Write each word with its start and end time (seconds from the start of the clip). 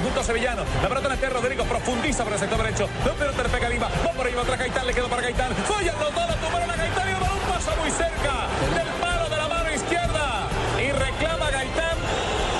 Conjunto 0.00 0.24
sevillano. 0.24 0.64
La 0.82 0.88
pelota 0.88 1.08
en 1.08 1.14
este 1.14 1.28
Rodrigo 1.28 1.64
profundiza 1.64 2.24
por 2.24 2.32
el 2.32 2.38
sector 2.38 2.58
derecho. 2.58 2.88
Lo 3.04 3.12
pero 3.14 3.32
te 3.32 3.42
le 3.42 3.48
pega 3.50 3.68
Lima. 3.68 3.88
Va 4.06 4.12
por 4.12 4.26
ahí 4.26 4.34
otra 4.34 4.56
Gaitán. 4.56 4.86
Le 4.86 4.94
quedó 4.94 5.08
para 5.08 5.22
Gaitán. 5.22 5.54
Falla 5.54 5.92
los 5.92 6.14
dos. 6.14 6.26
La 6.26 6.36
tumbaron 6.36 6.70
a 6.70 6.76
Gaitán 6.76 7.08
y 7.08 7.12
el 7.12 7.20
balón 7.20 7.38
pasa 7.48 7.76
muy 7.76 7.90
cerca 7.90 8.48
del 8.74 8.88
palo 9.00 9.28
de 9.28 9.36
la 9.36 9.48
mano 9.48 9.74
izquierda. 9.74 10.48
Y 10.78 10.92
reclama 10.92 11.50
Gaitán. 11.50 11.96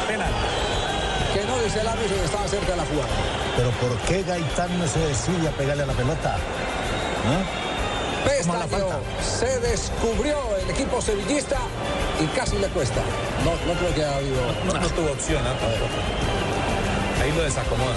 Penal. 0.06 0.32
que 1.32 1.44
no 1.44 1.58
dice 1.62 1.80
el 1.80 1.88
árbitro 1.88 2.16
que 2.16 2.24
estaba 2.24 2.47
cerca 2.48 2.70
de 2.72 2.77
la 2.77 2.84
jugada. 2.84 3.08
Pero 3.56 3.70
¿por 3.70 3.97
qué 4.06 4.22
Gaitán 4.22 4.78
no 4.78 4.86
se 4.86 4.98
decide 5.00 5.48
a 5.48 5.52
pegarle 5.52 5.84
a 5.84 5.86
la 5.86 5.94
pelota? 5.94 6.36
La 7.25 8.66
Pestaño 8.69 9.00
se 9.22 9.60
descubrió 9.60 10.36
el 10.62 10.69
equipo 10.69 11.00
sevillista 11.00 11.56
y 12.20 12.27
casi 12.36 12.58
le 12.58 12.69
cuesta. 12.69 13.00
No, 13.44 13.52
no 13.66 13.78
creo 13.78 13.94
que 13.94 14.04
haya 14.04 14.16
habido. 14.16 14.41
No, 14.66 14.75
no 14.75 14.88
tuvo 14.88 15.12
opción. 15.12 15.42
¿ah? 15.47 16.29
Ahí 17.20 17.32
lo 17.32 17.42
desacomoda. 17.42 17.96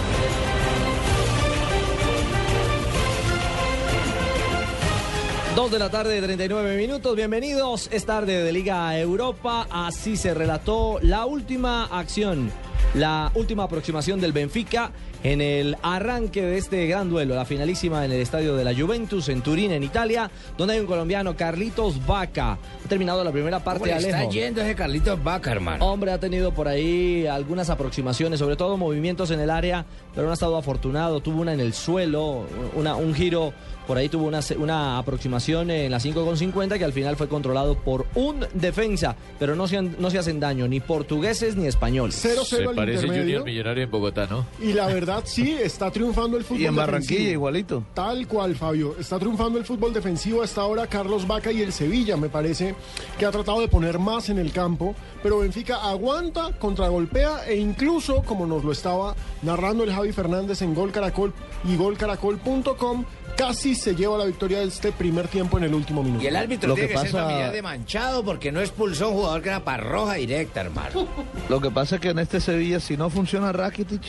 Dos 5.56 5.72
de 5.72 5.80
la 5.80 5.90
tarde, 5.90 6.20
39 6.22 6.78
minutos. 6.78 7.16
Bienvenidos. 7.16 7.88
Es 7.92 8.06
tarde 8.06 8.44
de 8.44 8.52
Liga 8.52 9.00
Europa. 9.00 9.68
Así 9.70 10.18
se 10.18 10.34
relató 10.34 10.98
la 11.02 11.26
última 11.26 11.86
acción, 11.86 12.52
la 12.94 13.32
última 13.36 13.64
aproximación 13.64 14.22
del 14.22 14.32
Benfica 14.32 14.92
en 15.24 15.42
el 15.42 15.78
arranque 15.82 16.42
de 16.42 16.58
este 16.58 16.86
gran 16.88 17.10
duelo, 17.10 17.34
la 17.34 17.46
finalísima 17.46 18.06
en 18.06 18.12
el 18.12 18.20
estadio 18.22 18.56
de 18.56 18.64
la 18.64 18.76
Juventus 18.76 19.30
en 19.30 19.42
Turín, 19.42 19.72
en 19.72 19.84
Italia, 19.84 20.30
donde 20.58 20.76
hay 20.76 20.80
un 20.82 20.86
colombiano, 20.86 21.36
Carlitos 21.36 22.06
Vaca. 22.06 22.52
Ha 22.54 22.90
terminado 22.90 23.24
la 23.24 23.32
primera 23.32 23.64
parte 23.64 23.94
Alejo. 23.94 24.30
yendo 24.30 24.62
ese 24.62 24.76
Carlitos 24.76 25.24
Vaca, 25.24 25.52
hermano? 25.52 25.86
Hombre, 25.86 26.12
ha 26.12 26.20
tenido 26.20 26.54
por 26.54 26.68
ahí 26.68 27.26
algunas 27.26 27.70
aproximaciones, 27.70 28.40
sobre 28.40 28.56
todo 28.56 28.78
movimientos 28.78 29.32
en 29.32 29.40
el 29.40 29.50
área, 29.50 29.86
pero 30.14 30.26
no 30.26 30.32
ha 30.32 30.34
estado 30.34 30.58
afortunado. 30.58 31.22
Tuvo 31.22 31.42
una 31.42 31.54
en 31.54 31.62
el 31.62 31.74
suelo, 31.74 32.46
una, 32.76 32.96
un 32.96 33.14
giro, 33.14 33.54
por 33.88 33.98
ahí 33.98 34.10
tuvo 34.10 34.26
una, 34.28 34.42
se- 34.42 34.58
una 34.58 34.98
aproximación 34.98 35.70
en 35.72 35.92
la 35.92 36.00
5,50 36.00 36.78
que 36.78 36.86
al 36.86 36.94
final 36.94 37.16
fue 37.16 37.28
controlado 37.28 37.76
por 37.78 38.06
un 38.16 38.46
defensa, 38.54 39.16
pero 39.40 39.56
no 39.56 39.68
se, 39.68 39.78
han- 39.78 39.96
no 40.00 40.10
se 40.10 40.18
hacen 40.20 40.40
daño, 40.40 40.68
ni 40.68 40.80
portugueses 40.80 41.56
ni 41.56 41.68
españoles. 41.68 42.16
0-0 42.24 42.70
al 42.70 42.90
intermedio. 42.90 43.44
Millonario 43.44 43.84
en 43.84 43.92
Bogotá, 43.92 44.28
¿no? 44.30 44.46
Y 44.62 44.74
la 44.74 44.88
verdad, 44.88 45.24
sí, 45.26 45.52
está 45.54 45.92
triunfando 45.92 46.38
el 46.38 46.44
fútbol 46.44 46.62
Y 46.62 46.66
en 46.66 46.76
Barranquilla 46.76 47.10
defensivo. 47.16 47.34
igualito. 47.34 47.84
Tal 47.94 48.28
cual, 48.28 48.56
Fabio. 48.56 48.96
Está 49.00 49.20
triunfando 49.20 49.60
el 49.60 49.66
fútbol 49.66 49.94
defensivo 49.94 50.42
hasta 50.42 50.62
ahora 50.62 50.88
Carlos 50.88 51.28
Vaca 51.28 51.52
y 51.52 51.62
el 51.62 51.74
Sevilla, 51.74 52.16
me 52.18 52.30
parece, 52.30 52.76
que 53.20 53.26
ha 53.26 53.32
tratado 53.32 53.60
de 53.62 53.68
poner 53.68 54.00
más 54.00 54.30
en 54.30 54.38
el 54.40 54.52
campo. 54.52 54.96
Pero 55.22 55.40
Benfica 55.40 55.78
aguanta, 55.90 56.52
contragolpea 56.60 57.48
e 57.48 57.56
incluso, 57.58 58.24
como 58.24 58.46
nos 58.46 58.64
lo 58.64 58.72
estaba 58.72 59.16
narrando 59.42 59.84
el 59.84 59.92
Javi 59.94 60.12
Fernández 60.12 60.62
en 60.62 60.74
Gol 60.74 60.92
Caracol 60.92 61.34
y 61.66 61.76
golcaracol.com, 61.78 63.06
casi 63.36 63.76
se 63.76 63.96
lleva 63.96 64.18
la 64.18 64.26
victoria 64.26 64.60
de 64.60 64.66
este 64.66 64.92
primer 64.92 65.28
tiempo 65.28 65.58
en 65.58 65.66
el 65.66 65.74
último 65.74 66.04
minuto. 66.04 66.24
Y 66.24 66.28
el 66.28 66.36
árbitro 66.36 66.70
Lo 66.70 66.76
tiene 66.76 66.90
que 66.90 66.96
que, 66.96 67.02
ser 67.02 67.12
familiar 67.12 67.52
de 67.52 67.62
manchado 67.62 68.24
porque 68.24 68.52
no 68.52 68.62
expulsó 68.62 69.06
a 69.06 69.08
un 69.10 69.14
jugador 69.16 69.42
que 69.42 69.50
era 69.50 69.64
para 69.64 69.84
roja 69.84 70.14
directa, 70.16 70.62
hermano. 70.62 71.08
Lo 71.50 71.62
que 71.62 71.72
pasa 71.72 71.96
es 71.96 72.02
que 72.02 72.10
en 72.10 72.20
este 72.20 72.40
Sevilla, 72.40 72.80
si 72.80 72.98
no 72.98 73.10
funciona 73.10 73.52
Rakitic, 73.52 74.02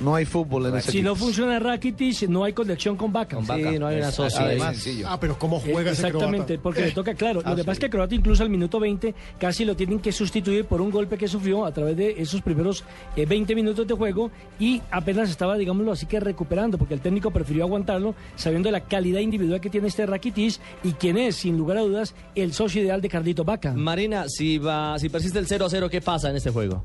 no 0.00 0.14
hay 0.14 0.24
fútbol 0.24 0.66
en 0.66 0.76
ese 0.76 0.90
Si 0.92 1.02
no 1.02 1.14
funciona 1.14 1.58
Rakitic, 1.58 2.28
no 2.28 2.44
hay 2.44 2.52
conexión 2.52 2.96
con 2.96 3.12
Vaca. 3.12 3.38
Sí, 3.40 3.46
no 3.78 3.86
hay 3.86 3.96
una. 3.98 4.08
Además, 4.08 4.86
Ah, 5.06 5.18
pero 5.20 5.38
¿cómo 5.38 5.60
juega 5.60 5.90
ese 5.92 6.06
Exactamente, 6.06 6.46
croata? 6.54 6.62
porque 6.62 6.80
le 6.82 6.90
toca, 6.92 7.14
claro. 7.14 7.40
Ah, 7.44 7.50
lo 7.50 7.56
que 7.56 7.62
sí. 7.62 7.66
pasa 7.66 7.72
es 7.72 7.78
que 7.80 7.90
Croata 7.90 8.14
incluso 8.14 8.42
al 8.42 8.50
minuto 8.50 8.78
20 8.80 9.14
casi 9.38 9.64
lo 9.64 9.74
tienen 9.76 9.98
que 10.00 10.12
sustituir 10.12 10.64
por 10.64 10.80
un 10.80 10.90
golpe 10.90 11.16
que 11.18 11.26
sufrió 11.28 11.64
a 11.64 11.72
través 11.72 11.96
de 11.96 12.14
esos 12.18 12.40
primeros 12.42 12.84
eh, 13.16 13.26
20 13.26 13.54
minutos 13.54 13.86
de 13.86 13.94
juego 13.94 14.30
y 14.58 14.80
apenas 14.90 15.30
estaba, 15.30 15.56
digámoslo 15.56 15.92
así, 15.92 16.06
que 16.06 16.20
recuperando, 16.20 16.78
porque 16.78 16.94
el 16.94 17.00
técnico 17.00 17.30
prefirió 17.30 17.64
aguantarlo 17.64 18.14
sabiendo 18.36 18.70
la 18.70 18.80
calidad 18.80 19.20
individual 19.20 19.60
que 19.60 19.70
tiene 19.70 19.88
este 19.88 20.06
Rakitic 20.06 20.58
y 20.84 20.92
quien 20.92 21.18
es, 21.18 21.36
sin 21.36 21.56
lugar 21.56 21.78
a 21.78 21.80
dudas, 21.82 22.14
el 22.34 22.52
socio 22.52 22.82
ideal 22.82 23.00
de 23.00 23.08
Carlito 23.08 23.44
Vaca. 23.44 23.72
Marina, 23.72 24.24
si, 24.28 24.58
va, 24.58 24.98
si 24.98 25.08
persiste 25.08 25.38
el 25.38 25.46
0 25.46 25.66
a 25.66 25.70
0, 25.70 25.88
¿qué 25.90 26.00
pasa 26.00 26.30
en 26.30 26.36
este 26.36 26.50
juego? 26.50 26.84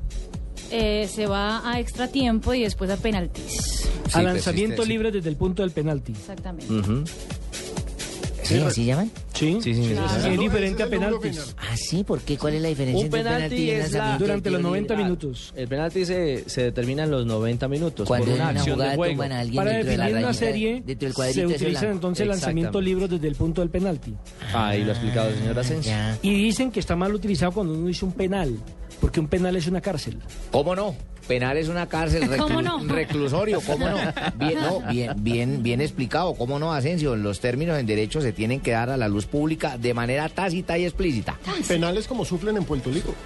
Eh, 0.70 1.08
se 1.08 1.26
va 1.26 1.68
a 1.70 1.80
extra 1.80 2.08
tiempo 2.08 2.52
y 2.54 2.62
después 2.62 2.90
a 2.90 2.96
penaltis. 2.96 3.88
a 4.12 4.22
lanzamiento 4.22 4.84
libre 4.84 5.10
desde 5.10 5.28
el 5.28 5.36
punto 5.36 5.62
del 5.62 5.70
penalti. 5.70 6.12
Exactamente. 6.12 6.72
¿Sí, 8.42 8.58
así 8.60 8.86
llaman? 8.86 9.10
Sí, 9.34 9.58
Sí, 9.62 9.74
sí, 9.74 9.82
sí. 9.84 9.94
es 10.32 10.38
diferente 10.40 10.82
a 10.82 10.86
el 10.86 10.90
penaltis. 10.90 11.54
Ah, 11.58 11.76
sí, 11.76 12.02
¿por 12.02 12.20
qué? 12.20 12.38
¿Cuál 12.38 12.54
es 12.54 12.62
la 12.62 12.68
diferencia 12.68 12.98
Un 13.00 13.04
entre 13.06 13.22
penalti 13.22 13.70
es 13.70 13.92
la- 13.92 14.16
Durante 14.18 14.50
los 14.50 14.62
90 14.62 14.94
Ah, 14.94 14.96
minutos. 14.96 15.52
El 15.54 15.68
penalti 15.68 16.06
se, 16.06 16.48
se 16.48 16.62
determina 16.62 17.04
en 17.04 17.10
los 17.10 17.26
90 17.26 17.68
minutos 17.68 18.08
Cuando 18.08 18.24
por 18.26 18.34
una 18.34 18.48
una 18.50 18.58
acción 18.60 18.76
jugada 18.76 18.90
de 18.92 18.96
juego. 18.96 19.22
a 19.22 19.38
alguien 19.38 19.56
Para 19.56 19.70
dentro 19.72 19.90
de 19.90 19.96
la 19.98 20.04
definir 20.06 20.24
una 20.24 20.32
serie, 20.34 20.82
dentro 20.86 21.08
del 21.08 21.32
se 21.34 21.46
utiliza 21.46 21.90
entonces 21.90 22.26
lanzamiento 22.26 22.80
libre 22.80 23.06
desde 23.06 23.28
el 23.28 23.34
punto 23.34 23.60
del 23.60 23.68
penalti. 23.70 24.14
Ahí 24.54 24.82
lo 24.82 24.92
ha 24.92 24.94
explicado 24.94 25.28
el 25.28 25.36
señor 25.36 25.58
Asensio. 25.58 25.92
Ya. 25.92 26.18
Y 26.22 26.30
dicen 26.34 26.70
que 26.70 26.80
está 26.80 26.96
mal 26.96 27.14
utilizado 27.14 27.52
cuando 27.52 27.74
uno 27.74 27.86
dice 27.88 28.06
un 28.06 28.12
penal, 28.12 28.56
porque 29.00 29.20
un 29.20 29.28
penal 29.28 29.56
es 29.56 29.66
una 29.66 29.80
cárcel. 29.80 30.20
¿Cómo 30.50 30.74
no? 30.74 30.94
Penal 31.28 31.56
es 31.58 31.68
una 31.68 31.86
cárcel, 31.86 32.26
¿Cómo 32.38 32.60
reclu- 32.60 32.64
no? 32.86 32.92
reclusorio, 32.94 33.60
¿cómo 33.60 33.86
no? 33.88 33.96
Bien, 34.36 34.58
no, 34.60 34.80
bien, 34.90 35.12
bien, 35.18 35.62
bien 35.62 35.80
explicado, 35.80 36.34
¿cómo 36.34 36.58
no, 36.58 36.72
Asensio? 36.72 37.14
Los 37.16 37.38
términos 37.40 37.78
en 37.78 37.86
derecho 37.86 38.20
se 38.22 38.32
tienen 38.32 38.60
que 38.60 38.70
dar 38.72 38.88
a 38.90 38.96
la 38.96 39.08
luz 39.08 39.26
pública 39.26 39.76
de 39.78 39.92
manera 39.94 40.28
tácita 40.30 40.78
y 40.78 40.84
explícita. 40.84 41.36
Penales 41.68 42.08
como 42.08 42.24
sufren 42.24 42.56
en 42.56 42.64
Puerto 42.64 42.90
Rico. 42.90 43.14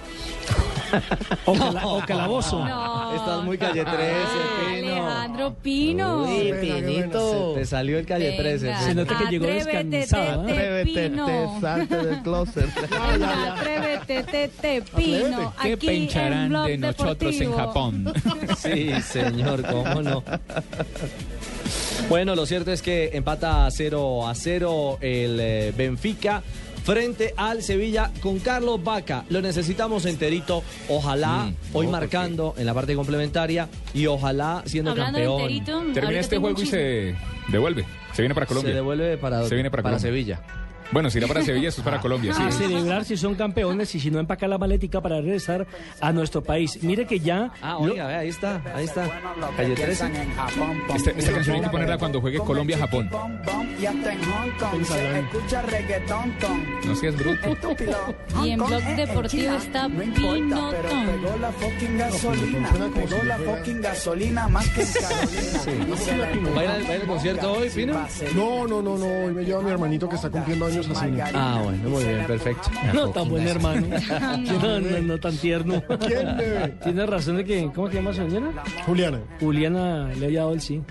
O, 1.45 1.53
cala- 1.53 1.87
o 1.87 2.05
calabozo. 2.05 2.63
No. 2.63 3.15
Estás 3.15 3.43
muy 3.43 3.57
calle 3.57 3.83
13, 3.83 3.95
Ah, 3.95 4.69
Pino. 4.69 4.93
Alejandro 4.93 5.55
Pino. 5.55 6.23
Uy, 6.25 6.53
Pinito. 6.61 7.53
Te 7.55 7.65
salió 7.65 7.97
el 7.97 8.05
calle 8.05 8.29
Venga. 8.29 8.43
13. 8.43 8.75
Se 8.77 8.93
nota 8.93 9.17
que 9.17 9.25
llegó 9.25 9.45
tete, 9.47 9.59
Atrévete, 10.19 11.09
te 11.09 11.59
salte 11.59 11.95
del 11.97 12.21
closet. 12.21 12.69
Atrévete, 12.91 14.23
tete, 14.23 14.83
Pino. 14.95 15.51
¿Qué 15.63 15.73
Aquí 15.73 16.09
en 16.13 16.49
Blog 16.49 16.67
Sí, 18.57 18.91
señor, 19.01 19.63
cómo 19.69 20.01
no. 20.01 20.23
Bueno, 22.09 22.35
lo 22.35 22.45
cierto 22.45 22.71
es 22.71 22.81
que 22.81 23.11
empata 23.13 23.67
0 23.71 24.27
a 24.27 24.35
0 24.35 24.97
el 25.01 25.39
eh, 25.39 25.73
Benfica 25.75 26.43
frente 26.83 27.33
al 27.37 27.63
Sevilla 27.63 28.11
con 28.21 28.39
Carlos 28.39 28.83
Vaca. 28.83 29.23
Lo 29.29 29.41
necesitamos 29.41 30.05
enterito, 30.05 30.63
ojalá 30.89 31.45
Mm, 31.45 31.55
hoy 31.73 31.85
no, 31.85 31.91
marcando 31.93 32.53
en 32.57 32.65
la 32.65 32.73
parte 32.73 32.93
complementaria 32.95 33.69
y 33.93 34.05
ojalá 34.07 34.63
siendo 34.65 34.91
Hablando 34.91 35.17
campeón. 35.19 35.41
enterito, 35.41 35.81
Termina 35.93 36.19
este 36.19 36.37
juego 36.37 36.61
y 36.61 36.65
se 36.65 37.15
devuelve. 37.47 37.85
Se 38.13 38.21
viene 38.21 38.35
para 38.35 38.45
Se 38.45 38.49
Colombia. 38.49 38.75
devuelve 38.75 39.17
para, 39.17 39.47
Se 39.47 39.55
viene 39.55 39.71
para 39.71 39.83
Colombia. 39.83 39.99
Sevilla. 40.07 40.41
Bueno, 40.93 41.09
si 41.09 41.17
era 41.17 41.27
para 41.27 41.41
Sevilla, 41.41 41.69
esto 41.69 41.81
es 41.81 41.85
para 41.85 41.99
Colombia, 41.99 42.33
sí. 42.33 42.43
A 42.43 42.51
celebrar 42.51 43.03
si 43.03 43.17
son 43.17 43.35
campeones 43.35 43.93
y 43.95 43.99
si 43.99 44.11
no 44.11 44.19
empacar 44.19 44.47
la 44.49 44.57
maletica 44.57 45.01
para 45.01 45.19
regresar 45.19 45.65
a 45.99 46.11
nuestro 46.11 46.41
país. 46.43 46.81
Mire 46.83 47.05
que 47.07 47.19
ya... 47.19 47.51
Ah, 47.61 47.77
oiga, 47.77 48.07
ahí 48.19 48.29
está, 48.29 48.61
ahí 48.75 48.85
está. 48.85 49.09
Calle 49.57 49.73
13. 49.75 50.11
Esta, 50.95 51.11
esta 51.11 51.31
canción 51.33 51.55
hay 51.57 51.61
que 51.63 51.69
ponerla 51.69 51.97
cuando 51.97 52.21
juegue 52.21 52.37
Colombia-Japón. 52.39 53.09
No 56.85 56.95
seas 56.95 57.15
bruto. 57.17 57.73
Y 58.43 58.49
en 58.51 58.59
Blog 58.59 58.83
Deportivo 58.95 59.55
está 59.55 59.87
Pinotón. 59.87 60.75
la 61.41 61.51
fucking 61.51 61.97
gasolina, 61.97 62.69
pegó 62.93 63.23
la 63.23 63.37
fucking 63.37 63.81
gasolina 63.81 64.47
más 64.47 64.67
que 64.69 64.83
Carolina. 64.99 66.51
¿Va 66.55 66.61
a 66.61 66.63
ir 66.63 66.69
al- 66.69 66.83
va 66.83 66.89
a 66.89 66.95
ir 66.95 67.01
al 67.01 67.07
concierto 67.07 67.51
hoy, 67.53 67.69
Pino? 67.69 67.93
No, 68.35 68.67
no, 68.67 68.81
no, 68.81 68.97
no. 68.97 69.05
Hoy 69.25 69.33
me 69.33 69.43
lleva 69.45 69.61
mi 69.61 69.71
hermanito 69.71 70.09
que 70.09 70.15
está 70.15 70.29
cumpliendo 70.29 70.65
años 70.65 70.82
así. 70.91 71.07
Ah, 71.33 71.61
bueno, 71.63 71.89
muy 71.89 72.03
bien, 72.03 72.25
perfecto. 72.25 72.69
No 72.93 73.09
tan 73.09 73.29
buen 73.29 73.47
hermano. 73.47 73.87
No, 74.63 74.79
no, 74.79 74.99
no 74.99 75.17
tan 75.17 75.35
tierno. 75.37 75.81
¿Quién 76.05 76.37
debe? 76.37 76.67
Tiene 76.83 77.05
razón 77.05 77.37
de 77.37 77.45
que... 77.45 77.69
¿Cómo 77.73 77.87
se 77.89 77.95
llama 77.95 78.13
su 78.13 78.29
señora? 78.29 78.63
Juliana. 78.85 79.19
Juliana 79.39 80.09
le 80.13 80.25
había 80.25 80.39
dado 80.41 80.53
el 80.53 80.61
sí. 80.61 80.81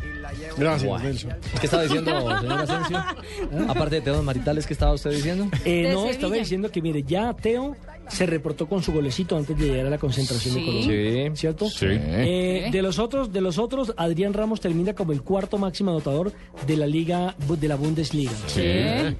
Gracias. 0.56 1.02
Nelson. 1.02 1.32
¿Qué 1.60 1.66
estaba 1.66 1.82
diciendo, 1.84 2.40
señor 2.40 2.60
Asensio? 2.60 3.04
Aparte 3.68 3.96
de 3.96 4.00
temas 4.02 4.22
maritales, 4.22 4.66
¿qué 4.66 4.72
estaba 4.72 4.92
usted 4.92 5.10
diciendo? 5.10 5.48
Eh, 5.64 5.84
no, 5.92 6.00
Sevilla. 6.00 6.10
estaba 6.10 6.34
diciendo 6.34 6.70
que 6.70 6.82
mire, 6.82 7.02
ya 7.02 7.34
Teo 7.34 7.76
se 8.12 8.26
reportó 8.26 8.66
con 8.68 8.82
su 8.82 8.92
golecito 8.92 9.36
antes 9.36 9.56
de 9.58 9.68
llegar 9.68 9.86
a 9.86 9.90
la 9.90 9.98
concentración 9.98 10.54
de 10.54 10.60
Sí. 10.60 10.66
Colombia. 10.66 11.30
Sí. 11.30 11.36
¿Cierto? 11.36 11.68
Sí. 11.70 11.86
Eh, 11.88 12.68
de 12.70 12.82
los 12.82 12.98
otros, 12.98 13.32
de 13.32 13.40
los 13.40 13.58
otros, 13.58 13.94
Adrián 13.96 14.32
Ramos 14.34 14.60
termina 14.60 14.92
como 14.94 15.12
el 15.12 15.22
cuarto 15.22 15.56
máximo 15.58 15.90
anotador 15.90 16.32
de 16.66 16.76
la 16.76 16.86
liga 16.86 17.34
de 17.58 17.68
la 17.68 17.76
Bundesliga. 17.76 18.32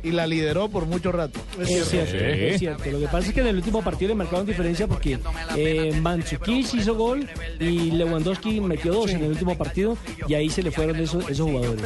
Y 0.02 0.10
la 0.10 0.26
lideró 0.26 0.68
por 0.68 0.86
mucho 0.86 1.10
rato. 1.12 1.40
Es 1.60 1.88
cierto, 1.88 2.12
Sí. 2.12 2.16
es 2.20 2.58
cierto. 2.58 2.90
Lo 2.90 2.98
que 3.00 3.06
pasa 3.06 3.28
es 3.28 3.34
que 3.34 3.40
en 3.40 3.46
el 3.48 3.56
último 3.56 3.82
partido 3.82 4.10
le 4.10 4.14
marcaron 4.16 4.46
diferencia 4.46 4.86
porque 4.86 5.18
eh, 5.56 5.98
Mandzukic 6.00 6.74
hizo 6.74 6.94
gol 6.94 7.28
y 7.60 7.90
Lewandowski 7.92 8.60
metió 8.60 8.92
dos 8.92 9.10
en 9.10 9.24
el 9.24 9.30
último 9.30 9.56
partido 9.56 9.96
y 10.28 10.34
ahí 10.34 10.48
se 10.50 10.62
le 10.62 10.70
fueron 10.70 10.96
esos, 11.00 11.28
esos 11.30 11.48
jugadores. 11.48 11.82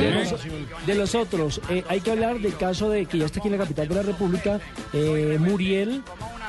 De 0.00 0.10
los, 0.10 0.34
de 0.86 0.94
los 0.94 1.14
otros, 1.14 1.60
eh, 1.70 1.84
hay 1.88 2.00
que 2.00 2.10
hablar 2.10 2.40
del 2.40 2.56
caso 2.56 2.90
de 2.90 3.06
que 3.06 3.18
ya 3.18 3.26
está 3.26 3.38
aquí 3.40 3.48
en 3.48 3.52
la 3.52 3.58
capital 3.58 3.88
de 3.88 3.94
la 3.94 4.02
República, 4.02 4.60
eh, 4.92 5.38
Muriel. 5.40 6.02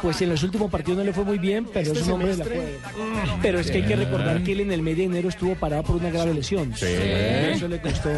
Pues 0.05 0.21
en 0.21 0.29
los 0.29 0.43
últimos 0.43 0.69
partidos 0.69 0.99
no 0.99 1.03
le 1.03 1.13
fue 1.13 1.23
muy 1.23 1.39
bien, 1.39 1.65
pero 1.73 1.91
es 1.91 2.01
un 2.03 2.11
hombre 2.11 2.35
de 2.35 2.37
la 2.37 2.45
cueva. 2.45 3.39
Pero 3.41 3.59
es 3.59 3.71
que 3.71 3.77
hay 3.77 3.85
que 3.85 3.95
recordar 3.95 4.43
que 4.43 4.51
él 4.51 4.59
en 4.59 4.71
el 4.71 4.83
mes 4.83 4.97
de 4.97 5.05
enero 5.05 5.29
estuvo 5.29 5.55
parado 5.55 5.81
por 5.81 5.95
una 5.95 6.11
grave 6.11 6.31
lesión. 6.31 6.71
Eso 6.79 7.67
le 7.67 7.81
costó. 7.81 8.11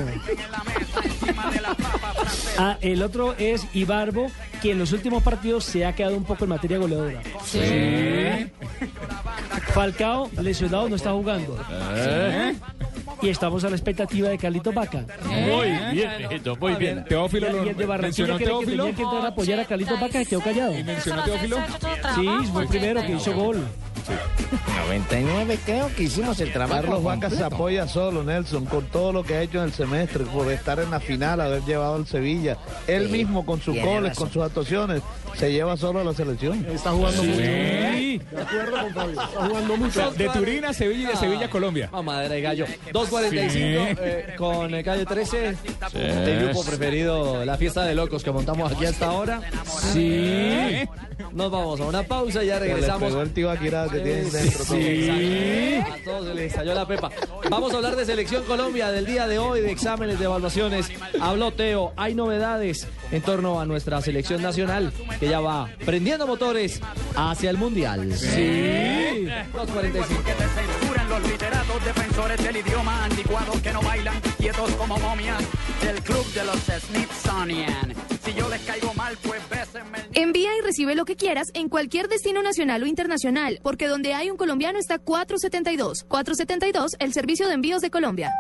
Ah, 2.58 2.78
el 2.82 3.02
otro 3.02 3.36
es 3.38 3.66
Ibarbo, 3.74 4.30
que 4.62 4.72
en 4.72 4.80
los 4.80 4.92
últimos 4.92 5.24
partidos 5.24 5.64
se 5.64 5.86
ha 5.86 5.96
quedado 5.96 6.18
un 6.18 6.26
poco 6.26 6.44
en 6.44 6.50
materia 6.50 6.78
goleadora. 6.78 7.22
Falcao, 9.74 10.30
lesionado, 10.42 10.90
no 10.90 10.96
está 10.96 11.12
jugando. 11.12 11.58
Y 13.22 13.30
estamos 13.30 13.64
a 13.64 13.70
la 13.70 13.76
expectativa 13.76 14.30
de 14.30 14.38
Carlito 14.38 14.72
Vaca. 14.72 15.04
Muy 15.26 15.70
bien, 15.94 16.12
muy 16.60 16.76
bien. 16.76 17.04
Teófilo 17.06 17.48
Y 17.48 17.52
lo 17.52 17.64
el 17.64 17.76
de 17.78 17.86
Barranquilla 17.86 18.28
mencionó 18.28 18.60
que, 18.60 18.66
tenía 18.68 18.94
que 18.96 19.02
entrar 19.02 19.26
a 19.26 19.28
apoyar 19.30 19.60
a 19.60 19.66
Carlito 19.66 19.96
Vaca 19.98 20.20
se 20.20 20.26
quedó 20.26 20.42
callado. 20.42 20.74
¿Mencionó 20.84 21.24
Teófilo? 21.24 21.58
Sí, 22.16 22.28
fue 22.52 22.64
el 22.64 22.68
primero 22.70 23.02
que 23.02 23.14
hizo 23.14 23.34
gol. 23.34 23.64
99 24.88 25.60
creo 25.66 25.90
que 25.96 26.04
hicimos 26.04 26.40
el 26.40 26.54
trabajo. 26.54 26.82
Carlos 26.82 27.04
Vaca 27.04 27.30
se 27.30 27.44
apoya 27.44 27.88
solo, 27.88 28.24
Nelson, 28.24 28.66
con 28.66 28.86
todo 28.86 29.12
lo 29.12 29.24
que 29.24 29.36
ha 29.36 29.42
hecho 29.42 29.58
en 29.58 29.66
el 29.66 29.74
semestre, 29.74 30.24
por 30.26 30.50
estar 30.52 30.80
en 30.80 30.92
la 30.92 31.00
final, 31.00 31.42
haber 31.42 31.64
llevado 31.64 31.96
al 31.96 32.08
Sevilla. 32.08 32.58
Él 32.88 33.08
Sí, 33.08 33.12
mismo, 33.12 33.46
con 33.46 33.60
sus 33.60 33.76
goles, 33.78 34.10
razón. 34.12 34.26
con 34.26 34.32
sus 34.34 34.44
actuaciones, 34.44 35.02
se 35.36 35.52
lleva 35.52 35.76
solo 35.76 36.00
a 36.00 36.04
la 36.06 36.14
selección. 36.14 36.66
Está 36.70 36.92
jugando 36.92 37.22
mucho. 37.24 37.36
Sí. 37.38 37.42
De 37.42 38.42
acuerdo 38.42 38.78
con 38.82 38.94
Fabio. 38.94 39.22
Mucho. 39.78 40.12
De 40.12 40.30
Turín 40.30 40.66
a 40.66 40.74
Sevilla 40.74 41.04
y 41.04 41.06
de 41.12 41.16
Sevilla 41.18 41.46
a 41.46 41.50
Colombia. 41.50 41.90
Ah, 41.92 42.02
madera 42.02 42.38
y 42.38 42.42
gallo. 42.42 42.66
2.45 42.94 43.50
Sí. 43.50 43.60
eh, 43.64 44.36
con 44.38 44.74
eh, 44.76 44.84
calle 44.84 45.06
13. 45.06 45.56
El 45.94 46.46
grupo 46.46 46.64
preferido, 46.66 47.44
la 47.46 47.58
fiesta 47.58 47.84
de 47.86 47.96
locos 47.96 48.24
que 48.24 48.32
montamos 48.32 48.72
aquí 48.72 48.86
hasta 48.86 49.08
ahora. 49.08 49.42
Sí. 49.94 50.88
Nos 51.34 51.52
vamos 51.52 51.80
a 51.82 51.86
una 51.86 52.04
pausa 52.04 52.44
y 52.44 52.48
ya 52.48 52.60
Se 52.60 52.66
le 52.66 52.74
regresamos. 52.74 53.10
pegó 53.10 53.22
el 53.22 53.34
tío 53.34 53.50
Akira 53.52 53.88
que 53.92 54.00
tiene 54.00 54.24
dentro. 54.24 54.66
todo. 54.66 54.78
Exacto. 54.78 55.94
A 55.94 56.04
todos 56.04 56.28
se 56.28 56.34
les 56.36 56.52
estalló 56.52 56.74
la 56.74 56.88
pepa. 56.88 57.12
Vamos 57.50 57.74
a 57.74 57.78
hablar 57.78 57.96
de 57.96 58.06
Selección 58.06 58.44
Colombia 58.44 58.92
del 58.92 59.06
día 59.06 59.28
de 59.28 59.40
hoy, 59.40 59.62
de 59.62 59.72
exámenes, 59.72 60.20
de 60.20 60.26
evaluaciones. 60.26 60.90
Habló 61.22 61.52
Teo, 61.52 61.94
hay 61.96 62.14
novedades 62.16 62.88
en 63.12 63.22
torno 63.22 63.60
a 63.60 63.66
nuestra 63.66 64.02
selección 64.02 64.42
nacional 64.42 64.92
que 65.20 65.28
ya 65.28 65.40
va 65.40 65.70
prendiendo 65.86 66.28
motores 66.28 66.82
hacia 67.16 67.50
el 67.50 67.58
Mundial. 67.58 68.14
Sí. 68.16 69.28
2.45. 69.54 70.87
Los 71.10 71.24
literatos 71.24 71.86
defensores 71.86 72.44
del 72.44 72.58
idioma 72.58 73.06
anticuados 73.06 73.62
que 73.62 73.72
no 73.72 73.82
bailan 73.82 74.20
quietos 74.38 74.70
como 74.76 74.98
momias 74.98 75.42
del 75.82 76.02
club 76.02 76.26
de 76.34 76.44
los 76.44 76.58
Smithsonian. 76.58 77.94
Si 78.24 78.34
yo 78.34 78.50
les 78.50 78.62
caigo 78.64 78.94
mal, 78.94 79.18
pues 79.24 79.42
bésenme 79.50 80.00
Envía 80.14 80.50
y 80.58 80.62
recibe 80.62 80.96
lo 80.96 81.06
que 81.06 81.16
quieras 81.16 81.48
en 81.54 81.70
cualquier 81.70 82.10
destino 82.10 82.42
nacional 82.42 82.84
o 82.84 82.88
internacional, 82.88 83.60
porque 83.64 83.88
donde 83.88 84.14
hay 84.14 84.30
un 84.30 84.38
colombiano 84.38 84.80
está 84.80 85.00
472. 85.00 86.04
472, 86.04 86.98
el 87.00 87.14
servicio 87.14 87.48
de 87.48 87.54
envíos 87.54 87.82
de 87.82 87.90
Colombia. 87.90 88.32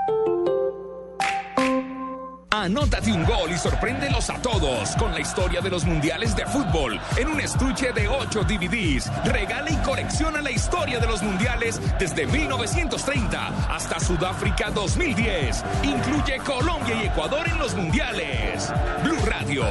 Anótate 2.64 3.12
un 3.12 3.24
gol 3.24 3.52
y 3.52 3.58
sorpréndelos 3.58 4.32
a 4.32 4.42
todos 4.42 4.96
con 4.96 5.14
la 5.14 5.20
historia 5.20 5.62
de 5.62 5.70
los 5.70 5.86
mundiales 5.86 6.36
de 6.36 6.44
fútbol 6.48 7.00
en 7.16 7.28
un 7.28 7.40
estuche 7.40 7.94
de 7.94 8.08
8 8.08 8.46
DVDs. 8.46 9.12
Regala 9.26 9.70
y 9.70 9.76
colecciona 9.78 10.42
la 10.42 10.50
historia 10.50 11.00
de 11.00 11.06
los 11.06 11.22
mundiales 11.22 11.80
desde 12.00 12.26
1930 12.26 13.48
hasta 13.70 14.00
Sudáfrica 14.00 14.72
2010. 14.72 15.64
Incluye 15.84 16.40
Colombia 16.40 16.96
y 16.96 17.06
Ecuador 17.06 17.48
en 17.48 17.60
los 17.60 17.76
mundiales. 17.76 18.74
Blue 19.04 19.24
Radio, 19.28 19.64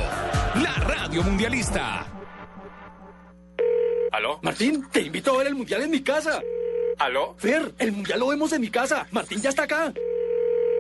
la 0.63 0.75
radio 0.75 1.25
mundialista. 1.25 2.07
¿Aló? 4.13 4.39
Martín, 4.43 4.87
te 4.93 5.01
invito 5.01 5.35
a 5.35 5.39
ver 5.39 5.49
el 5.49 5.57
mundial 5.57 5.83
en 5.83 5.91
mi 5.91 6.03
casa. 6.03 6.41
¿Aló? 6.99 7.35
Fer, 7.37 7.75
el 7.81 7.91
mundial 7.91 8.21
lo 8.21 8.29
vemos 8.29 8.53
en 8.53 8.61
mi 8.61 8.71
casa. 8.71 9.09
Martín 9.11 9.43
ya 9.43 9.49
está 9.49 9.65
acá. 9.65 9.93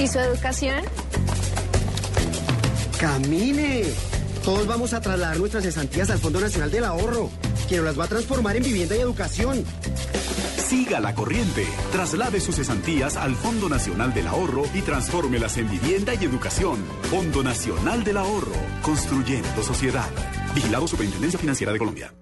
¿Y 0.00 0.08
su 0.08 0.18
educación? 0.18 0.82
¡Camine! 3.00 3.84
Todos 4.44 4.66
vamos 4.66 4.92
a 4.92 5.00
trasladar 5.00 5.38
nuestras 5.38 5.64
cesantías 5.64 6.10
al 6.10 6.18
Fondo 6.18 6.40
Nacional 6.40 6.70
del 6.70 6.84
Ahorro, 6.84 7.30
que 7.68 7.76
nos 7.76 7.84
las 7.84 7.98
va 7.98 8.04
a 8.04 8.08
transformar 8.08 8.56
en 8.56 8.64
vivienda 8.64 8.96
y 8.96 9.00
educación. 9.00 9.64
Siga 10.56 11.00
la 11.00 11.14
corriente. 11.14 11.66
Traslade 11.92 12.40
sus 12.40 12.56
cesantías 12.56 13.16
al 13.16 13.34
Fondo 13.36 13.68
Nacional 13.68 14.14
del 14.14 14.26
Ahorro 14.26 14.64
y 14.74 14.80
transfórmelas 14.80 15.58
en 15.58 15.70
vivienda 15.70 16.14
y 16.14 16.24
educación. 16.24 16.82
Fondo 17.10 17.42
Nacional 17.42 18.04
del 18.04 18.16
Ahorro. 18.16 18.54
Construyendo 18.82 19.62
sociedad. 19.62 20.08
Vigilado 20.54 20.88
Superintendencia 20.88 21.38
Financiera 21.38 21.72
de 21.72 21.78
Colombia. 21.78 22.12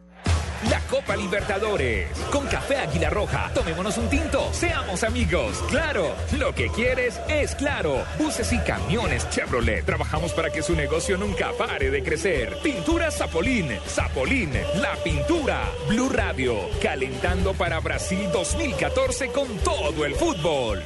La 0.69 0.79
Copa 0.91 1.17
Libertadores. 1.17 2.07
Con 2.31 2.47
Café 2.47 2.77
Águila 2.77 3.09
Roja. 3.09 3.51
Tomémonos 3.55 3.97
un 3.97 4.11
tinto. 4.11 4.53
Seamos 4.53 5.03
amigos. 5.05 5.57
Claro. 5.71 6.15
Lo 6.39 6.55
que 6.55 6.69
quieres 6.69 7.19
es 7.29 7.55
claro. 7.55 8.05
Buses 8.19 8.53
y 8.53 8.59
camiones 8.59 9.29
Chevrolet. 9.31 9.85
Trabajamos 9.87 10.33
para 10.33 10.51
que 10.51 10.63
su 10.63 10.75
negocio 10.75 11.17
nunca 11.17 11.53
pare 11.57 11.91
de 11.91 12.03
crecer. 12.03 12.59
Pintura 12.63 13.11
Zapolín. 13.11 13.71
Zapolín. 13.89 14.53
La 14.81 14.95
pintura. 15.03 15.63
Blue 15.89 16.11
Radio. 16.11 16.57
Calentando 16.83 17.55
para 17.55 17.81
Brasil 17.81 18.29
2014 18.31 19.29
con 19.29 19.49
todo 19.61 20.05
el 20.05 20.15
fútbol. 20.15 20.83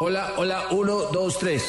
Hola, 0.00 0.34
hola, 0.36 0.62
uno, 0.70 0.94
dos, 1.12 1.40
tres. 1.40 1.68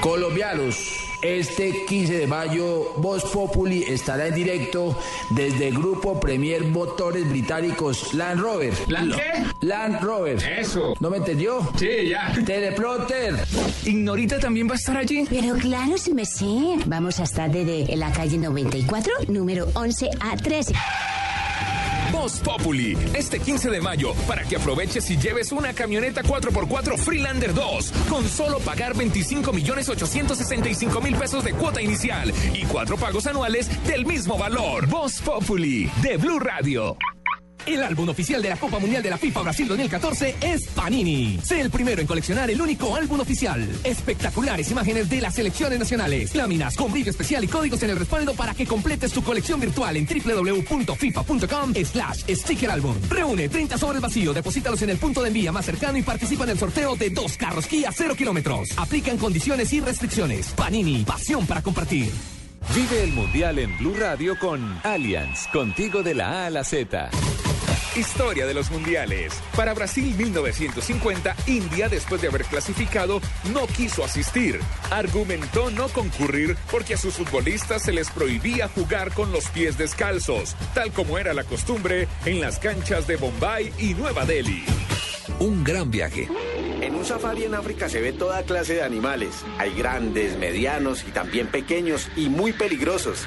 Colombianos, 0.00 0.96
Este 1.22 1.84
15 1.86 2.18
de 2.18 2.26
mayo, 2.26 2.94
Voz 2.96 3.24
Populi 3.26 3.84
estará 3.84 4.26
en 4.26 4.34
directo 4.34 4.98
desde 5.30 5.68
el 5.68 5.74
grupo 5.74 6.18
Premier 6.18 6.64
Motores 6.64 7.28
Británicos 7.28 8.12
Land 8.12 8.40
Rover. 8.40 8.74
¿Land 8.88 9.10
Lo- 9.10 9.16
qué? 9.16 9.22
Land 9.60 10.00
Rover. 10.02 10.42
Eso. 10.58 10.94
¿No 10.98 11.10
me 11.10 11.18
entendió? 11.18 11.60
Sí, 11.78 12.08
ya. 12.08 12.32
Teleprompter. 12.44 13.36
¿Ignorita 13.84 14.40
también 14.40 14.68
va 14.68 14.72
a 14.72 14.76
estar 14.76 14.96
allí? 14.96 15.24
Pero 15.30 15.54
claro, 15.56 15.96
sí 15.96 16.12
me 16.12 16.24
sé. 16.24 16.44
Vamos 16.86 17.20
a 17.20 17.22
estar 17.22 17.48
desde 17.52 17.94
la 17.96 18.10
calle 18.10 18.36
94, 18.38 19.12
número 19.28 19.68
11 19.74 20.10
a 20.20 20.36
13. 20.36 20.74
Voz 22.22 22.38
Populi, 22.38 22.96
este 23.14 23.40
15 23.40 23.68
de 23.68 23.80
mayo, 23.80 24.14
para 24.28 24.44
que 24.44 24.54
aproveches 24.54 25.10
y 25.10 25.16
lleves 25.16 25.50
una 25.50 25.74
camioneta 25.74 26.22
4x4 26.22 26.96
Freelander 26.96 27.52
2, 27.52 27.92
con 28.08 28.28
solo 28.28 28.60
pagar 28.60 28.96
25 28.96 29.52
millones 29.52 29.88
865 29.88 31.00
mil 31.00 31.16
pesos 31.16 31.42
de 31.42 31.52
cuota 31.52 31.82
inicial 31.82 32.32
y 32.54 32.62
cuatro 32.66 32.96
pagos 32.96 33.26
anuales 33.26 33.68
del 33.88 34.06
mismo 34.06 34.38
valor. 34.38 34.86
Voz 34.86 35.20
Populi, 35.20 35.90
de 36.00 36.16
Blue 36.16 36.38
Radio. 36.38 36.96
El 37.66 37.82
álbum 37.82 38.08
oficial 38.08 38.42
de 38.42 38.48
la 38.48 38.56
Copa 38.56 38.78
Mundial 38.78 39.02
de 39.02 39.10
la 39.10 39.18
FIFA 39.18 39.42
Brasil 39.42 39.68
2014 39.68 40.36
es 40.40 40.66
Panini. 40.68 41.38
Sé 41.42 41.60
el 41.60 41.70
primero 41.70 42.00
en 42.00 42.06
coleccionar 42.06 42.50
el 42.50 42.60
único 42.60 42.94
álbum 42.94 43.20
oficial. 43.20 43.68
Espectaculares 43.84 44.70
imágenes 44.70 45.08
de 45.08 45.20
las 45.20 45.34
selecciones 45.34 45.78
nacionales, 45.78 46.34
láminas 46.34 46.76
con 46.76 46.92
brillo 46.92 47.10
especial 47.10 47.44
y 47.44 47.48
códigos 47.48 47.82
en 47.82 47.90
el 47.90 47.98
respaldo 47.98 48.34
para 48.34 48.54
que 48.54 48.66
completes 48.66 49.12
tu 49.12 49.22
colección 49.22 49.60
virtual 49.60 49.96
en 49.96 50.06
www.fifa.com 50.06 51.74
slash 51.84 52.22
sticker 52.28 52.70
álbum. 52.70 52.94
Reúne 53.08 53.48
30 53.48 53.78
sobres 53.78 54.00
vacíos, 54.00 54.34
deposítalos 54.34 54.82
en 54.82 54.90
el 54.90 54.98
punto 54.98 55.22
de 55.22 55.28
envía 55.28 55.52
más 55.52 55.64
cercano 55.64 55.96
y 55.98 56.02
participa 56.02 56.44
en 56.44 56.50
el 56.50 56.58
sorteo 56.58 56.94
de 56.94 57.10
dos 57.10 57.36
carros 57.36 57.66
Kia 57.66 57.90
0 57.92 58.14
kilómetros. 58.16 58.68
Aplican 58.76 59.16
condiciones 59.18 59.72
y 59.72 59.80
restricciones. 59.80 60.48
Panini, 60.50 61.04
pasión 61.04 61.46
para 61.46 61.62
compartir. 61.62 62.10
Vive 62.74 63.04
el 63.04 63.12
Mundial 63.12 63.58
en 63.58 63.76
Blue 63.78 63.94
Radio 63.98 64.38
con 64.38 64.80
Allianz, 64.84 65.46
contigo 65.48 66.02
de 66.02 66.14
la 66.14 66.44
A 66.44 66.46
a 66.46 66.50
la 66.50 66.64
Z. 66.64 67.10
Historia 67.94 68.46
de 68.46 68.54
los 68.54 68.70
mundiales. 68.70 69.34
Para 69.54 69.74
Brasil 69.74 70.14
1950, 70.16 71.36
India, 71.46 71.90
después 71.90 72.22
de 72.22 72.28
haber 72.28 72.46
clasificado, 72.46 73.20
no 73.52 73.66
quiso 73.66 74.02
asistir. 74.02 74.58
Argumentó 74.90 75.70
no 75.70 75.88
concurrir 75.88 76.56
porque 76.70 76.94
a 76.94 76.96
sus 76.96 77.16
futbolistas 77.16 77.82
se 77.82 77.92
les 77.92 78.10
prohibía 78.10 78.68
jugar 78.68 79.12
con 79.12 79.30
los 79.30 79.46
pies 79.48 79.76
descalzos, 79.76 80.56
tal 80.72 80.90
como 80.92 81.18
era 81.18 81.34
la 81.34 81.44
costumbre 81.44 82.08
en 82.24 82.40
las 82.40 82.58
canchas 82.58 83.06
de 83.06 83.16
Bombay 83.16 83.74
y 83.78 83.92
Nueva 83.92 84.24
Delhi. 84.24 84.64
Un 85.38 85.62
gran 85.62 85.90
viaje. 85.90 86.28
En 86.80 86.94
un 86.94 87.04
safari 87.04 87.44
en 87.44 87.54
África 87.54 87.90
se 87.90 88.00
ve 88.00 88.14
toda 88.14 88.42
clase 88.44 88.74
de 88.74 88.82
animales. 88.82 89.44
Hay 89.58 89.74
grandes, 89.74 90.38
medianos 90.38 91.04
y 91.06 91.10
también 91.10 91.46
pequeños 91.48 92.08
y 92.16 92.30
muy 92.30 92.54
peligrosos. 92.54 93.26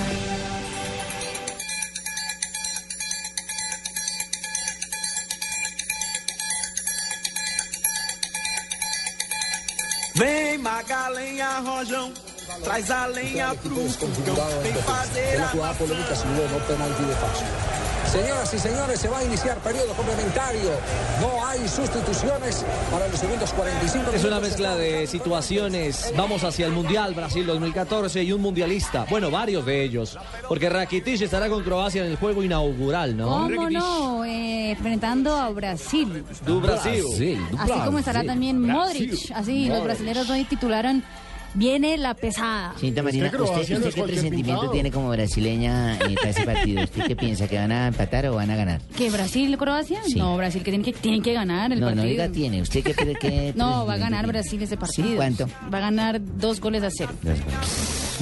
Magalenha 11.41 11.59
Rojão, 11.59 12.11
traz 12.63 12.91
a 12.91 13.05
lenha 13.07 13.55
pro 13.55 13.75
fogão, 13.89 14.61
vem 14.61 14.73
fazer 14.73 15.33
Es 15.33 15.39
la 15.39 15.45
a 15.45 15.49
jugada 15.49 15.73
polémica 15.73 16.15
sin 16.15 16.35
duda, 16.35 16.47
no 16.49 16.59
penalti 16.67 17.03
de 17.03 17.15
paso. 17.15 17.43
Señoras 18.11 18.53
y 18.53 18.59
señores, 18.59 18.99
se 18.99 19.07
va 19.07 19.19
a 19.19 19.23
iniciar 19.23 19.57
periodo 19.59 19.93
complementario. 19.93 20.71
No 21.21 21.45
hay 21.47 21.65
sustituciones 21.67 22.65
para 22.91 23.07
los 23.07 23.17
segundos 23.19 23.53
45 23.53 24.11
Es 24.13 24.23
una 24.23 24.35
minutos. 24.35 24.41
mezcla 24.41 24.75
de 24.75 25.07
situaciones. 25.07 26.11
Vamos 26.17 26.43
hacia 26.43 26.65
el 26.65 26.73
Mundial 26.73 27.13
Brasil 27.13 27.45
2014 27.45 28.23
y 28.23 28.33
un 28.33 28.41
mundialista. 28.41 29.05
Bueno, 29.09 29.31
varios 29.31 29.65
de 29.65 29.83
ellos. 29.83 30.17
Porque 30.49 30.69
Rakitic 30.69 31.21
estará 31.21 31.47
con 31.47 31.63
Croacia 31.63 32.03
en 32.03 32.11
el 32.11 32.17
juego 32.17 32.43
inaugural, 32.43 33.15
¿no? 33.15 33.47
¿Cómo 33.55 33.69
no? 33.69 34.25
Eh, 34.25 34.71
enfrentando 34.71 35.33
a 35.35 35.49
Brasil. 35.49 36.25
Du 36.45 36.59
Brasil. 36.59 37.39
Así 37.57 37.71
como 37.85 37.99
estará 37.99 38.23
también 38.25 38.59
Modric. 38.61 39.31
Así, 39.33 39.67
los 39.69 39.83
brasileños 39.83 40.29
hoy 40.29 40.43
titularon 40.43 41.01
Viene 41.53 41.97
la 41.97 42.13
pesada. 42.13 42.73
Señorita 42.77 43.03
Marina, 43.03 43.25
¿usted, 43.27 43.77
usted 43.77 43.93
qué 43.93 44.03
presentimiento 44.03 44.69
tiene 44.71 44.89
como 44.91 45.09
brasileña 45.09 45.97
eh, 45.97 46.15
para 46.15 46.29
ese 46.29 46.43
partido? 46.43 46.83
¿Usted 46.83 47.07
qué 47.07 47.15
piensa? 47.15 47.47
¿Que 47.47 47.57
van 47.57 47.71
a 47.71 47.87
empatar 47.87 48.25
o 48.27 48.35
van 48.35 48.49
a 48.51 48.55
ganar? 48.55 48.81
¿Que 48.95 49.09
Brasil, 49.09 49.57
Croacia? 49.57 50.01
Sí. 50.05 50.15
No, 50.15 50.37
Brasil 50.37 50.63
que 50.63 50.71
tienen 50.71 50.83
que, 50.83 50.93
tienen 50.93 51.21
que 51.21 51.33
ganar 51.33 51.71
el 51.73 51.79
no, 51.79 51.87
partido. 51.87 52.03
no 52.05 52.09
diga 52.09 52.29
tiene. 52.29 52.61
¿Usted 52.61 52.83
qué, 52.83 52.93
qué 53.19 53.53
No, 53.57 53.85
va 53.85 53.93
a 53.93 53.97
ganar 53.97 54.21
tiene? 54.25 54.39
Brasil 54.39 54.61
ese 54.61 54.77
partido. 54.77 55.15
¿Cuánto? 55.17 55.47
Va 55.73 55.79
a 55.79 55.81
ganar 55.81 56.21
dos 56.37 56.61
goles 56.61 56.83
a 56.83 56.89
cero. 56.89 57.13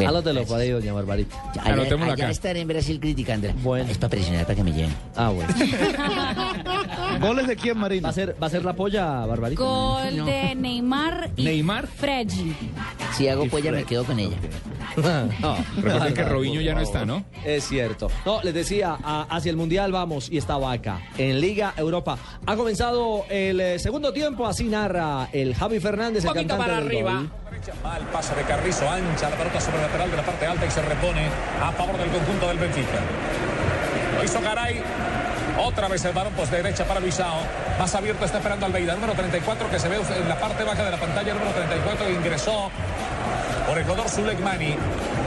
Anótelo 0.08 0.46
por 0.46 0.60
ahí, 0.60 0.70
doña 0.70 0.94
Barbarita. 0.94 1.36
Allá, 1.64 2.12
allá 2.12 2.30
estaré 2.30 2.62
en 2.62 2.68
Brasil 2.68 3.00
criticando. 3.00 3.50
Bueno. 3.64 3.90
Es 3.90 3.98
para 3.98 4.10
presionar 4.10 4.44
para 4.46 4.56
que 4.56 4.64
me 4.64 4.72
lleven. 4.72 4.94
Ah, 5.16 5.30
bueno. 5.30 5.54
¿Goles 7.20 7.48
de 7.48 7.56
quién, 7.56 7.78
Marina? 7.78 8.04
¿Va 8.08 8.10
a 8.10 8.14
ser, 8.14 8.36
va 8.42 8.48
a 8.48 8.50
ser 8.50 8.64
la 8.66 8.74
polla, 8.74 9.26
Barbarita? 9.26 9.62
Gol 9.64 10.18
No. 10.18 10.26
de 10.26 10.56
Neymar 10.56 11.32
y 11.36 11.44
¿Neymar? 11.44 11.88
Si 13.16 13.28
hago 13.28 13.46
polla, 13.48 13.72
me 13.72 13.84
quedo 13.84 14.04
con 14.06 14.20
ella. 14.20 14.38
no, 15.42 15.58
Recuerden 15.78 16.14
que 16.14 16.24
Robinho 16.24 16.62
ya 16.62 16.74
no 16.74 16.82
está, 16.82 17.06
¿no? 17.06 17.24
Es 17.46 17.68
cierto. 17.68 18.10
No, 18.26 18.42
les 18.44 18.54
decía, 18.54 18.98
a- 19.04 19.24
hacia 19.30 19.50
el 19.50 19.58
Mundial 19.58 19.92
vamos 19.92 20.30
y 20.32 20.38
está 20.38 20.58
Vaca 20.58 21.02
en 21.18 21.40
Liga 21.40 21.74
Europa. 21.78 22.18
Ha 22.46 22.56
comenzado 22.56 23.26
el 23.30 23.60
eh, 23.60 23.80
segundo 23.80 24.12
tiempo, 24.14 24.46
así 24.48 24.66
narra 24.66 25.30
el 25.32 25.54
Javi 25.56 25.80
Fernández, 25.80 26.24
el 26.24 26.30
poquito 26.32 26.48
cantante 26.58 26.64
para 26.64 26.80
del 26.82 26.88
arriba. 26.88 27.14
gol. 27.14 27.32
Mal 27.84 28.02
pase 28.14 28.36
de 28.36 28.44
Carrizo, 28.44 28.88
ancha 28.90 29.30
la 29.30 29.36
pelota 29.36 29.60
sobre 29.60 29.82
lateral 29.82 30.12
de 30.12 30.18
la 30.18 30.24
parte 30.24 30.46
alta 30.46 30.66
y 30.66 30.72
se 30.72 30.82
repone 30.82 31.28
a 31.62 31.72
favor 31.72 31.98
del 31.98 32.10
conjunto 32.10 32.48
del 32.48 32.60
Benfica. 32.60 33.00
Lo 34.16 34.24
hizo 34.24 34.40
Garay. 34.40 34.84
Otra 35.58 35.88
vez 35.88 36.06
el 36.06 36.14
balón 36.14 36.34
post 36.34 36.52
derecha 36.52 36.86
para 36.86 37.00
Luisao. 37.00 37.40
Más 37.80 37.94
abierto 37.96 38.24
está 38.24 38.38
esperando 38.38 38.66
Almeida. 38.66 38.94
Número 38.94 39.14
34 39.14 39.70
que 39.70 39.80
se 39.80 39.90
ve 39.90 39.98
en 39.98 40.30
la 40.30 40.40
parte 40.40 40.64
baja 40.64 40.84
de 40.84 40.92
la 40.92 40.98
pantalla. 40.98 41.34
Número 41.34 41.52
34 41.52 42.06
que 42.06 42.14
ingresó 42.14 42.70
por 43.70 43.78
el 43.78 43.84
jugador 43.84 44.10
Zulekmani. 44.10 44.76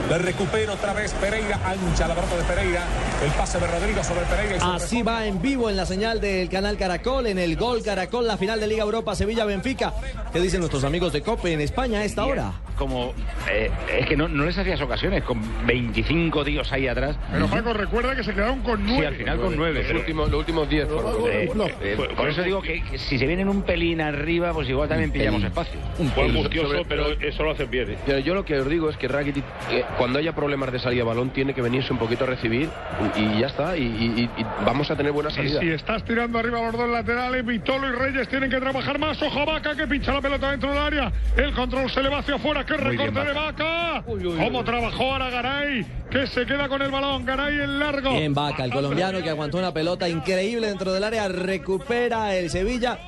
Le 0.09 0.17
recupera 0.17 0.73
otra 0.73 0.93
vez 0.93 1.13
Pereira. 1.13 1.59
Ancha 1.65 2.07
la 2.09 2.13
pelota 2.13 2.35
de 2.35 2.43
Pereira. 2.43 2.83
El 3.23 3.31
pase 3.31 3.57
de 3.57 3.67
Rodrigo 3.67 4.03
sobre 4.03 4.21
Pereira. 4.25 4.57
Y 4.57 4.75
Así 4.75 5.01
va 5.01 5.25
en 5.25 5.41
vivo 5.41 5.69
en 5.69 5.77
la 5.77 5.85
señal 5.85 6.19
del 6.19 6.49
canal 6.49 6.77
Caracol, 6.77 7.27
en 7.27 7.39
el 7.39 7.55
Gol 7.55 7.81
Caracol, 7.83 8.27
la 8.27 8.35
final 8.35 8.59
de 8.59 8.67
Liga 8.67 8.83
Europa 8.83 9.15
Sevilla-Benfica. 9.15 9.93
¿Qué 10.33 10.39
dicen 10.41 10.59
nuestros 10.59 10.83
amigos 10.83 11.13
de 11.13 11.21
COPE 11.21 11.53
en 11.53 11.61
España 11.61 11.99
a 11.99 12.03
esta 12.03 12.25
hora? 12.25 12.51
Como 12.77 13.13
eh, 13.49 13.71
es 13.97 14.07
que 14.07 14.17
no, 14.17 14.27
no 14.27 14.43
les 14.45 14.57
hacías 14.57 14.81
ocasiones 14.81 15.23
con 15.23 15.39
25 15.65 16.43
tíos 16.43 16.69
ahí 16.73 16.87
atrás. 16.87 17.15
Pero 17.31 17.47
Paco, 17.47 17.71
recuerda 17.71 18.13
que 18.15 18.23
se 18.25 18.33
quedaron 18.33 18.61
con 18.61 18.83
nueve. 18.85 18.99
Sí, 19.01 19.05
al 19.05 19.15
final 19.15 19.39
con 19.39 19.55
nueve. 19.55 19.79
Los 19.79 19.87
pero- 19.87 19.99
últimos, 19.99 20.29
los 20.29 20.39
últimos 20.39 20.69
diez. 20.69 20.87
fueron. 20.87 21.29
Eh, 21.31 21.49
eh, 21.81 22.07
por 22.17 22.27
eso 22.27 22.41
digo 22.41 22.61
que, 22.61 22.83
que 22.83 22.97
si 22.97 23.17
se 23.17 23.25
vienen 23.25 23.47
un 23.47 23.61
pelín 23.61 24.01
arriba, 24.01 24.51
pues 24.53 24.67
igual 24.67 24.89
también 24.89 25.11
pillamos 25.11 25.43
espacio. 25.43 25.79
Fue 26.13 26.25
angustioso, 26.25 26.83
pero 26.89 27.11
eso 27.11 27.43
lo 27.43 27.51
hacen 27.51 27.69
bien. 27.69 27.95
Yo, 28.07 28.17
yo 28.19 28.32
lo 28.33 28.45
que 28.45 28.59
os 28.59 28.67
digo 28.69 28.89
es 28.89 28.97
que 28.97 29.07
Rakitic, 29.07 29.43
eh, 29.71 29.83
cuando 29.97 30.19
haya 30.19 30.33
problemas 30.33 30.71
de 30.71 30.79
salida 30.79 31.01
de 31.03 31.07
balón, 31.07 31.29
tiene 31.31 31.53
que 31.53 31.61
venirse 31.61 31.91
un 31.93 31.99
poquito 31.99 32.23
a 32.23 32.27
recibir 32.27 32.69
y, 33.15 33.19
y 33.21 33.39
ya 33.39 33.47
está. 33.47 33.77
Y, 33.77 33.83
y- 33.83 34.29
y 34.37 34.45
vamos 34.65 34.89
a 34.91 34.95
tener 34.95 35.11
buena 35.11 35.29
Y 35.29 35.33
salida. 35.33 35.59
si 35.59 35.69
Estás 35.69 36.03
tirando 36.05 36.39
arriba 36.39 36.61
los 36.61 36.73
dos 36.73 36.89
laterales. 36.89 37.45
Vitolo 37.45 37.87
y 37.89 37.91
Reyes 37.91 38.27
tienen 38.29 38.49
que 38.49 38.59
trabajar 38.59 38.99
más. 38.99 39.21
Ojo 39.21 39.45
Vaca 39.45 39.75
que 39.75 39.87
pincha 39.87 40.13
la 40.13 40.21
pelota 40.21 40.51
dentro 40.51 40.69
del 40.69 40.79
área. 40.79 41.11
El 41.37 41.53
control 41.53 41.89
se 41.89 42.01
le 42.03 42.09
va 42.09 42.19
hacia 42.19 42.35
afuera. 42.35 42.65
¡Qué 42.65 42.77
recorte 42.77 43.11
bien, 43.11 43.25
de 43.27 43.33
Vaca! 43.33 44.03
¿Cómo 44.05 44.63
trabajó 44.63 45.13
ahora 45.13 45.29
Garay? 45.29 45.85
Que 46.09 46.27
se 46.27 46.45
queda 46.45 46.67
con 46.69 46.81
el 46.81 46.91
balón. 46.91 47.25
Garay 47.25 47.55
en 47.55 47.79
largo. 47.79 48.11
En 48.11 48.33
Vaca, 48.33 48.63
el 48.65 48.71
colombiano 48.71 49.21
que 49.23 49.29
aguantó 49.29 49.57
una 49.57 49.73
pelota 49.73 50.07
increíble 50.07 50.67
dentro 50.67 50.93
del 50.93 51.03
área, 51.03 51.27
recupera 51.27 52.35
el 52.35 52.49
Sevilla. 52.49 52.99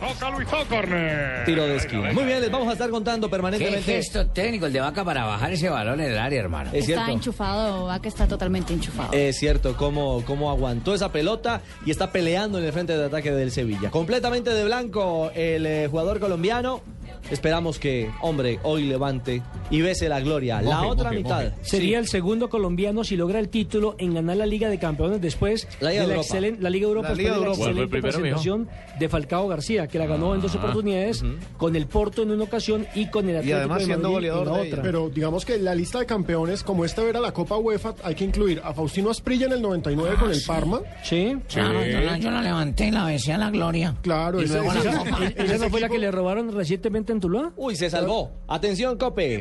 Toca 0.00 0.30
Luisó, 0.30 0.56
corner. 0.68 1.44
Tiro 1.46 1.66
de 1.66 1.76
esquina. 1.76 2.12
Muy 2.12 2.24
bien, 2.24 2.40
les 2.40 2.50
vamos 2.50 2.68
a 2.68 2.72
estar 2.72 2.90
contando 2.90 3.28
Qué 3.28 3.30
permanentemente. 3.30 3.82
gesto 3.82 4.26
técnico 4.26 4.66
el 4.66 4.72
de 4.72 4.80
Vaca 4.80 5.04
para 5.04 5.24
bajar 5.24 5.52
ese 5.52 5.68
balón 5.68 6.00
en 6.00 6.12
el 6.12 6.18
área, 6.18 6.40
hermano. 6.40 6.70
Es 6.70 6.80
Está 6.80 6.86
cierto. 6.86 7.10
enchufado, 7.12 7.84
va 7.86 8.00
que 8.00 8.08
está 8.08 8.26
totalmente 8.26 8.72
enchufado. 8.74 9.12
Es 9.12 9.38
cierto, 9.38 9.76
cómo, 9.76 10.22
cómo 10.26 10.50
aguantó 10.50 10.94
esa 10.94 11.10
pelota 11.10 11.62
y 11.86 11.90
está 11.90 12.10
peleando 12.12 12.58
en 12.58 12.64
el 12.64 12.72
frente 12.72 12.96
de 12.96 13.04
ataque 13.04 13.30
del 13.30 13.50
Sevilla. 13.50 13.90
Completamente 13.90 14.50
de 14.50 14.64
blanco 14.64 15.30
el 15.34 15.64
eh, 15.66 15.88
jugador 15.90 16.20
colombiano. 16.20 16.82
Esperamos 17.30 17.78
que, 17.78 18.10
hombre, 18.20 18.58
hoy 18.62 18.84
levante 18.84 19.42
y 19.70 19.80
bese 19.80 20.08
la 20.08 20.20
gloria. 20.20 20.60
La 20.62 20.76
Moje, 20.78 20.88
otra 20.90 21.04
moje, 21.10 21.16
mitad. 21.16 21.44
moje. 21.44 21.54
Sería 21.62 21.98
el 21.98 22.06
segundo 22.08 22.48
colombiano 22.48 23.02
si 23.04 23.16
logra 23.16 23.38
el 23.38 23.48
título 23.48 23.94
en 23.98 24.14
ganar 24.14 24.36
la 24.36 24.46
Liga 24.46 24.68
de 24.68 24.78
Campeones 24.78 25.20
después 25.20 25.66
La 25.80 25.90
Liga 25.90 26.02
de 26.02 26.08
la, 26.08 26.14
Europa. 26.14 26.34
excelen- 26.38 26.58
la 26.60 26.70
Liga 26.70 26.86
Europa, 26.86 27.08
La 27.10 27.14
Liga 27.14 27.30
después 27.30 27.40
de 27.40 27.44
la 27.44 27.50
Europa. 27.52 27.70
excelente 27.70 28.00
¿Cuál 28.00 28.12
fue 28.12 28.20
primero, 28.20 28.38
presentación 28.42 28.68
de 28.98 29.08
Falcao 29.08 29.48
García, 29.48 29.86
que 29.88 29.98
la 29.98 30.06
ganó 30.06 30.34
en 30.34 30.40
dos 30.40 30.54
Ah. 30.54 30.58
oportunidades, 30.58 31.24
con 31.56 31.76
el 31.76 31.86
Porto 31.86 32.22
en 32.22 32.30
una 32.30 32.44
ocasión 32.44 32.86
y 32.94 33.06
con 33.08 33.28
el 33.28 33.36
Atlético 33.38 33.58
de 33.60 33.66
Madrid 33.66 33.90
en 33.90 34.02
la 34.44 34.52
otra. 34.52 34.82
Pero 34.82 35.08
digamos 35.08 35.44
que 35.44 35.58
la 35.58 35.74
lista 35.74 35.98
de 35.98 36.06
campeones, 36.06 36.62
como 36.62 36.84
esta 36.84 37.02
era 37.02 37.20
la 37.20 37.32
Copa 37.32 37.56
UEFA, 37.56 37.94
hay 38.02 38.14
que 38.14 38.24
incluir 38.24 38.60
a 38.64 38.72
Faustino 38.74 39.10
Asprilla 39.10 39.46
en 39.46 39.52
el 39.52 39.62
99 39.62 40.16
con 40.20 40.30
el 40.30 40.40
Parma. 40.46 40.80
Sí. 41.02 41.36
Claro, 41.48 41.84
yo 41.84 42.00
la, 42.00 42.18
yo 42.18 42.30
la 42.30 42.42
levanté 42.42 42.86
y 42.88 42.90
la 42.90 43.04
besé 43.06 43.32
a 43.32 43.38
la 43.38 43.50
gloria. 43.50 43.94
Claro, 44.02 44.40
y 44.40 44.44
ese- 44.44 44.54
luego 44.54 44.72
ese- 44.72 44.84
la 44.84 44.98
copa. 44.98 45.18
¿Esa 45.36 45.58
no 45.58 45.70
fue 45.70 45.80
la 45.80 45.88
que 45.88 45.98
le 45.98 46.10
robaron 46.10 46.52
recientemente 46.52 46.93
en 46.96 47.20
Tuluá? 47.20 47.52
Uy, 47.56 47.76
se 47.76 47.90
salvó. 47.90 48.32
Atención, 48.48 48.96
Cope. 48.96 49.40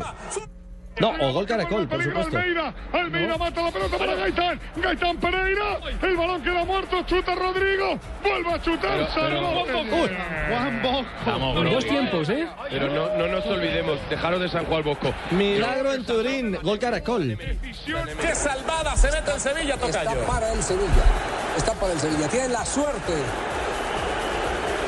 No, 0.99 1.09
o 1.09 1.33
gol 1.33 1.47
Caracol, 1.47 1.87
por 1.87 2.03
supuesto. 2.03 2.37
Almeida, 2.37 2.73
Almeida 2.91 3.37
mata 3.37 3.63
la 3.63 3.71
pelota 3.71 3.97
para 3.97 4.13
Gaitán, 4.13 4.59
Gaitán 4.75 5.17
Pereira, 5.17 5.79
el 6.03 6.15
balón 6.15 6.43
queda 6.43 6.63
muerto, 6.65 7.01
chuta 7.07 7.33
Rodrigo, 7.33 7.99
vuelve 8.21 8.53
a 8.53 8.61
chutar, 8.61 9.11
salvó. 9.11 9.65
Juan 9.65 10.81
Bosco. 10.83 11.61
En 11.61 11.71
dos 11.71 11.85
tiempos, 11.85 12.29
¿eh? 12.29 12.47
Pero 12.69 12.89
no, 12.91 13.17
no 13.17 13.27
nos 13.27 13.45
olvidemos, 13.47 13.97
dejaros 14.07 14.39
de 14.39 14.49
San 14.49 14.65
Juan 14.65 14.83
Bosco. 14.83 15.11
Milagro 15.31 15.93
en 15.93 16.05
Turín, 16.05 16.59
gol 16.61 16.77
Caracol. 16.77 17.39
¡Qué 18.21 18.35
salvada 18.35 18.95
se 18.95 19.11
mete 19.11 19.31
en 19.31 19.39
Sevilla, 19.39 19.77
Tocayo! 19.77 20.11
Está 20.11 20.27
para 20.27 20.53
el 20.53 20.61
Sevilla. 20.61 21.03
Está 21.57 21.73
para 21.73 21.93
el 21.93 21.99
Sevilla. 21.99 22.27
Tiene 22.27 22.49
la 22.49 22.65
suerte. 22.65 23.13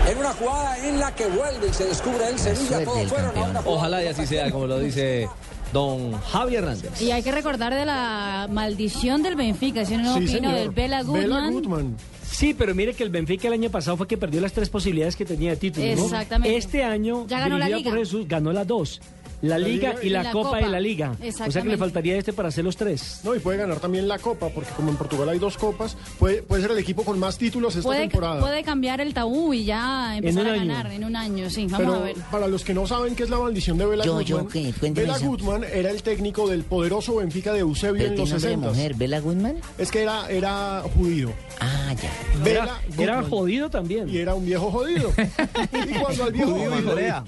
En 0.09 0.17
una 0.19 0.33
jugada 0.33 0.87
en 0.87 0.99
la 0.99 1.13
que 1.15 1.25
vuelve 1.27 1.67
y 1.69 1.73
se 1.73 1.85
descubre 1.85 2.27
el 2.29 2.37
Sevilla. 2.37 2.83
Todos 2.85 3.07
fueron 3.07 3.27
a 3.27 3.31
una 3.31 3.61
jugada. 3.61 3.63
Ojalá 3.65 4.03
y 4.03 4.07
así 4.07 4.25
sea, 4.27 4.51
como 4.51 4.67
lo 4.67 4.79
dice 4.79 5.27
don 5.73 6.13
Javier 6.13 6.63
Hernández. 6.63 7.01
Y 7.01 7.11
hay 7.11 7.23
que 7.23 7.31
recordar 7.31 7.73
de 7.73 7.85
la 7.85 8.47
maldición 8.51 9.23
del 9.23 9.35
Benfica, 9.35 9.83
si 9.83 9.97
no 9.97 10.13
Sí, 10.13 10.23
opino, 10.23 10.31
señor. 10.31 10.53
del 10.53 10.69
Bela 10.69 11.01
Goodman. 11.03 11.97
Sí, 12.29 12.53
pero 12.53 12.75
mire 12.75 12.93
que 12.93 13.03
el 13.03 13.09
Benfica 13.09 13.47
el 13.47 13.53
año 13.53 13.69
pasado 13.69 13.97
fue 13.97 14.07
que 14.07 14.17
perdió 14.17 14.41
las 14.41 14.53
tres 14.53 14.69
posibilidades 14.69 15.15
que 15.15 15.25
tenía 15.25 15.51
de 15.51 15.57
título. 15.57 15.85
¿no? 15.95 16.03
Exactamente. 16.03 16.57
Este 16.57 16.83
año, 16.83 17.25
Ya 17.27 17.39
ganó 17.39 17.57
la 17.57 17.67
por. 17.69 17.97
Jesús, 17.97 18.27
ganó 18.27 18.51
las 18.51 18.67
dos. 18.67 19.01
La, 19.41 19.57
Liga 19.57 19.95
y 20.01 20.09
la, 20.09 20.31
Copa, 20.31 20.57
de 20.57 20.67
la 20.67 20.79
Liga. 20.79 21.15
O 21.45 21.51
sea 21.51 21.61
que 21.61 21.69
le 21.69 21.77
faltaría 21.77 22.17
este 22.17 22.33
para 22.33 22.49
hacer 22.49 22.63
los 22.63 22.75
tres. 22.75 23.21
No, 23.23 23.35
y 23.35 23.39
puede 23.39 23.57
ganar 23.57 23.79
también 23.79 24.07
la 24.07 24.17
Copa, 24.19 24.49
porque 24.49 24.71
como 24.71 24.89
en 24.91 24.97
Portugal 24.97 25.29
hay 25.29 25.39
dos 25.39 25.57
copas, 25.57 25.97
puede, 26.19 26.41
puede 26.43 26.61
ser 26.61 26.71
el 26.71 26.77
equipo 26.77 27.03
con 27.03 27.19
más 27.19 27.37
títulos 27.37 27.75
esta 27.75 27.87
Puede, 27.87 28.01
temporada. 28.07 28.39
puede 28.39 28.63
cambiar 28.63 29.01
el 29.01 29.13
tabú 29.13 29.53
y 29.53 29.65
ya 29.65 30.17
empezar 30.17 30.47
a 30.47 30.53
año. 30.53 30.59
ganar 30.73 30.91
en 30.91 31.03
un 31.03 31.15
año, 31.15 31.49
sí. 31.49 31.67
Vamos 31.69 31.77
Pero 31.79 31.93
a 31.95 31.99
ver. 31.99 32.15
para 32.31 32.47
los 32.47 32.63
que 32.63 32.73
no 32.73 32.87
saben 32.87 33.15
qué 33.15 33.23
es 33.23 33.29
la 33.29 33.39
maldición 33.39 33.77
de 33.77 33.85
Bela 33.85 34.03
Yo, 34.05 34.21
yo, 34.21 34.37
Gutmann, 34.43 34.51
¿qué? 34.93 35.03
Eso. 35.03 35.25
Gutmann 35.25 35.63
era 35.63 35.91
el 35.91 36.01
técnico 36.03 36.47
del 36.47 36.63
poderoso 36.63 37.15
Benfica 37.17 37.53
de 37.53 37.59
Eusebio 37.59 38.03
¿Pero 38.03 38.13
en 38.13 38.19
los 38.19 38.29
nombre 38.29 38.49
de 38.49 38.55
60. 38.55 38.67
mujer? 38.69 38.95
¿Bela 38.95 39.19
Goodman? 39.19 39.57
Es 39.77 39.91
que 39.91 40.01
era, 40.01 40.27
era 40.29 40.83
judío. 40.95 41.31
Ah, 41.59 41.93
ya. 41.93 42.43
Bela 42.43 42.79
Era, 42.89 43.03
era 43.03 43.23
jodido 43.23 43.69
también. 43.69 44.09
Y 44.09 44.17
era 44.17 44.33
un 44.35 44.45
viejo 44.45 44.71
jodido. 44.71 45.11
y 45.87 45.93
cuando 45.99 46.23
al 46.23 46.31
viejo 46.33 46.51
jodido. 46.51 47.23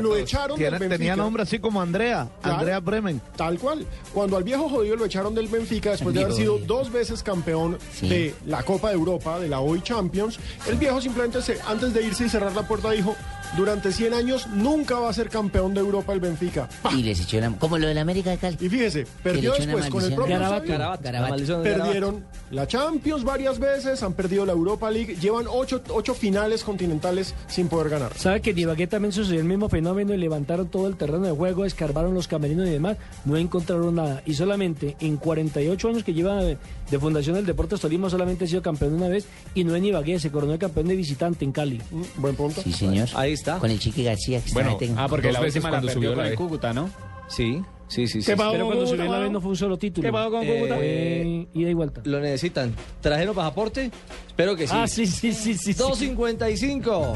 Lo 0.00 0.16
echaron 0.16 0.58
del 0.58 0.70
Benfica. 0.72 0.88
tenía 0.96 1.16
nombre 1.16 1.42
así 1.42 1.58
como 1.58 1.80
Andrea, 1.80 2.28
Claro. 2.42 2.58
Andrea 2.58 2.80
Bremen. 2.80 3.20
Tal 3.36 3.58
cual. 3.58 3.86
Cuando 4.12 4.36
al 4.36 4.44
viejo 4.44 4.68
jodido 4.68 4.96
lo 4.96 5.04
echaron 5.04 5.34
del 5.34 5.48
Benfica 5.48 5.90
después 5.92 6.14
de 6.14 6.22
haber 6.24 6.34
sido 6.34 6.58
dos 6.58 6.90
veces 6.90 7.22
campeón 7.22 7.78
Sí. 7.92 8.08
de 8.08 8.34
la 8.46 8.62
Copa 8.62 8.88
de 8.88 8.94
Europa, 8.94 9.38
de 9.38 9.48
la 9.48 9.60
Hoy 9.60 9.80
Champions, 9.82 10.38
el 10.66 10.76
viejo 10.76 11.00
simplemente 11.00 11.40
se- 11.42 11.58
antes 11.66 11.92
de 11.94 12.02
irse 12.02 12.26
y 12.26 12.28
cerrar 12.28 12.52
la 12.54 12.62
puerta 12.66 12.90
dijo, 12.90 13.14
durante 13.56 13.92
100 13.92 14.14
años 14.14 14.46
nunca 14.48 14.98
va 14.98 15.08
a 15.08 15.12
ser 15.12 15.28
campeón 15.28 15.74
de 15.74 15.80
Europa 15.80 16.12
el 16.12 16.20
Benfica. 16.20 16.68
Y 16.92 17.02
les 17.02 17.20
echó 17.20 17.40
la... 17.40 17.50
Como 17.50 17.78
lo 17.78 17.86
del 17.86 17.98
América 17.98 18.30
de 18.30 18.38
Cali. 18.38 18.56
Y 18.60 18.68
fíjese, 18.68 19.06
perdió 19.22 19.52
después 19.52 19.88
con 19.88 20.04
el 20.04 20.14
propio 20.14 20.38
Garabato. 20.38 21.02
Garabato. 21.02 21.62
Perdieron 21.62 22.24
la 22.50 22.66
Champions 22.66 23.24
varias 23.24 23.58
veces, 23.58 24.02
han 24.02 24.14
perdido 24.14 24.46
la 24.46 24.52
Europa 24.52 24.90
League, 24.90 25.16
llevan 25.20 25.46
ocho, 25.48 25.82
ocho 25.90 26.14
finales 26.14 26.64
continentales 26.64 27.34
sin 27.46 27.68
poder 27.68 27.90
ganar. 27.90 28.12
¿Sabe 28.16 28.40
que 28.40 28.50
en 28.50 28.58
Ibagué 28.58 28.86
también 28.86 29.12
sucedió 29.12 29.40
el 29.40 29.46
mismo 29.46 29.68
fenómeno 29.68 30.14
y 30.14 30.16
levantaron 30.16 30.68
todo 30.68 30.86
el 30.86 30.96
terreno 30.96 31.24
de 31.26 31.32
juego, 31.32 31.64
escarbaron 31.64 32.14
los 32.14 32.28
camerinos 32.28 32.66
y 32.66 32.70
demás? 32.70 32.96
No 33.24 33.36
encontraron 33.36 33.94
nada. 33.94 34.22
Y 34.26 34.34
solamente 34.34 34.96
en 35.00 35.16
48 35.16 35.88
años 35.88 36.04
que 36.04 36.14
lleva 36.14 36.42
de, 36.42 36.58
Fundación 36.98 37.36
del 37.36 37.46
Deportes 37.46 37.80
Tolima 37.80 38.10
solamente 38.10 38.44
ha 38.44 38.48
sido 38.48 38.62
campeón 38.62 38.94
una 38.94 39.08
vez 39.08 39.26
y 39.54 39.62
no 39.62 39.76
en 39.76 39.84
Ibagué, 39.84 40.18
se 40.18 40.30
coronó 40.30 40.52
de 40.52 40.58
campeón 40.58 40.88
de 40.88 40.96
visitante 40.96 41.44
en 41.44 41.52
Cali. 41.52 41.80
Buen 42.16 42.34
punto. 42.34 42.62
Sí, 42.62 42.72
señor. 42.72 43.08
Ahí 43.14 43.32
está. 43.38 43.58
Con 43.58 43.70
el 43.70 43.78
Chiqui 43.78 44.04
García, 44.04 44.40
que 44.42 44.52
Bueno, 44.52 44.76
está 44.80 44.94
ah, 44.96 45.06
porque 45.08 45.32
la 45.32 45.40
última 45.40 45.70
la 45.70 45.70
cuando 45.70 45.86
perdió 45.86 45.94
subió 45.94 46.10
con 46.10 46.18
la 46.18 46.24
el 46.24 46.30
de- 46.30 46.36
Cúcuta, 46.36 46.72
¿no? 46.72 46.90
Sí, 47.28 47.62
sí, 47.88 48.06
sí. 48.06 48.22
sí. 48.22 48.26
¿Qué 48.30 48.36
pasó 48.36 48.52
Pero 48.52 48.64
con 48.64 48.74
cuando 48.74 48.84
Cúcuta, 48.84 48.96
subió 48.96 49.04
la 49.04 49.10
mano? 49.10 49.22
vez 49.24 49.32
no 49.32 49.40
fue 49.40 49.50
un 49.50 49.56
solo 49.56 49.76
título. 49.78 50.06
¿Qué 50.06 50.12
pasó 50.12 50.30
con 50.30 50.46
Cúcuta? 50.46 50.76
Eh, 50.80 51.46
ida 51.54 51.70
y 51.70 51.74
vuelta. 51.74 52.00
Lo 52.04 52.20
necesitan. 52.20 52.74
¿Trajeron 53.00 53.34
pasaporte? 53.34 53.90
Espero 54.28 54.54
que 54.56 54.66
sí. 54.66 54.74
Ah, 54.76 54.86
sí, 54.86 55.06
sí, 55.06 55.32
sí, 55.32 55.54
sí. 55.54 55.74
2.55. 55.74 57.14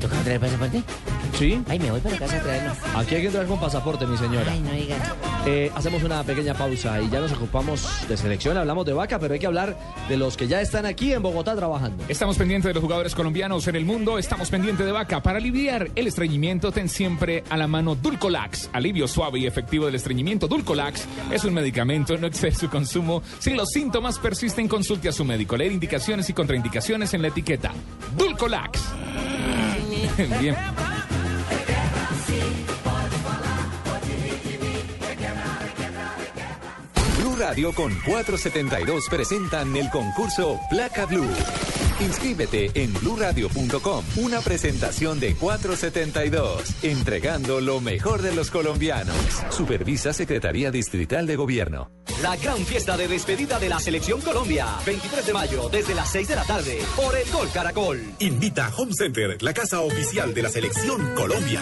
¿Toca 0.00 0.16
traer 0.22 0.40
pasaporte? 0.40 0.82
Sí. 1.38 1.60
Ay, 1.68 1.78
me 1.78 1.90
voy 1.90 2.00
para 2.00 2.16
casa 2.16 2.38
a 2.38 2.42
traerlo. 2.42 2.72
Aquí 2.96 3.14
hay 3.16 3.20
que 3.22 3.26
entrar 3.26 3.46
con 3.46 3.58
pasaporte, 3.60 4.06
mi 4.06 4.16
señora. 4.16 4.50
Ay, 4.50 4.60
no 4.60 4.72
diga. 4.72 4.96
Eh, 5.46 5.70
hacemos 5.74 6.02
una 6.04 6.22
pequeña 6.22 6.54
pausa 6.54 7.00
y 7.02 7.10
ya 7.10 7.20
nos 7.20 7.32
ocupamos 7.32 7.86
de 8.08 8.16
selección, 8.16 8.56
hablamos 8.56 8.86
de 8.86 8.94
vaca, 8.94 9.18
pero 9.18 9.34
hay 9.34 9.40
que 9.40 9.46
hablar 9.46 9.76
de 10.08 10.16
los 10.16 10.36
que 10.38 10.46
ya 10.46 10.60
están 10.62 10.86
aquí 10.86 11.12
en 11.12 11.22
Bogotá 11.22 11.54
trabajando. 11.54 12.02
Estamos 12.08 12.38
pendientes 12.38 12.68
de 12.68 12.74
los 12.74 12.82
jugadores 12.82 13.14
colombianos 13.14 13.66
en 13.68 13.76
el 13.76 13.84
mundo, 13.84 14.18
estamos 14.18 14.48
pendientes 14.48 14.86
de 14.86 14.92
Vaca. 14.92 15.22
Para 15.22 15.38
aliviar 15.38 15.90
el 15.96 16.06
estreñimiento, 16.06 16.72
ten 16.72 16.88
siempre 16.88 17.44
a 17.50 17.56
la 17.58 17.66
mano 17.66 17.94
Dulcolax. 17.94 18.70
Alivio 18.72 19.06
suave 19.06 19.38
y 19.40 19.46
efectivo 19.46 19.84
del 19.86 19.96
estreñimiento. 19.96 20.03
Dulcolax 20.48 21.06
es 21.30 21.44
un 21.44 21.54
medicamento, 21.54 22.16
no 22.18 22.26
excede 22.26 22.54
su 22.54 22.68
consumo. 22.68 23.22
Si 23.38 23.54
los 23.54 23.70
síntomas 23.70 24.18
persisten, 24.18 24.68
consulte 24.68 25.08
a 25.08 25.12
su 25.12 25.24
médico. 25.24 25.56
Leer 25.56 25.72
indicaciones 25.72 26.28
y 26.30 26.32
contraindicaciones 26.32 27.14
en 27.14 27.22
la 27.22 27.28
etiqueta. 27.28 27.72
Dulcolax. 28.16 28.80
Bien. 30.40 30.56
Blue 37.18 37.36
Radio 37.38 37.72
con 37.72 37.92
472 38.06 39.06
presentan 39.08 39.74
el 39.76 39.90
concurso 39.90 40.60
Placa 40.70 41.06
Blue. 41.06 41.28
Inscríbete 42.00 42.70
en 42.74 42.92
bluradio.com. 42.94 44.04
Una 44.16 44.40
presentación 44.40 45.20
de 45.20 45.34
472, 45.34 46.84
entregando 46.84 47.60
lo 47.60 47.80
mejor 47.80 48.22
de 48.22 48.34
los 48.34 48.50
colombianos. 48.50 49.16
Supervisa 49.50 50.12
Secretaría 50.12 50.70
Distrital 50.70 51.26
de 51.26 51.36
Gobierno. 51.36 51.90
La 52.22 52.36
gran 52.36 52.58
fiesta 52.58 52.96
de 52.96 53.08
despedida 53.08 53.58
de 53.58 53.68
la 53.68 53.80
Selección 53.80 54.20
Colombia. 54.20 54.66
23 54.86 55.26
de 55.26 55.32
mayo, 55.32 55.68
desde 55.68 55.94
las 55.94 56.10
6 56.10 56.28
de 56.28 56.36
la 56.36 56.44
tarde, 56.44 56.78
por 56.96 57.16
el 57.16 57.30
Gol 57.30 57.48
Caracol. 57.52 58.02
Invita 58.20 58.66
a 58.66 58.74
Home 58.76 58.92
Center, 58.92 59.42
la 59.42 59.54
casa 59.54 59.80
oficial 59.80 60.34
de 60.34 60.42
la 60.42 60.48
selección 60.48 61.14
Colombia. 61.14 61.60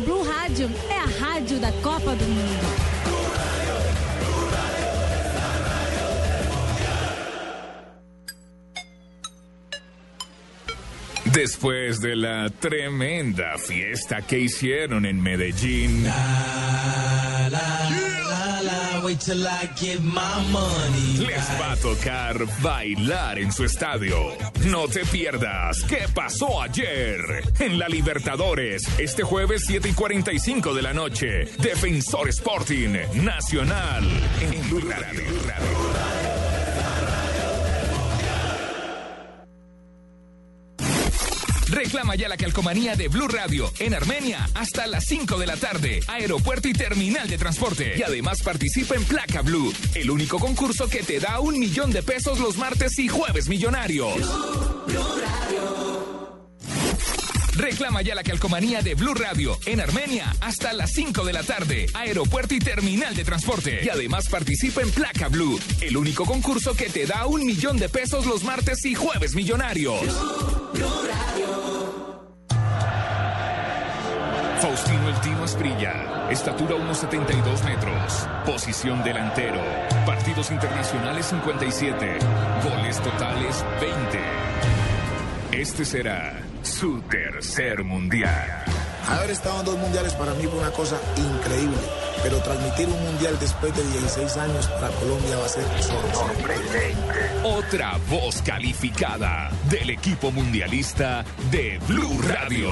Blue 0.00 0.22
Rádio. 0.22 0.70
É 0.88 0.98
a 0.98 1.04
rádio 1.04 1.58
da 1.58 1.70
Copa 1.82 2.14
do 2.14 2.24
Mundo. 2.24 2.79
Después 11.40 12.02
de 12.02 12.16
la 12.16 12.50
tremenda 12.50 13.56
fiesta 13.56 14.20
que 14.20 14.38
hicieron 14.40 15.06
en 15.06 15.22
Medellín, 15.22 16.04
les 16.04 16.12
va 21.58 21.72
a 21.72 21.76
tocar 21.76 22.36
bailar 22.60 23.38
en 23.38 23.50
su 23.52 23.64
estadio. 23.64 24.16
No 24.66 24.86
te 24.86 25.06
pierdas 25.06 25.82
qué 25.84 26.04
pasó 26.14 26.60
ayer 26.60 27.42
en 27.58 27.78
la 27.78 27.88
Libertadores. 27.88 28.82
Este 28.98 29.22
jueves 29.22 29.62
7 29.66 29.88
y 29.88 29.92
45 29.94 30.74
de 30.74 30.82
la 30.82 30.92
noche. 30.92 31.46
Defensor 31.56 32.28
Sporting 32.28 32.98
Nacional 33.14 34.04
en 34.42 34.68
Blue 34.68 34.90
Radio. 34.90 35.79
Reclama 41.70 42.16
ya 42.16 42.28
la 42.28 42.36
calcomanía 42.36 42.96
de 42.96 43.06
Blue 43.06 43.28
Radio 43.28 43.72
en 43.78 43.94
Armenia 43.94 44.48
hasta 44.54 44.88
las 44.88 45.04
5 45.04 45.38
de 45.38 45.46
la 45.46 45.56
tarde. 45.56 46.00
Aeropuerto 46.08 46.66
y 46.66 46.72
terminal 46.72 47.28
de 47.28 47.38
transporte. 47.38 47.94
Y 47.96 48.02
además 48.02 48.42
participa 48.42 48.96
en 48.96 49.04
Placa 49.04 49.42
Blue, 49.42 49.72
el 49.94 50.10
único 50.10 50.40
concurso 50.40 50.88
que 50.88 51.04
te 51.04 51.20
da 51.20 51.38
un 51.38 51.58
millón 51.60 51.92
de 51.92 52.02
pesos 52.02 52.40
los 52.40 52.56
martes 52.56 52.98
y 52.98 53.06
jueves 53.06 53.48
millonarios. 53.48 54.14
Reclama 57.54 58.02
ya 58.02 58.14
la 58.14 58.24
calcomanía 58.24 58.82
de 58.82 58.94
Blue 58.94 59.14
Radio 59.14 59.56
en 59.66 59.80
Armenia 59.80 60.34
hasta 60.40 60.72
las 60.72 60.90
5 60.92 61.24
de 61.24 61.32
la 61.32 61.44
tarde. 61.44 61.86
Aeropuerto 61.94 62.54
y 62.54 62.58
terminal 62.58 63.14
de 63.14 63.24
transporte. 63.24 63.80
Y 63.84 63.88
además 63.90 64.28
participa 64.28 64.82
en 64.82 64.90
Placa 64.90 65.28
Blue, 65.28 65.60
el 65.80 65.96
único 65.96 66.24
concurso 66.24 66.74
que 66.74 66.88
te 66.88 67.06
da 67.06 67.26
un 67.26 67.46
millón 67.46 67.76
de 67.76 67.88
pesos 67.88 68.26
los 68.26 68.42
martes 68.42 68.84
y 68.86 68.94
jueves 68.94 69.34
millonarios. 69.36 70.00
Faustino 74.70 75.08
El 75.08 75.20
Tino 75.20 75.42
Asprilla, 75.42 76.30
estatura 76.30 76.76
1,72 76.76 77.64
metros, 77.64 78.28
posición 78.46 79.02
delantero, 79.02 79.60
partidos 80.06 80.52
internacionales 80.52 81.26
57, 81.26 82.18
goles 82.62 83.00
totales 83.02 83.64
20. 83.80 85.60
Este 85.60 85.84
será 85.84 86.40
su 86.62 87.00
tercer 87.02 87.82
mundial. 87.82 88.64
Haber 89.08 89.30
estado 89.30 89.58
en 89.58 89.66
dos 89.66 89.76
mundiales 89.76 90.14
para 90.14 90.34
mí 90.34 90.44
fue 90.44 90.60
una 90.60 90.70
cosa 90.70 91.00
increíble, 91.16 91.76
pero 92.22 92.38
transmitir 92.38 92.86
un 92.86 93.02
mundial 93.06 93.36
después 93.40 93.76
de 93.76 93.82
16 93.82 94.36
años 94.36 94.68
para 94.68 94.88
Colombia 94.90 95.36
va 95.36 95.46
a 95.46 95.48
ser 95.48 95.64
sorprendente. 95.82 96.94
Otra 97.42 97.98
voz 98.08 98.40
calificada 98.42 99.50
del 99.68 99.90
equipo 99.90 100.30
mundialista 100.30 101.24
de 101.50 101.80
Blue 101.88 102.22
Radio. 102.28 102.70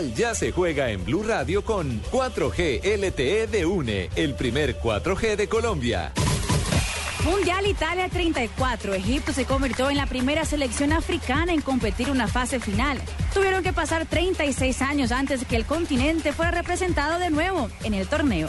Ya 0.00 0.34
se 0.34 0.52
juega 0.52 0.90
en 0.90 1.04
Blue 1.04 1.22
Radio 1.22 1.62
con 1.62 2.00
4G 2.04 2.80
LTE 2.96 3.46
de 3.46 3.66
UNE, 3.66 4.08
el 4.16 4.34
primer 4.34 4.78
4G 4.80 5.36
de 5.36 5.48
Colombia. 5.48 6.12
Mundial 7.26 7.66
Italia 7.66 8.08
34. 8.08 8.94
Egipto 8.94 9.34
se 9.34 9.44
convirtió 9.44 9.90
en 9.90 9.98
la 9.98 10.06
primera 10.06 10.46
selección 10.46 10.94
africana 10.94 11.52
en 11.52 11.60
competir 11.60 12.10
una 12.10 12.26
fase 12.26 12.58
final. 12.58 12.98
Tuvieron 13.34 13.62
que 13.62 13.74
pasar 13.74 14.06
36 14.06 14.80
años 14.80 15.12
antes 15.12 15.44
que 15.44 15.56
el 15.56 15.66
continente 15.66 16.32
fuera 16.32 16.52
representado 16.52 17.18
de 17.18 17.28
nuevo 17.28 17.68
en 17.84 17.92
el 17.92 18.08
torneo. 18.08 18.48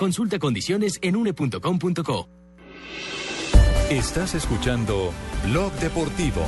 Consulta 0.00 0.38
condiciones 0.38 0.98
en 1.02 1.14
une.com.co. 1.14 2.28
Estás 3.90 4.34
escuchando 4.34 5.12
Blog 5.44 5.70
Deportivo. 5.74 6.40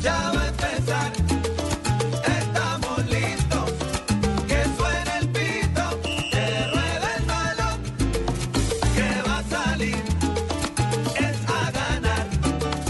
Ya 0.00 0.32
va 0.34 0.44
a 0.44 0.48
empezar, 0.48 1.12
estamos 2.38 3.06
listos. 3.10 3.72
Que 4.48 4.64
suene 4.78 5.18
el 5.20 5.28
pito, 5.28 6.00
que 6.32 6.46
ruede 6.72 7.08
el 7.18 7.24
balón. 7.26 7.82
Que 8.96 9.28
va 9.28 9.38
a 9.40 9.42
salir, 9.42 10.02
es 11.16 11.38
a 11.50 11.70
ganar. 11.70 12.26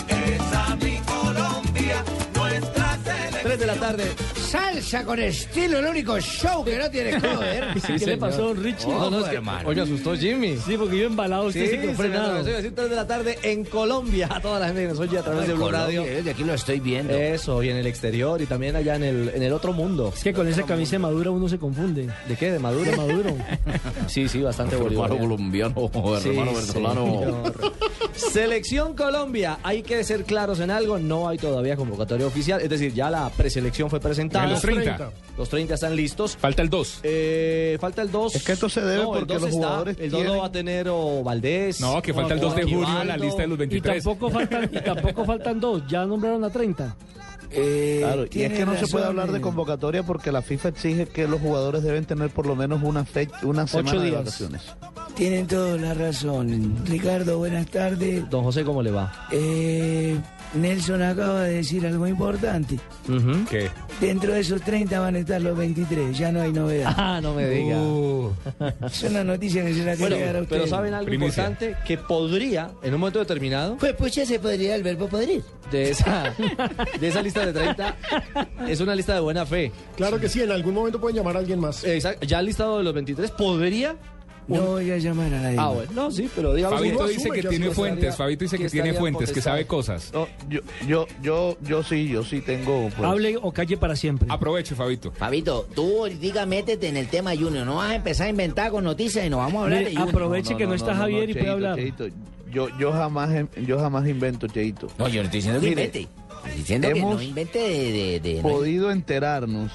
Esa 0.07 0.76
mi 0.76 0.98
Colombia, 0.98 2.04
nuestra 2.37 2.96
selección. 3.02 3.42
3 3.42 3.59
de 3.59 3.66
la 3.66 3.74
tarde. 3.74 4.43
Salsa 4.54 5.04
con 5.04 5.18
estilo, 5.18 5.80
el 5.80 5.86
único 5.86 6.16
show 6.20 6.64
que 6.64 6.78
no 6.78 6.88
tiene 6.88 7.20
cover. 7.20 7.74
¿Qué 7.98 8.06
le 8.06 8.16
pasó, 8.16 8.54
don 8.54 8.62
Richie? 8.62 8.86
No, 8.86 9.10
no, 9.10 9.26
es 9.26 9.28
que, 9.28 9.40
oye, 9.64 9.80
asustó 9.80 10.14
Jimmy. 10.14 10.56
Sí, 10.64 10.76
porque 10.78 10.96
yo 10.96 11.06
embalado, 11.06 11.46
usted 11.46 11.70
se 11.70 11.80
quedó 11.80 11.90
se 11.90 11.96
frenado. 11.96 12.22
me 12.22 12.28
atravesó, 12.28 12.48
iba 12.50 12.58
a 12.58 12.62
decir 12.62 12.74
3 12.76 12.90
de 12.90 12.94
la 12.96 13.06
tarde 13.08 13.38
en 13.42 13.64
Colombia. 13.64 14.28
A 14.30 14.40
toda 14.40 14.60
la 14.60 14.66
gente 14.66 14.82
que 14.82 14.88
nos 14.88 15.00
oye 15.00 15.18
a 15.18 15.22
través 15.22 15.48
de 15.48 15.54
Blue 15.54 15.64
Colombia, 15.64 16.00
Radio. 16.02 16.02
desde 16.04 16.30
aquí 16.30 16.44
lo 16.44 16.54
estoy 16.54 16.78
viendo. 16.78 17.12
Eso, 17.14 17.64
y 17.64 17.70
en 17.70 17.78
el 17.78 17.88
exterior 17.88 18.40
y 18.42 18.46
también 18.46 18.76
allá 18.76 18.94
en 18.94 19.02
el, 19.02 19.32
en 19.34 19.42
el 19.42 19.52
otro 19.52 19.72
mundo. 19.72 20.12
Es 20.16 20.22
que 20.22 20.32
con 20.32 20.46
esa 20.46 20.62
camisa 20.62 20.92
de 20.92 20.98
Madura 21.00 21.32
uno 21.32 21.48
se 21.48 21.58
confunde. 21.58 22.08
¿De 22.28 22.36
qué? 22.36 22.52
¿De 22.52 22.60
Maduro? 22.60 22.88
De 22.88 22.96
Maduro. 22.96 23.36
Sí, 24.06 24.28
sí, 24.28 24.40
bastante 24.42 24.76
Hermano 24.76 24.90
bolivariano. 24.90 25.24
colombiano, 25.24 25.90
Sí, 26.20 26.28
hermano 26.28 26.52
venezolano. 26.52 27.42
Selección 28.14 28.94
Colombia. 28.94 29.58
Hay 29.62 29.82
que 29.82 30.04
ser 30.04 30.24
claros 30.24 30.60
en 30.60 30.70
algo. 30.70 30.98
No 30.98 31.28
hay 31.28 31.38
todavía 31.38 31.74
convocatoria 31.74 32.26
oficial. 32.26 32.60
Es 32.60 32.68
decir, 32.68 32.92
ya 32.92 33.10
la 33.10 33.28
preselección 33.30 33.90
fue 33.90 33.98
presentada. 34.00 34.43
En 34.44 34.50
los 34.50 34.61
30. 34.62 35.11
Los 35.37 35.48
30 35.48 35.74
están 35.74 35.96
listos. 35.96 36.37
Falta 36.37 36.62
el 36.62 36.70
2. 36.70 37.00
Eh, 37.02 37.76
falta 37.80 38.02
el 38.02 38.11
2. 38.12 38.37
Es 38.37 38.42
que 38.44 38.52
esto 38.52 38.68
se 38.68 38.80
debe 38.80 39.02
no, 39.02 39.12
porque 39.12 39.33
2 39.35 39.42
los 39.42 39.50
está. 39.50 39.66
jugadores 39.66 39.96
El 39.98 40.11
2 40.11 40.20
lo 40.20 40.24
tienen- 40.26 40.42
va 40.42 40.46
a 40.46 40.52
tener 40.52 40.88
o 40.88 41.22
Valdés. 41.24 41.80
No, 41.80 42.00
que 42.00 42.14
falta 42.14 42.35
el 42.35 42.40
2 42.40 42.54
de 42.57 42.62
junio 42.62 43.00
en 43.02 43.09
la 43.09 43.16
lista 43.16 43.42
de 43.42 43.48
los 43.48 43.57
Y 43.57 43.59
23. 43.61 44.04
tampoco 44.04 44.30
faltan, 44.30 44.64
y 44.72 44.80
tampoco 44.80 45.24
faltan 45.24 45.61
dos. 45.61 45.83
Ya 45.88 46.04
nombraron 46.04 46.44
a 46.44 46.50
30. 46.50 46.94
Claro, 47.50 48.24
y 48.33 48.42
es 48.42 48.52
que 48.52 48.66
no 48.66 48.74
se 48.76 48.87
puede 48.88 49.04
razón, 49.04 49.20
hablar 49.20 49.30
de 49.30 49.38
eh. 49.38 49.40
convocatoria 49.40 50.02
porque 50.02 50.33
la 50.33 50.42
FIFA 50.42 50.70
exige 50.70 51.07
que 51.07 51.28
los 51.28 51.40
jugadores 51.40 51.85
deben 51.85 52.04
tener 52.04 52.30
por 52.30 52.46
lo 52.46 52.57
menos 52.57 52.83
una 52.83 53.04
fecha, 53.04 53.37
una 53.44 53.66
semana 53.68 54.00
de 54.00 54.07
días. 54.07 54.18
vacaciones. 54.24 54.62
Tienen 55.14 55.46
toda 55.46 55.76
la 55.76 55.94
razón. 55.94 56.83
Ricardo, 56.85 57.38
buenas 57.38 57.66
tardes. 57.68 58.28
Don 58.28 58.42
José, 58.42 58.64
¿cómo 58.64 58.83
le 58.83 58.90
va? 58.90 59.12
Eh, 59.30 60.18
Nelson 60.54 61.02
acaba 61.02 61.42
de 61.42 61.54
decir 61.54 61.86
algo 61.86 62.06
importante. 62.06 62.78
¿Qué? 63.50 63.68
Dentro 64.00 64.32
de 64.32 64.40
esos 64.40 64.60
30 64.62 64.98
van 65.00 65.14
a 65.16 65.18
estar 65.18 65.40
los 65.40 65.56
23, 65.56 66.16
ya 66.16 66.30
no 66.32 66.40
hay 66.42 66.52
novedad. 66.52 66.94
Ah, 67.06 67.20
no 67.22 67.34
me 67.34 67.46
diga. 67.48 67.76
Es 68.86 69.02
una 69.02 69.22
noticia 69.24 69.64
que 69.64 69.74
se 69.74 69.84
la 69.84 69.94
Bueno, 69.96 70.16
a 70.16 70.44
pero. 70.48 70.66
¿saben 70.66 70.94
algo 70.94 71.06
Primicia. 71.06 71.48
importante? 71.48 71.76
Que 71.86 71.98
podría, 71.98 72.70
en 72.82 72.94
un 72.94 73.00
momento 73.00 73.18
determinado, 73.18 73.76
Pues 73.76 73.94
pucha, 73.94 74.24
se 74.24 74.38
podría 74.38 74.74
el 74.74 74.82
verbo 74.82 75.06
podrir. 75.08 75.42
de 75.70 75.90
esa, 75.90 76.32
de 77.00 77.08
esa 77.08 77.20
lista 77.22 77.44
de 77.46 77.52
30, 77.52 77.96
es 78.68 78.80
una 78.80 78.94
lista 78.94 79.14
de 79.14 79.20
buena 79.20 79.44
fe. 79.46 79.70
Claro 79.96 80.18
que 80.18 80.28
sí, 80.28 80.40
en 80.42 80.50
algún 80.52 80.74
momento 80.74 81.00
pueden 81.00 81.16
llamar 81.16 81.36
a 81.36 81.40
alguien 81.40 81.60
más. 81.60 81.84
Exacto, 81.84 82.26
ya 82.26 82.40
el 82.40 82.46
listado 82.46 82.78
de 82.78 82.84
los 82.84 82.94
23 82.94 83.30
podría... 83.32 83.96
No 84.46 84.61
voy 84.62 84.90
a 84.90 84.98
llamar 84.98 85.33
a 85.33 85.40
nadie. 85.40 85.57
Ah, 85.59 85.68
bueno, 85.70 85.90
no, 85.94 86.11
sí, 86.11 86.28
pero 86.35 86.52
digamos... 86.54 86.78
Fabito 86.78 87.07
dice 87.07 87.20
asume 87.22 87.40
que 87.40 87.48
tiene 87.48 87.70
fuentes. 87.70 87.96
estaría- 87.96 88.12
Fabito 88.16 88.44
dice 88.44 88.57
que 88.59 88.64
que 88.64 88.70
tiene 88.70 88.92
fuentes, 88.94 89.33
que 89.33 89.40
sabe 89.40 89.66
cosas. 89.66 90.11
No, 90.12 90.28
yo, 90.48 90.61
yo, 90.87 91.07
yo, 91.22 91.57
yo 91.62 91.83
sí, 91.83 92.09
yo 92.09 92.22
sí 92.24 92.40
tengo. 92.40 92.90
pues, 92.96 93.09
Hable 93.09 93.37
o 93.40 93.52
calle 93.52 93.76
para 93.76 93.96
siempre. 93.96 94.28
Aproveche, 94.30 94.74
Fabito. 94.74 95.12
Fabito, 95.12 95.66
tú 95.74 96.00
ahorita 96.00 96.44
métete 96.46 96.88
en 96.88 96.96
el 96.98 97.09
tema 97.09 97.33
Junior. 97.35 97.64
No 97.64 97.76
vas 97.76 97.92
a 97.92 97.94
empezar 97.94 98.26
a 98.26 98.30
inventar 98.30 98.70
con 98.70 98.85
noticias 98.85 99.24
y 99.26 99.30
nos 99.30 99.38
vamos 99.38 99.61
a 99.61 99.64
hablar 99.64 99.80
de 99.85 99.90
Junior. 99.92 100.09
aproveche 100.09 100.57
que 100.57 100.66
no, 100.66 100.74
está 100.74 100.94
Javier 100.94 101.30
y 101.30 101.35
puede 101.35 101.48
hablar. 101.50 101.76
Cheito, 101.76 102.07
yo, 102.52 102.68
yo 102.78 102.92
jamás, 102.92 103.30
yo 103.66 103.78
jamás 103.78 104.07
invento, 104.07 104.46
Cheito. 104.46 104.88
No, 104.98 105.09
yo 105.09 105.22
no 105.22 105.24
estoy 105.24 105.38
diciendo 105.38 105.61
que 105.61 105.68
Mire, 105.70 105.83
invente. 105.85 106.09
Estoy 106.44 106.59
diciendo 106.59 106.88
que 106.92 107.00
no 107.00 107.22
invente 107.22 107.59
de... 107.59 107.92
de, 107.92 108.20
de- 108.20 108.42
no- 108.42 108.48
Podido 108.48 108.90
enterarnos 108.90 109.72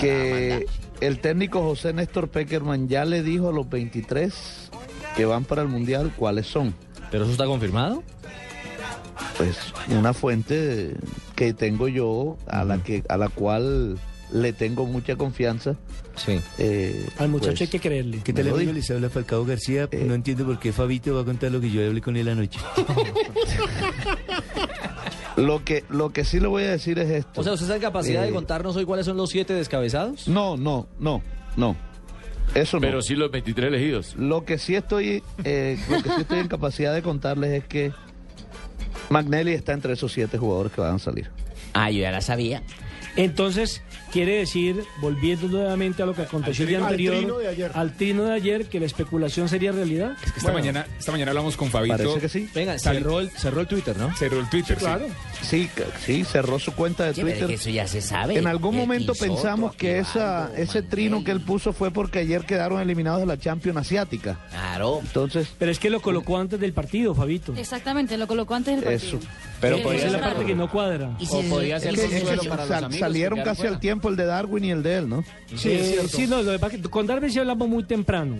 que 0.00 0.66
el 1.02 1.18
técnico 1.18 1.62
José 1.62 1.92
Néstor 1.92 2.28
Peckerman 2.28 2.88
ya 2.88 3.04
le 3.04 3.22
dijo 3.22 3.48
a 3.48 3.52
los 3.52 3.68
23 3.68 4.70
que 5.16 5.24
van 5.24 5.44
para 5.44 5.62
el 5.62 5.68
Mundial 5.68 6.12
cuáles 6.16 6.46
son. 6.46 6.74
¿Pero 7.10 7.24
eso 7.24 7.32
está 7.32 7.46
confirmado? 7.46 8.02
Pues 9.36 9.56
una 9.88 10.14
fuente 10.14 10.94
que 11.34 11.52
tengo 11.52 11.88
yo, 11.88 12.38
a 12.46 12.64
la 12.64 12.78
que 12.78 13.02
a 13.08 13.16
la 13.16 13.28
cual 13.28 13.98
le 14.32 14.52
tengo 14.52 14.86
mucha 14.86 15.16
confianza. 15.16 15.76
Sí. 16.16 16.40
eh, 16.58 17.06
Al 17.18 17.28
muchacho 17.28 17.50
pues, 17.52 17.60
hay 17.62 17.66
que 17.68 17.80
creerle. 17.80 18.20
¿Qué 18.22 18.32
tal, 18.32 18.48
amigo? 18.48 18.72
Les 18.72 18.90
habla 18.90 19.10
Falcao 19.10 19.44
García. 19.44 19.88
no 19.92 20.14
entiendo 20.14 20.46
por 20.46 20.58
qué 20.58 20.72
Fabito 20.72 21.14
va 21.14 21.22
a 21.22 21.24
contar 21.24 21.50
lo 21.50 21.60
que 21.60 21.70
yo 21.70 21.84
hablé 21.86 22.00
con 22.00 22.16
él 22.16 22.28
anoche. 22.28 22.58
Lo 25.36 25.64
que, 25.64 25.84
lo 25.88 26.10
que 26.10 26.24
sí 26.24 26.40
le 26.40 26.46
voy 26.48 26.64
a 26.64 26.70
decir 26.70 26.98
es 26.98 27.10
esto. 27.10 27.40
O 27.40 27.44
sea, 27.44 27.52
¿usted 27.54 27.64
está 27.66 27.76
en 27.76 27.82
capacidad 27.82 28.22
Eh, 28.24 28.26
de 28.26 28.32
contarnos 28.32 28.76
hoy 28.76 28.84
cuáles 28.84 29.06
son 29.06 29.16
los 29.16 29.30
siete 29.30 29.54
descabezados? 29.54 30.28
No, 30.28 30.56
no, 30.56 30.86
no, 30.98 31.22
no. 31.56 31.76
Eso 32.54 32.76
no. 32.76 32.80
Pero 32.82 33.00
sí 33.02 33.14
los 33.14 33.30
23 33.30 33.68
elegidos. 33.68 34.14
Lo 34.16 34.44
que 34.44 34.58
sí 34.58 34.74
estoy, 34.74 35.22
eh, 35.44 35.78
lo 35.88 36.02
que 36.02 36.10
sí 36.10 36.20
estoy 36.20 36.38
en 36.40 36.48
capacidad 36.48 36.92
de 36.92 37.00
contarles 37.02 37.50
es 37.62 37.64
que 37.66 37.92
Magnelli 39.10 39.52
está 39.52 39.72
entre 39.72 39.94
esos 39.94 40.12
siete 40.12 40.36
jugadores 40.38 40.72
que 40.72 40.80
van 40.80 40.96
a 40.96 40.98
salir. 40.98 41.30
Ah, 41.72 41.90
yo 41.90 42.00
ya 42.00 42.10
la 42.10 42.20
sabía. 42.20 42.62
Entonces, 43.16 43.82
quiere 44.12 44.38
decir, 44.38 44.84
volviendo 45.00 45.48
nuevamente 45.48 46.02
a 46.02 46.06
lo 46.06 46.14
que 46.14 46.22
aconteció 46.22 46.64
el 46.64 46.68
día 46.68 46.78
Al 46.78 46.84
anterior, 46.84 47.16
trino 47.16 47.38
de 47.38 47.48
ayer. 47.48 47.70
al 47.74 47.96
trino 47.96 48.24
de 48.24 48.32
ayer, 48.34 48.66
que 48.66 48.78
la 48.78 48.86
especulación 48.86 49.48
sería 49.48 49.72
realidad. 49.72 50.12
Esta, 50.36 50.52
mañana, 50.52 50.86
esta 50.98 51.10
mañana 51.12 51.30
hablamos 51.30 51.56
con 51.56 51.70
Fabito. 51.70 51.96
Parece 51.96 52.20
que 52.20 52.28
sí. 52.28 52.48
Venga, 52.54 52.78
cerró 52.78 53.20
el, 53.20 53.30
cerró 53.30 53.60
el 53.62 53.66
Twitter, 53.66 53.96
¿no? 53.96 54.14
Cerró 54.16 54.40
el 54.40 54.48
Twitter, 54.48 54.76
sí. 54.78 54.84
Claro. 54.84 55.06
Sí, 55.42 55.68
sí, 56.04 56.24
cerró 56.24 56.58
su 56.58 56.72
cuenta 56.74 57.04
de 57.04 57.10
es 57.10 57.18
Twitter. 57.18 57.46
que 57.46 57.54
eso 57.54 57.70
ya 57.70 57.86
se 57.88 58.00
sabe. 58.02 58.38
En 58.38 58.46
algún 58.46 58.74
El 58.74 58.80
momento 58.82 59.14
pensamos 59.14 59.74
que 59.74 59.98
esa, 59.98 60.50
ese 60.56 60.82
trino 60.82 61.24
que 61.24 61.30
él 61.30 61.40
puso 61.40 61.72
fue 61.72 61.90
porque 61.90 62.20
ayer 62.20 62.44
quedaron 62.44 62.80
eliminados 62.80 63.20
de 63.20 63.26
la 63.26 63.38
Champions 63.38 63.78
Asiática. 63.78 64.38
Claro. 64.50 65.00
Entonces, 65.02 65.48
Pero 65.58 65.70
es 65.72 65.78
que 65.78 65.90
lo 65.90 66.00
colocó 66.00 66.38
antes 66.38 66.60
del 66.60 66.72
partido, 66.72 67.14
Fabito. 67.14 67.54
Exactamente, 67.56 68.16
lo 68.16 68.26
colocó 68.26 68.54
antes 68.54 68.74
del 68.76 68.84
partido. 68.84 69.18
eso. 69.18 69.26
Pero 69.60 69.76
Sí, 69.76 69.82
esa 69.96 70.06
es 70.06 70.12
la 70.12 70.20
parte 70.20 70.44
que 70.44 70.54
no 70.56 70.68
cuadra. 70.70 71.16
Y 71.20 71.26
si- 71.26 71.36
O 71.36 71.42
podría 71.42 71.78
ser 71.78 71.94
Es 71.94 72.00
que 72.00 72.20
los 72.36 72.46
amigos 72.46 72.98
salieron 72.98 73.38
que 73.38 73.44
casi 73.44 73.62
al 73.62 73.68
fuera. 73.68 73.80
Tiempo 74.02 74.08
el 74.08 74.16
de 74.16 74.24
Darwin 74.26 74.64
y 74.64 74.70
el 74.70 74.82
de 74.82 74.96
él, 74.96 75.08
¿no? 75.08 75.24
Sí, 75.54 75.70
es 75.70 75.90
cierto. 75.90 76.08
sí, 76.08 76.26
no, 76.26 76.42
lo 76.42 76.52
que 76.52 76.58
pasa 76.58 76.76
es 76.76 76.82
que 76.82 76.88
con 76.88 77.06
Darwin 77.06 77.30
sí 77.30 77.38
hablamos 77.38 77.68
muy 77.68 77.84
temprano. 77.84 78.36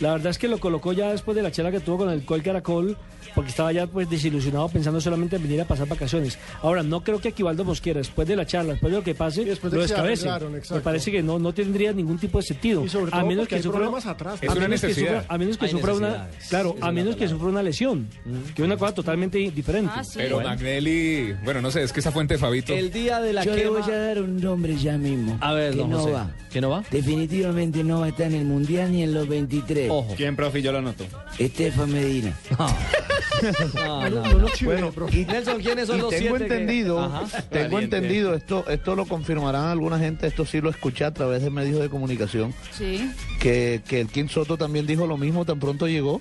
La 0.00 0.12
verdad 0.12 0.30
es 0.30 0.38
que 0.38 0.48
lo 0.48 0.58
colocó 0.58 0.92
ya 0.92 1.10
después 1.10 1.34
de 1.36 1.42
la 1.42 1.50
charla 1.50 1.70
que 1.70 1.80
tuvo 1.80 1.98
con 1.98 2.10
el 2.10 2.24
Col 2.24 2.42
Caracol, 2.42 2.96
porque 3.34 3.50
estaba 3.50 3.72
ya 3.72 3.86
pues 3.86 4.08
desilusionado 4.08 4.68
pensando 4.68 5.00
solamente 5.00 5.36
en 5.36 5.42
venir 5.42 5.60
a 5.60 5.64
pasar 5.64 5.88
vacaciones. 5.88 6.38
Ahora, 6.62 6.82
no 6.82 7.02
creo 7.02 7.18
que 7.20 7.28
Aquivaldo 7.28 7.64
Mosquera, 7.64 7.98
después 7.98 8.28
de 8.28 8.36
la 8.36 8.46
charla, 8.46 8.72
después 8.72 8.92
de 8.92 8.98
lo 8.98 9.04
que 9.04 9.14
pase, 9.14 9.44
después 9.44 9.70
de 9.72 9.78
lo 9.78 9.82
descabece. 9.82 10.28
Me 10.70 10.80
parece 10.80 11.10
que 11.10 11.22
no, 11.22 11.38
no 11.38 11.52
tendría 11.52 11.92
ningún 11.92 12.18
tipo 12.18 12.38
de 12.38 12.44
sentido. 12.44 12.84
Y 12.84 12.88
sobre 12.88 13.10
a 13.14 13.24
menos 13.24 13.48
que 13.48 13.62
sufra, 13.62 13.86
atrás. 14.10 14.38
Es 14.42 14.48
a 14.48 14.52
una 14.52 14.60
menos 14.62 14.80
que 14.80 14.94
sufra- 14.94 15.24
a 15.28 15.38
menos 15.38 15.58
que 15.58 15.64
Hay 15.66 15.70
sufra 15.70 15.94
una, 15.94 16.28
claro, 16.48 16.76
a 16.80 16.92
menos 16.92 17.16
que 17.16 17.28
sufra 17.28 17.48
una 17.48 17.62
lesión, 17.62 18.06
que 18.54 18.62
es 18.62 18.66
una 18.66 18.76
cosa 18.76 18.94
totalmente 18.94 19.38
diferente. 19.38 19.92
Ah, 19.94 20.04
sí. 20.04 20.14
Pero 20.18 20.40
Magnelli, 20.40 21.32
bueno, 21.44 21.60
no 21.62 21.70
sé, 21.70 21.82
es 21.82 21.92
que 21.92 22.00
esa 22.00 22.12
fuente 22.12 22.34
de 22.34 22.38
Fabito. 22.38 22.74
El 22.74 22.90
día 22.92 23.20
de 23.20 23.32
la 23.32 23.44
Yo 23.44 23.54
le 23.54 23.68
voy 23.68 23.82
a 23.82 23.98
dar 23.98 24.22
un 24.22 24.40
nombre 24.40 24.76
ya 24.76 24.96
mismo. 24.98 25.38
A 25.40 25.52
ver, 25.52 25.74
que 25.74 25.84
no 25.84 25.98
José. 26.00 26.12
va. 26.12 26.30
¿Que 26.52 26.60
no 26.60 26.70
va? 26.70 26.82
Definitivamente 26.90 27.84
no 27.84 28.00
va 28.00 28.06
a 28.06 28.08
estar 28.10 28.26
en 28.26 28.34
el 28.34 28.44
Mundial 28.44 28.92
ni 28.92 29.02
en 29.02 29.12
los 29.14 29.28
23. 29.28 29.85
Ojo. 29.90 30.14
¿Quién, 30.16 30.36
profe? 30.36 30.62
Yo 30.62 30.72
lo 30.72 30.78
anoto. 30.78 31.04
Estefan 31.38 31.92
Medina. 31.92 32.36
No, 32.58 34.10
no, 34.10 34.10
No 34.10 34.38
lo 34.38 34.48
chive, 34.50 34.72
Bueno, 34.74 34.92
profe. 34.92 35.18
y, 35.20 35.24
Nelson, 35.24 35.60
¿quiénes 35.60 35.86
son 35.88 35.98
y 35.98 36.00
los 36.00 36.10
tengo 36.10 36.36
siete 36.38 36.44
entendido, 36.54 37.26
tengo 37.50 37.78
entendido, 37.78 38.34
esto, 38.34 38.64
esto 38.68 38.96
lo 38.96 39.04
confirmarán 39.06 39.66
alguna 39.66 39.98
gente, 39.98 40.26
esto 40.26 40.44
sí 40.46 40.60
lo 40.60 40.70
escuché 40.70 41.04
a 41.04 41.12
través 41.12 41.42
de 41.42 41.50
medios 41.50 41.80
de 41.80 41.88
comunicación, 41.90 42.54
Sí. 42.72 43.10
que, 43.40 43.82
que 43.86 44.00
el 44.00 44.08
King 44.08 44.28
Soto 44.28 44.56
también 44.56 44.86
dijo 44.86 45.06
lo 45.06 45.16
mismo 45.16 45.44
tan 45.44 45.58
pronto 45.60 45.86
llegó. 45.86 46.20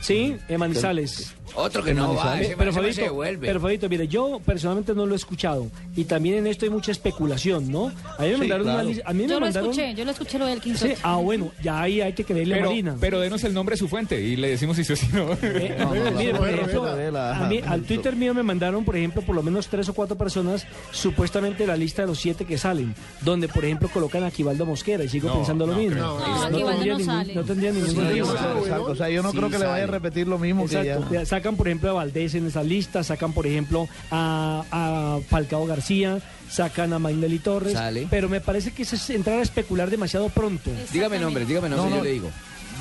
Sí, 0.00 0.36
en 0.48 0.58
Manizales. 0.60 1.34
Otro 1.56 1.82
que 1.82 1.92
no 1.92 2.14
va, 2.14 2.40
ese 2.40 2.56
pero 2.56 2.72
man 2.72 2.92
se 2.94 3.10
pero 3.40 3.60
Fabito, 3.60 3.88
mire, 3.88 4.06
yo 4.06 4.40
personalmente 4.46 4.94
no 4.94 5.04
lo 5.04 5.14
he 5.14 5.16
escuchado 5.16 5.66
y 5.96 6.04
también 6.04 6.36
en 6.36 6.46
esto 6.46 6.64
hay 6.64 6.70
mucha 6.70 6.92
especulación, 6.92 7.72
¿no? 7.72 7.88
A 8.18 8.22
mí 8.22 8.28
me 8.28 8.34
Sí, 8.34 8.38
mandaron 8.38 8.68
una 8.68 8.82
lista, 8.84 9.02
a 9.04 9.12
Yo 9.12 9.26
lo 9.26 9.40
mandaron 9.40 9.70
escuché, 9.70 9.94
yo 9.96 10.04
lo 10.04 10.10
escuché 10.12 10.38
lo 10.38 10.46
del 10.46 10.58
Sí, 10.58 10.62
Quinsoto. 10.62 10.94
ah, 11.02 11.16
bueno, 11.16 11.50
ya 11.60 11.82
ahí 11.82 12.00
hay 12.00 12.12
que 12.12 12.24
creerle 12.24 12.54
a 12.54 12.58
Pero, 12.58 12.68
Marina. 12.70 12.96
pero 13.00 13.18
denos 13.18 13.42
el 13.42 13.52
nombre 13.52 13.72
de 13.74 13.78
su 13.78 13.88
fuente 13.88 14.20
y 14.22 14.36
le 14.36 14.50
decimos 14.50 14.76
si 14.76 14.84
sí 14.84 14.92
o 14.92 14.96
si 14.96 15.08
no. 15.08 15.32
Eh, 15.42 15.74
No, 15.76 15.92
no, 15.92 16.04
no, 16.04 16.10
mire, 16.12 16.32
no, 16.34 16.38
por 16.38 16.48
no, 16.48 16.54
ejemplo, 16.54 16.84
no, 16.86 16.96
no, 16.96 17.10
no, 17.10 17.18
a 17.18 17.48
mí- 17.48 17.60
no, 17.60 17.70
al. 17.72 17.82
Twitter 17.82 18.14
mío 18.14 18.32
me 18.32 18.44
mandaron, 18.44 18.84
por 18.84 18.96
ejemplo, 18.96 19.20
por 19.22 19.34
lo 19.34 19.42
menos 19.42 19.66
tres 19.66 19.88
o 19.88 19.92
cuatro 19.92 20.16
personas, 20.16 20.64
supuestamente 20.92 21.66
la 21.66 21.76
lista 21.76 22.02
de 22.02 22.08
los 22.08 22.18
siete 22.20 22.44
que 22.44 22.58
salen, 22.58 22.94
donde, 23.22 23.48
por 23.48 23.64
ejemplo, 23.64 23.88
colocan 23.88 24.22
a 24.22 24.28
Aquivaldo 24.28 24.64
Mosquera 24.66 25.02
y 25.02 25.08
sigo 25.08 25.28
No, 25.28 25.34
pensando 25.36 25.66
lo 25.66 25.72
no 25.72 25.78
mismo. 25.80 25.96
No, 25.96 26.18
no 26.20 26.60
ningún, 26.84 27.04
sale. 27.04 27.34
no 27.34 27.42
tendría 27.42 27.72
ningún 27.72 27.90
Sí, 27.90 27.96
sentido. 27.96 28.26
sí, 28.26 28.32
sí. 28.64 28.70
O 28.72 28.94
sea, 28.94 29.08
yo 29.10 29.22
no 29.24 29.32
Sí 29.32 29.36
creo 29.36 29.50
que 29.50 29.58
le 29.58 29.64
vaya 29.64 29.74
a 29.74 29.78
sale. 29.80 29.89
Repetir 29.90 30.26
lo 30.28 30.38
mismo 30.38 30.64
Exacto. 30.64 31.06
Ya 31.12 31.24
Sacan, 31.26 31.56
por 31.56 31.68
ejemplo, 31.68 31.90
a 31.90 31.92
Valdés 31.94 32.34
en 32.34 32.46
esa 32.46 32.62
lista, 32.62 33.02
sacan, 33.04 33.32
por 33.32 33.46
ejemplo, 33.46 33.88
a, 34.10 34.64
a 34.70 35.18
Falcao 35.28 35.66
García, 35.66 36.18
sacan 36.48 36.92
a 36.92 36.98
Magnelli 36.98 37.38
Torres, 37.38 37.72
Sale. 37.74 38.06
pero 38.10 38.28
me 38.28 38.40
parece 38.40 38.72
que 38.72 38.82
es 38.82 39.10
entrar 39.10 39.38
a 39.38 39.42
especular 39.42 39.90
demasiado 39.90 40.28
pronto. 40.28 40.70
Dígame 40.92 41.18
nombre, 41.18 41.44
dígame 41.44 41.68
nombre, 41.68 41.84
No, 41.84 41.90
no. 41.90 41.96
yo 41.98 42.04
le 42.04 42.10
digo. 42.12 42.30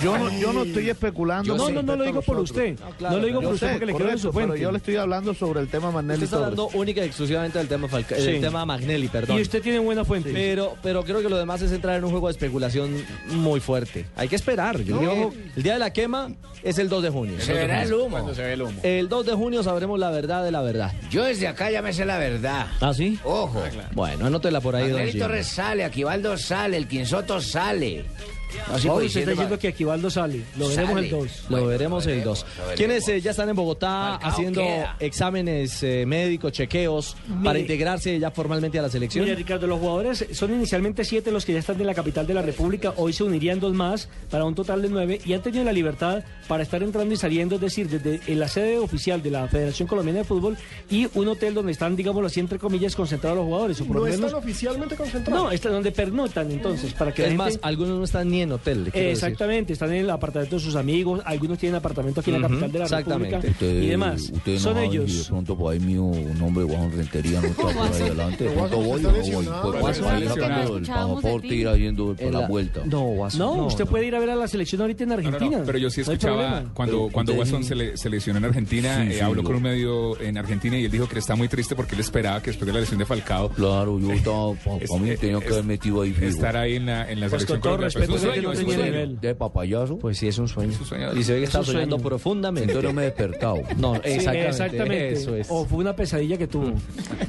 Yo 0.01 0.17
no, 0.17 0.39
yo 0.39 0.53
no 0.53 0.63
estoy 0.63 0.89
especulando. 0.89 1.55
no, 1.57 1.69
no, 1.69 1.81
no 1.81 1.95
lo 1.95 2.03
digo 2.03 2.21
por 2.21 2.39
usted. 2.39 2.77
No, 2.79 2.89
claro, 2.97 3.17
lo 3.19 3.25
digo 3.25 3.41
por 3.41 3.53
usted 3.53 3.67
sé, 3.67 3.71
porque 3.73 3.85
le 3.87 3.93
quiero 3.95 4.17
su 4.17 4.31
fuente. 4.33 4.51
pero 4.53 4.61
yo 4.63 4.71
le 4.71 4.77
estoy 4.77 4.95
hablando 4.95 5.33
sobre 5.33 5.59
el 5.61 5.67
tema 5.67 5.91
Manelli 5.91 6.23
Usted 6.23 6.25
está 6.25 6.37
Torres. 6.37 6.59
hablando 6.59 6.77
única 6.79 7.01
y 7.01 7.05
exclusivamente 7.07 7.57
del 7.59 7.67
tema, 7.67 7.87
Falca- 7.87 8.15
Sí. 8.15 8.23
del 8.23 8.41
tema 8.41 8.65
Magnelli, 8.65 9.07
perdón. 9.07 9.37
Y 9.37 9.41
usted 9.41 9.61
tiene 9.61 9.79
buena 9.79 10.05
fuente. 10.05 10.31
Pero, 10.33 10.75
pero 10.81 11.03
creo 11.03 11.21
que 11.21 11.29
lo 11.29 11.37
demás 11.37 11.61
es 11.61 11.71
entrar 11.71 11.97
en 11.97 12.03
un 12.03 12.11
juego 12.11 12.27
de 12.27 12.31
especulación 12.31 12.95
muy 13.27 13.59
fuerte. 13.59 14.05
Hay 14.15 14.27
que 14.27 14.35
esperar. 14.35 14.81
Yo 14.83 14.95
No. 14.95 15.01
digo, 15.01 15.33
el 15.55 15.63
día 15.63 15.73
de 15.73 15.79
la 15.79 15.91
quema 15.93 16.29
es 16.63 16.77
el 16.77 16.89
2 16.89 17.03
de 17.03 17.09
junio. 17.09 17.39
Se 17.39 17.53
verá 17.53 17.83
el 17.83 17.93
humo. 17.93 18.09
Cuando 18.11 18.33
se 18.35 18.41
ve 18.43 18.53
el 18.53 18.61
humo. 18.61 18.79
El 18.83 19.09
2 19.09 19.25
de 19.25 19.33
junio 19.33 19.63
sabremos 19.63 19.99
la 19.99 20.09
verdad 20.11 20.43
de 20.43 20.51
la 20.51 20.61
verdad. 20.61 20.93
Yo 21.09 21.23
desde 21.23 21.47
acá 21.47 21.69
ya 21.71 21.81
me 21.81 21.93
sé 21.93 22.05
la 22.05 22.17
verdad. 22.17 22.67
¿Ah, 22.81 22.93
sí? 22.93 23.19
Ojo. 23.23 23.61
Bueno, 23.93 24.25
anótela 24.27 24.61
por 24.61 24.75
ahí, 24.75 24.89
don 24.89 24.93
Magnelli. 24.99 25.19
Torres 25.19 25.47
sale, 25.47 25.83
Aquivaldo 25.83 26.37
sale, 26.37 26.77
el 26.77 26.87
Quinsoto 26.87 27.41
sale. 27.41 28.05
No, 28.67 28.79
sí, 28.79 28.87
Ahora 28.87 28.99
pues, 29.01 29.07
usted 29.07 29.19
está 29.21 29.31
diciendo- 29.31 29.59
que 29.59 29.67
Aquivaldo 29.67 30.09
sale. 30.09 30.41
Lo 30.57 30.67
veremos 30.69 30.93
Sale. 30.95 31.05
el 31.05 31.11
2. 31.11 31.21
Lo 31.43 31.49
Bueno, 31.49 31.67
veremos 31.67 32.05
lo 32.05 32.11
el 32.11 32.17
veremos, 32.17 32.39
2. 32.39 32.45
lo 32.57 32.63
veremos. 32.65 32.75
¿Quiénes 32.77 33.07
eh, 33.07 33.21
ya 33.21 33.31
están 33.31 33.49
en 33.49 33.55
Bogotá 33.55 33.89
Falcao 34.13 34.29
haciendo 34.29 34.61
queda. 34.61 34.95
exámenes 34.99 35.83
eh, 35.83 36.05
médicos, 36.07 36.51
chequeos 36.53 37.15
para 37.43 37.53
Mire. 37.53 37.59
integrarse 37.61 38.19
ya 38.19 38.31
formalmente 38.31 38.79
a 38.79 38.81
la 38.81 38.89
selección? 38.89 39.25
Mira, 39.25 39.35
Ricardo, 39.35 39.67
los 39.67 39.79
jugadores 39.79 40.25
son 40.33 40.53
inicialmente 40.53 41.03
siete 41.05 41.31
los 41.31 41.45
que 41.45 41.53
ya 41.53 41.59
están 41.59 41.79
en 41.79 41.87
la 41.87 41.93
capital 41.93 42.25
de 42.25 42.33
la 42.33 42.41
República. 42.41 42.93
Hoy 42.97 43.13
se 43.13 43.23
unirían 43.23 43.59
dos 43.59 43.73
más 43.73 44.09
para 44.29 44.45
un 44.45 44.55
total 44.55 44.81
de 44.81 44.89
nueve 44.89 45.21
y 45.25 45.33
han 45.33 45.41
tenido 45.41 45.63
la 45.63 45.71
libertad 45.73 46.23
para 46.47 46.63
estar 46.63 46.81
entrando 46.81 47.13
y 47.13 47.17
saliendo, 47.17 47.55
es 47.55 47.61
decir, 47.61 47.87
desde 47.89 48.19
la 48.35 48.47
sede 48.47 48.77
oficial 48.79 49.21
de 49.21 49.31
la 49.31 49.47
Federación 49.47 49.87
Colombiana 49.87 50.19
de 50.19 50.25
Fútbol 50.25 50.57
y 50.89 51.07
un 51.13 51.27
hotel 51.27 51.53
donde 51.53 51.71
están, 51.71 51.95
digámoslo 51.95 52.27
así, 52.27 52.39
entre 52.39 52.57
comillas, 52.59 52.95
concentrados 52.95 53.37
los 53.37 53.45
jugadores. 53.45 53.81
O 53.81 53.85
por 53.85 53.97
No 53.97 54.01
menos, 54.03 54.19
están 54.19 54.33
oficialmente 54.35 54.95
concentrados. 54.95 55.43
no, 55.43 55.51
están 55.51 55.71
donde 55.73 55.91
pernotan 55.91 56.49
entonces, 56.51 56.93
para 56.93 57.13
que 57.13 57.21
es 57.23 57.27
gente- 57.29 57.37
más, 57.43 57.59
algunos 57.61 57.97
no 57.99 58.03
están 58.03 58.29
ni 58.29 58.38
en 58.41 58.51
hotel. 58.51 58.85
le 58.85 58.91
quiero 58.91 59.09
decir. 59.09 59.25
Exactamente, 59.25 59.73
están 59.73 59.91
en 59.93 60.01
el 60.01 60.09
apartamento 60.09 60.55
de 60.57 60.61
sus 60.61 60.75
amigos, 60.75 61.21
algunos 61.25 61.57
tienen 61.57 61.75
apartamento 61.75 62.21
aquí 62.21 62.31
en 62.31 62.41
la 62.41 62.47
Ujú, 62.47 62.55
capital 62.55 62.71
de 62.71 62.79
la 62.79 62.85
exactamente. 62.85 63.35
República 63.37 63.65
y 63.65 63.87
demás. 63.87 64.31
Son 64.57 64.77
ellos. 64.77 65.25
pronto 65.29 65.57
por 65.57 65.73
ahí 65.73 65.79
mío, 65.79 66.03
un 66.03 66.41
hombre 66.41 66.63
Juan 66.65 66.91
Rentería 66.91 67.41
no 67.41 67.47
está 67.47 67.63
por 67.63 67.71
ahí 67.87 68.01
adelante. 68.01 68.43
De 68.45 68.49
pronto 68.51 68.77
voy 68.77 69.01
no 69.01 69.09
voy. 69.11 69.19
Pues, 69.21 69.79
pues, 69.79 69.97
sacando 69.97 70.77
el 70.77 70.83
de 70.83 70.89
pasaporte 70.89 71.47
ir 71.47 71.67
haciendo 71.67 72.15
por 72.15 72.31
la 72.31 72.39
la- 72.41 72.47
vuelta. 72.47 72.81
No, 72.85 73.13
No, 73.37 73.65
usted 73.67 73.85
puede 73.85 74.07
ir 74.07 74.15
a 74.15 74.19
ver 74.19 74.29
a 74.31 74.35
la 74.35 74.47
selección 74.47 74.81
ahorita 74.81 75.03
en 75.03 75.09
No, 75.09 75.15
no, 75.15 75.21
Argentina. 75.27 75.57
no, 75.59 75.63
pero 75.65 75.77
yo 75.77 75.89
sí 75.89 76.01
escuchaba 76.01 76.63
cuando, 76.73 76.97
Pero 77.05 77.09
cuando 77.11 77.31
usted- 77.33 77.39
Watson 77.39 77.63
se, 77.63 77.75
le, 77.75 77.97
se 77.97 78.09
lesionó 78.09 78.39
en 78.39 78.45
Argentina, 78.45 79.03
Sí, 79.03 79.09
eh, 79.11 79.13
sí, 79.15 79.19
habló 79.19 79.43
con 79.43 79.55
un 79.55 79.61
medio 79.63 80.19
en 80.21 80.37
Argentina 80.37 80.77
y 80.77 80.85
él 80.85 80.91
dijo 80.91 81.07
que 81.07 81.19
está 81.19 81.35
muy 81.35 81.47
triste 81.47 81.75
porque 81.75 81.95
él 81.95 82.01
esperaba 82.01 82.41
que 82.41 82.51
después 82.51 82.65
de 82.67 82.73
la 82.73 82.79
lesión 82.79 82.99
de 82.99 83.05
Falcao 83.05 83.49
Claro, 83.49 83.99
yo 83.99 84.11
estaba, 84.11 84.53
pa- 84.53 84.77
Es- 84.79 84.89
pa' 84.89 84.97
mí 84.97 85.09
es- 85.09 85.19
tenía 85.19 85.39
que 85.39 85.47
haber 85.47 85.63
metido 85.63 86.01
ahí 86.01 86.15
estar 86.21 86.55
ahí 86.57 86.75
en 86.75 86.85
la, 86.85 87.09
en 87.11 87.19
la 87.19 87.27
Pues 87.29 87.43
selección 87.43 87.59
con 87.59 87.71
todo 87.71 87.77
respeto, 87.83 88.13
Pues 88.31 88.41
sueño, 88.41 88.51
es 88.53 88.59
un 88.59 88.65
sueño. 88.65 88.83
nivel. 88.85 89.19
¿De 89.19 89.35
papayazo? 89.35 89.97
Pues 89.97 90.17
sí, 90.17 90.27
es 90.27 90.37
un 90.37 90.47
sueño. 90.47 90.71
Es 90.71 90.79
un 90.79 90.85
sueño. 90.85 91.13
Y 91.13 91.23
se 91.23 91.33
ve 91.33 91.37
que 91.39 91.43
Es 91.43 91.49
está 91.49 91.63
soñando 91.63 91.95
sueño. 91.97 92.09
profundamente. 92.09 92.71
Entonces 92.71 92.89
no 92.89 92.95
me 92.95 93.01
he 93.03 93.05
despertado. 93.05 93.57
No, 93.77 93.95
Sí, 93.95 94.01
exactamente. 94.05 94.47
exactamente. 94.49 95.13
Eso 95.13 95.35
es. 95.35 95.47
O 95.49 95.65
fue 95.65 95.79
una 95.79 95.95
pesadilla 95.95 96.37
que 96.37 96.47
tuvo. 96.47 96.73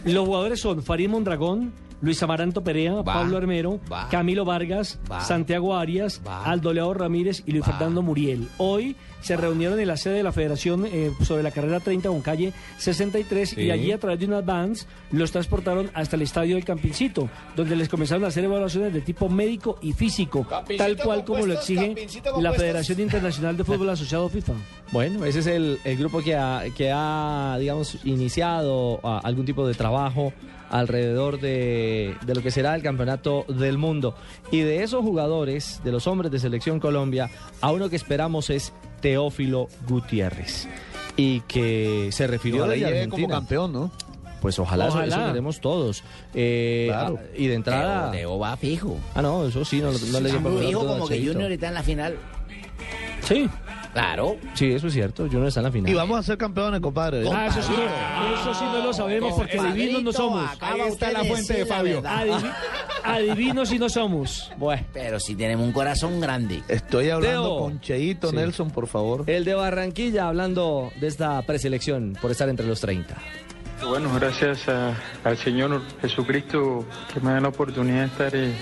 Los 0.05 0.27
jugadores 0.27 0.61
son 0.61 0.83
Farid 0.83 1.09
Mondragón, 1.09 1.73
Luis 2.03 2.23
Amaranto 2.23 2.63
Perea, 2.65 3.03
Pablo 3.03 3.37
Armero, 3.37 3.79
va. 3.93 4.09
Camilo 4.09 4.45
Vargas, 4.45 4.99
Va. 5.11 5.21
Santiago 5.21 5.77
Arias, 5.77 6.21
Va. 6.27 6.45
Aldo 6.45 6.73
Leao 6.73 6.95
Ramírez 6.95 7.43
y 7.47 7.53
Luis 7.53 7.63
Va. 7.63 7.73
Fernando 7.73 8.01
Muriel. 8.03 8.49
Hoy 8.59 8.97
se 9.21 9.37
reunieron 9.37 9.79
en 9.79 9.87
la 9.87 9.99
sede 9.99 10.15
de 10.15 10.23
la 10.23 10.33
Federación 10.33 10.87
eh, 10.87 11.11
sobre 11.23 11.43
la 11.43 11.51
carrera 11.51 11.79
30 11.79 12.09
con 12.09 12.23
calle 12.23 12.55
63 12.79 13.53
y 13.53 13.55
Sí. 13.57 13.71
allí 13.71 13.93
a 13.93 13.99
través 13.99 14.19
de 14.19 14.25
unas 14.27 14.45
vans 14.47 14.87
los 15.13 15.31
transportaron 15.31 15.91
hasta 15.93 16.17
el 16.17 16.23
estadio 16.23 16.55
del 16.57 16.65
Campincito, 16.65 17.29
donde 17.55 17.77
les 17.77 17.89
comenzaron 17.91 18.25
a 18.25 18.29
hacer 18.29 18.45
evaluaciones 18.45 18.95
de 18.95 19.03
tipo 19.03 19.29
médico 19.29 19.79
y 19.83 19.93
físico, 19.93 20.47
tal 20.79 20.97
cual 20.97 21.23
como 21.25 21.45
lo 21.45 21.53
exige 21.53 21.95
la 22.41 22.53
Federación 22.55 22.99
Internacional 23.01 23.57
de 23.59 23.65
Fútbol 23.65 23.91
Asociado 23.91 24.29
FIFA. 24.31 24.55
Bueno, 24.93 25.25
ese 25.27 25.41
es 25.41 25.47
el, 25.47 25.79
el 25.85 25.99
grupo 25.99 26.21
que 26.23 26.35
ha, 26.35 26.63
que 26.75 26.91
ha, 26.93 27.57
digamos, 27.61 27.99
iniciado 28.05 29.01
ah, 29.05 29.21
algún 29.23 29.45
tipo 29.45 29.67
de 29.67 29.75
trabajo 29.75 30.33
alrededor 30.71 31.41
de, 31.41 32.15
de 32.25 32.35
lo 32.35 32.43
que 32.43 32.51
será 32.51 32.75
el 32.75 32.83
campeonato 32.83 33.45
del 33.49 33.77
mundo. 33.79 34.15
Y 34.51 34.61
de 34.61 34.83
esos 34.83 35.03
jugadores, 35.03 35.81
de 35.85 35.93
los 35.93 36.07
hombres 36.07 36.31
de 36.31 36.39
Selección 36.39 36.81
Colombia, 36.81 37.31
a 37.61 37.71
uno 37.73 37.89
que 37.91 37.97
esperamos 37.97 38.51
es 38.51 38.73
Teófilo 39.01 39.69
Gutiérrez. 39.89 40.69
Y 41.17 41.41
que 41.43 42.09
se 42.13 42.27
refirió 42.27 42.67
desde 42.67 42.87
llegue 42.89 43.09
como 43.09 43.29
campeón, 43.29 43.73
¿no? 43.73 43.91
Pues 44.41 44.59
ojalá, 44.59 44.87
eso- 44.89 44.97
Ojalá. 44.97 45.17
Eso, 45.17 45.27
queremos 45.27 45.61
todos. 45.61 46.03
Eh, 46.35 46.87
Claro. 46.89 47.19
y 47.37 47.47
de 47.49 47.55
entrada... 47.55 48.11
Teo, 48.11 48.21
Teo 48.21 48.39
va 48.39 48.57
fijo. 48.57 48.97
Ah, 49.15 49.21
no, 49.21 49.47
eso 49.47 49.65
sí, 49.67 49.81
no, 49.81 49.91
no 49.93 50.21
le 50.21 50.31
dio 50.31 50.41
por 50.43 50.59
Fijo 50.65 50.87
como 50.87 51.07
que. 51.07 51.27
Junior 51.27 51.53
está 51.53 51.69
en 51.69 51.75
la 51.75 51.83
final. 51.83 52.17
Sí. 53.23 53.49
Claro. 53.93 54.37
Sí, 54.55 54.73
eso 54.73 54.87
es 54.87 54.93
cierto. 54.93 55.25
Junior 55.25 55.49
está 55.49 55.59
en 55.61 55.65
la 55.65 55.73
final. 55.73 55.91
Y 55.91 55.95
vamos 55.95 56.17
a 56.19 56.23
ser 56.23 56.39
campeones, 56.39 56.81
compadre. 56.81 57.29
Ah, 57.29 57.47
eso 57.49 57.61
sí, 57.61 57.73
no, 57.77 58.41
eso 58.41 58.55
sí 58.55 58.65
no 58.65 58.85
lo 58.85 58.93
sabemos 58.93 59.33
porque 59.35 59.59
adivinos 59.59 60.03
no 60.05 60.13
somos. 60.13 60.49
Ahí 60.61 60.81
está 60.83 61.11
la 61.11 61.25
fuente 61.25 61.55
de 61.55 61.67
Fabio. 61.67 62.01
Adivi- 62.03 62.53
adivinos 63.03 63.73
y 63.73 63.79
no 63.81 63.89
somos. 63.89 64.53
Bueno. 64.59 64.85
Pero 64.93 65.19
si 65.19 65.35
tenemos 65.35 65.67
un 65.67 65.73
corazón 65.73 66.21
grande. 66.21 66.63
Estoy 66.69 67.11
hablando 67.11 67.43
Teo. 67.43 67.59
con 67.59 67.81
Cheito 67.81 68.31
Sí. 68.31 68.37
Nelson, 68.37 68.71
por 68.71 68.87
favor. 68.87 69.25
El 69.27 69.45
de 69.45 69.55
Barranquilla 69.55 70.29
hablando 70.29 70.93
de 71.01 71.09
esta 71.09 71.43
preselección 71.43 72.17
por 72.23 72.31
estar 72.31 72.49
entre 72.49 72.67
los 72.67 72.81
30. 72.81 73.17
Bueno, 73.89 74.09
gracias 74.15 74.69
a- 74.69 74.95
al 75.25 75.37
Señor 75.37 75.83
Jesucristo 76.01 76.85
que 77.13 77.19
me 77.21 77.33
da 77.33 77.41
la 77.41 77.49
oportunidad 77.49 78.01
de 78.03 78.07
estar 78.07 78.37
eh, 78.37 78.53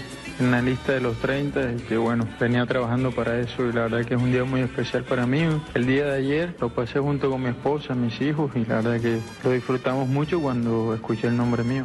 en 0.41 0.51
la 0.51 0.63
lista 0.63 0.93
de 0.93 1.01
los 1.01 1.17
30 1.19 1.73
y 1.73 1.77
que 1.83 1.97
bueno, 1.97 2.29
venía 2.39 2.65
trabajando 2.67 3.11
para 3.11 3.41
eso 3.41 3.67
y 3.67 3.73
la 3.73 3.83
verdad 3.83 4.05
que 4.05 4.15
es 4.15 4.21
un 4.21 4.33
día 4.33 4.45
muy 4.45 4.61
especial 4.61 5.05
para 5.05 5.27
mí. 5.27 5.43
El 5.75 5.87
día 5.87 6.07
de 6.07 6.19
ayer 6.19 6.57
lo 6.61 6.69
pasé 6.69 7.01
junto 7.01 7.31
con 7.31 7.43
mi 7.43 7.49
esposa, 7.49 7.95
mis 7.95 8.21
hijos 8.21 8.51
y 8.55 8.65
la 8.65 8.77
verdad 8.77 9.01
que 9.01 9.19
lo 9.45 9.51
disfrutamos 9.51 10.09
mucho 10.09 10.41
cuando 10.41 10.95
escuché 10.95 11.29
el 11.29 11.37
nombre 11.37 11.65
mío. 11.65 11.85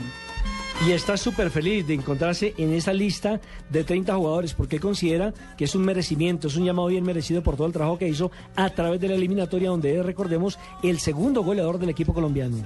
Y 0.86 0.92
está 0.92 1.16
súper 1.16 1.50
feliz 1.50 1.88
de 1.88 1.94
encontrarse 1.94 2.54
en 2.58 2.74
esa 2.74 2.92
lista 2.92 3.40
de 3.70 3.84
30 3.86 4.16
jugadores 4.16 4.54
porque 4.54 4.80
considera 4.80 5.34
que 5.56 5.64
es 5.64 5.76
un 5.76 5.86
merecimiento, 5.86 6.48
es 6.48 6.58
un 6.58 6.66
llamado 6.66 6.90
bien 6.90 7.06
merecido 7.06 7.42
por 7.42 7.56
todo 7.56 7.68
el 7.68 7.74
trabajo 7.74 7.98
que 7.98 8.10
hizo 8.10 8.32
a 8.56 8.70
través 8.70 9.00
de 9.00 9.08
la 9.08 9.16
eliminatoria 9.16 9.70
donde 9.70 9.98
es, 9.98 10.06
recordemos, 10.06 10.60
el 10.82 11.00
segundo 11.00 11.42
goleador 11.42 11.80
del 11.80 11.90
equipo 11.90 12.14
colombiano. 12.14 12.58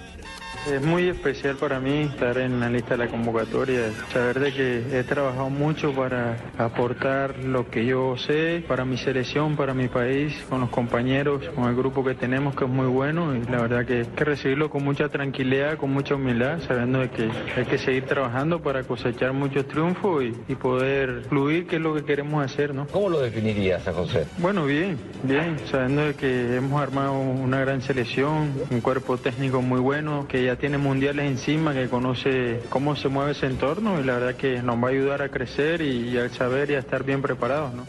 Es 0.72 0.86
muy 0.86 1.08
especial 1.08 1.56
para 1.56 1.80
mí 1.80 2.02
estar 2.02 2.38
en 2.38 2.60
la 2.60 2.70
lista 2.70 2.98
de 2.98 3.06
la 3.06 3.08
convocatoria, 3.08 3.90
saber 4.12 4.40
de 4.40 4.54
que 4.54 5.00
he 5.00 5.04
trabajado 5.04 5.50
mucho 5.50 5.94
para 5.94 6.36
aportar 6.58 7.38
lo 7.40 7.70
que 7.70 7.86
yo 7.86 8.18
sé 8.18 8.64
para 8.68 8.84
mi 8.84 8.98
selección, 8.98 9.56
para 9.56 9.74
mi 9.74 9.88
país, 9.88 10.34
con 10.50 10.60
los 10.60 10.70
compañeros, 10.70 11.48
con 11.56 11.70
el 11.70 11.76
grupo 11.76 12.04
que 12.04 12.16
tenemos 12.16 12.54
que 12.54 12.66
es 12.66 12.70
muy 12.70 12.88
bueno 12.88 13.34
y 13.34 13.44
la 13.46 13.62
verdad 13.62 13.86
que 13.86 14.00
hay 14.00 14.06
que 14.06 14.26
recibirlo 14.26 14.70
con 14.70 14.84
mucha 14.84 15.08
tranquilidad, 15.08 15.78
con 15.78 15.92
mucha 15.92 16.16
humildad, 16.16 16.60
sabiendo 16.68 17.00
de 17.00 17.10
que 17.12 17.30
hay 17.56 17.66
que 17.66 17.78
seguir 17.78 18.04
trabajando 18.04 18.62
para 18.62 18.84
cosechar 18.84 19.32
muchos 19.32 19.68
triunfos 19.70 20.26
y, 20.26 20.34
y 20.50 20.56
poder 20.56 21.24
fluir, 21.30 21.66
que 21.66 21.78
es 21.78 21.82
lo 21.82 21.96
que 21.96 22.04
queremos 22.04 22.44
hacer, 22.44 22.76
¿no? 22.76 22.88
¿Cómo 22.88 23.10
lo 23.10 23.22
definirías 23.22 23.88
a 23.88 23.94
José? 23.94 24.28
Bueno, 24.38 24.66
bien, 24.66 24.98
bien, 25.24 25.58
sabiendo 25.72 26.04
de 26.04 26.14
que 26.16 26.58
hemos 26.58 26.82
armado 26.82 27.14
una 27.14 27.62
gran 27.62 27.82
selección, 27.82 28.52
un 28.70 28.82
cuerpo 28.82 29.18
técnico 29.18 29.62
muy 29.62 29.80
bueno, 29.80 30.28
que 30.28 30.44
ya 30.44 30.57
tiene 30.60 30.78
mundiales 30.78 31.26
encima, 31.26 31.74
que 31.74 31.88
conoce 31.88 32.62
cómo 32.70 32.96
se 32.96 33.08
mueve 33.08 33.32
ese 33.32 33.46
entorno 33.46 34.00
y 34.00 34.04
la 34.04 34.14
verdad 34.16 34.36
que 34.36 34.62
nos 34.62 34.82
va 34.82 34.88
a 34.88 34.92
ayudar 34.92 35.22
a 35.22 35.30
crecer 35.30 35.82
y, 35.82 36.10
y 36.10 36.18
a 36.18 36.30
saber 36.30 36.72
y 36.72 36.76
a 36.76 36.80
estar 36.80 37.04
bien 37.04 37.22
preparados, 37.22 37.74
¿no? 37.74 37.86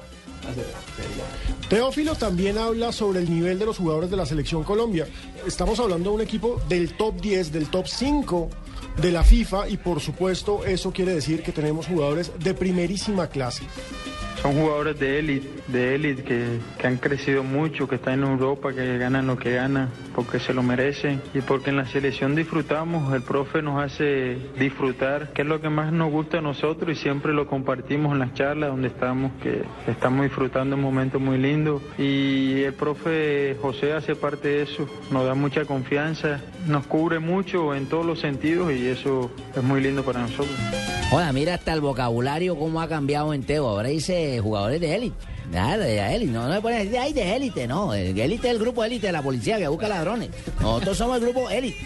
Teófilo 1.69 2.15
también 2.15 2.57
habla 2.57 2.93
sobre 2.93 3.21
el 3.21 3.31
nivel 3.31 3.59
de 3.59 3.67
los 3.67 3.77
jugadores 3.77 4.11
de 4.11 4.17
la 4.17 4.25
selección 4.25 4.65
Colombia. 4.65 5.07
Estamos 5.47 5.79
hablando 5.81 6.11
de 6.11 6.17
un 6.17 6.23
equipo 6.23 6.61
del 6.69 6.95
top 6.95 7.21
10, 7.21 7.53
del 7.53 7.69
top 7.69 7.87
5 7.87 8.49
de 9.01 9.13
la 9.13 9.23
FIFA 9.23 9.69
y 9.69 9.77
por 9.77 10.01
supuesto 10.01 10.65
eso 10.65 10.93
quiere 10.93 11.15
decir 11.15 11.43
que 11.43 11.53
tenemos 11.53 11.87
jugadores 11.87 12.33
de 12.39 12.55
primerísima 12.55 13.29
clase. 13.29 13.65
Son 14.43 14.53
jugadores 14.53 14.99
de 15.01 15.19
élite, 15.19 15.49
de 15.67 15.95
élite 15.97 16.23
que, 16.23 16.59
que 16.79 16.87
han 16.87 16.97
crecido 16.97 17.43
mucho, 17.43 17.89
que 17.89 17.97
están 17.97 18.23
en 18.23 18.29
Europa, 18.29 18.73
que 18.73 18.97
ganan 18.97 19.27
lo 19.27 19.37
que 19.37 19.53
ganan, 19.53 19.91
porque 20.15 20.39
se 20.39 20.55
lo 20.55 20.63
merecen 20.63 21.21
y 21.35 21.41
porque 21.41 21.71
en 21.71 21.77
la 21.77 21.87
selección 21.87 22.37
disfrutamos, 22.37 23.13
el 23.15 23.23
profe 23.23 23.63
nos 23.63 23.83
hace 23.83 24.39
disfrutar, 24.59 25.33
que 25.33 25.43
es 25.43 25.49
lo 25.49 25.61
que 25.61 25.69
más 25.69 25.93
nos 25.93 26.13
gusta 26.13 26.39
a 26.39 26.41
nosotros 26.41 26.97
y 26.97 27.01
siempre 27.01 27.33
lo 27.33 27.49
compartimos 27.49 28.13
en 28.13 28.21
las 28.21 28.35
charlas 28.35 28.71
donde 28.71 28.89
estamos, 28.89 29.33
que 29.43 29.65
estamos 29.89 30.23
disfrutando 30.23 30.77
un 30.77 30.83
momento 30.83 31.19
muy 31.19 31.39
lindo 31.39 31.83
y 31.99 32.63
el 32.63 32.75
profe 32.75 33.57
José 33.61 33.93
hace 33.93 34.15
parte 34.15 34.49
de 34.49 34.63
eso, 34.63 34.89
nos 35.11 35.25
da 35.25 35.35
mucha 35.35 35.65
confianza, 35.65 36.41
nos 36.67 36.87
cubre 36.87 37.19
mucho 37.19 37.75
en 37.75 37.87
todos 37.87 38.07
los 38.07 38.21
sentidos 38.21 38.73
y 38.73 38.87
eso 38.87 39.33
es 39.57 39.63
muy 39.63 39.81
lindo 39.81 40.05
para 40.05 40.21
nosotros. 40.21 40.57
Hola, 41.11 41.33
mira 41.33 41.55
hasta 41.55 41.73
el 41.73 41.81
vocabulario 41.81 42.55
cómo 42.55 42.83
ha 42.83 42.89
cambiado 42.89 43.33
en 43.33 43.43
Teo. 43.43 43.67
Ahora 43.67 43.89
dice 43.89 44.28
jugadores 44.41 44.81
de 44.81 44.95
élite. 44.95 45.17
Nada, 45.51 45.85
de 45.85 45.99
élite. 46.15 46.33
No, 46.33 46.47
no 46.47 46.55
me 46.55 46.61
pones 46.61 46.95
ay, 46.95 47.13
de 47.13 47.37
élite, 47.37 47.67
no. 47.67 47.95
El 47.95 48.19
élite 48.19 48.49
es 48.49 48.55
el 48.55 48.59
grupo 48.61 48.85
élite 48.85 49.07
de 49.07 49.13
la 49.13 49.23
policía 49.23 49.59
que 49.59 49.69
busca 49.69 49.89
ladrones. 49.89 50.31
Nosotros 50.61 50.97
somos 50.97 51.17
el 51.17 51.23
grupo 51.23 51.49
élite. 51.49 51.79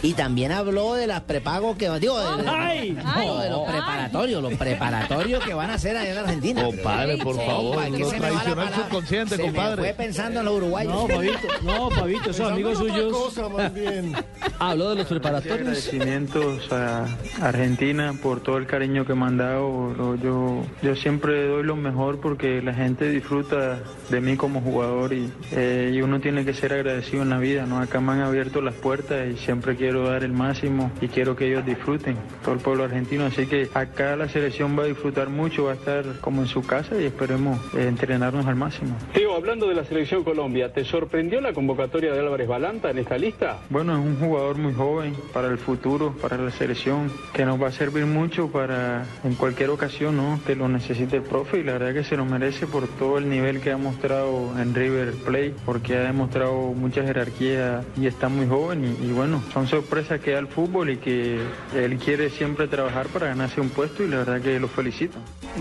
Y 0.00 0.12
también 0.12 0.52
habló 0.52 0.94
de 0.94 1.08
las 1.08 1.22
prepagos 1.22 1.76
que 1.76 1.90
digo, 1.98 2.18
de, 2.18 2.42
de- 2.44 2.48
Ay. 2.48 2.92
no, 2.92 3.38
de 3.40 3.50
los 3.50 3.68
preparatorios, 3.68 4.42
los 4.42 4.54
preparatorios 4.54 5.44
que 5.44 5.54
van 5.54 5.70
a 5.70 5.74
hacer 5.74 5.96
allá 5.96 6.12
en 6.12 6.18
Argentina. 6.18 6.62
Compadre, 6.62 7.16
por 7.18 7.34
favor, 7.36 7.74
Compa, 7.76 7.90
que 7.90 7.98
lo 8.04 8.10
se 8.10 8.20
me 8.20 8.20
va 8.20 8.28
la 8.28 8.38
tradicional 8.42 8.64
palabra. 8.66 8.84
subconsciente, 8.84 9.36
Se 9.36 9.42
me 9.42 9.48
compadre. 9.48 9.82
fue 9.82 9.94
pensando 9.94 10.38
en 10.38 10.46
los 10.46 10.54
uruguayos. 10.54 10.92
No, 10.94 11.08
Fabito, 11.08 11.38
no, 11.62 11.90
Fabito, 11.90 12.30
esos 12.30 12.52
amigos 12.52 12.78
suyos. 12.78 13.12
cosa 13.12 13.48
más 13.48 13.74
bien. 13.74 14.12
Habló 14.60 14.90
de 14.90 14.96
los 14.96 15.06
preparatorios. 15.06 15.58
agradecimientos 15.58 16.72
a 16.72 17.06
Argentina 17.42 18.14
por 18.22 18.40
todo 18.40 18.56
el 18.58 18.66
cariño 18.66 19.04
que 19.04 19.14
me 19.14 19.24
han 19.26 19.36
dado. 19.36 20.16
Yo, 20.22 20.62
yo 20.80 20.94
siempre 20.94 21.48
doy 21.48 21.64
lo 21.64 21.74
mejor 21.74 22.20
porque 22.20 22.62
la 22.62 22.72
gente 22.74 23.08
disfruta 23.10 23.80
de 24.10 24.20
mí 24.20 24.36
como 24.36 24.60
jugador 24.60 25.12
y, 25.12 25.28
eh, 25.52 25.90
y 25.92 26.00
uno 26.02 26.20
tiene 26.20 26.44
que 26.44 26.54
ser 26.54 26.72
agradecido 26.72 27.22
en 27.24 27.30
la 27.30 27.38
vida. 27.38 27.66
¿no? 27.66 27.80
Acá 27.80 28.00
me 28.00 28.12
han 28.12 28.20
abierto 28.20 28.60
las 28.60 28.74
puertas 28.74 29.26
y 29.32 29.36
siempre 29.38 29.74
quiero 29.74 29.87
dar 29.96 30.24
el 30.24 30.32
máximo 30.32 30.90
y 31.00 31.08
quiero 31.08 31.36
que 31.36 31.46
ellos 31.46 31.64
disfruten, 31.64 32.16
todo 32.42 32.54
el 32.54 32.60
pueblo 32.60 32.84
argentino. 32.84 33.26
Así 33.26 33.46
que 33.46 33.68
acá 33.74 34.16
la 34.16 34.28
selección 34.28 34.78
va 34.78 34.84
a 34.84 34.86
disfrutar 34.86 35.28
mucho, 35.28 35.64
va 35.64 35.72
a 35.72 35.74
estar 35.74 36.04
como 36.20 36.42
en 36.42 36.48
su 36.48 36.62
casa 36.62 37.00
y 37.00 37.04
esperemos 37.04 37.58
eh, 37.74 37.86
entrenarnos 37.88 38.46
al 38.46 38.56
máximo. 38.56 38.96
Teo, 39.12 39.34
hablando 39.34 39.68
de 39.68 39.74
la 39.74 39.84
selección 39.84 40.24
Colombia, 40.24 40.72
¿te 40.72 40.84
sorprendió 40.84 41.40
la 41.40 41.52
convocatoria 41.52 42.12
de 42.12 42.20
Álvarez 42.20 42.48
Balanta 42.48 42.90
en 42.90 42.98
esta 42.98 43.18
lista? 43.18 43.58
Bueno, 43.70 43.94
es 43.94 44.04
un 44.04 44.18
jugador 44.18 44.58
muy 44.58 44.74
joven 44.74 45.14
para 45.32 45.48
el 45.48 45.58
futuro, 45.58 46.14
para 46.20 46.36
la 46.36 46.50
selección, 46.50 47.10
que 47.32 47.44
nos 47.44 47.60
va 47.60 47.68
a 47.68 47.72
servir 47.72 48.06
mucho 48.06 48.48
para 48.48 49.04
en 49.24 49.34
cualquier 49.34 49.70
ocasión 49.70 50.16
¿no? 50.16 50.40
que 50.46 50.54
lo 50.54 50.68
necesite 50.68 51.16
el 51.16 51.22
profe 51.22 51.60
y 51.60 51.62
la 51.62 51.72
verdad 51.72 51.94
que 51.94 52.04
se 52.04 52.16
lo 52.16 52.24
merece 52.24 52.66
por 52.66 52.86
todo 52.88 53.18
el 53.18 53.28
nivel 53.28 53.60
que 53.60 53.72
ha 53.72 53.76
mostrado 53.76 54.52
en 54.60 54.74
River 54.74 55.12
Plate, 55.24 55.54
porque 55.64 55.96
ha 55.96 56.02
demostrado 56.02 56.72
mucha 56.74 57.02
jerarquía 57.02 57.82
y 57.96 58.06
está 58.06 58.28
muy 58.28 58.46
joven 58.46 58.84
y, 58.84 59.06
y 59.06 59.12
bueno, 59.12 59.42
son 59.52 59.66
sorpresas 59.78 60.20
que 60.20 60.32
da 60.32 60.40
el 60.40 60.48
fútbol 60.48 60.90
y 60.90 60.96
que 60.96 61.38
él 61.74 61.98
quiere 61.98 62.30
siempre 62.30 62.66
trabajar 62.66 63.06
para 63.08 63.28
ganarse 63.28 63.60
un 63.60 63.68
puesto 63.68 64.02
y 64.02 64.08
la 64.08 64.18
verdad 64.18 64.40
que 64.40 64.58
lo 64.58 64.66
felicito. 64.66 65.18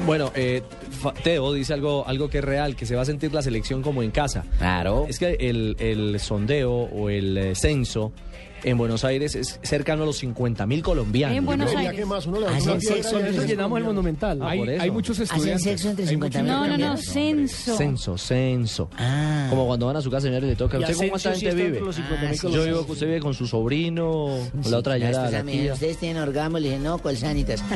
Bueno, 0.07 0.31
eh, 0.33 0.63
Teo 1.23 1.53
dice 1.53 1.73
algo, 1.73 2.07
algo 2.07 2.27
que 2.27 2.39
es 2.39 2.43
real, 2.43 2.75
que 2.75 2.87
se 2.87 2.95
va 2.95 3.03
a 3.03 3.05
sentir 3.05 3.31
la 3.31 3.43
selección 3.43 3.83
como 3.83 4.01
en 4.01 4.09
casa. 4.09 4.43
Claro. 4.57 5.05
Es 5.07 5.19
que 5.19 5.37
el, 5.39 5.75
el 5.79 6.19
sondeo 6.19 6.71
o 6.71 7.09
el 7.09 7.37
eh, 7.37 7.55
censo 7.55 8.11
en 8.63 8.77
Buenos 8.77 9.03
Aires 9.03 9.35
es 9.35 9.59
cercano 9.63 10.03
a 10.03 10.05
los 10.05 10.17
50 10.17 10.65
mil 10.65 10.81
colombianos. 10.83 11.37
En 11.37 11.45
Buenos 11.45 11.73
Aires. 11.75 11.93
que 11.95 12.05
más 12.05 12.25
uno 12.25 12.39
le 12.39 12.45
da 12.47 12.55
Hacen 12.57 12.71
una 12.71 12.79
piedra 12.79 12.95
sexo, 12.95 13.09
y 13.09 13.21
Nosotros 13.21 13.43
es 13.43 13.49
llenamos 13.49 13.77
el 13.79 13.83
monumental. 13.85 14.39
Ah, 14.41 14.49
Hay, 14.49 14.59
por 14.59 14.69
eso. 14.69 14.81
hay 14.83 14.91
muchos 14.91 15.19
Hacen 15.19 15.35
estudiantes. 15.35 15.63
sexo 15.63 15.89
entre 15.89 16.03
hay 16.05 16.09
50 16.09 16.39
muchos 16.43 16.55
No, 16.57 16.67
no, 16.67 16.77
no, 16.77 16.97
censo. 16.97 17.77
Censo, 17.77 18.17
censo. 18.17 18.89
Ah. 18.97 19.47
Como 19.49 19.67
cuando 19.67 19.85
van 19.87 19.95
a 19.97 20.01
su 20.01 20.09
casa, 20.09 20.27
señores, 20.27 20.49
le 20.49 20.55
toca. 20.55 20.77
¿Usted 20.79 20.95
con 20.95 21.09
cuánta 21.09 21.31
gente 21.35 21.55
vive? 21.55 21.67
entre 21.67 21.81
los 21.81 21.97
50.000 21.97 22.27
Ah, 22.27 22.33
sí, 22.33 22.51
Yo 22.51 22.63
vivo, 22.65 22.85
usted 22.87 23.05
vive 23.07 23.19
con 23.19 23.33
su 23.33 23.47
sobrino, 23.47 24.27
con 24.63 24.71
la 24.71 24.77
otra 24.77 24.93
No, 24.93 24.99
señora, 24.99 25.17
estos 25.17 25.31
la 25.33 25.39
amigos, 25.39 25.61
tía. 25.63 25.73
Ustedes 25.73 25.97
tienen 25.97 26.21
orgasmo, 26.23 26.59
le 26.59 26.67
dije, 26.69 26.79
no, 26.79 26.97
¿cuál 26.97 27.17
sanitas? 27.17 27.63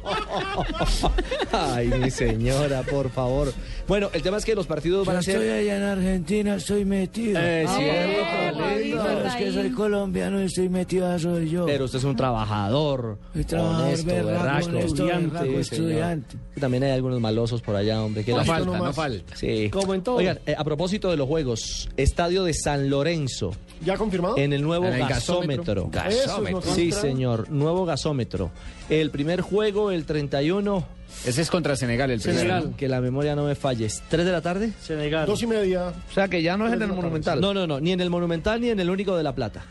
Ay, 1.52 1.88
mi 1.88 2.10
señora, 2.10 2.82
por 2.82 3.10
favor. 3.10 3.52
Bueno, 3.90 4.08
el 4.12 4.22
tema 4.22 4.36
es 4.36 4.44
que 4.44 4.54
los 4.54 4.68
partidos 4.68 5.04
van 5.04 5.16
a 5.16 5.22
ser... 5.22 5.36
allá 5.38 5.76
en 5.76 5.82
Argentina, 5.82 6.54
estoy 6.54 6.84
metido. 6.84 7.40
Eh, 7.42 7.64
Ah, 7.66 7.76
cierto, 7.76 8.54
bueno, 8.54 8.78
lindo. 8.78 8.98
Fabito, 9.02 9.26
está 9.26 9.60
ahí. 9.62 9.70
colombiano 9.70 10.40
y 10.40 10.44
estoy 10.44 10.68
metido 10.68 11.18
soy 11.18 11.50
yo. 11.50 11.66
Pero 11.66 11.86
usted 11.86 11.98
es 11.98 12.04
un 12.04 12.14
trabajador, 12.14 13.18
Soy 13.32 13.42
trabajador, 13.44 13.86
honesto, 13.88 14.06
berraco, 14.06 14.28
berraco, 14.44 14.66
honesto, 14.68 14.86
estudiante. 14.86 15.26
berraco, 15.26 15.44
señor. 15.46 15.60
estudiante. 15.60 16.36
También 16.60 16.84
hay 16.84 16.90
algunos 16.92 17.20
malosos 17.20 17.62
por 17.62 17.74
allá, 17.74 18.00
hombre. 18.00 18.22
que 18.22 18.30
No 18.30 18.36
la- 18.38 18.44
falta, 18.44 18.78
No 18.78 18.92
falta. 18.92 19.34
Sí. 19.34 19.68
Como 19.70 19.92
en 19.94 20.02
todo. 20.02 20.16
Oigan, 20.18 20.38
eh, 20.46 20.54
a 20.56 20.62
propósito 20.62 21.10
de 21.10 21.16
los 21.16 21.26
juegos, 21.26 21.88
estadio 21.96 22.44
de 22.44 22.54
San 22.54 22.90
Lorenzo, 22.90 23.50
¿Ya 23.84 23.96
confirmado? 23.96 24.38
en 24.38 24.52
el 24.52 24.62
nuevo 24.62 24.84
En 24.86 24.94
el 24.94 25.08
gasómetro. 25.08 25.88
gasómetro. 25.90 26.60
Es. 26.60 26.74
Sí, 26.76 26.92
señor, 26.92 27.50
nuevo 27.50 27.84
gasómetro. 27.84 28.52
El 28.88 29.10
primer 29.10 29.40
juego, 29.40 29.90
el 29.90 30.04
31, 30.04 30.84
Ese 31.24 31.42
es 31.42 31.50
contra 31.50 31.76
Senegal, 31.76 32.10
el 32.10 32.20
primero. 32.20 32.40
Senegal. 32.40 32.74
que 32.76 32.88
la 32.88 33.00
memoria 33.00 33.36
no 33.36 33.44
me 33.44 33.54
falle, 33.54 33.86
¿es 33.86 34.02
¿3 34.10 34.24
de 34.24 34.32
la 34.32 34.40
tarde? 34.40 34.72
Senegal. 34.80 35.26
Dos 35.26 35.42
y 35.42 35.46
media. 35.46 35.88
O 36.10 36.14
sea 36.14 36.28
que 36.28 36.42
ya 36.42 36.56
no 36.56 36.66
es 36.66 36.72
en 36.72 36.82
el 36.82 36.88
Monumental. 36.88 37.40
No, 37.40 37.52
no, 37.52 37.66
no, 37.66 37.80
ni 37.80 37.92
en 37.92 38.00
el 38.00 38.10
Monumental 38.10 38.60
ni 38.60 38.70
en 38.70 38.80
el 38.80 38.90
Único 38.90 39.16
de 39.16 39.22
La 39.22 39.34
Plata. 39.34 39.64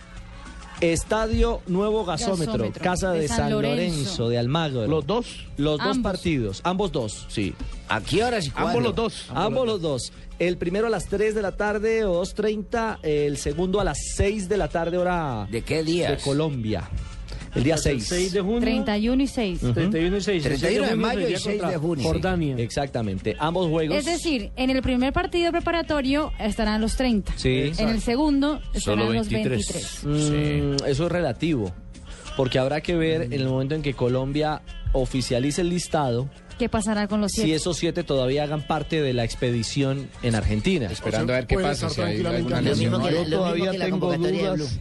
Estadio 0.81 1.61
Nuevo 1.67 2.05
Gasómetro, 2.05 2.53
Gasómetro, 2.53 2.81
Casa 2.81 3.11
de, 3.11 3.21
de 3.21 3.27
San, 3.27 3.37
San 3.37 3.51
Lorenzo. 3.51 3.95
Lorenzo. 3.97 4.29
de 4.29 4.37
Almagro. 4.37 4.87
Los 4.87 5.05
dos. 5.05 5.45
Los 5.57 5.77
dos 5.79 5.97
partidos, 5.99 6.61
ambos 6.63 6.91
dos, 6.91 7.25
sí. 7.27 7.53
¿A 7.89 8.01
qué 8.01 8.23
horas 8.23 8.47
y 8.47 8.51
cuándo? 8.51 8.69
Ambos 8.69 8.83
los 8.83 8.95
dos. 8.95 9.25
Ambos 9.29 9.65
los 9.67 9.81
dos. 9.81 10.13
El 10.37 10.55
primero 10.55 10.87
a 10.87 10.89
las 10.89 11.07
3 11.07 11.35
de 11.35 11.41
la 11.41 11.51
tarde 11.57 12.05
o 12.05 12.21
2.30, 12.23 12.99
el 13.03 13.35
segundo 13.35 13.81
a 13.81 13.83
las 13.83 13.97
6 14.15 14.47
de 14.47 14.55
la 14.55 14.69
tarde 14.69 14.97
hora 14.97 15.47
¿De 15.51 15.63
qué 15.63 15.77
de 15.77 15.83
días? 15.83 16.23
Colombia. 16.23 16.89
El 17.55 17.63
día 17.63 17.77
6. 17.77 18.05
6 18.07 18.33
de 18.33 18.41
junio. 18.41 18.61
31 18.61 19.23
y 19.23 19.27
6. 19.27 19.59
31 19.73 20.17
y 20.17 20.21
6. 20.21 20.43
31 20.43 20.87
de 20.87 20.95
mayo 20.95 21.19
y 21.21 21.23
sería 21.23 21.39
6 21.39 21.61
de 21.61 21.77
junio. 21.77 22.03
Jordania. 22.05 22.55
Exactamente. 22.57 23.35
Ambos 23.39 23.67
juegos. 23.69 23.97
Es 23.97 24.05
decir, 24.05 24.51
en 24.55 24.69
el 24.69 24.81
primer 24.81 25.13
partido 25.13 25.51
preparatorio 25.51 26.31
estarán 26.39 26.81
los 26.81 26.95
30. 26.95 27.33
Sí. 27.35 27.71
En 27.77 27.89
el 27.89 28.01
segundo 28.01 28.61
estarán 28.73 28.99
Solo 28.99 29.13
los 29.13 29.29
23. 29.29 30.03
23. 30.03 30.83
Mm, 30.83 30.85
Eso 30.85 31.05
es 31.05 31.11
relativo. 31.11 31.71
Porque 32.37 32.59
habrá 32.59 32.81
que 32.81 32.95
ver 32.95 33.23
en 33.23 33.33
el 33.33 33.47
momento 33.47 33.75
en 33.75 33.81
que 33.81 33.93
Colombia 33.93 34.61
oficialice 34.93 35.61
el 35.61 35.69
listado 35.69 36.29
¿Qué 36.59 36.67
pasará 36.67 37.07
con 37.07 37.21
los 37.21 37.31
si 37.31 37.43
7? 37.43 37.55
esos 37.55 37.77
siete 37.77 38.03
todavía 38.03 38.43
hagan 38.43 38.67
parte 38.67 39.01
de 39.01 39.13
la 39.13 39.23
expedición 39.23 40.09
en 40.23 40.35
Argentina. 40.35 40.87
Esperando 40.91 41.31
a 41.31 41.37
ver 41.37 41.47
qué 41.47 41.57
pasa, 41.57 41.89
si 41.89 42.01
hay 42.01 42.25
alguna 42.25 42.59
lesión. 42.59 43.01
Yo 43.09 43.25
todavía 43.25 43.71
tengo 43.71 44.17
dudas. 44.17 44.77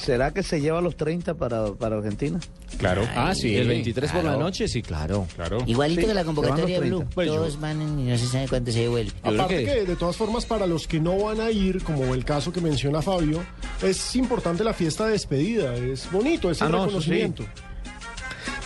¿Será 0.00 0.32
que 0.32 0.42
se 0.42 0.60
lleva 0.60 0.80
los 0.80 0.96
30 0.96 1.34
para, 1.34 1.72
para 1.74 1.96
Argentina? 1.96 2.40
Claro. 2.78 3.06
Ah, 3.14 3.34
sí, 3.34 3.56
el 3.56 3.68
23 3.68 4.10
por 4.12 4.24
la 4.24 4.36
noche, 4.36 4.66
sí, 4.68 4.82
claro. 4.82 5.26
Claro. 5.36 5.58
Igualito 5.66 6.00
Sí, 6.02 6.06
que 6.08 6.14
la 6.14 6.20
van 6.22 6.34
convocatoria 6.34 6.80
de 6.80 6.86
Blue. 6.88 6.98
30. 6.98 7.14
Pues 7.14 7.26
yo- 7.28 7.34
Todos 7.36 7.60
van 7.60 7.80
en- 7.82 8.00
y 8.00 8.04
no 8.10 8.18
se 8.18 8.26
sabe 8.26 8.48
cuánto 8.48 8.72
se 8.72 8.80
devuelve. 8.80 9.12
Aparte 9.22 9.64
que... 9.64 9.84
de 9.84 9.96
todas 9.96 10.16
formas 10.16 10.46
para 10.46 10.66
los 10.66 10.86
que 10.86 10.98
no 11.00 11.16
van 11.18 11.40
a 11.40 11.50
ir, 11.50 11.82
como 11.84 12.14
el 12.14 12.24
caso 12.24 12.52
que 12.52 12.60
menciona 12.60 13.02
Fabio, 13.02 13.42
es 13.82 14.16
importante 14.16 14.64
la 14.64 14.72
fiesta 14.74 15.06
de 15.06 15.12
despedida, 15.12 15.74
es 15.76 16.10
bonito, 16.10 16.50
es 16.50 16.60
Ah, 16.62 16.68
no, 16.68 16.78
sí. 16.80 16.84
reconocimiento. 16.86 17.44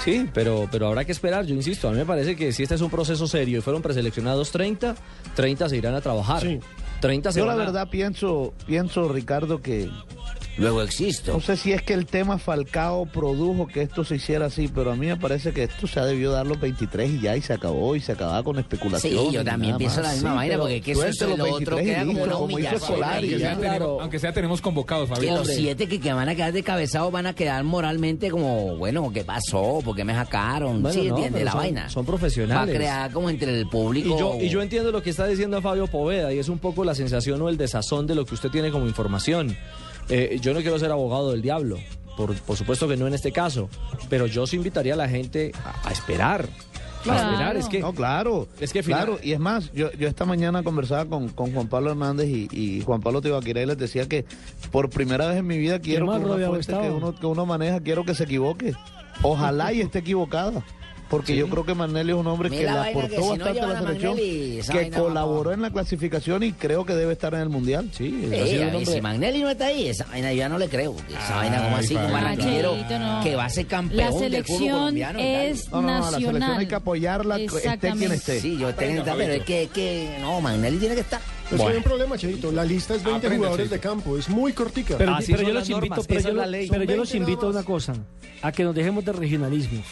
Sí, 0.05 0.29
pero, 0.35 0.69
pero 0.71 0.89
habrá 0.89 1.05
que 1.07 1.13
esperar, 1.13 1.47
yo 1.47 1.55
insisto, 1.55 1.89
a 1.89 1.93
mí 1.93 1.97
me 1.97 2.05
parece 2.05 2.37
que 2.37 2.53
si 2.53 2.63
este 2.63 2.75
es 2.75 2.81
un 2.83 2.91
proceso 2.91 3.27
serio 3.27 3.59
y 3.59 3.61
fueron 3.63 3.81
preseleccionados 3.81 4.51
30, 4.51 4.95
30 5.35 5.69
se 5.71 5.77
irán 5.79 5.95
a 5.95 6.01
trabajar. 6.03 6.43
Sí. 6.43 6.61
30 7.01 7.33
se 7.33 7.39
Yo 7.39 7.47
la 7.47 7.53
van 7.55 7.63
a- 7.63 7.65
verdad 7.67 7.89
pienso, 7.91 8.53
pienso 8.67 9.09
Ricardo 9.09 9.63
que 9.63 9.89
Luego 10.57 10.83
existo. 10.83 11.33
no 11.33 11.41
sé 11.41 11.57
si 11.57 11.73
es 11.73 11.83
que 11.83 11.95
el 11.95 12.07
tema 12.07 12.39
Falcao 12.39 13.07
produjo 13.07 13.67
que 13.67 13.83
esto 13.83 14.05
se 14.05 14.17
hiciera 14.17 14.47
así, 14.47 14.69
pero 14.69 14.93
a 14.93 14.97
mí 14.97 15.07
me 15.07 15.17
parece 15.17 15.53
que 15.53 15.65
esto 15.65 15.87
se 15.87 15.99
ha 15.99 16.05
debido 16.05 16.33
dar 16.33 16.47
los 16.47 16.61
23 16.61 17.11
y 17.11 17.21
ya 17.21 17.37
y 17.37 17.43
se 17.43 17.53
acabó 17.53 17.97
y 17.97 18.01
se 18.01 18.13
acababa 18.13 18.43
con 18.45 18.59
especulaciones. 18.59 19.21
Sí, 19.21 19.33
yo 19.33 19.45
también 19.45 19.77
pienso 19.77 19.97
más. 19.97 20.07
la 20.09 20.13
misma 20.15 20.31
Sí, 20.31 20.37
vaina, 20.37 20.59
porque 20.59 20.81
que 20.81 20.93
eso 20.93 21.07
es 21.07 21.21
los 21.21 21.39
lo 21.39 21.45
otro 21.55 21.77
23 21.77 21.83
y 21.83 21.85
queda 21.91 22.07
como 22.07 22.23
una 22.23 22.37
humillación. 22.37 22.81
Solari, 22.81 23.15
Aunque 23.29 23.31
ya. 23.31 23.39
sea, 23.39 23.59
claro. 23.59 23.73
tenemos, 23.79 24.03
aunque 24.03 24.19
sea 24.21 24.33
tenemos 24.33 24.61
convocados, 24.61 25.09
Que 25.09 25.15
Fabio. 25.17 25.37
los 25.39 25.49
siete 25.49 25.89
que, 25.89 25.99
que 26.01 26.13
van 26.13 26.29
a 26.29 26.35
quedar 26.35 26.53
descabezados 26.53 27.11
van 27.13 27.27
a 27.27 27.35
quedar 27.35 27.65
moralmente 27.65 28.31
como, 28.31 28.77
bueno, 28.77 29.11
¿qué 29.13 29.25
pasó? 29.25 29.81
¿Por 29.85 29.97
qué 29.97 30.05
me 30.05 30.15
sacaron? 30.15 30.83
Bueno, 30.83 30.95
sí, 31.03 31.09
no, 31.09 31.17
entiende 31.17 31.45
la 31.45 31.51
son- 31.53 31.61
vaina. 31.61 31.89
son 31.91 32.03
Va 32.03 32.05
a 32.05 32.07
profesionales. 32.07 32.75
crear 32.77 33.11
como 33.11 33.29
entre 33.29 33.59
el 33.59 33.67
público. 33.69 34.15
Y 34.15 34.19
yo, 34.19 34.37
y 34.41 34.49
yo 34.49 34.63
entiendo 34.63 34.93
lo 34.93 35.03
que 35.03 35.11
está 35.11 35.27
diciendo 35.27 35.61
Fabio 35.61 35.89
Poveda 35.89 36.33
y 36.33 36.39
es 36.39 36.49
un 36.49 36.59
poco 36.59 36.85
la 36.85 36.95
sensación 36.95 37.43
o 37.43 37.49
el 37.49 37.57
desazón 37.57 38.07
de 38.07 38.15
lo 38.15 38.25
que 38.25 38.35
usted 38.35 38.51
tiene 38.51 38.71
como 38.71 38.87
información. 38.87 39.57
Eh, 40.09 40.39
yo 40.41 40.53
no 40.55 40.61
quiero 40.61 40.79
ser 40.79 40.91
abogado 40.91 41.31
del 41.33 41.43
diablo, 41.43 41.79
por, 42.17 42.35
por 42.35 42.57
supuesto 42.57 42.87
que 42.89 42.97
no 42.97 43.07
en 43.07 43.15
este 43.15 43.33
caso, 43.33 43.69
pero 44.09 44.27
yo 44.27 44.47
sí 44.47 44.57
invitaría 44.57 44.95
a 44.95 44.97
la 44.97 45.09
gente 45.09 45.53
a, 45.65 45.89
a 45.89 45.93
esperar. 45.93 46.49
A 47.07 47.17
esperar, 47.17 47.57
es 47.59 47.69
que... 47.69 47.81
No, 47.81 47.93
claro. 47.93 48.49
Es 48.61 48.73
que 48.73 48.83
final- 48.83 49.05
claro, 49.05 49.19
y 49.23 49.33
es 49.33 49.39
más, 49.39 49.71
yo, 49.73 49.93
yo 49.93 50.09
esta 50.09 50.25
mañana 50.25 50.63
conversaba 50.63 51.05
con, 51.05 51.29
con 51.29 51.53
Juan 51.53 51.69
Pablo 51.69 51.91
Hernández 51.91 52.29
y, 52.29 52.49
y 52.51 52.81
Juan 52.81 53.03
Pablo 53.03 53.21
Tibaquira 53.21 53.61
y 53.61 53.67
les 53.67 53.77
decía 53.77 54.09
que 54.09 54.25
por 54.71 54.89
primera 54.89 55.27
vez 55.27 55.37
en 55.37 55.47
mi 55.47 55.59
vida 55.59 55.81
quiero 55.81 56.07
que 56.07 56.25
una 56.25 56.37
que 56.83 56.91
uno, 56.97 57.15
que 57.15 57.27
uno 57.27 57.45
maneja, 57.45 57.81
quiero 57.81 58.05
que 58.07 58.15
se 58.15 58.25
equivoque. 58.25 58.73
Ojalá 59.23 59.73
y 59.75 59.83
esté 59.83 59.99
equivocada. 59.99 60.65
Porque 61.15 61.37
yo 61.37 61.49
creo 61.49 61.65
que 61.65 61.75
Magnelli 61.75 62.11
es 62.11 62.17
un 62.17 62.27
hombre 62.27 62.51
Mira 62.51 62.61
que 62.61 62.67
la 62.67 62.85
aportó 62.85 63.09
que 63.09 63.15
si 63.15 63.23
no 63.23 63.29
bastante 63.29 63.61
a 63.61 63.67
la 63.67 63.79
selección, 63.79 64.11
Magnelli, 64.15 64.61
que 64.63 64.91
colaboró 64.91 65.53
en 65.53 65.63
la 65.63 65.71
clasificación 65.71 66.43
y 66.43 66.53
creo 66.53 66.85
que 66.85 66.95
debe 66.95 67.13
estar 67.13 67.35
en 67.35 67.41
el 67.41 67.49
Mundial. 67.49 67.89
Sí, 67.93 68.09
un 68.11 68.35
a 68.35 68.85
si 68.85 69.01
Magnelli 69.01 69.43
no 69.43 69.51
está 69.51 69.67
ahí, 69.67 69.89
esa 69.89 70.07
vaina 70.07 70.33
yo 70.33 70.39
ya 70.39 70.49
no 70.49 70.59
le 70.59 70.69
creo. 70.69 70.97
Esa 71.09 71.37
vaina 71.37 71.63
como 71.63 71.77
así, 71.77 71.95
Cheito, 71.95 72.99
no. 72.99 73.21
que 73.23 73.37
va 73.37 73.45
a 73.45 73.49
ser 73.49 73.67
campeón 73.67 73.97
La 73.97 74.05
del 74.05 74.13
fútbol 74.13 74.31
selección 74.31 74.71
colombiano. 74.71 75.19
es 75.21 75.71
No, 75.71 75.83
no, 75.83 75.89
no, 75.89 75.89
la 75.89 76.03
selección 76.03 76.33
nacional. 76.35 76.61
hay 76.61 76.67
que 76.67 76.75
apoyarla, 76.75 77.37
esté 77.39 77.47
quien 77.47 77.59
Exactamente. 77.63 78.15
esté. 78.17 78.41
Sí, 78.41 78.59
yo 78.59 78.75
tengo 78.75 78.93
que 78.95 78.99
estar, 78.99 79.17
pero 79.17 79.33
es 79.35 79.45
que, 79.45 79.63
es 79.63 79.71
que 79.71 80.17
no, 80.21 80.41
Magnelli 80.41 80.79
tiene 80.79 80.95
que 80.97 81.01
estar. 81.03 81.21
Es 81.51 81.61
que 81.61 81.67
hay 81.67 81.77
un 81.77 81.83
problema, 81.83 82.19
Cheito. 82.19 82.51
La 82.51 82.65
lista 82.65 82.95
es 82.95 83.05
20 83.05 83.19
Aprende, 83.19 83.37
jugadores 83.37 83.69
Cheito. 83.71 83.75
de 83.75 83.81
campo, 83.81 84.19
es 84.19 84.29
muy 84.29 84.53
cortica. 84.53 84.97
Pero, 84.99 85.15
Así 85.15 85.33
pero 85.33 85.47
yo 85.47 85.55
los 85.55 85.71
invito, 85.71 86.03
pero 86.09 86.21
yo, 86.21 86.35
pero 86.71 86.85
yo 86.85 86.97
los 86.97 87.13
20 87.13 87.19
nada 87.19 87.31
invito 87.31 87.47
a 87.47 87.51
una 87.51 87.63
cosa, 87.63 87.93
a 88.43 88.51
que 88.51 88.65
nos 88.65 88.75
dejemos 88.75 89.05
de 89.05 89.13
regionalismos. 89.13 89.85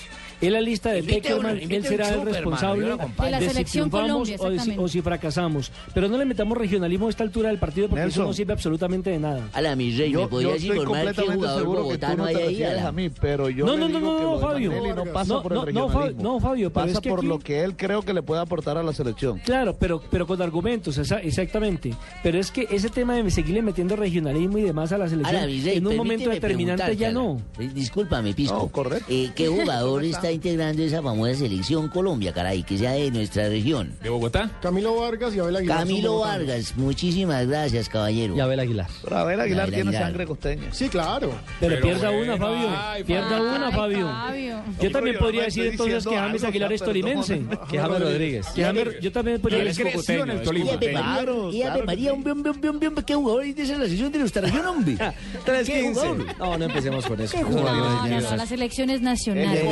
Es 0.43 0.51
la 0.53 0.61
lista 0.61 0.91
de 0.91 1.03
Peckerman, 1.03 1.59
él 1.59 1.85
será 1.85 2.09
el 2.15 2.23
responsable. 2.27 2.85
De 2.87 3.31
la 3.31 3.39
de 3.39 3.47
si 3.47 3.53
selección 3.53 3.89
triunfamos 3.91 4.29
Colombia, 4.29 4.37
o, 4.41 4.45
de 4.45 4.51
si, 4.51 4.55
exactamente. 4.55 4.85
o 4.85 4.89
si 4.89 5.01
fracasamos. 5.03 5.73
Pero 5.95 6.09
no 6.09 6.19
le 6.19 6.25
metamos 6.25 6.59
regionalismo 6.59 7.07
a 7.07 7.11
esta 7.11 7.23
altura 7.23 7.49
del 7.49 7.59
partido 7.59 7.89
porque 7.89 8.03
Nelson. 8.03 8.23
eso 8.23 8.29
no 8.29 8.35
sirve 8.35 8.53
absolutamente 8.53 9.11
de 9.11 9.19
nada. 9.21 9.49
A 9.53 9.61
la 9.61 9.77
mi 9.77 9.97
rey, 9.97 10.11
Yo, 10.13 10.23
¿me 10.23 10.29
completamente 10.29 11.35
jugador 11.35 11.61
seguro 11.61 11.79
que 11.79 11.83
tú 11.83 11.85
bogotano 11.85 12.17
no 12.17 12.25
hay 12.25 12.35
te 12.35 12.43
ahí? 12.43 12.49
refieres 12.49 12.79
Ala? 12.81 12.89
a 12.89 12.93
mí, 12.93 13.11
pero 13.11 13.49
yo 13.51 13.67
No, 13.67 13.77
no, 13.77 13.89
no, 13.89 14.01
no, 14.01 14.35
de 14.35 14.41
Fabio. 14.41 14.73
No 14.95 15.05
pasa 15.13 15.35
No, 15.35 15.43
por 15.43 15.53
no, 15.53 15.65
el 15.67 15.75
no, 15.75 15.81
Fabio, 15.89 15.99
regionalismo. 16.01 16.23
no, 16.33 16.41
Fabio, 16.41 16.73
pero 16.73 16.87
pasa 16.87 16.93
es 16.99 17.01
que 17.01 17.09
por 17.11 17.19
aquí- 17.21 17.29
lo 17.29 17.39
que 17.39 17.63
él 17.63 17.77
creo 17.77 18.03
que 18.03 18.13
le 18.13 18.23
puede 18.23 18.41
aportar 18.43 18.77
a 18.77 18.83
la 18.83 18.93
selección. 18.93 19.39
Claro, 19.39 19.77
pero, 19.79 20.03
pero 20.11 20.27
con 20.27 20.43
argumentos, 20.43 20.99
esa- 20.99 21.21
exactamente. 21.21 21.95
Pero 22.25 22.39
es 22.41 22.51
que 22.51 22.67
ese 22.71 22.89
tema 22.89 23.15
de 23.15 23.31
seguirle 23.31 23.63
metiendo 23.63 23.95
regionalismo 23.95 24.59
y 24.59 24.63
demás 24.63 24.91
a 24.93 24.99
la 24.99 25.09
selección, 25.09 25.37
Ala, 25.37 25.47
mi 25.47 25.61
rey, 25.63 25.77
en 25.79 25.87
un 25.87 25.97
momento 25.97 26.29
determinante 26.31 26.97
ya 26.97 27.13
no. 27.13 27.41
Discúlpame, 27.75 28.35
Pisco. 28.35 28.57
No, 28.57 28.69
correcto. 28.69 29.07
Eh, 29.09 29.31
¿Qué 29.37 29.47
jugador 29.49 30.05
está 30.05 30.32
integrando 30.33 30.83
esa 30.83 31.03
famosa 31.03 31.35
selección 31.35 31.89
Colombia, 31.89 32.33
caray, 32.33 32.63
que 32.63 32.77
sea 32.79 32.93
de 32.93 33.11
nuestra 33.11 33.49
región? 33.49 33.95
¿De 34.03 34.09
Bogotá? 34.09 34.51
Camilo 34.61 34.97
Vargas 34.97 35.35
y 35.35 35.39
Abel 35.39 35.57
Aguilar. 35.57 35.79
Camilo. 35.79 36.19
Vargas, 36.21 36.75
muchísimas 36.77 37.47
gracias, 37.47 37.89
caballero. 37.89 38.37
Y 38.37 38.41
Abel 38.41 38.61
Aguilar. 38.61 38.87
Pero 39.03 39.17
Abel 39.19 39.41
Aguilar 39.41 39.63
Abel 39.63 39.75
tiene 39.75 39.89
Aguilar. 39.91 40.05
sangre 40.09 40.27
costeña. 40.27 40.73
Sí, 40.73 40.89
claro. 40.89 41.31
Pero, 41.61 41.75
Pero 41.77 41.83
pierda 41.87 42.11
bueno, 42.11 42.35
una, 42.35 42.47
Fabio. 42.47 42.69
ay, 42.77 43.05
pierda 43.05 43.29
Fabio. 43.29 43.43
una, 43.57 43.67
Ay, 43.67 43.73
Fabio. 43.73 44.07
Fabio. 44.09 44.63
Yo 44.81 44.91
también 44.91 45.19
podría 45.19 45.43
decir 45.45 45.67
entonces 45.67 46.07
que 46.07 46.15
James 46.17 46.45
Aguilar 46.45 46.73
es 46.73 46.83
tolimense. 46.83 47.43
Que 47.71 47.79
James 47.79 48.01
Rodríguez. 48.01 48.47
Que 48.55 48.63
James- 48.65 49.01
yo 49.01 49.13
también 49.13 49.41
podría 49.41 49.65
decir 49.65 49.87
creció 49.87 50.23
en 50.25 50.31
el 50.31 50.43
Tolima. 50.43 50.71
Y 50.73 50.75
Ave 50.75 50.93
María, 50.93 51.03
Claro, 51.03 51.53
y 51.53 51.63
Ave 51.63 51.71
claro 51.73 51.87
María, 51.87 52.13
un 52.13 52.25
biom, 52.25 52.43
biom, 52.43 52.61
biom, 52.61 52.79
biom, 52.81 52.95
qué 52.97 53.15
jugador 53.15 53.45
es 53.45 53.57
de 53.57 53.63
esa 53.63 53.75
selección 53.77 54.13
de 54.13 54.19
nuestra 54.21 54.43
región, 54.43 54.67
hombre. 54.67 54.97
3-15. 55.45 55.93
jugador? 55.93 56.39
No, 56.39 56.59
no 56.59 56.65
empecemos 56.65 57.07
con 57.07 57.21
eso. 57.21 57.33
¿Qué 57.37 57.41
Eso 57.43 57.51
no 57.51 58.21
No, 58.21 58.37
la 58.37 58.47
selección 58.47 58.91
es 58.91 59.01
nacional. 59.01 59.55
de 59.55 59.63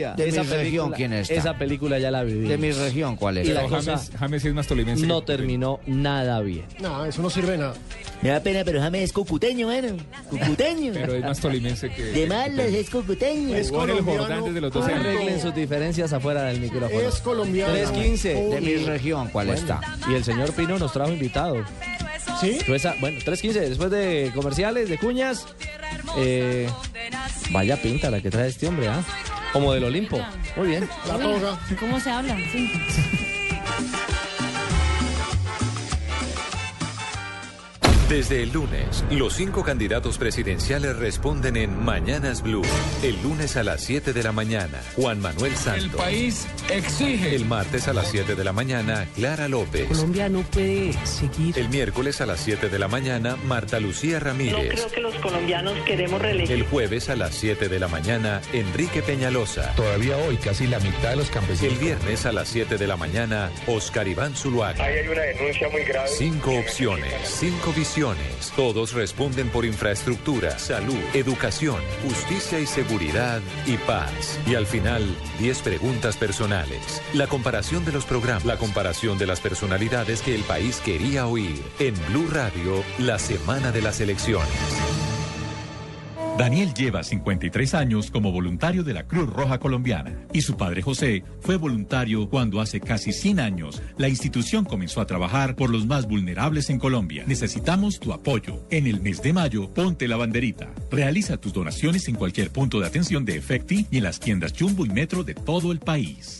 Colombia. 0.00 0.14
De 0.16 0.28
Esa 0.28 0.42
mi 0.42 0.48
región, 0.48 0.62
película- 0.90 0.96
¿quién 0.96 1.12
está? 1.12 1.34
Esa 1.34 1.58
película 1.58 1.98
ya 1.98 2.10
la 2.10 2.22
viví. 2.22 2.48
De 2.48 2.58
mi 2.58 2.72
región, 2.72 3.16
¿cuál 3.16 3.38
es? 3.38 3.48
Y 3.48 3.52
la 3.52 3.60
Pero 3.62 3.76
cosa 3.76 3.92
James, 3.96 4.10
James 4.18 4.44
es 4.44 4.54
más 4.54 4.66
tolimense. 4.66 5.06
no 5.06 5.22
terminó 5.22 5.80
nada 5.86 6.40
bien. 6.40 6.64
No, 6.80 7.04
eso 7.04 7.22
no 7.22 7.30
sirve 7.30 7.56
nada. 7.58 7.74
Me 8.22 8.28
da 8.30 8.40
pena, 8.40 8.62
pero 8.64 8.80
James 8.80 9.02
es 9.04 9.12
cucuteño, 9.12 9.66
bueno. 9.66 9.96
Cucuteño. 10.28 10.92
Pero 10.92 11.14
es 11.14 11.22
más 11.24 11.40
tolimense 11.40 11.88
que... 11.90 12.02
De 12.04 12.26
malas 12.26 12.66
es 12.66 12.90
cucuteño. 12.90 13.56
Es 13.56 13.70
colombiano. 13.70 14.44
Desde 14.46 14.60
los 14.60 14.72
12 14.72 14.90
punto. 14.90 15.08
años. 15.08 15.16
Arreglen 15.20 15.40
sus 15.40 15.54
diferencias 15.54 16.12
afuera 16.12 16.42
del 16.44 16.60
micrófono. 16.60 17.00
Es 17.00 17.14
colombiano. 17.20 17.72
3-15. 17.74 18.34
Punto. 18.34 18.54
De 18.56 18.60
mi 18.60 18.74
región, 18.84 19.28
¿cuál 19.28 19.46
Bueno, 19.46 19.60
está? 19.60 19.80
Y 20.10 20.14
el 20.14 20.24
señor 20.24 20.52
Pino 20.52 20.78
nos 20.78 20.92
trajo 20.92 21.12
invitado. 21.12 21.64
¿Sí? 22.40 22.58
Bueno, 23.00 23.18
3.15, 23.24 23.52
después 23.68 23.90
de 23.90 24.30
comerciales, 24.34 24.88
de 24.88 24.98
cuñas. 24.98 25.46
eh, 26.18 26.68
vaya 27.52 27.76
pinta 27.80 28.10
la 28.10 28.20
que 28.20 28.30
trae 28.30 28.48
este 28.48 28.66
hombre, 28.68 28.88
¿ah? 28.88 29.02
Como 29.52 29.72
del 29.72 29.84
Olimpo. 29.84 30.20
Muy 30.56 30.68
bien. 30.68 30.88
La 31.06 31.18
toga. 31.18 31.58
¿Cómo 31.78 32.00
se 32.00 32.10
habla? 32.10 32.36
Sí. 32.52 32.72
Desde 38.10 38.42
el 38.42 38.50
lunes, 38.52 39.04
los 39.12 39.34
cinco 39.34 39.62
candidatos 39.62 40.18
presidenciales 40.18 40.96
responden 40.96 41.56
en 41.56 41.78
Mañanas 41.78 42.42
Blue. 42.42 42.64
El 43.04 43.22
lunes 43.22 43.56
a 43.56 43.62
las 43.62 43.84
7 43.84 44.12
de 44.12 44.22
la 44.24 44.32
mañana, 44.32 44.80
Juan 44.96 45.20
Manuel 45.20 45.54
Santos. 45.54 45.84
El 45.84 45.90
país 45.92 46.48
exige. 46.68 47.36
El 47.36 47.44
martes 47.44 47.86
a 47.86 47.92
las 47.92 48.10
7 48.10 48.34
de 48.34 48.42
la 48.42 48.52
mañana, 48.52 49.06
Clara 49.14 49.46
López. 49.46 49.86
Colombia 49.86 50.28
no 50.28 50.42
puede 50.42 50.92
seguir. 51.06 51.56
El 51.56 51.68
miércoles 51.68 52.20
a 52.20 52.26
las 52.26 52.40
7 52.40 52.68
de 52.68 52.78
la 52.80 52.88
mañana, 52.88 53.36
Marta 53.44 53.78
Lucía 53.78 54.18
No 54.18 54.24
Ramírez. 54.24 54.72
creo 54.72 54.90
que 54.90 55.00
los 55.02 55.14
colombianos 55.16 55.74
queremos 55.86 56.20
reelegir. 56.20 56.50
El 56.56 56.64
jueves 56.64 57.10
a 57.10 57.14
las 57.14 57.32
7 57.36 57.68
de 57.68 57.78
la 57.78 57.86
mañana, 57.86 58.40
Enrique 58.52 59.02
Peñalosa. 59.02 59.72
Todavía 59.76 60.16
hoy 60.16 60.36
casi 60.36 60.66
la 60.66 60.80
mitad 60.80 61.10
de 61.10 61.16
los 61.16 61.30
campesinos. 61.30 61.74
El 61.74 61.78
viernes 61.78 62.26
a 62.26 62.32
las 62.32 62.48
7 62.48 62.76
de 62.76 62.86
la 62.88 62.96
mañana, 62.96 63.52
Oscar 63.68 64.08
Iván 64.08 64.34
Zuluaga. 64.34 64.82
Ahí 64.82 64.98
hay 64.98 65.06
una 65.06 65.22
denuncia 65.22 65.68
muy 65.68 65.84
grave. 65.84 66.08
Cinco 66.08 66.58
opciones, 66.58 67.12
cinco 67.24 67.72
visiones. 67.72 67.99
Todos 68.56 68.94
responden 68.94 69.50
por 69.50 69.66
infraestructura, 69.66 70.58
salud, 70.58 70.96
educación, 71.12 71.80
justicia 72.02 72.58
y 72.58 72.64
seguridad 72.64 73.42
y 73.66 73.76
paz. 73.76 74.38
Y 74.46 74.54
al 74.54 74.66
final, 74.66 75.04
10 75.38 75.60
preguntas 75.60 76.16
personales. 76.16 77.02
La 77.12 77.26
comparación 77.26 77.84
de 77.84 77.92
los 77.92 78.06
programas, 78.06 78.46
la 78.46 78.56
comparación 78.56 79.18
de 79.18 79.26
las 79.26 79.40
personalidades 79.40 80.22
que 80.22 80.34
el 80.34 80.42
país 80.44 80.80
quería 80.82 81.26
oír. 81.26 81.62
En 81.78 81.94
Blue 82.08 82.28
Radio, 82.30 82.82
la 82.98 83.18
semana 83.18 83.70
de 83.70 83.82
las 83.82 84.00
elecciones. 84.00 84.48
Daniel 86.38 86.72
lleva 86.72 87.02
53 87.02 87.74
años 87.74 88.10
como 88.10 88.32
voluntario 88.32 88.82
de 88.82 88.94
la 88.94 89.06
Cruz 89.06 89.28
Roja 89.28 89.58
Colombiana 89.58 90.26
y 90.32 90.40
su 90.40 90.56
padre 90.56 90.80
José 90.80 91.22
fue 91.40 91.56
voluntario 91.56 92.28
cuando 92.30 92.60
hace 92.60 92.80
casi 92.80 93.12
100 93.12 93.40
años 93.40 93.82
la 93.98 94.08
institución 94.08 94.64
comenzó 94.64 95.00
a 95.00 95.06
trabajar 95.06 95.54
por 95.54 95.68
los 95.68 95.86
más 95.86 96.06
vulnerables 96.06 96.70
en 96.70 96.78
Colombia. 96.78 97.24
Necesitamos 97.26 98.00
tu 98.00 98.12
apoyo. 98.12 98.66
En 98.70 98.86
el 98.86 99.00
mes 99.00 99.22
de 99.22 99.32
mayo, 99.32 99.72
ponte 99.74 100.08
la 100.08 100.16
banderita. 100.16 100.70
Realiza 100.90 101.36
tus 101.36 101.52
donaciones 101.52 102.08
en 102.08 102.14
cualquier 102.14 102.50
punto 102.50 102.80
de 102.80 102.86
atención 102.86 103.24
de 103.24 103.36
Efecti 103.36 103.86
y 103.90 103.98
en 103.98 104.04
las 104.04 104.18
tiendas 104.18 104.54
Jumbo 104.58 104.86
y 104.86 104.88
Metro 104.88 105.24
de 105.24 105.34
todo 105.34 105.72
el 105.72 105.80
país. 105.80 106.39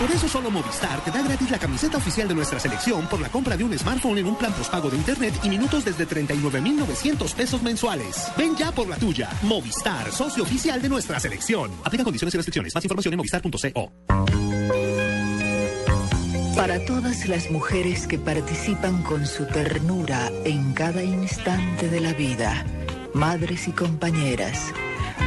Por 0.00 0.10
eso 0.10 0.26
solo 0.30 0.50
Movistar 0.50 1.04
te 1.04 1.10
da 1.10 1.20
gratis 1.20 1.50
la 1.50 1.58
camiseta 1.58 1.98
oficial 1.98 2.26
de 2.26 2.34
nuestra 2.34 2.58
selección 2.58 3.06
por 3.06 3.20
la 3.20 3.28
compra 3.28 3.54
de 3.54 3.64
un 3.64 3.78
smartphone 3.78 4.16
en 4.16 4.26
un 4.28 4.34
plan 4.34 4.50
postpago 4.54 4.88
de 4.88 4.96
internet 4.96 5.34
y 5.42 5.50
minutos 5.50 5.84
desde 5.84 6.06
39,900 6.06 7.34
pesos 7.34 7.62
mensuales. 7.62 8.32
Ven 8.34 8.56
ya 8.56 8.72
por 8.72 8.88
la 8.88 8.96
tuya. 8.96 9.28
Movistar, 9.42 10.10
socio 10.10 10.44
oficial 10.44 10.80
de 10.80 10.88
nuestra 10.88 11.20
selección. 11.20 11.70
Aplica 11.84 12.02
condiciones 12.02 12.32
y 12.32 12.38
restricciones. 12.38 12.74
Más 12.74 12.82
información 12.82 13.12
en 13.12 13.18
movistar.co. 13.18 13.92
Para 16.56 16.82
todas 16.86 17.28
las 17.28 17.50
mujeres 17.50 18.06
que 18.06 18.18
participan 18.18 19.02
con 19.02 19.26
su 19.26 19.44
ternura 19.44 20.32
en 20.46 20.72
cada 20.72 21.02
instante 21.02 21.90
de 21.90 22.00
la 22.00 22.14
vida, 22.14 22.64
madres 23.12 23.68
y 23.68 23.72
compañeras, 23.72 24.72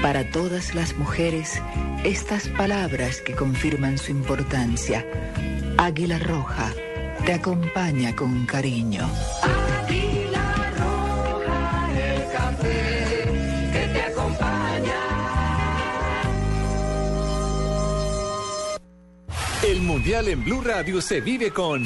para 0.01 0.29
todas 0.29 0.75
las 0.75 0.95
mujeres, 0.97 1.61
estas 2.03 2.47
palabras 2.49 3.21
que 3.21 3.33
confirman 3.33 3.97
su 3.97 4.11
importancia. 4.11 5.05
Águila 5.77 6.19
Roja 6.19 6.73
te 7.25 7.33
acompaña 7.33 8.15
con 8.15 8.45
cariño. 8.45 9.09
Águila 9.41 10.73
roja, 10.77 11.89
el 11.97 12.31
café 12.31 13.23
que 13.71 13.87
te 13.93 14.01
acompaña. 14.01 14.99
El 19.65 19.81
Mundial 19.81 20.27
en 20.27 20.43
Blue 20.43 20.61
Radio 20.61 21.01
se 21.01 21.21
vive 21.21 21.51
con 21.51 21.85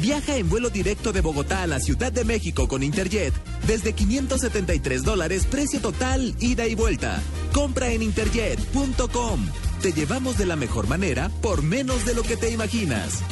Viaja 0.00 0.36
en 0.36 0.48
vuelo 0.48 0.70
directo 0.70 1.12
de 1.12 1.20
Bogotá 1.20 1.62
a 1.62 1.66
la 1.66 1.80
Ciudad 1.80 2.12
de 2.12 2.24
México 2.24 2.68
con 2.68 2.82
Interjet 2.82 3.32
desde 3.66 3.92
573 3.92 5.02
dólares, 5.02 5.46
precio 5.46 5.80
total, 5.80 6.34
ida 6.40 6.66
y 6.66 6.74
vuelta. 6.74 7.22
Compra 7.52 7.90
en 7.90 8.02
interjet.com. 8.02 9.46
Te 9.82 9.92
llevamos 9.92 10.38
de 10.38 10.46
la 10.46 10.56
mejor 10.56 10.88
manera 10.88 11.30
por 11.42 11.62
menos 11.62 12.04
de 12.04 12.14
lo 12.14 12.22
que 12.22 12.36
te 12.36 12.50
imaginas. 12.50 13.22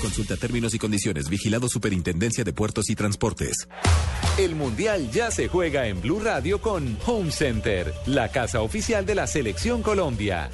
Consulta 0.00 0.36
términos 0.36 0.74
y 0.74 0.78
condiciones. 0.78 1.28
Vigilado 1.28 1.68
Superintendencia 1.68 2.44
de 2.44 2.52
Puertos 2.52 2.90
y 2.90 2.96
Transportes. 2.96 3.68
El 4.36 4.54
Mundial 4.54 5.10
ya 5.10 5.30
se 5.30 5.48
juega 5.48 5.86
en 5.86 6.00
Blue 6.00 6.20
Radio 6.20 6.60
con 6.60 6.98
Home 7.06 7.30
Center, 7.30 7.94
la 8.06 8.30
casa 8.30 8.62
oficial 8.62 9.06
de 9.06 9.14
la 9.14 9.26
Selección 9.26 9.82
Colombia. 9.82 10.50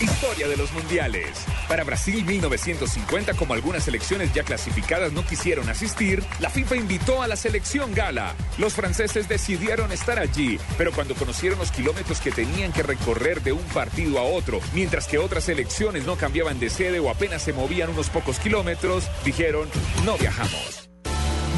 Historia 0.00 0.48
de 0.48 0.56
los 0.56 0.72
mundiales. 0.72 1.44
Para 1.68 1.84
Brasil 1.84 2.24
1950, 2.24 3.34
como 3.34 3.52
algunas 3.52 3.84
selecciones 3.84 4.32
ya 4.32 4.44
clasificadas 4.44 5.12
no 5.12 5.26
quisieron 5.26 5.68
asistir, 5.68 6.24
la 6.38 6.48
FIFA 6.48 6.76
invitó 6.76 7.22
a 7.22 7.28
la 7.28 7.36
selección 7.36 7.92
gala. 7.92 8.34
Los 8.56 8.72
franceses 8.72 9.28
decidieron 9.28 9.92
estar 9.92 10.18
allí, 10.18 10.58
pero 10.78 10.92
cuando 10.92 11.14
conocieron 11.14 11.58
los 11.58 11.70
kilómetros 11.70 12.20
que 12.20 12.30
tenían 12.30 12.72
que 12.72 12.82
recorrer 12.82 13.42
de 13.42 13.52
un 13.52 13.64
partido 13.64 14.18
a 14.18 14.22
otro, 14.22 14.60
mientras 14.72 15.06
que 15.06 15.18
otras 15.18 15.44
selecciones 15.44 16.06
no 16.06 16.16
cambiaban 16.16 16.58
de 16.58 16.70
sede 16.70 16.98
o 16.98 17.10
apenas 17.10 17.42
se 17.42 17.52
movían 17.52 17.90
unos 17.90 18.08
pocos 18.08 18.38
kilómetros, 18.38 19.06
dijeron, 19.22 19.68
no 20.06 20.16
viajamos. 20.16 20.88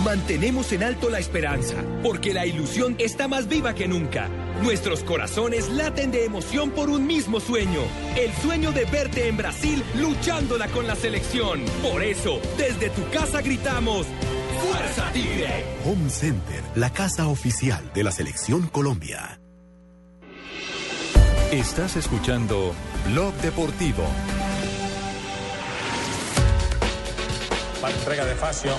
Mantenemos 0.02 0.72
en 0.72 0.82
alto 0.82 1.10
la 1.10 1.20
esperanza, 1.20 1.76
porque 2.02 2.34
la 2.34 2.44
ilusión 2.44 2.96
está 2.98 3.28
más 3.28 3.46
viva 3.46 3.72
que 3.72 3.86
nunca. 3.86 4.28
Nuestros 4.60 5.02
corazones 5.02 5.70
laten 5.70 6.10
de 6.10 6.24
emoción 6.24 6.70
por 6.70 6.90
un 6.90 7.06
mismo 7.06 7.40
sueño, 7.40 7.80
el 8.16 8.32
sueño 8.34 8.72
de 8.72 8.84
verte 8.84 9.28
en 9.28 9.36
Brasil 9.36 9.82
luchándola 9.96 10.68
con 10.68 10.86
la 10.86 10.94
selección. 10.94 11.64
Por 11.82 12.02
eso, 12.02 12.40
desde 12.56 12.90
tu 12.90 13.08
casa 13.10 13.40
gritamos, 13.40 14.06
¡Fuerza 14.70 15.10
Tigre! 15.12 15.64
Home 15.84 16.10
Center, 16.10 16.62
la 16.76 16.90
casa 16.90 17.26
oficial 17.26 17.90
de 17.94 18.04
la 18.04 18.12
Selección 18.12 18.68
Colombia. 18.68 19.40
Estás 21.50 21.96
escuchando 21.96 22.72
Blog 23.10 23.34
Deportivo. 23.42 24.04
Va 27.82 27.90
entrega 27.90 28.24
de 28.24 28.34
Facio. 28.34 28.72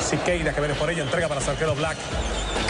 Siqueira 0.00 0.52
que 0.52 0.60
viene 0.60 0.74
por 0.74 0.90
ello, 0.90 1.04
entrega 1.04 1.28
para 1.28 1.40
su 1.40 1.50
arquero 1.50 1.74
Black. 1.74 1.96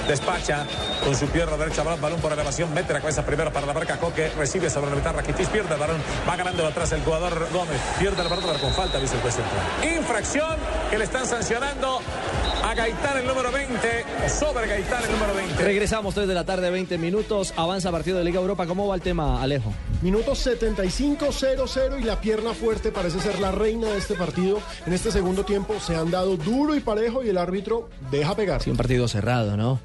Despacha 0.07 0.67
con 1.05 1.15
su 1.17 1.27
pierna 1.29 1.57
derecha, 1.57 1.83
balón 1.83 2.21
por 2.21 2.33
elevación, 2.33 2.73
mete 2.75 2.93
la 2.93 3.01
cabeza 3.01 3.25
primero 3.25 3.53
para 3.53 3.67
la 3.67 3.73
marca 3.73 3.99
Coque, 3.99 4.31
recibe 4.37 4.69
sobre 4.69 4.91
la 4.91 4.97
mitad 4.97 5.15
Rakitic, 5.15 5.49
pierde 5.49 5.75
el 5.75 5.81
balón, 5.81 6.03
va 6.29 6.37
ganando 6.37 6.67
atrás 6.67 6.93
el 6.93 7.03
jugador 7.03 7.49
Gómez, 7.53 7.81
pierde 7.99 8.23
el 8.23 8.29
balón 8.29 8.59
con 8.59 8.73
falta, 8.73 8.99
dice 8.99 9.17
el 9.17 9.23
juez 9.23 9.35
central. 9.35 9.97
Infracción 9.97 10.57
que 10.91 10.99
le 10.99 11.05
están 11.05 11.27
sancionando 11.27 12.01
a 12.63 12.75
Gaitán 12.75 13.19
el 13.19 13.27
número 13.27 13.51
20, 13.51 13.79
sobre 14.29 14.67
Gaitán 14.67 15.03
el 15.05 15.11
número 15.13 15.35
20. 15.35 15.65
Regresamos 15.65 16.15
3 16.15 16.29
de 16.29 16.35
la 16.35 16.45
tarde, 16.45 16.71
20 16.71 16.97
minutos. 16.99 17.53
Avanza 17.57 17.91
partido 17.91 18.19
de 18.19 18.25
Liga 18.25 18.41
Europa. 18.41 18.67
¿Cómo 18.67 18.87
va 18.87 18.95
el 18.95 19.01
tema, 19.01 19.43
Alejo? 19.43 19.73
Minuto 20.01 20.33
75-0-0 20.33 22.01
y 22.01 22.05
la 22.05 22.21
pierna 22.21 22.55
fuerte 22.55 22.93
parece 22.93 23.21
ser 23.21 23.41
la 23.41 23.51
reina 23.51 23.89
de 23.89 23.99
este 23.99 24.15
partido. 24.15 24.61
En 24.87 24.93
este 24.93 25.11
segundo 25.11 25.45
tiempo 25.45 25.75
se 25.81 25.97
han 25.97 26.11
dado 26.11 26.37
duro 26.37 26.75
y 26.75 26.81
parejo 26.81 27.23
y 27.23 27.29
el 27.29 27.39
árbitro 27.39 27.89
deja 28.11 28.37
pegar. 28.37 28.63
Sí, 28.63 28.71
un 28.71 28.77
partido 28.77 29.09
cerrado, 29.09 29.57
¿no? 29.57 29.81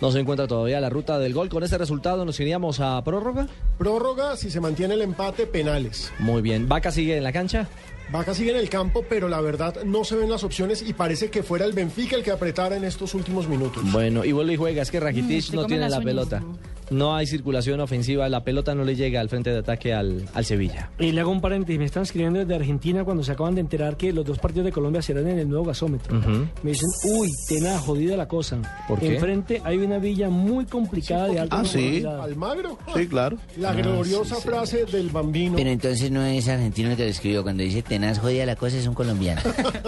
No 0.00 0.10
se 0.10 0.18
encuentra 0.18 0.48
todavía 0.48 0.80
la 0.80 0.90
ruta 0.90 1.20
del 1.20 1.32
gol. 1.32 1.48
Con 1.48 1.62
ese 1.62 1.78
resultado 1.78 2.24
nos 2.24 2.40
iríamos 2.40 2.80
a 2.80 3.02
prórroga. 3.04 3.46
Prórroga, 3.78 4.36
si 4.36 4.50
se 4.50 4.58
mantiene 4.58 4.94
el 4.94 5.02
empate, 5.02 5.46
penales. 5.46 6.12
Muy 6.18 6.42
bien. 6.42 6.68
¿Vaca 6.68 6.90
sigue 6.90 7.16
en 7.16 7.22
la 7.22 7.32
cancha? 7.32 7.68
Vaca 8.12 8.34
sigue 8.34 8.50
en 8.50 8.58
el 8.58 8.68
campo, 8.68 9.04
pero 9.08 9.26
la 9.28 9.40
verdad 9.40 9.84
no 9.84 10.04
se 10.04 10.16
ven 10.16 10.30
las 10.30 10.44
opciones 10.44 10.82
y 10.86 10.92
parece 10.92 11.30
que 11.30 11.42
fuera 11.42 11.64
el 11.64 11.72
Benfica 11.72 12.14
el 12.14 12.22
que 12.22 12.30
apretara 12.30 12.76
en 12.76 12.84
estos 12.84 13.14
últimos 13.14 13.48
minutos. 13.48 13.82
Bueno, 13.90 14.22
y 14.24 14.32
vuelve 14.32 14.52
y 14.52 14.56
juega. 14.56 14.82
Es 14.82 14.90
que 14.90 15.00
Rakitic 15.00 15.50
Mm, 15.52 15.56
no 15.56 15.64
tiene 15.66 15.88
la 15.88 15.96
uñas. 15.96 16.04
pelota. 16.04 16.42
No 16.90 17.14
hay 17.14 17.26
circulación 17.26 17.80
ofensiva. 17.80 18.28
La 18.28 18.44
pelota 18.44 18.74
no 18.74 18.84
le 18.84 18.94
llega 18.96 19.20
al 19.20 19.28
frente 19.28 19.50
de 19.50 19.58
ataque 19.58 19.92
al, 19.94 20.28
al 20.34 20.44
Sevilla. 20.44 20.90
Y 20.98 21.12
le 21.12 21.20
hago 21.20 21.30
un 21.30 21.40
paréntesis, 21.40 21.78
me 21.78 21.84
están 21.86 22.02
escribiendo 22.02 22.38
desde 22.40 22.54
Argentina 22.54 23.04
cuando 23.04 23.22
se 23.24 23.32
acaban 23.32 23.54
de 23.54 23.60
enterar 23.62 23.96
que 23.96 24.12
los 24.12 24.24
dos 24.24 24.38
partidos 24.38 24.66
de 24.66 24.72
Colombia 24.72 25.00
serán 25.02 25.26
en 25.28 25.38
el 25.38 25.48
nuevo 25.48 25.64
gasómetro. 25.64 26.20
Me 26.62 26.70
dicen, 26.72 26.88
uy, 27.16 27.30
tenaz, 27.48 27.80
jodida 27.82 28.16
la 28.16 28.28
cosa. 28.28 28.58
¿Por 28.88 28.98
qué? 28.98 29.14
Enfrente 29.14 29.60
hay 29.64 29.78
una 29.78 29.98
villa 29.98 30.28
muy 30.28 30.64
complicada 30.66 31.28
de 31.28 31.40
alta 31.40 31.60
Ah, 31.60 31.64
sí. 31.64 32.02
Almagro. 32.04 32.78
Sí, 32.94 33.06
claro. 33.06 33.36
La 33.58 33.70
Ah, 33.70 33.74
gloriosa 33.74 34.36
frase 34.36 34.84
del 34.84 35.08
bambino. 35.10 35.56
Pero 35.56 35.70
entonces 35.70 36.10
no 36.10 36.22
es 36.24 36.48
argentino 36.48 36.90
el 36.90 36.96
que 36.96 37.04
lo 37.04 37.08
escribió. 37.10 37.42
Cuando 37.42 37.62
dice 37.62 37.82
tenaz 37.82 38.18
jodida 38.18 38.44
la 38.46 38.56
cosa 38.56 38.76
es 38.76 38.86
un 38.86 38.94
colombiano. 38.94 39.40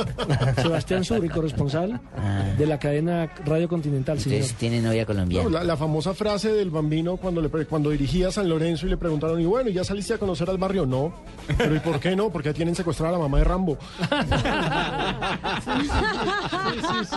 Sebastián 0.62 1.05
Suri, 1.05 1.28
corresponsal 1.28 2.01
de 2.59 2.66
la 2.66 2.78
cadena 2.78 3.30
Radio 3.45 3.68
Continental, 3.68 4.18
señor. 4.18 4.36
Entonces 4.36 4.57
tiene 4.59 4.80
novia 4.80 5.03
No, 5.03 5.07
colombiana. 5.07 5.51
la, 5.51 5.64
la 5.64 5.76
famosa 5.76 6.14
frase 6.14 6.53
del 6.53 6.70
bambino 6.70 6.93
cuando, 7.20 7.40
le, 7.40 7.49
cuando 7.66 7.90
dirigía 7.90 8.28
a 8.28 8.30
San 8.32 8.49
Lorenzo 8.49 8.86
y 8.86 8.90
le 8.90 8.97
preguntaron, 8.97 9.40
y 9.40 9.45
bueno, 9.47 9.70
¿ya 9.70 9.82
saliste 9.84 10.14
a 10.14 10.18
conocer 10.18 10.49
al 10.51 10.59
barrio? 10.59 10.86
No. 10.86 11.12
Pero 11.59 11.74
¿y 11.74 11.80
por 11.80 11.99
qué 12.01 12.14
no? 12.14 12.30
Porque 12.30 12.51
ya 12.51 12.55
tienen 12.55 12.74
secuestrada 12.74 13.11
a 13.14 13.18
la 13.18 13.22
mamá 13.24 13.38
de 13.38 13.45
Rambo. 13.45 13.78
Sí, 15.64 15.70
sí. 17.05 17.16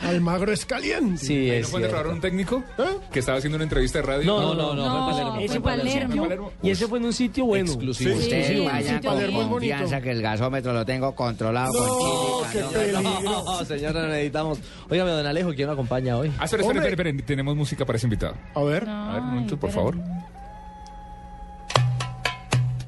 Almagro 0.06 0.52
es 0.52 0.64
caliente. 0.64 1.18
Sí, 1.24 1.50
¿No 1.60 1.68
fue 1.68 1.82
error 1.84 2.06
un 2.08 2.20
técnico 2.20 2.62
que 3.10 3.20
estaba 3.20 3.38
haciendo 3.38 3.56
una 3.56 3.64
entrevista 3.64 3.98
de 4.00 4.06
radio? 4.06 4.24
No, 4.26 4.54
no, 4.54 4.74
no, 4.74 4.74
no, 4.74 5.10
fue 5.10 5.12
Palermo. 5.12 5.40
Ese 5.40 5.60
fue 5.60 5.72
en 5.74 5.80
un 5.80 5.88
sitio- 5.88 6.52
y 6.62 6.70
ese 6.70 6.86
fue 6.86 6.98
en 6.98 7.04
un 7.04 7.12
sitio 7.12 7.44
bueno. 7.46 7.66
Exclusivo. 7.72 8.14
Ustedes 8.16 8.64
vayan 8.64 9.02
con 9.02 9.48
confianza 9.48 10.00
que 10.00 10.10
el 10.10 10.22
gasómetro 10.22 10.72
lo 10.72 10.84
tengo 10.84 11.14
controlado 11.14 11.72
con 11.72 11.98
chile. 11.98 12.92
No, 13.22 13.64
señor, 13.64 13.94
no 13.94 14.06
necesitamos. 14.08 14.58
Óigame, 14.90 15.10
don 15.10 15.26
Alejo, 15.26 15.50
¿quién 15.54 15.66
lo 15.66 15.72
acompaña 15.74 16.16
hoy? 16.16 16.32
Ah, 16.38 16.44
espera, 16.44 16.62
espera, 16.62 16.88
espera, 16.88 17.08
espera, 17.10 17.26
tenemos 17.26 17.56
música 17.56 17.84
para 17.84 17.96
ese 17.96 18.06
invitado. 18.06 18.34
A 18.54 18.62
ver. 18.62 18.84
A 19.08 19.12
ver, 19.14 19.20
un 19.22 19.26
momento, 19.30 19.56
por 19.58 19.70
favor. 19.70 19.96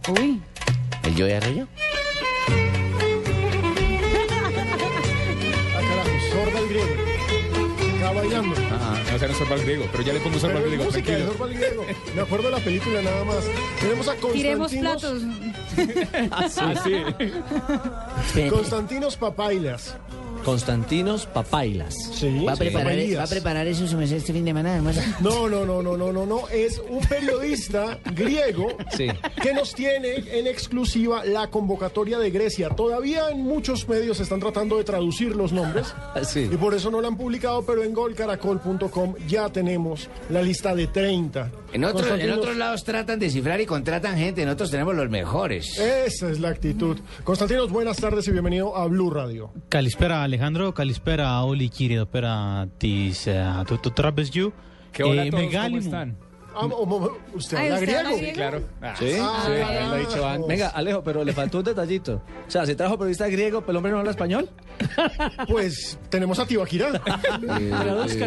Uy. 0.08 0.42
¿El 1.02 1.14
yo 1.16 1.26
de 1.26 1.36
Arroyo? 1.36 1.66
Ah, 4.54 5.80
carajo, 5.80 6.10
sorda 6.32 6.58
el 6.60 6.68
griego. 6.68 6.94
Está 7.94 8.12
bailando. 8.12 8.54
Ah, 8.70 9.00
no, 9.10 9.16
o 9.16 9.18
sea, 9.18 9.28
no 9.28 9.34
sorba 9.34 9.54
el 9.56 9.62
griego, 9.62 9.84
pero 9.90 10.02
ya 10.04 10.12
le 10.12 10.20
pongo 10.20 10.38
sorba 10.38 10.54
Pero 10.54 10.66
el 10.66 10.72
es 10.72 10.78
griego, 10.78 10.84
música 10.90 11.10
de 11.12 11.16
tranquilo. 11.24 11.32
sorba 11.38 11.52
el 11.52 11.58
griego. 11.58 11.84
Me 12.14 12.20
acuerdo 12.22 12.44
de 12.46 12.50
la 12.52 12.58
película 12.64 13.02
nada 13.02 13.24
más. 13.24 13.44
Tenemos 13.80 14.08
a 14.08 14.14
Tiremos 14.14 14.72
Constantinos. 14.72 15.00
platos. 15.02 15.22
Ah, 16.30 16.74
sí. 18.32 18.48
Constantinos 18.48 19.16
Papailas. 19.16 19.96
Constantinos 20.45 21.26
Papailas. 21.26 21.95
Sí, 22.12 22.45
¿Va 22.45 22.53
a, 22.53 22.57
preparar, 22.57 22.86
Papailas. 22.88 23.18
¿Va 23.18 23.24
a 23.24 23.26
preparar 23.26 23.66
eso 23.66 23.86
su 23.86 24.01
este 24.01 24.32
fin 24.32 24.45
de 24.45 24.51
semana, 24.51 24.76
hermano? 24.76 25.01
No, 25.20 25.49
no, 25.49 25.64
no, 25.64 25.82
no, 25.82 25.97
no, 25.97 26.12
no, 26.12 26.26
no. 26.26 26.49
Es 26.49 26.80
un 26.88 27.01
periodista 27.01 27.99
griego 28.14 28.68
Sí. 28.97 29.09
que 29.42 29.53
nos 29.55 29.74
tiene 29.74 30.16
en 30.38 30.47
exclusiva 30.47 31.24
la 31.24 31.49
convocatoria 31.49 32.18
de 32.18 32.30
Grecia. 32.30 32.68
Todavía 32.70 33.30
en 33.30 33.42
muchos 33.42 33.88
medios 33.88 34.20
están 34.20 34.40
tratando 34.40 34.76
de 34.76 34.84
traducir 34.84 35.34
los 35.34 35.53
nombres 35.53 35.95
Sí. 36.24 36.49
y 36.53 36.57
por 36.57 36.74
eso 36.74 36.90
no 36.90 37.01
la 37.01 37.09
han 37.09 37.16
publicado, 37.16 37.64
pero 37.64 37.82
en 37.82 37.95
golcaracol.com 37.95 39.14
ya 39.26 39.49
tenemos 39.49 40.09
la 40.28 40.42
lista 40.42 40.74
de 40.74 40.86
30. 40.86 41.51
En, 41.75 41.83
en 41.83 42.31
otros 42.31 42.57
lados 42.57 42.85
tratan 42.85 43.18
de 43.18 43.29
cifrar 43.29 43.61
y 43.61 43.66
contratan 43.66 44.16
gente, 44.16 44.43
en 44.43 44.49
otros 44.49 44.70
tenemos 44.70 44.95
los 44.95 45.11
mejores. 45.11 45.77
Esa 45.77 46.31
es 46.31 46.39
la 46.39 46.51
actitud. 46.51 46.97
Constantinos, 47.25 47.68
buenas 47.70 47.97
tardes 47.97 48.29
y 48.29 48.31
bienvenido 48.31 48.77
a 48.77 48.87
Blue 48.87 49.11
Radio. 49.11 49.51
Calispera 49.70 50.22
Alejandro, 50.22 50.72
Calispera 50.72 51.43
Oli 51.43 51.68
Kirido, 51.70 52.07
Pera 52.07 52.68
Tis, 52.79 53.29
Tutrapes 53.83 54.31
You. 54.31 54.53
¿Qué 54.93 55.03
hola 55.03 55.25
eh, 55.27 55.31
¿cómo 55.33 55.79
están? 55.79 56.16
Ah, 56.57 56.66
¿Usted 57.34 57.57
Ay, 57.57 57.66
habla 57.68 57.80
¿usted 57.80 57.94
habla 57.96 58.11
griego? 58.11 58.16
griego? 58.16 58.34
Claro. 58.34 58.62
Ah, 58.82 58.94
¿Sí? 58.98 59.12
Ah, 59.20 59.42
sí, 59.46 59.52
él 59.52 59.88
lo 59.88 59.94
ha 59.94 59.98
dicho 59.98 60.26
antes. 60.28 60.48
Venga, 60.48 60.68
Alejo, 60.68 61.02
pero 61.02 61.24
le 61.24 61.32
faltó 61.32 61.59
un 61.59 61.64
detallito. 61.64 62.22
O 62.46 62.50
sea, 62.50 62.64
se 62.66 62.74
trajo 62.74 62.96
periodista 62.98 63.28
griego, 63.28 63.61
pero 63.61 63.72
el 63.72 63.76
hombre 63.78 63.92
no 63.92 63.98
habla 63.98 64.11
español. 64.12 64.48
Pues 65.48 65.98
tenemos 66.09 66.38
a 66.38 66.46
Tibaquirá. 66.46 66.90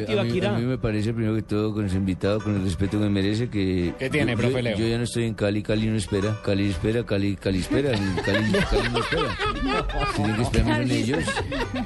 Tibaquirá. 0.05 0.49
Eh, 0.51 0.55
a 0.55 0.59
mí 0.59 0.65
me 0.65 0.77
parece, 0.77 1.13
primero 1.13 1.35
que 1.35 1.41
todo, 1.41 1.73
con 1.73 1.85
ese 1.85 1.97
invitado, 1.97 2.39
con 2.41 2.55
el 2.55 2.63
respeto 2.63 2.91
que 2.97 3.03
me 3.05 3.09
merece, 3.09 3.49
que... 3.49 3.93
¿Qué 3.97 4.09
tiene, 4.09 4.33
yo, 4.33 4.37
profe 4.37 4.53
yo- 4.53 4.61
Leo? 4.61 4.77
Yo 4.77 4.87
ya 4.87 4.97
no 4.97 5.03
estoy 5.03 5.25
en 5.25 5.33
Cali, 5.33 5.63
Cali 5.63 5.87
no 5.87 5.97
espera. 5.97 6.39
Cali 6.43 6.69
espera, 6.69 7.05
Cali, 7.05 7.35
Cali 7.35 7.59
espera, 7.59 7.91
Cali, 8.25 8.51
Cali 8.51 8.89
no 8.91 8.99
espera. 8.99 9.37
Tienen 10.15 10.35
que 10.35 10.41
esperar 10.43 10.81
en 10.81 10.91
ellos. 10.91 11.23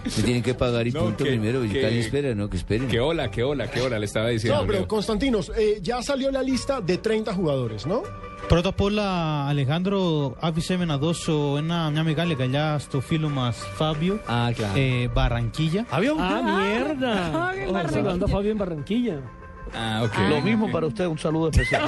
Se 0.07 0.23
tienen 0.23 0.43
que 0.43 0.53
pagar 0.53 0.87
y 0.87 0.91
No, 0.91 1.01
punto 1.01 1.23
que- 1.23 1.29
primero. 1.31 1.63
Y 1.65 1.69
que- 1.69 1.81
Cali 1.81 1.99
espera, 1.99 2.35
no, 2.35 2.49
que 2.49 2.57
esperen. 2.57 2.87
Que 2.87 2.99
hola, 2.99 3.29
que 3.31 3.43
hola, 3.43 3.69
que 3.69 3.81
hola, 3.81 3.99
le 3.99 4.05
estaba 4.05 4.29
diciendo. 4.29 4.59
No, 4.61 4.67
pero 4.67 4.79
Leo. 4.79 4.87
Constantinos, 4.87 5.51
eh, 5.57 5.79
ya 5.81 6.01
salió 6.01 6.30
la 6.30 6.42
lista 6.42 6.80
de 6.80 6.96
30 6.98 7.32
jugadores, 7.32 7.86
¿no? 7.86 8.00
Πρώτα 8.48 8.68
απ' 8.68 8.80
όλα, 8.80 9.02
Αλεχάνδρο, 9.48 10.32
άφησε 10.40 10.76
με 10.76 10.84
να 10.84 10.98
δώσω 10.98 11.54
ένα, 11.56 11.90
μια 11.90 12.02
μεγάλη 12.02 12.32
αγκαλιά 12.32 12.78
στο 12.78 13.00
φίλο 13.00 13.28
μας 13.28 13.56
Φάβιο, 13.74 14.20
Ah, 14.26 14.50
claro. 14.60 14.76
ε, 14.76 15.08
Barranquilla. 15.14 15.82
¿Fabio? 15.94 16.12
Ah, 16.18 16.42
mierda. 16.58 17.14
Oh, 17.72 17.78
está 17.78 17.98
hablando 17.98 18.26
Fabio 18.28 18.50
en 18.50 18.58
Barranquilla. 18.58 19.16
Ah, 19.73 20.01
ok. 20.03 20.29
Lo 20.29 20.41
mismo 20.41 20.71
para 20.71 20.87
usted, 20.87 21.05
un 21.07 21.17
saludo 21.17 21.49
especial. 21.49 21.87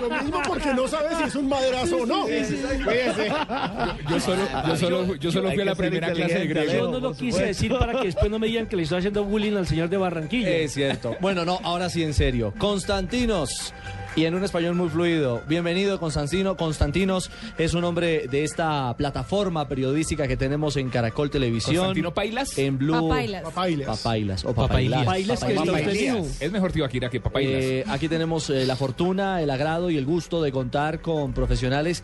Lo 0.00 0.10
mismo 0.22 0.40
porque 0.46 0.74
no 0.74 0.86
sabe 0.88 1.14
si 1.16 1.22
es 1.24 1.34
un 1.34 1.48
maderazo 1.48 1.96
o 1.98 2.06
no. 2.06 2.26
Yo 2.28 4.20
solo, 4.20 4.42
yo 4.68 4.76
solo, 4.76 5.14
yo 5.16 5.32
solo 5.32 5.50
fui 5.52 5.60
a 5.60 5.64
la 5.64 5.74
primera 5.74 6.12
clase 6.12 6.38
de 6.40 6.48
Yo 6.48 6.54
griego. 6.54 6.88
no 6.88 7.00
lo 7.00 7.12
quise 7.14 7.44
decir 7.46 7.76
para 7.76 8.00
que 8.00 8.06
después 8.06 8.30
no 8.30 8.38
me 8.38 8.46
digan 8.46 8.66
que 8.66 8.76
le 8.76 8.82
estoy 8.84 8.98
haciendo 8.98 9.24
bullying 9.24 9.56
al 9.56 9.66
señor 9.66 9.88
de 9.88 9.96
Barranquilla. 9.96 10.48
Es 10.50 10.74
cierto. 10.74 11.16
Bueno, 11.20 11.44
no, 11.44 11.60
ahora 11.62 11.88
sí 11.88 12.02
en 12.02 12.14
serio. 12.14 12.52
Constantinos. 12.58 13.72
Y 14.18 14.26
en 14.26 14.34
un 14.34 14.42
español 14.42 14.74
muy 14.74 14.88
fluido. 14.88 15.42
Bienvenido, 15.46 16.00
Constantino. 16.00 16.56
Constantinos 16.56 17.30
es 17.56 17.74
un 17.74 17.84
hombre 17.84 18.26
de 18.26 18.42
esta 18.42 18.92
plataforma 18.96 19.68
periodística 19.68 20.26
que 20.26 20.36
tenemos 20.36 20.76
en 20.76 20.90
Caracol 20.90 21.30
Televisión. 21.30 21.76
¿Constantino 21.76 22.12
Pailas? 22.12 22.58
En 22.58 22.78
Blue. 22.78 22.94
Papailas. 22.94 23.42
Papailas. 23.44 23.86
Papailas. 23.86 24.44
O 24.44 24.54
papailas. 24.54 25.06
Usted 25.06 25.54
Papailías. 25.54 26.16
mismo. 26.16 26.26
Es 26.40 26.50
mejor 26.50 26.72
Tibaquira 26.72 27.08
que 27.08 27.20
Papailas. 27.20 27.62
Eh, 27.62 27.84
aquí 27.86 28.08
tenemos 28.08 28.50
eh, 28.50 28.66
la 28.66 28.74
fortuna, 28.74 29.40
el 29.40 29.50
agrado 29.50 29.88
y 29.88 29.96
el 29.96 30.04
gusto 30.04 30.42
de 30.42 30.50
contar 30.50 31.00
con 31.00 31.32
profesionales 31.32 32.02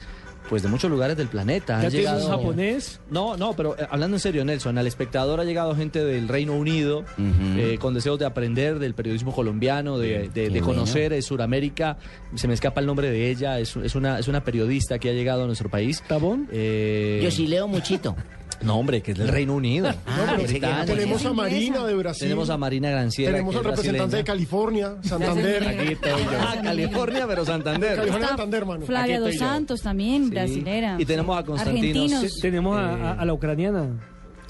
pues 0.48 0.62
de 0.62 0.68
muchos 0.68 0.90
lugares 0.90 1.16
del 1.16 1.28
planeta. 1.28 1.80
¿Ya 1.82 1.88
llegado- 1.88 2.28
japonés? 2.28 3.00
No, 3.10 3.36
no, 3.36 3.54
pero 3.54 3.76
eh, 3.78 3.86
hablando 3.90 4.16
en 4.16 4.20
serio, 4.20 4.44
Nelson, 4.44 4.76
al 4.78 4.86
espectador 4.86 5.40
ha 5.40 5.44
llegado 5.44 5.74
gente 5.74 6.04
del 6.04 6.28
Reino 6.28 6.52
Unido 6.54 7.04
eh, 7.18 7.78
con 7.80 7.94
deseos 7.94 8.18
de 8.18 8.26
aprender 8.26 8.78
del 8.78 8.94
periodismo 8.94 9.32
colombiano, 9.32 9.98
de, 9.98 10.28
de- 10.28 10.50
de 10.50 10.60
conocer 10.60 11.12
eh, 11.12 11.22
Suramérica. 11.22 11.96
Se 12.34 12.46
me 12.48 12.54
escapa 12.54 12.80
el 12.80 12.86
nombre 12.86 13.10
de 13.10 13.30
ella, 13.30 13.58
es, 13.58 13.76
es 13.76 13.94
una, 13.94 14.18
es 14.18 14.28
una 14.28 14.44
periodista 14.44 14.98
que 14.98 15.10
ha 15.10 15.12
llegado 15.12 15.44
a 15.44 15.46
nuestro 15.46 15.68
país. 15.70 16.02
¿Tabón? 16.06 16.48
Eh, 16.52 17.20
Yo 17.22 17.30
sí 17.30 17.46
leo 17.46 17.66
muchito. 17.68 18.14
No, 18.62 18.78
hombre, 18.78 19.02
que 19.02 19.12
es 19.12 19.18
del 19.18 19.28
Reino 19.28 19.54
Unido. 19.54 19.88
Ah, 20.06 20.34
pero 20.36 20.48
Británica. 20.48 20.84
Tenemos 20.86 21.24
a 21.26 21.32
Marina 21.32 21.84
de 21.84 21.94
Brasil. 21.94 22.22
Tenemos 22.22 22.50
a 22.50 22.56
Marina 22.56 22.90
Granciera. 22.90 23.32
Tenemos 23.32 23.54
al 23.54 23.60
es 23.60 23.66
representante 23.66 24.16
de. 24.16 24.24
California, 24.24 24.94
Santander. 25.02 25.68
Aquí 25.68 25.92
estoy 25.92 26.10
yo. 26.10 26.38
Ah, 26.40 26.56
California, 26.62 27.26
pero 27.26 27.44
Santander. 27.44 27.96
California, 27.96 28.28
Santander, 28.28 28.60
hermano. 28.60 28.86
Flavia 28.86 29.20
Dos. 29.20 29.36
Santos 29.36 29.82
también, 29.82 30.24
Sí. 30.24 30.30
brasilera. 30.30 30.96
Y 30.98 31.04
tenemos 31.04 31.38
a 31.38 31.44
Constantinos. 31.44 32.12
Argentinos. 32.12 32.40
Tenemos 32.40 32.76
a, 32.78 32.94
a- 32.94 33.12
a 33.14 33.24
la 33.24 33.32
ucraniana. 33.32 33.88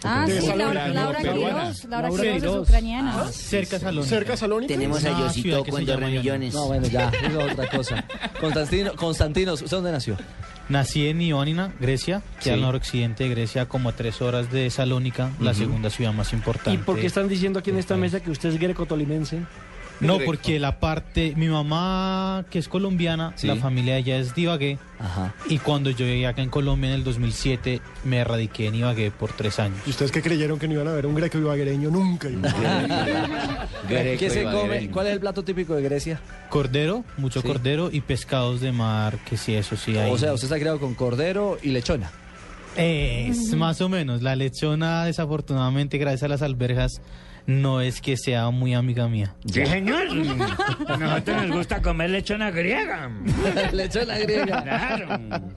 Ah, 0.07 0.27
sí, 0.29 0.47
Laura, 0.55 0.89
Laura. 0.89 1.19
Quiroz. 1.19 1.85
Laura 1.87 2.09
Quiroz 2.11 2.27
es 2.27 2.45
ucraniana. 2.69 3.25
Cerca 3.33 3.79
Salónica. 3.79 4.09
Cerca 4.11 4.37
Salónica. 4.37 4.75
Tenemos 4.75 4.99
a 4.99 5.01
ciudad 5.01 5.19
Yosito 5.21 5.65
que 5.65 5.71
con 5.71 5.81
se 5.81 5.87
dos 5.87 5.95
llama 5.99 6.11
millones. 6.13 6.53
No, 6.53 6.67
bueno, 6.67 6.87
ya, 6.89 7.09
es 7.23 7.35
otra 7.35 7.69
cosa. 7.71 8.05
Constantino, 8.39 8.93
Constantinos, 8.97 9.63
¿usted 9.63 9.77
dónde 9.79 9.93
nació? 9.93 10.17
Nací 10.69 11.09
en 11.09 11.21
Ioánina, 11.21 11.73
Grecia, 11.79 12.23
que 12.39 12.45
Sí. 12.45 12.51
al 12.51 12.63
noroccidente 12.63 13.25
de 13.25 13.31
Grecia, 13.31 13.67
como 13.67 13.91
a 13.91 13.93
tres 13.93 14.23
horas 14.23 14.51
de 14.51 14.71
Salónica, 14.71 15.31
la 15.41 15.53
segunda 15.55 15.91
ciudad 15.91 16.13
más 16.13 16.33
importante. 16.33 16.73
¿Y 16.73 16.79
por 16.79 16.99
qué 16.99 17.07
están 17.07 17.29
diciendo 17.29 17.59
aquí 17.59 17.71
en 17.71 17.79
esta 17.79 17.97
mesa 17.97 18.21
que 18.21 18.31
usted 18.31 18.49
es 18.49 18.59
greco-tolimense? 18.59 19.41
No, 20.07 20.19
porque 20.25 20.59
la 20.61 20.79
parte, 20.81 21.35
mi 21.37 21.49
mamá, 21.49 22.45
que 22.51 22.59
es 22.59 22.69
colombiana, 22.69 23.33
Sí. 23.37 23.47
la 23.47 23.57
familia 23.57 23.95
de 23.95 24.01
ella 24.01 24.19
es 24.19 24.35
de 24.35 24.43
Ibagué. 24.43 24.79
Ajá. 24.99 25.35
Y 25.49 25.59
cuando 25.59 25.91
yo 25.91 26.07
llegué 26.07 26.27
acá 26.27 26.43
en 26.43 26.51
Colombia 26.51 26.89
en 26.91 26.95
el 26.97 27.05
2007, 27.05 27.81
me 28.05 28.23
radiqué 28.25 28.67
en 28.69 28.77
Ibagué 28.77 29.11
por 29.11 29.33
tres 29.33 29.59
años. 29.59 29.79
¿Y 29.87 29.91
ustedes 29.91 30.13
que 30.13 30.23
creyeron 30.23 30.59
que 30.59 30.67
no 30.69 30.75
iban 30.75 30.89
a 30.89 30.93
ver 30.93 31.07
un 31.07 31.15
greco 31.15 31.39
ibaguereño? 31.39 31.91
Nunca. 31.91 32.29
¿Qué 33.89 34.31
se 34.31 34.45
come? 34.45 34.91
¿Cuál 34.91 35.07
es 35.09 35.13
el 35.15 35.21
plato 35.21 35.43
típico 35.45 35.75
de 35.75 35.83
Grecia? 35.83 36.21
Cordero, 36.51 37.05
mucho 37.17 37.41
Sí. 37.41 37.47
cordero 37.49 37.91
y 37.93 38.01
pescados 38.01 38.61
de 38.61 38.73
mar, 38.73 39.19
que 39.29 39.37
sí, 39.37 39.55
eso 39.55 39.77
sí 39.77 39.97
hay. 39.97 40.11
O 40.11 40.19
sea, 40.19 40.33
usted 40.33 40.47
está 40.47 40.59
criado 40.59 40.79
con 40.81 40.95
cordero 40.95 41.59
y 41.63 41.69
lechona. 41.71 42.11
Es 42.77 43.55
más 43.55 43.81
o 43.81 43.89
menos. 43.89 44.23
La 44.23 44.35
lechona, 44.37 45.05
desafortunadamente, 45.05 45.99
gracias 45.99 46.25
a 46.25 46.29
las 46.29 46.43
alberjas, 46.43 47.01
no 47.47 47.81
es 47.83 48.01
que 48.01 48.17
sea 48.17 48.49
muy 48.51 48.73
amiga 48.75 49.07
mía. 49.09 49.35
Sí, 49.45 49.65
señor. 49.67 50.07
A 50.89 50.97
nosotros 50.97 51.47
nos 51.47 51.57
gusta 51.57 51.83
comer 51.83 52.11
lechona 52.11 52.51
griega. 52.51 53.11
lechona 53.73 54.19
griega. 54.19 54.63
Claro. 54.63 55.09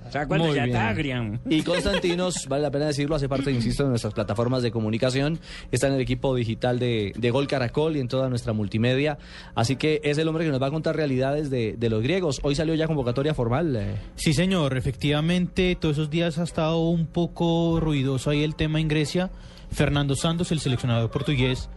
O 0.07 0.11
sea, 0.11 0.27
cuando 0.27 0.47
Muy 0.47 0.55
ya 0.55 0.63
bien. 0.65 0.75
está 0.75 0.89
agria. 0.89 1.39
Y 1.49 1.61
Constantinos, 1.63 2.45
vale 2.49 2.63
la 2.63 2.71
pena 2.71 2.88
decirlo, 2.88 3.15
hace 3.15 3.29
parte, 3.29 3.51
insisto, 3.51 3.83
de 3.83 3.89
nuestras 3.89 4.13
plataformas 4.13 4.63
de 4.63 4.71
comunicación. 4.71 5.39
Está 5.71 5.88
en 5.88 5.93
el 5.93 6.01
equipo 6.01 6.35
digital 6.35 6.79
de, 6.79 7.13
de 7.17 7.31
Gol 7.31 7.47
Caracol 7.47 7.95
y 7.95 7.99
en 8.01 8.07
toda 8.07 8.29
nuestra 8.29 8.53
multimedia. 8.53 9.17
Así 9.55 9.75
que 9.77 10.01
es 10.03 10.17
el 10.17 10.27
hombre 10.27 10.43
que 10.45 10.51
nos 10.51 10.61
va 10.61 10.67
a 10.67 10.71
contar 10.71 10.95
realidades 10.95 11.49
de, 11.49 11.75
de 11.77 11.89
los 11.89 12.01
griegos. 12.03 12.39
Hoy 12.43 12.55
salió 12.55 12.75
ya 12.75 12.88
convocatoria 12.88 13.33
formal. 13.33 13.75
eh. 13.75 13.95
Sí, 14.15 14.33
señor. 14.33 14.75
Efectivamente, 14.77 15.77
todos 15.79 15.95
esos 15.97 16.09
días 16.09 16.38
ha 16.38 16.43
estado 16.43 16.79
un 16.89 17.05
poco 17.07 17.79
ruidoso 17.79 18.29
ahí 18.29 18.43
el 18.43 18.55
tema 18.55 18.79
en 18.81 18.88
Grecia. 18.89 19.29
Fernando 19.71 20.15
Santos, 20.15 20.51
el 20.51 20.59
seleccionador 20.59 21.11
portugués 21.11 21.69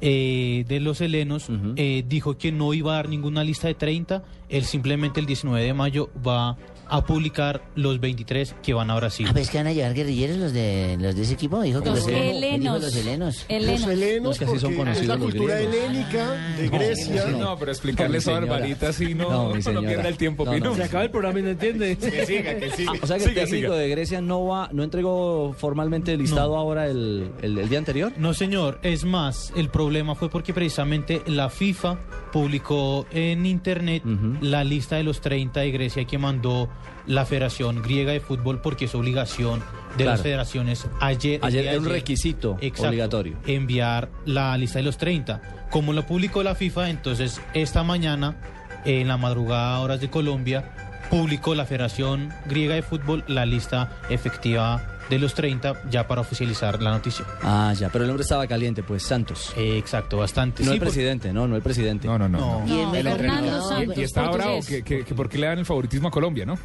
eh, 0.00 0.64
de 0.68 0.80
los 0.80 1.00
helenos, 1.00 1.48
eh, 1.76 2.04
dijo 2.06 2.36
que 2.36 2.52
no 2.52 2.74
iba 2.74 2.92
a 2.92 2.96
dar 2.96 3.08
ninguna 3.08 3.44
lista 3.44 3.68
de 3.68 3.74
30. 3.74 4.22
Él 4.48 4.64
simplemente 4.64 5.20
el 5.20 5.26
19 5.26 5.64
de 5.64 5.74
mayo 5.74 6.10
va 6.26 6.56
a 6.88 7.04
publicar 7.04 7.62
los 7.74 7.98
23 8.00 8.54
que 8.62 8.74
van 8.74 8.90
a 8.90 8.94
Brasil. 8.96 9.26
Ah, 9.28 9.32
pues 9.32 9.50
que 9.50 9.58
van 9.58 9.66
a 9.66 9.72
llevar 9.72 9.94
guerrilleros 9.94 10.36
los 10.38 10.52
de, 10.52 10.96
los 11.00 11.14
de 11.16 11.22
ese 11.22 11.34
equipo. 11.34 11.60
Dijo 11.62 11.82
que 11.82 11.90
Los 11.90 11.98
los 12.00 12.08
helenos. 12.08 12.80
los 12.82 12.96
helenos. 12.96 13.44
Helenos. 13.48 13.80
Los 13.80 13.90
helenos, 13.90 14.22
Los 14.28 14.38
que 14.38 14.44
así 14.44 14.58
son 14.60 14.74
porque 14.74 14.92
es 14.92 15.06
la 15.06 15.16
cultura 15.18 15.60
helénica 15.60 16.30
de 16.58 16.68
Grecia. 16.68 17.26
No, 17.38 17.58
pero 17.58 17.70
explicarle 17.72 18.18
No, 18.18 18.22
señora. 18.22 18.46
barbarita 18.46 18.88
así 18.88 19.14
no, 19.14 19.30
No, 19.30 19.48
mi 19.50 19.54
no, 19.56 19.62
señora. 19.62 19.88
pierda 19.88 20.08
el 20.08 20.16
tiempo, 20.16 20.44
No, 20.44 20.52
no. 20.52 20.56
Pino. 20.58 20.74
Se 20.76 20.84
acaba 20.84 21.04
el 21.04 21.10
programa 21.10 21.40
y 21.40 21.42
no 21.42 21.48
entiende. 21.50 21.96
Que 21.96 22.26
siga, 22.26 22.54
que 22.56 22.70
siga. 22.70 22.92
Ah, 22.94 22.98
o 23.02 23.06
sea 23.06 23.18
que 23.18 23.24
el 23.24 23.34
técnico 23.34 23.54
siga. 23.68 23.74
de 23.76 23.88
Grecia 23.88 24.20
no 24.20 24.46
va, 24.46 24.68
no 24.72 24.82
entregó 24.84 25.54
formalmente 25.58 26.12
el 26.12 26.20
listado 26.20 26.50
No. 26.54 26.56
ahora 26.58 26.86
el, 26.86 27.30
el- 27.42 27.58
el 27.58 27.68
día 27.68 27.78
anterior. 27.78 28.12
No, 28.16 28.32
señor. 28.34 28.78
Es 28.82 29.04
más, 29.04 29.52
el 29.56 29.68
problema 29.70 30.14
fue 30.14 30.28
porque 30.30 30.52
precisamente 30.54 31.22
la 31.26 31.50
FIFA 31.50 31.98
publicó 32.40 33.06
en 33.12 33.46
internet 33.46 34.02
la 34.42 34.62
lista 34.62 34.96
de 34.96 35.02
los 35.04 35.22
30 35.22 35.60
de 35.60 35.70
Grecia 35.70 36.04
que 36.04 36.18
mandó 36.18 36.68
la 37.06 37.24
Federación 37.24 37.80
Griega 37.80 38.12
de 38.12 38.20
Fútbol 38.20 38.60
porque 38.60 38.84
es 38.84 38.94
obligación 38.94 39.60
de 39.60 40.04
Claro. 40.04 40.10
las 40.10 40.20
federaciones 40.20 40.86
ayer. 41.00 41.40
el 41.40 41.44
Ayer 41.46 41.66
era 41.68 41.78
un 41.78 41.86
requisito 41.86 42.58
Exacto, 42.60 42.88
obligatorio. 42.88 43.38
Enviar 43.46 44.10
la 44.26 44.54
lista 44.58 44.78
de 44.80 44.82
los 44.84 44.98
30. 44.98 45.40
Como 45.70 45.94
lo 45.94 46.04
publicó 46.06 46.42
la 46.42 46.54
FIFA, 46.54 46.90
entonces 46.90 47.40
esta 47.54 47.82
mañana, 47.82 48.36
en 48.84 49.08
la 49.08 49.16
madrugada 49.16 49.80
horas 49.80 50.02
de 50.02 50.10
Colombia, 50.10 50.72
publicó 51.08 51.54
la 51.54 51.64
Federación 51.64 52.34
Griega 52.44 52.74
de 52.74 52.82
Fútbol 52.82 53.24
la 53.28 53.46
lista 53.46 53.96
efectiva 54.10 54.95
de 55.10 55.18
los 55.18 55.34
30 55.34 55.82
ya 55.90 56.06
para 56.08 56.20
oficializar 56.20 56.82
la 56.82 56.90
noticia. 56.90 57.24
Ah, 57.42 57.72
ya, 57.78 57.88
pero 57.90 58.04
el 58.04 58.10
hombre 58.10 58.22
estaba 58.22 58.46
caliente, 58.46 58.82
pues 58.82 59.02
Santos. 59.02 59.52
Eh, 59.56 59.78
exacto, 59.78 60.16
bastante. 60.16 60.62
No 60.64 60.70
Sí, 60.70 60.74
el 60.74 60.80
presidente, 60.80 61.32
no, 61.32 61.46
no 61.46 61.56
el 61.56 61.62
presidente. 61.62 62.06
No, 62.08 62.18
no, 62.18 62.28
no. 62.28 62.64
No, 62.66 62.94
el 62.94 63.04
Fernando 63.04 63.10
entrenador? 63.10 63.68
Santos. 63.68 63.98
Y 63.98 64.02
está 64.02 64.30
bravo, 64.30 64.60
que, 64.66 64.82
que, 64.82 65.04
que 65.04 65.14
por 65.14 65.28
qué 65.28 65.38
le 65.38 65.46
dan 65.46 65.58
el 65.58 65.66
favoritismo 65.66 66.08
a 66.08 66.10
Colombia, 66.10 66.44
¿no? 66.46 66.58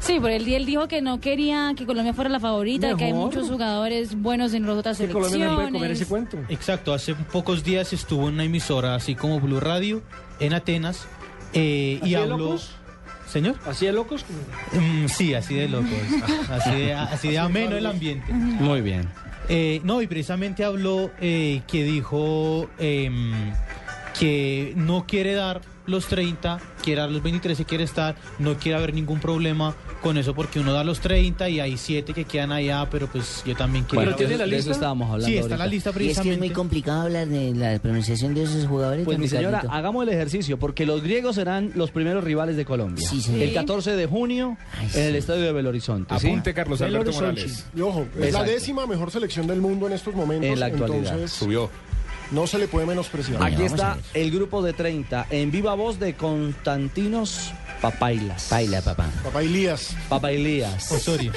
Sí, 0.00 0.18
pero 0.20 0.34
él, 0.34 0.46
él 0.52 0.66
dijo 0.66 0.88
que 0.88 1.00
no 1.00 1.20
quería 1.20 1.72
que 1.76 1.86
Colombia 1.86 2.12
fuera 2.12 2.28
la 2.28 2.40
favorita, 2.40 2.96
que 2.96 3.04
hay 3.04 3.12
muchos 3.12 3.48
jugadores 3.48 4.20
buenos 4.20 4.52
en 4.52 4.66
las 4.66 4.76
otras 4.76 4.98
Que 4.98 5.08
Colombia 5.08 5.46
no 5.46 5.54
puede 5.54 5.70
comer 5.70 5.96
selecciones. 5.96 6.00
ese 6.00 6.08
cuento. 6.38 6.52
Exacto, 6.52 6.92
hace 6.92 7.14
pocos 7.14 7.64
días 7.64 7.92
estuvo 7.92 8.28
en 8.28 8.34
una 8.34 8.44
emisora 8.44 8.94
así 8.94 9.14
como 9.14 9.40
Blue 9.40 9.60
Radio 9.60 10.02
en 10.40 10.52
Atenas 10.54 11.06
eh, 11.54 11.98
¿Así 12.02 12.10
y 12.10 12.14
habló. 12.16 12.36
locos? 12.36 12.72
¿Señor? 13.26 13.56
¿Así 13.66 13.86
de 13.86 13.92
locos? 13.92 14.24
Mm, 14.72 15.06
sí, 15.08 15.34
así 15.34 15.54
de 15.54 15.68
locos. 15.68 15.90
Así 16.50 16.70
de, 16.70 16.94
así 16.94 17.28
de 17.28 17.38
ameno 17.38 17.76
el 17.76 17.86
ambiente. 17.86 18.32
Muy 18.32 18.80
bien. 18.80 19.08
Eh, 19.48 19.80
no, 19.84 20.02
y 20.02 20.06
precisamente 20.06 20.64
habló 20.64 21.10
eh, 21.20 21.62
que 21.66 21.84
dijo 21.84 22.68
em, 22.78 23.52
que 24.18 24.72
no 24.76 25.06
quiere 25.06 25.34
dar 25.34 25.60
los 25.86 26.06
30, 26.06 26.58
quiere 26.82 27.00
dar 27.00 27.10
los 27.10 27.22
23 27.22 27.60
y 27.60 27.64
quiere 27.64 27.84
estar, 27.84 28.16
no 28.38 28.54
quiere 28.56 28.76
haber 28.78 28.94
ningún 28.94 29.20
problema 29.20 29.74
con 30.02 30.18
eso 30.18 30.34
porque 30.34 30.60
uno 30.60 30.72
da 30.72 30.84
los 30.84 31.00
30 31.00 31.48
y 31.48 31.60
hay 31.60 31.76
7 31.76 32.12
que 32.12 32.24
quedan 32.24 32.52
allá, 32.52 32.88
pero 32.90 33.06
pues 33.08 33.42
yo 33.46 33.54
también 33.56 33.84
quiero... 33.84 34.02
Bueno, 34.04 34.16
¿tiene 34.16 34.36
la 34.36 34.44
de 34.44 34.50
eso 34.50 34.56
lista? 34.56 34.72
estábamos 34.72 35.06
hablando 35.06 35.26
Sí, 35.26 35.34
está 35.34 35.54
ahorita. 35.54 35.56
la 35.58 35.66
lista 35.66 35.90
Y 35.90 35.92
es 35.92 35.96
que 35.96 36.02
es 36.04 36.14
precisamente. 36.16 36.38
muy 36.38 36.50
complicado 36.50 37.00
hablar 37.02 37.26
de 37.28 37.54
la 37.54 37.78
pronunciación 37.78 38.34
de 38.34 38.42
esos 38.44 38.66
jugadores. 38.66 39.04
Pues 39.04 39.18
mi 39.18 39.28
señora, 39.28 39.62
hagamos 39.70 40.02
el 40.02 40.10
ejercicio, 40.10 40.58
porque 40.58 40.86
los 40.86 41.02
griegos 41.02 41.34
serán 41.36 41.72
los 41.74 41.90
primeros 41.90 42.22
rivales 42.24 42.56
de 42.56 42.64
Colombia. 42.64 43.06
Sí, 43.08 43.20
señor. 43.20 43.42
El 43.42 43.54
14 43.54 43.96
de 43.96 44.06
junio 44.06 44.56
en 44.94 45.02
el 45.02 45.16
estadio 45.16 45.42
de 45.42 45.52
Belo 45.52 45.68
Horizonte. 45.70 46.18
¿sí? 46.18 46.26
Apunte, 46.28 46.54
Carlos 46.54 46.80
Alberto. 46.82 47.12
Morales. 47.12 47.66
Y 47.76 47.80
ojo, 47.80 48.06
es 48.20 48.32
la 48.32 48.42
décima 48.42 48.86
mejor 48.86 49.10
selección 49.10 49.46
del 49.46 49.60
mundo 49.60 49.86
en 49.86 49.92
estos 49.94 50.14
momentos. 50.14 50.48
En 50.50 50.60
la 50.60 50.66
actualidad. 50.66 51.14
Entonces, 51.14 51.32
Subió. 51.32 51.70
No 52.30 52.46
se 52.46 52.58
le 52.58 52.68
puede 52.68 52.86
menospreciar. 52.86 53.42
Aquí 53.42 53.56
vamos 53.56 53.72
está 53.72 53.98
el 54.14 54.30
grupo 54.30 54.62
de 54.62 54.72
30 54.72 55.26
en 55.30 55.50
viva 55.50 55.74
voz 55.74 55.98
de 55.98 56.14
Constantinos 56.14 57.52
Papailas. 57.80 58.48
Baila, 58.50 58.80
papá. 58.80 59.06
Papá 59.22 59.42
Elías. 59.42 59.94
Papailías. 60.08 60.90
Osorio. 60.90 61.32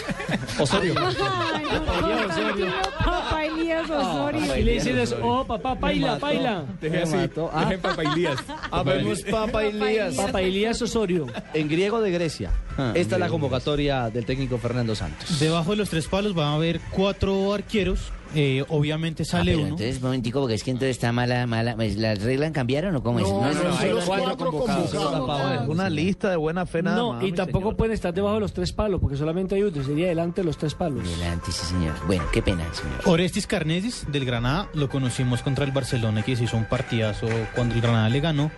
Osorio. 0.58 0.94
Osorio. 0.94 2.72
Papá 3.04 3.46
Elías 3.46 3.90
Osorio. 3.90 4.56
Y 4.56 4.64
le 4.64 4.74
dicen 4.74 4.98
es, 5.00 5.16
oh, 5.22 5.46
papá, 5.46 5.76
paila, 5.76 6.18
paila. 6.18 6.64
Deje 6.80 7.04
así. 7.04 7.16
Ah. 7.52 7.66
Deje 7.66 7.78
Papa 7.82 8.02
Elías. 8.04 8.40
Habemos 8.72 9.22
Papailías. 9.24 10.16
Papá 10.16 10.42
Elías 10.42 10.82
Osorio. 10.82 11.28
En 11.54 11.68
griego 11.68 12.02
de 12.02 12.12
Grecia. 12.12 12.52
Esta 12.94 13.16
es 13.16 13.20
la 13.20 13.28
convocatoria 13.28 14.10
del 14.10 14.26
técnico 14.26 14.58
Fernando 14.58 14.96
Santos. 14.96 15.40
Debajo 15.40 15.72
de 15.72 15.78
los 15.78 15.90
tres 15.90 16.08
palos 16.08 16.34
van 16.34 16.48
a 16.48 16.54
haber 16.56 16.80
cuatro 16.92 17.54
arqueros. 17.54 18.12
Eh, 18.36 18.64
obviamente 18.70 19.24
Ah, 19.24 19.26
sale 19.26 19.52
pero 19.52 19.60
uno. 19.60 19.68
entonces, 19.70 19.98
un 19.98 20.04
momentico, 20.04 20.40
porque 20.40 20.56
es 20.56 20.64
que 20.64 20.72
entonces 20.72 20.92
está 20.92 21.12
mala, 21.12 21.48
mala. 21.48 21.76
pues, 21.76 21.96
¿Las 21.98 22.22
reglas 22.22 22.52
cambiaron 22.52 22.96
o 22.96 23.02
cómo 23.04 23.20
es? 23.20 23.28
No, 23.28 23.50
es- 23.50 23.56
no, 23.56 23.70
es 23.70 23.80
hay 23.80 23.92
cuatro 24.06 24.38
convocados. 24.38 24.94
Una 25.68 25.90
lista 25.90 26.30
de 26.30 26.36
buena 26.36 26.66
fe 26.66 26.82
nada 26.84 26.98
No, 26.98 27.14
más, 27.14 27.24
y 27.24 27.32
tampoco 27.32 27.66
señor. 27.66 27.78
pueden 27.78 27.94
estar 27.94 28.14
debajo 28.14 28.36
de 28.36 28.42
los 28.42 28.54
tres 28.54 28.72
palos, 28.74 29.00
porque 29.02 29.18
solamente 29.18 29.56
hay 29.56 29.64
uno, 29.64 29.84
sería 29.84 30.08
delante 30.08 30.42
de 30.42 30.46
los 30.46 30.58
tres 30.58 30.76
palos. 30.76 31.04
Adelante, 31.08 31.52
sí, 31.52 31.66
señor. 31.66 31.94
Bueno, 32.08 32.24
qué 32.32 32.42
pena, 32.42 32.64
señor. 32.74 33.00
Orestis 33.06 33.48
Carnesis 33.48 34.06
del 34.12 34.26
Granada, 34.26 34.70
lo 34.74 34.90
conocimos 34.90 35.42
contra 35.42 35.66
el 35.66 35.72
Barcelona, 35.72 36.22
que 36.22 36.36
se 36.36 36.44
hizo 36.44 36.58
un 36.58 36.66
partidazo 36.66 37.28
cuando 37.56 37.76
el 37.76 37.82
Granada 37.82 38.10
le 38.10 38.20
ganó. 38.20 38.52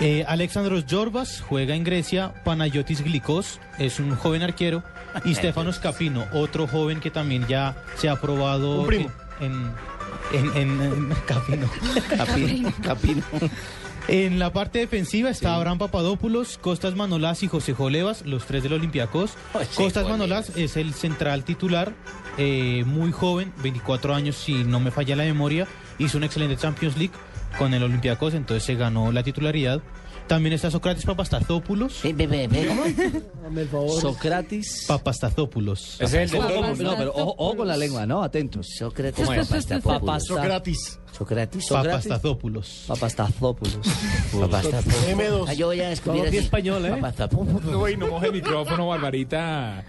Eh, 0.00 0.24
Alexandros 0.26 0.84
Jorbas 0.90 1.42
juega 1.48 1.74
en 1.74 1.84
Grecia, 1.84 2.34
Panayotis 2.44 3.02
Glicos 3.04 3.60
es 3.78 4.00
un 4.00 4.16
joven 4.16 4.42
arquero 4.42 4.82
y 5.24 5.34
Stefanos 5.34 5.78
Capino, 5.78 6.24
otro 6.32 6.66
joven 6.66 7.00
que 7.00 7.10
también 7.10 7.46
ya 7.46 7.76
se 7.96 8.08
ha 8.08 8.20
probado 8.20 8.80
Un 8.80 8.86
primo. 8.86 9.10
en, 9.40 9.52
en, 10.32 10.56
en- 10.56 10.82
en- 10.82 11.08
Capino. 11.26 11.68
Capino. 12.16 12.72
Capino. 12.82 13.22
En 14.06 14.38
la 14.38 14.52
parte 14.52 14.80
defensiva 14.80 15.30
está 15.30 15.54
Abraham 15.54 15.78
Papadopoulos, 15.78 16.58
Costas 16.58 16.94
Manolás 16.94 17.42
y 17.42 17.48
José 17.48 17.72
Jolevas, 17.72 18.22
los 18.26 18.44
tres 18.44 18.62
del 18.62 18.74
Olympiacos. 18.74 19.32
Costas 19.76 20.06
Manolás 20.06 20.50
es 20.56 20.76
el 20.76 20.92
central 20.92 21.44
titular, 21.44 21.94
eh, 22.36 22.84
muy 22.86 23.12
joven, 23.12 23.52
24 23.62 24.14
años 24.14 24.36
si 24.36 24.62
no 24.64 24.78
me 24.78 24.90
falla 24.90 25.16
la 25.16 25.24
memoria, 25.24 25.66
hizo 25.98 26.18
una 26.18 26.26
excelente 26.26 26.56
Champions 26.58 26.98
League 26.98 27.14
con 27.56 27.72
el 27.72 27.82
Olympiacos, 27.82 28.34
entonces 28.34 28.62
se 28.64 28.74
ganó 28.74 29.10
la 29.10 29.22
titularidad. 29.22 29.80
También 30.26 30.54
está 30.54 30.70
Sócrates 30.70 31.04
Papastazopoulos. 31.04 32.02
Socrates. 34.00 34.84
Papastazopoulos. 34.88 36.00
Ese 36.00 36.22
es 36.22 36.32
el 36.32 36.40
Dortmund. 36.40 36.80
no, 36.80 36.96
pero 36.96 37.10
ojo, 37.14 37.34
ojo 37.36 37.56
con 37.58 37.68
la 37.68 37.76
lengua, 37.76 38.06
¿no? 38.06 38.22
Atentos. 38.22 38.68
Sócrates, 38.78 39.26
¿Cómo 39.26 39.32
es? 39.38 39.46
Papastapopoulos. 39.46 40.00
Papasta- 40.02 40.34
Socratis. 40.34 41.00
Sócrates. 41.12 41.68
Papastazopoulos. 41.68 42.84
Papastazopoulos. 42.88 43.86
Papastapopoulos. 44.32 45.08
M2. 45.08 45.44
Ah, 45.48 45.52
yo 45.52 45.66
voy 45.66 45.80
a 45.80 45.88
descubrir 45.90 46.26
así. 46.26 46.38
español, 46.38 46.86
¿eh? 46.86 47.02
Uy, 47.76 47.96
no 47.96 48.06
moje 48.08 48.26
el 48.26 48.32
micrófono, 48.32 48.88
Barbarita. 48.88 49.84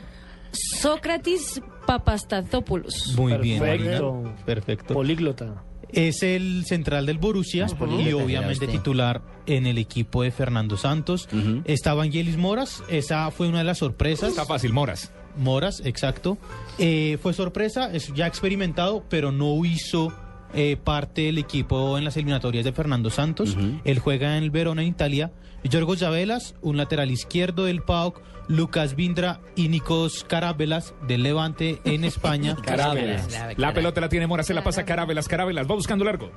Sócrates 0.52 1.62
Papastazopoulos. 1.86 3.14
Muy 3.16 3.38
bien. 3.38 3.60
Marina. 3.60 4.00
Perfecto. 4.46 4.94
Políglota. 4.94 5.64
Es 5.96 6.24
el 6.24 6.66
central 6.66 7.06
del 7.06 7.18
Borussia 7.18 7.68
y 7.68 8.12
obviamente 8.12 8.66
usted. 8.66 8.70
titular 8.70 9.22
en 9.46 9.66
el 9.66 9.78
equipo 9.78 10.24
de 10.24 10.32
Fernando 10.32 10.78
Santos. 10.78 11.30
Está 11.64 11.94
Vangelis 11.94 12.38
Moras, 12.38 12.84
esa 12.90 13.32
fue 13.32 13.48
una 13.48 13.60
de 13.60 13.64
las 13.64 13.78
sorpresas. 13.78 14.30
Está 14.30 14.46
fácil, 14.46 14.74
Moras. 14.74 15.12
Moras, 15.38 15.82
exacto. 15.86 16.38
Eh, 16.78 17.18
fue 17.22 17.34
sorpresa, 17.34 17.92
es 17.94 18.14
ya 18.14 18.28
experimentado, 18.28 19.06
pero 19.10 19.32
no 19.32 19.64
hizo 19.66 20.14
eh, 20.54 20.78
parte 20.82 21.22
del 21.24 21.38
equipo 21.38 21.98
en 21.98 22.04
las 22.04 22.16
eliminatorias 22.16 22.64
de 22.66 22.72
Fernando 22.72 23.10
Santos. 23.10 23.58
Él 23.84 24.00
juega 24.00 24.38
en 24.38 24.44
el 24.44 24.52
Verona, 24.52 24.82
en 24.82 24.88
Italia. 24.90 25.32
Yorgos 25.64 26.00
Llavelas, 26.00 26.56
un 26.62 26.78
lateral 26.78 27.12
izquierdo 27.12 27.66
del 27.66 27.82
PAOK. 27.82 28.22
Lucas 28.48 28.96
Vindra 28.96 29.40
y 29.56 29.70
Nikos 29.70 30.24
Carabelas 30.24 30.94
del 31.08 31.24
Levante 31.24 31.82
en 31.84 32.04
España. 32.04 32.56
Carabelas. 32.64 33.28
La 33.58 33.74
pelota 33.74 34.00
la 34.02 34.08
tiene 34.10 34.28
Moras, 34.28 34.46
se 34.46 34.54
la 34.54 34.64
pasa 34.64 34.86
Carabelas. 34.86 35.28
Carabelas 35.28 35.66
va 35.70 35.74
buscando 35.74 36.06
largo. 36.06 36.32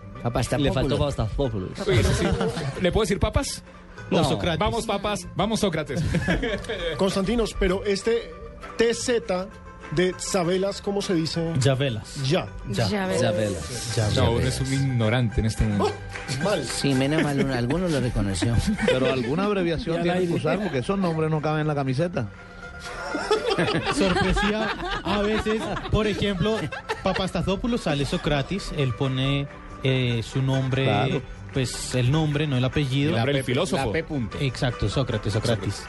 Le 0.58 0.72
faltó 0.72 0.96
eso 2.00 2.12
sí. 2.14 2.26
¿Le 2.80 2.90
puedo 2.92 3.02
decir 3.02 3.18
papas? 3.20 3.62
No. 4.10 4.24
Sócrates. 4.24 4.58
Vamos, 4.58 4.86
papas. 4.86 5.28
Vamos, 5.36 5.60
Sócrates. 5.60 6.02
Constantinos, 6.96 7.54
pero 7.58 7.84
este 7.84 8.30
TZ 8.78 9.22
de 9.92 10.14
Sabelas, 10.18 10.80
¿cómo 10.82 11.00
se 11.02 11.14
dice? 11.14 11.52
Llavelas. 11.60 12.16
Ya. 12.28 12.46
Ya 12.68 13.06
ves. 13.06 13.16
Isabelas. 13.18 14.16
No, 14.16 14.32
uno 14.32 14.40
es 14.46 14.60
un 14.60 14.72
ignorante 14.72 15.40
en 15.40 15.46
este 15.46 15.64
mundo. 15.64 15.90
Mal. 16.44 16.62
Sí, 16.64 16.94
menos 16.94 17.22
mal, 17.22 17.40
uno- 17.40 17.54
alguno 17.54 17.88
lo 17.88 18.00
reconoció. 18.00 18.54
Pero 18.86 19.10
alguna 19.12 19.44
abreviación 19.44 19.96
Ya 19.96 20.02
tiene 20.02 20.26
que 20.26 20.34
usar 20.34 20.58
porque 20.60 20.78
esos 20.78 20.98
nombres 20.98 21.30
no 21.30 21.40
caben 21.40 21.62
en 21.62 21.66
la 21.68 21.74
camiseta. 21.74 22.26
sorpresiva 23.96 24.68
a 25.02 25.22
veces. 25.22 25.62
Por 25.90 26.06
ejemplo, 26.06 26.56
Papastazopoulos 27.02 27.80
sale 27.82 28.04
Sócrates, 28.04 28.72
él 28.76 28.94
pone 28.94 29.48
eh, 29.82 30.22
su 30.22 30.42
nombre, 30.42 30.84
Claro. 30.84 31.22
Pues 31.52 31.94
el 31.94 32.10
nombre, 32.10 32.46
no 32.46 32.56
el 32.56 32.64
apellido. 32.64 33.10
El 33.10 33.16
nombre 33.16 33.34
del 33.34 33.44
filósofo. 33.44 33.86
La 33.86 33.92
P 33.92 34.04
punto. 34.04 34.38
Exacto, 34.40 34.88
Sócrates, 34.88 35.32
Sócrates. 35.32 35.82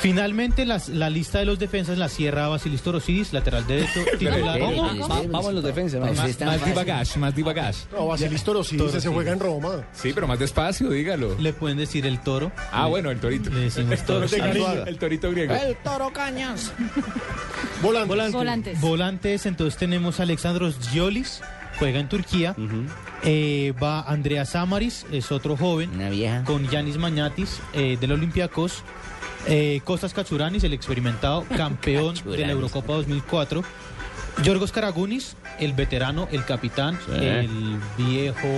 Finalmente, 0.00 0.64
las- 0.64 0.88
la 0.88 1.10
lista 1.10 1.40
de 1.40 1.44
los 1.44 1.58
defensas 1.58 1.98
la 1.98 2.08
cierra 2.08 2.48
Basilis 2.48 2.80
Torosidis, 2.80 3.32
lateral 3.34 3.66
derecho, 3.66 4.00
titular. 4.18 4.40
Va- 4.40 4.56
espere. 4.92 5.28
vamos 5.28 5.52
los 5.54 5.62
defensas. 5.62 6.00
Vamos. 6.00 6.16
Más 6.16 6.36
fácil. 6.36 6.64
divagash, 6.64 7.16
más 7.16 7.34
divagash. 7.36 7.76
No, 7.92 8.06
Basilis 8.06 8.42
Torosidis, 8.42 8.94
ese 8.94 9.08
juega 9.10 9.32
en 9.32 9.40
Roma. 9.40 9.84
Sí, 9.92 10.12
pero 10.14 10.26
más 10.26 10.38
despacio, 10.38 10.88
dígalo. 10.90 11.36
Le 11.38 11.52
pueden 11.52 11.76
decir 11.76 12.06
el 12.06 12.20
toro. 12.22 12.50
Ah, 12.72 12.84
Le- 12.84 12.90
bueno, 12.90 13.10
el 13.10 13.20
torito. 13.20 13.50
Le 13.50 13.60
decimos 13.60 14.02
toro. 14.06 14.26
El 14.86 14.98
torito 14.98 15.30
griego. 15.30 15.54
El 15.54 15.76
toro 15.76 16.10
cañas. 16.12 16.72
Volante. 17.82 18.30
Volantes. 18.32 18.80
Volantes, 18.80 19.46
entonces 19.46 19.78
tenemos 19.78 20.20
a 20.20 20.22
Alexandros 20.22 20.76
Giolis, 20.90 21.40
juega 21.80 21.98
en 21.98 22.08
Turquía. 22.08 22.54
Eh, 23.24 23.74
va 23.82 24.02
Andrea 24.02 24.44
Samaris, 24.44 25.06
es 25.10 25.32
otro 25.32 25.56
joven. 25.56 25.90
Una 25.94 26.10
vieja. 26.10 26.44
Con 26.44 26.68
Yanis 26.68 26.98
Mañatis 26.98 27.60
eh, 27.72 27.96
del 28.00 28.12
Olympiacos. 28.12 28.84
Eh, 29.46 29.80
Costas 29.84 30.12
Kachuranis, 30.14 30.62
el 30.62 30.74
experimentado 30.74 31.44
campeón 31.56 32.14
de 32.24 32.38
la. 32.38 32.50
Eurocopa 32.52 32.92
2004. 32.92 33.64
Yorgos 34.44 34.72
Karagunis, 34.72 35.36
el 35.58 35.72
veterano, 35.72 36.28
el 36.30 36.44
capitán, 36.44 36.98
el 37.12 37.78
viejo 37.98 38.48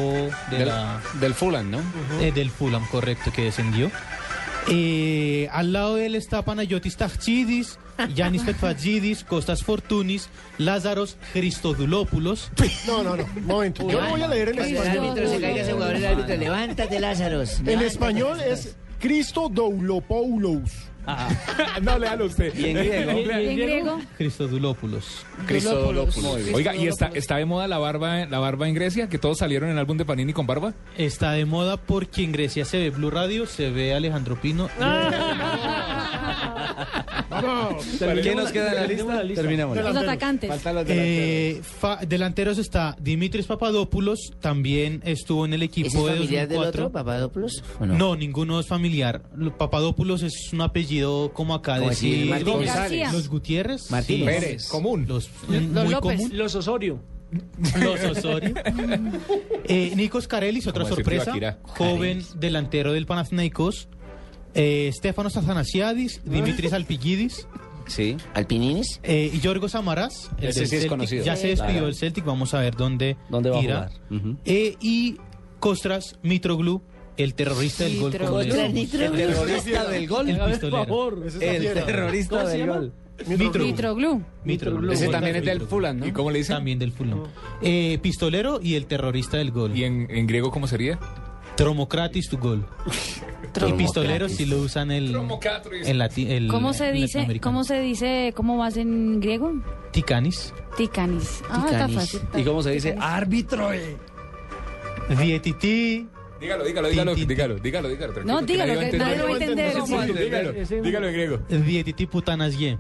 de 0.51 0.59
Del, 0.59 0.69
la, 0.69 1.01
del 1.15 1.35
Fulham, 1.35 1.71
¿no? 1.71 1.81
eh, 2.21 2.31
del 2.31 2.51
Fulham, 2.51 2.87
correcto, 2.89 3.33
que 3.33 3.43
descendió. 3.45 3.91
Eh, 4.69 5.49
al 5.53 5.73
lado 5.73 5.97
de 5.97 6.07
él 6.07 6.15
está 6.15 6.45
Panayotis 6.45 6.97
Tachidis, 6.97 7.79
Yanis 8.15 8.43
Petfagidis, 8.43 9.25
Costas 9.25 9.63
Fortunis, 9.65 10.29
Lázaros 10.59 11.17
Christodulopoulos. 11.33 12.51
No, 12.87 13.03
no, 13.03 13.17
no. 13.17 13.27
Momento. 13.43 13.89
Yo 13.89 14.01
lo 14.01 14.11
voy 14.11 14.23
a 14.23 14.29
leer 14.29 14.51
en 14.51 14.57
Cuando 14.57 14.83
el 14.83 14.89
árbitro 14.89 15.15
se 15.17 15.23
español. 15.25 15.41
caiga 15.43 15.63
ese 15.63 15.73
jugador, 15.73 15.97
el 15.97 16.07
árbitro, 16.07 16.37
levántate, 16.37 17.01
Lázaros. 17.01 17.61
En 17.61 17.81
español 17.81 18.41
es 18.41 18.77
Cristo 19.01 19.51
No, 21.83 21.99
léalo 21.99 22.27
usted. 22.27 22.55
Y 22.55 22.67
en 22.67 22.75
griego. 22.77 23.11
En 23.33 23.57
griego. 23.57 24.01
Oiga, 26.55 26.75
¿y 26.77 26.87
está, 26.87 27.11
está 27.15 27.37
de 27.37 27.45
moda 27.45 27.67
la 27.69 27.79
barba, 27.79 28.27
la 28.27 28.39
barba 28.39 28.69
en 28.69 28.75
Grecia? 28.75 29.09
¿Que 29.09 29.19
todos 29.19 29.39
salieron 29.39 29.69
en 29.69 29.75
el 29.75 29.81
álbum 29.81 29.97
de 29.97 30.05
Panini 30.05 30.33
con 30.33 30.47
barba? 30.47 30.75
Está 30.97 31.33
de 31.33 31.45
moda 31.45 31.77
porque 31.77 32.23
en 32.23 32.33
Grecia 32.33 32.65
se 32.65 32.79
ve 32.79 32.91
Blue 32.91 33.11
Radio, 33.11 33.47
se 33.47 33.71
ve 33.71 33.95
Alejandro 33.95 34.41
Pino. 34.41 34.69
No, 37.43 37.79
¿Quién 38.23 38.37
nos 38.37 38.53
queda 38.53 38.69
en 38.69 38.75
la 38.75 38.87
lista? 38.87 39.25
Terminamos. 39.35 39.77
Los 39.77 39.97
atacantes. 39.97 40.51
Eh, 40.87 41.61
fa- 41.63 41.99
delanteros 42.07 42.59
está 42.59 42.95
Dimitris 43.01 43.47
Papadopoulos, 43.47 44.33
también 44.41 45.01
estuvo 45.05 45.45
en 45.47 45.55
el 45.55 45.63
equipo 45.63 45.89
¿Ese 45.89 45.99
es 45.99 46.05
de 46.05 46.13
familiar 46.13 46.49
del 46.49 46.57
2004. 46.59 46.85
otro, 46.87 46.93
Papadopoulos? 46.93 47.65
¿o 47.81 47.87
No? 47.87 47.95
no? 47.97 48.17
ninguno 48.17 48.61
es 48.61 48.67
familiar. 48.67 49.23
Lo- 49.35 49.57
Papadopoulos 49.57 50.23
es 50.23 50.53
un 50.53 50.61
apellido 50.61 50.92
como 51.35 51.55
acá 51.55 51.77
¿Cómo 51.79 51.91
decir, 51.91 52.27
los 53.13 53.29
Gutiérrez, 53.29 53.91
Martínez. 53.91 54.35
Sí, 54.35 54.41
Pérez. 54.47 54.69
Común. 54.69 55.07
los, 55.09 55.31
Los 55.49 55.63
muy 55.85 55.93
López. 55.93 56.01
común. 56.19 56.31
Los 56.37 56.55
Osorio. 56.55 57.01
Los 57.81 58.01
Osorio. 58.05 58.55
Eh, 59.65 59.93
Nikos 59.97 60.29
Karelis, 60.29 60.67
otra 60.67 60.85
sorpresa, 60.85 61.33
joven 61.63 62.23
delantero 62.37 62.93
del 62.93 63.07
Panathinaikos. 63.07 63.89
Eh, 64.55 64.91
Stefanos 64.93 65.37
Athanasiadis, 65.39 66.21
Dimitris 66.25 66.73
Alpigidis 66.75 67.49
Sí. 67.87 68.17
¿Alpininis? 68.35 69.01
eh, 69.03 69.31
y 69.33 69.41
Yorgos 69.41 69.73
Samaras. 69.73 70.31
el 70.39 70.49
Ese 70.51 70.61
del 70.61 70.69
sí 70.69 70.77
es 70.77 70.87
conocido. 70.87 71.25
Ya 71.25 71.37
se 71.37 71.49
despidió 71.49 71.73
Claro. 71.73 71.87
del 71.87 71.95
Celtic, 71.97 72.25
vamos 72.25 72.53
a 72.55 72.61
ver 72.61 72.77
dónde, 72.77 73.17
¿Dónde 73.31 73.51
va 73.51 73.59
a 73.59 73.63
jugar? 73.63 73.91
Eh, 74.45 74.77
y 74.81 75.17
Kostras 75.59 76.19
Mitroglou, 76.23 76.83
el 77.17 77.35
terrorista 77.35 77.85
del 77.85 78.01
gol. 78.01 78.17
como. 78.17 78.41
El 78.41 78.49
terrorista 78.51 79.89
del 79.89 80.07
gol. 80.09 80.29
El 80.29 80.39
Por 80.39 80.51
pistolero. 80.51 80.85
favor. 80.85 81.23
Ese 81.27 81.39
está 81.57 81.81
El 81.81 81.85
terrorista 81.87 82.37
¿Cómo 82.39 82.49
se 82.51 82.59
del 82.59 82.67
gol. 82.69 82.93
Mitroglou. 83.27 83.67
Mitroglou. 83.67 84.23
Mitroglou. 84.45 84.93
Ese 84.93 85.09
también 85.09 85.37
es 85.37 85.45
del. 85.45 85.61
Fulham, 85.61 85.99
¿no? 85.99 86.07
¿Y 86.07 86.13
cómo 86.13 86.31
le 86.31 86.39
dicen? 86.39 86.57
También 86.57 86.79
del 86.79 86.93
Fulham. 86.93 87.25
Eh, 87.61 87.99
pistolero 88.03 88.59
y 88.63 88.75
el 88.75 88.87
terrorista 88.87 89.37
del 89.37 89.51
gol. 89.53 89.77
¿Y 89.77 89.85
en, 89.85 90.09
en 90.11 90.27
griego 90.27 90.51
cómo 90.51 90.67
sería? 90.67 90.99
Tromocratis 91.57 92.29
tu 92.31 92.39
gol. 92.39 92.67
Y 93.69 93.73
pistolero 93.75 94.29
si 94.31 94.47
lo 94.47 94.59
usan 94.59 94.91
el, 94.91 95.15
en 95.15 95.99
lati- 95.99 96.27
el- 96.31 96.49
¿Cómo 96.49 96.73
se 96.73 96.91
dice? 96.91 97.39
¿Cómo 97.43 97.63
se 97.65 97.79
dice? 97.81 98.33
¿Cómo 98.35 98.57
vas 98.57 98.79
en 98.79 99.21
griego? 99.21 99.53
Ticanis. 99.93 100.55
Ticanis. 100.79 101.43
Ah, 101.51 101.67
está 101.71 101.89
fácil. 101.89 102.21
está 102.25 102.41
¿Y 102.41 102.45
cómo 102.45 102.63
se 102.63 102.71
dice? 102.71 102.97
Árbitro. 102.99 103.73
eh. 103.75 103.97
Dietiti. 105.21 106.09
Dígalo, 106.43 106.65
dígalo, 106.65 106.89
dígalo, 106.89 107.15
dígalo, 107.15 107.55
dígalo, 107.61 107.89
dígalo. 107.89 108.25
No, 108.25 108.43
dígalo, 108.43 108.81
que 108.81 108.99
nadie 108.99 109.17
lo 109.17 109.25
va 109.25 109.31
a 109.31 109.33
entender. 109.35 109.75
Dígalo, 110.13 110.53
dígalo 110.83 111.07
en 111.07 111.15
griego. 111.15 111.39
Dietiti 111.49 112.07
putanasye. 112.07 112.79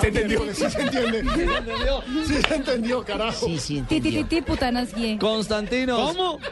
Se 0.00 0.06
entendió, 0.06 0.40
sí 0.54 0.70
se 0.70 0.80
entiende. 0.82 1.22
Sí 1.22 1.28
se 1.34 1.42
entendió, 1.42 2.02
sí 2.24 2.42
se 2.46 2.54
entendió, 2.54 3.04
carajo. 3.04 3.46
Sí, 3.46 3.58
sí 3.58 3.78
entendió. 3.78 4.12
Tititi 4.12 4.42
putanasye. 4.42 5.18
Constantino. 5.18 5.96
¿Cómo? 5.96 6.38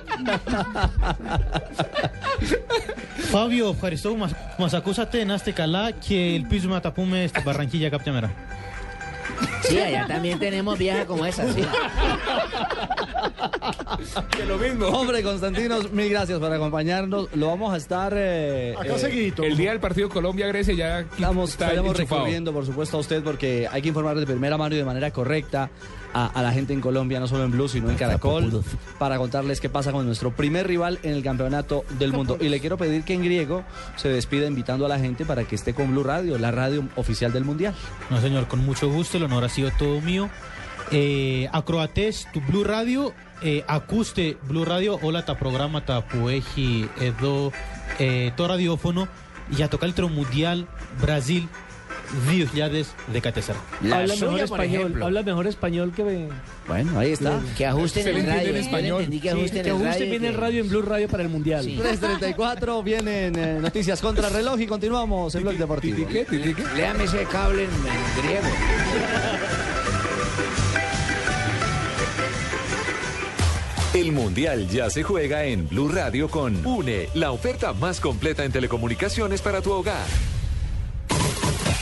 Fabio, 3.31 3.73
Jarizou, 3.75 4.19
Mazacusa, 4.59 5.09
Tenaste 5.09 5.53
Calá, 5.53 5.93
que 5.93 6.35
el 6.35 6.49
piso 6.49 6.69
matapume, 6.69 7.31
Barranquilla, 7.45 7.93
Captamera. 7.93 8.33
Sí, 9.63 9.79
allá 9.79 10.07
también 10.07 10.39
tenemos 10.39 10.79
viejas 10.79 11.05
como 11.05 11.25
esa, 11.27 11.53
sí. 11.53 11.63
Que 14.31 14.45
lo 14.45 14.59
mismo. 14.59 14.87
Hombre, 14.87 15.23
Constantinos, 15.23 15.93
mil 15.93 16.11
gracias 16.11 16.39
por 16.39 16.53
acompañarnos. 16.53 17.29
Lo 17.35 17.49
vamos 17.49 17.73
a 17.73 17.77
estar. 17.77 18.13
eh, 18.17 18.75
Acá 18.79 18.97
eh, 18.97 18.99
seguidito. 18.99 19.43
El 19.43 19.57
día 19.57 19.71
del 19.71 19.81
partido 19.81 20.09
Colombia-Grecia 20.09 20.75
ya 20.75 21.01
Estamos, 21.01 21.51
está 21.51 21.67
estaremos 21.67 21.97
recurriendo, 21.97 22.53
por 22.53 22.65
supuesto, 22.67 22.97
a 22.97 23.01
usted 23.01 23.23
porque 23.23 23.69
hay 23.71 23.83
que 23.83 23.89
informar 23.89 24.17
de 24.17 24.27
primera 24.27 24.57
mano 24.57 24.75
y 24.75 24.79
de 24.79 24.85
manera 24.85 25.11
correcta 25.11 25.71
a, 26.13 26.43
la 26.43 26.53
gente 26.53 26.73
en 26.73 26.81
Colombia, 26.81 27.21
no 27.21 27.27
solo 27.27 27.45
en 27.45 27.51
Blue, 27.51 27.69
sino 27.69 27.91
en 27.91 27.97
Caracol, 27.97 28.63
para 28.99 29.19
contarles 29.19 29.61
qué 29.61 29.69
pasa 29.69 29.93
con 29.93 30.07
nuestro 30.07 30.35
primer 30.35 30.67
rival 30.67 30.99
en 31.03 31.13
el 31.13 31.23
campeonato 31.23 31.85
del 31.99 32.13
mundo. 32.13 32.39
Y 32.41 32.49
le 32.49 32.61
quiero 32.61 32.77
pedir 32.77 33.05
que 33.05 33.15
en 33.15 33.23
griego 33.23 33.65
se 33.97 34.09
despida 34.09 34.47
invitando 34.47 34.87
a 34.87 34.89
la 34.89 34.99
gente 34.99 35.25
para 35.25 35.45
que 35.45 35.55
esté 35.55 35.75
con 35.75 35.91
Blue 35.91 36.03
Radio, 36.03 36.39
la 36.39 36.51
radio 36.51 36.89
oficial 36.97 37.33
del 37.33 37.45
Mundial. 37.45 37.75
No, 38.11 38.21
señor, 38.21 38.49
con 38.49 38.65
mucho 38.65 38.91
gusto, 38.91 39.17
el 39.17 39.25
honor 39.25 39.45
ha 39.45 39.49
sido 39.49 39.71
todo 39.79 40.01
mío. 40.01 40.29
Eh, 40.91 41.49
Acroates, 41.53 42.27
tu 42.33 42.41
Blue 42.41 42.65
Radio, 42.65 43.15
eh, 43.43 43.65
acuste 43.69 44.37
Blue 44.43 44.65
Radio, 44.65 44.99
hola 45.03 45.25
ta 45.25 45.39
programa 45.39 45.85
ta 45.85 46.07
pueji, 46.07 46.89
edo, 47.01 47.53
eh, 47.99 48.33
to 48.37 48.49
radiófono, 48.49 49.09
y 49.57 49.63
a 49.63 49.71
tocar 49.71 49.93
el 49.97 50.11
mundial 50.11 50.67
Brasil 51.01 51.49
10 52.29 52.53
llaves 52.53 52.95
de 53.13 53.21
Catezar. 53.21 53.57
Habla 53.81 54.15
mejor, 54.15 54.41
español, 54.41 55.03
habla 55.03 55.23
mejor 55.23 55.47
español 55.47 55.93
que... 55.95 56.29
Bueno, 56.67 56.99
ahí 56.99 57.13
está. 57.13 57.41
Que 57.57 57.67
ajusten 57.67 58.07
el 58.09 58.27
radio. 58.27 58.51
En 58.51 58.57
español. 58.57 59.21
Que 59.21 59.31
ajusten, 59.31 59.85
radio, 59.85 60.07
bien 60.07 60.25
el 60.25 60.35
radio 60.35 60.61
en 60.61 60.69
Blue 60.69 60.83
Radio 60.83 61.09
para 61.09 61.23
el 61.23 61.29
Mundial. 61.29 61.65
Sí. 61.65 61.77
3.34, 61.77 62.83
vienen 62.83 63.39
eh, 63.39 63.59
noticias 63.61 64.01
contra 64.01 64.29
reloj 64.29 64.61
y 64.61 64.67
continuamos 64.67 65.35
en 65.35 65.43
Blog 65.43 65.55
Deportivo. 65.57 65.97
¿Titique? 65.97 66.25
¿Titique? 66.25 66.65
Léame 66.77 67.05
ese 67.05 67.25
cable 67.25 67.65
en 67.65 67.71
griego. 68.23 68.49
El 73.93 74.13
Mundial 74.13 74.69
ya 74.69 74.89
se 74.89 75.03
juega 75.03 75.45
en 75.45 75.69
Blue 75.69 75.89
Radio 75.89 76.29
con 76.29 76.65
UNE, 76.65 77.09
la 77.15 77.33
oferta 77.33 77.73
más 77.73 78.01
completa 78.01 78.45
en 78.45 78.53
telecomunicaciones 78.53 79.43
para 79.43 79.61
tu 79.63 79.73
hogar. 79.73 80.07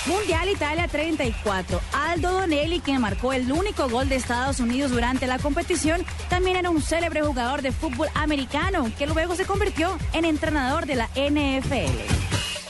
Mundial 0.07 0.49
Italia 0.49 0.89
34. 0.89 1.80
Aldo 1.93 2.32
Donelli, 2.32 2.80
quien 2.80 3.01
marcó 3.01 3.32
el 3.32 3.51
único 3.51 3.89
gol 3.89 4.09
de 4.09 4.16
Estados 4.16 4.61
Unidos 4.61 4.91
durante 4.91 5.26
la 5.26 5.39
competición, 5.39 6.05
también 6.28 6.57
era 6.57 6.70
un 6.70 6.82
célebre 6.82 7.22
jugador 7.22 7.62
de 7.62 7.72
fútbol 7.72 8.09
americano, 8.14 8.91
que 8.99 9.07
luego 9.07 9.34
se 9.36 9.45
convirtió 9.45 9.99
en 10.12 10.24
entrenador 10.24 10.86
de 10.86 10.97
la 10.97 11.09
NFL. 11.14 12.47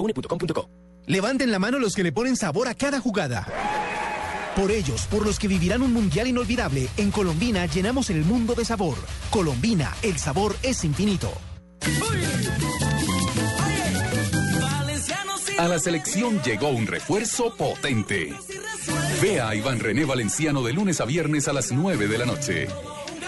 www.une.com.co. 0.00 0.68
Levanten 1.06 1.50
la 1.50 1.58
mano 1.58 1.78
los 1.78 1.94
que 1.94 2.02
le 2.02 2.12
ponen 2.12 2.36
sabor 2.36 2.68
a 2.68 2.74
cada 2.74 3.00
jugada. 3.00 3.46
Por 4.56 4.70
ellos, 4.70 5.06
por 5.06 5.24
los 5.24 5.38
que 5.38 5.48
vivirán 5.48 5.82
un 5.82 5.92
mundial 5.92 6.26
inolvidable, 6.26 6.88
en 6.96 7.10
Colombina 7.10 7.66
llenamos 7.66 8.10
el 8.10 8.24
mundo 8.24 8.54
de 8.54 8.64
sabor. 8.64 8.96
Colombina, 9.30 9.94
el 10.02 10.18
sabor 10.18 10.56
es 10.62 10.84
infinito. 10.84 11.32
A 15.58 15.68
la 15.68 15.78
selección 15.78 16.40
llegó 16.42 16.70
un 16.70 16.86
refuerzo 16.86 17.54
potente. 17.56 18.32
Ve 19.20 19.40
a 19.40 19.54
Iván 19.54 19.78
René 19.78 20.04
Valenciano 20.04 20.62
de 20.62 20.72
lunes 20.72 21.00
a 21.00 21.04
viernes 21.04 21.48
a 21.48 21.52
las 21.52 21.70
9 21.70 22.08
de 22.08 22.18
la 22.18 22.26
noche. 22.26 22.68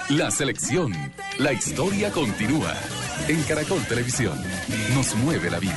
La 0.09 0.31
selección. 0.31 0.93
La 1.39 1.53
historia 1.53 2.11
continúa. 2.11 2.75
En 3.29 3.43
Caracol 3.45 3.85
Televisión. 3.87 4.41
Nos 4.95 5.15
mueve 5.17 5.51
la 5.51 5.59
vida. 5.59 5.77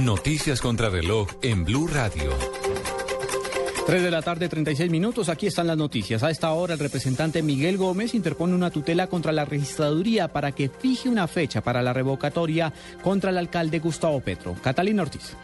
Noticias 0.00 0.60
contra 0.60 0.88
reloj 0.88 1.28
en 1.42 1.64
Blue 1.64 1.88
Radio. 1.88 2.30
3 3.88 4.02
de 4.02 4.10
la 4.10 4.20
tarde, 4.20 4.50
36 4.50 4.90
minutos. 4.90 5.30
Aquí 5.30 5.46
están 5.46 5.66
las 5.66 5.78
noticias. 5.78 6.22
A 6.22 6.30
esta 6.30 6.52
hora, 6.52 6.74
el 6.74 6.78
representante 6.78 7.42
Miguel 7.42 7.78
Gómez 7.78 8.14
interpone 8.14 8.54
una 8.54 8.70
tutela 8.70 9.06
contra 9.06 9.32
la 9.32 9.46
registraduría 9.46 10.28
para 10.28 10.52
que 10.52 10.68
fije 10.68 11.08
una 11.08 11.26
fecha 11.26 11.62
para 11.62 11.80
la 11.80 11.94
revocatoria 11.94 12.70
contra 13.02 13.30
el 13.30 13.38
alcalde 13.38 13.78
Gustavo 13.78 14.20
Petro. 14.20 14.54
Catalina 14.62 15.02
Ortiz. 15.02 15.34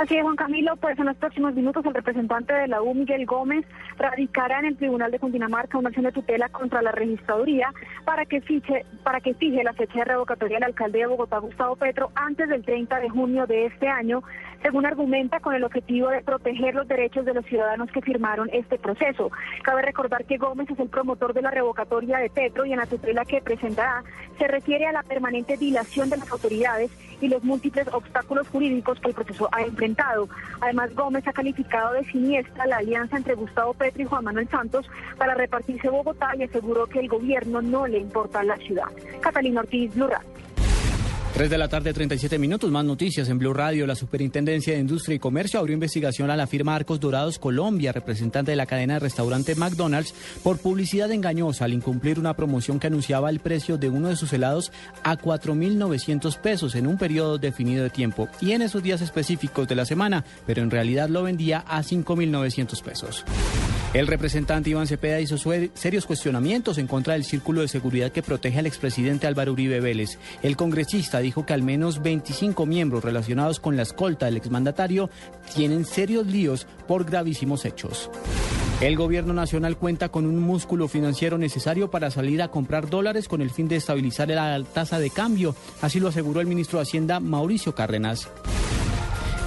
Así 0.00 0.16
es, 0.16 0.22
Juan 0.22 0.36
Camilo, 0.36 0.76
pues 0.76 0.98
en 0.98 1.06
los 1.06 1.16
próximos 1.16 1.54
minutos 1.54 1.84
el 1.84 1.94
representante 1.94 2.52
de 2.52 2.68
la 2.68 2.82
U, 2.82 2.94
Miguel 2.94 3.26
Gómez, 3.26 3.64
radicará 3.96 4.60
en 4.60 4.66
el 4.66 4.76
Tribunal 4.76 5.10
de 5.10 5.18
Cundinamarca 5.18 5.78
una 5.78 5.88
acción 5.88 6.04
de 6.04 6.12
tutela 6.12 6.48
contra 6.50 6.82
la 6.82 6.92
registraduría 6.92 7.72
para 8.04 8.24
que 8.24 8.40
fiche, 8.40 8.84
para 9.02 9.20
que 9.20 9.34
fije 9.34 9.64
la 9.64 9.72
fecha 9.72 9.98
de 9.98 10.04
revocatoria 10.04 10.58
del 10.58 10.64
alcalde 10.64 11.00
de 11.00 11.06
Bogotá, 11.06 11.38
Gustavo 11.38 11.74
Petro, 11.76 12.10
antes 12.14 12.48
del 12.48 12.64
30 12.64 13.00
de 13.00 13.08
junio 13.08 13.46
de 13.46 13.66
este 13.66 13.88
año, 13.88 14.22
según 14.62 14.86
argumenta 14.86 15.40
con 15.40 15.54
el 15.54 15.64
objetivo 15.64 16.08
de 16.08 16.22
proteger 16.22 16.74
los 16.74 16.88
derechos 16.88 17.24
de 17.24 17.34
los 17.34 17.44
ciudadanos 17.46 17.90
que 17.90 18.02
firmaron 18.02 18.48
este 18.52 18.78
proceso. 18.78 19.30
Cabe 19.62 19.82
recordar 19.82 20.24
que 20.24 20.38
Gómez 20.38 20.70
es 20.70 20.78
el 20.78 20.88
promotor 20.88 21.34
de 21.34 21.42
la 21.42 21.50
revocatoria 21.50 22.18
de 22.18 22.30
Petro 22.30 22.64
y 22.66 22.72
en 22.72 22.78
la 22.78 22.86
tutela 22.86 23.24
que 23.24 23.40
presentará 23.40 24.02
se 24.38 24.48
refiere 24.48 24.86
a 24.86 24.92
la 24.92 25.02
permanente 25.02 25.56
dilación 25.56 26.10
de 26.10 26.16
las 26.16 26.30
autoridades 26.30 26.90
y 27.20 27.28
los 27.28 27.42
múltiples 27.42 27.88
obstáculos 27.92 28.48
jurídicos 28.48 29.00
que 29.00 29.08
el 29.08 29.14
proceso 29.14 29.48
ha 29.52 29.62
enfrentado. 29.62 30.28
Además, 30.60 30.94
Gómez 30.94 31.26
ha 31.26 31.32
calificado 31.32 31.92
de 31.94 32.04
siniestra 32.04 32.66
la 32.66 32.76
alianza 32.78 33.16
entre 33.16 33.34
Gustavo 33.34 33.74
Petro 33.74 34.02
y 34.02 34.06
Juan 34.06 34.24
Manuel 34.24 34.48
Santos 34.48 34.88
para 35.16 35.34
repartirse 35.34 35.88
Bogotá 35.88 36.32
y 36.36 36.44
aseguró 36.44 36.86
que 36.86 37.00
el 37.00 37.08
gobierno 37.08 37.62
no 37.62 37.86
le 37.86 37.98
importa 37.98 38.42
la 38.42 38.56
ciudad. 38.56 38.86
Catalina 39.20 39.60
Ortiz, 39.60 39.94
Blue 39.94 40.08
3 41.34 41.50
de 41.50 41.58
la 41.58 41.68
tarde, 41.68 41.92
37 41.92 42.38
minutos. 42.38 42.70
Más 42.70 42.84
noticias 42.84 43.28
en 43.28 43.38
Blue 43.38 43.52
Radio. 43.52 43.86
La 43.86 43.94
Superintendencia 43.94 44.72
de 44.72 44.80
Industria 44.80 45.16
y 45.16 45.18
Comercio 45.18 45.60
abrió 45.60 45.74
investigación 45.74 46.30
a 46.30 46.36
la 46.36 46.46
firma 46.46 46.74
Arcos 46.74 46.98
Dorados 47.00 47.38
Colombia, 47.38 47.92
representante 47.92 48.50
de 48.50 48.56
la 48.56 48.66
cadena 48.66 48.94
de 48.94 49.00
restaurante 49.00 49.54
McDonald's, 49.54 50.14
por 50.42 50.58
publicidad 50.58 51.12
engañosa 51.12 51.64
al 51.64 51.74
incumplir 51.74 52.18
una 52.18 52.34
promoción 52.34 52.80
que 52.80 52.88
anunciaba 52.88 53.30
el 53.30 53.40
precio 53.40 53.78
de 53.78 53.88
uno 53.88 54.08
de 54.08 54.16
sus 54.16 54.32
helados 54.32 54.72
a 55.04 55.16
4.900 55.16 56.38
pesos 56.38 56.74
en 56.74 56.86
un 56.86 56.98
periodo 56.98 57.38
definido 57.38 57.84
de 57.84 57.90
tiempo 57.90 58.28
y 58.40 58.52
en 58.52 58.62
esos 58.62 58.82
días 58.82 59.00
específicos 59.00 59.68
de 59.68 59.76
la 59.76 59.84
semana, 59.84 60.24
pero 60.46 60.62
en 60.62 60.70
realidad 60.70 61.08
lo 61.08 61.22
vendía 61.22 61.64
a 61.68 61.82
5.900 61.82 62.82
pesos. 62.82 63.24
El 63.94 64.06
representante 64.06 64.68
Iván 64.68 64.86
Cepeda 64.86 65.18
hizo 65.18 65.38
serios 65.72 66.04
cuestionamientos 66.04 66.76
en 66.76 66.86
contra 66.86 67.14
del 67.14 67.24
círculo 67.24 67.62
de 67.62 67.68
seguridad 67.68 68.12
que 68.12 68.22
protege 68.22 68.58
al 68.58 68.66
expresidente 68.66 69.26
Álvaro 69.26 69.52
Uribe 69.52 69.80
Vélez. 69.80 70.18
El 70.42 70.56
congresista 70.56 71.20
dijo 71.20 71.46
que 71.46 71.54
al 71.54 71.62
menos 71.62 72.02
25 72.02 72.66
miembros 72.66 73.02
relacionados 73.02 73.60
con 73.60 73.76
la 73.76 73.82
escolta 73.82 74.26
del 74.26 74.36
exmandatario 74.36 75.08
tienen 75.54 75.86
serios 75.86 76.26
líos 76.26 76.66
por 76.86 77.06
gravísimos 77.06 77.64
hechos. 77.64 78.10
El 78.82 78.94
gobierno 78.94 79.32
nacional 79.32 79.78
cuenta 79.78 80.10
con 80.10 80.26
un 80.26 80.38
músculo 80.38 80.86
financiero 80.86 81.38
necesario 81.38 81.90
para 81.90 82.10
salir 82.10 82.42
a 82.42 82.48
comprar 82.48 82.90
dólares 82.90 83.26
con 83.26 83.40
el 83.40 83.50
fin 83.50 83.68
de 83.68 83.76
estabilizar 83.76 84.28
la 84.28 84.62
tasa 84.62 84.98
de 84.98 85.10
cambio, 85.10 85.56
así 85.80 85.98
lo 85.98 86.08
aseguró 86.08 86.42
el 86.42 86.46
ministro 86.46 86.78
de 86.78 86.82
Hacienda 86.82 87.20
Mauricio 87.20 87.74
Cárdenas. 87.74 88.28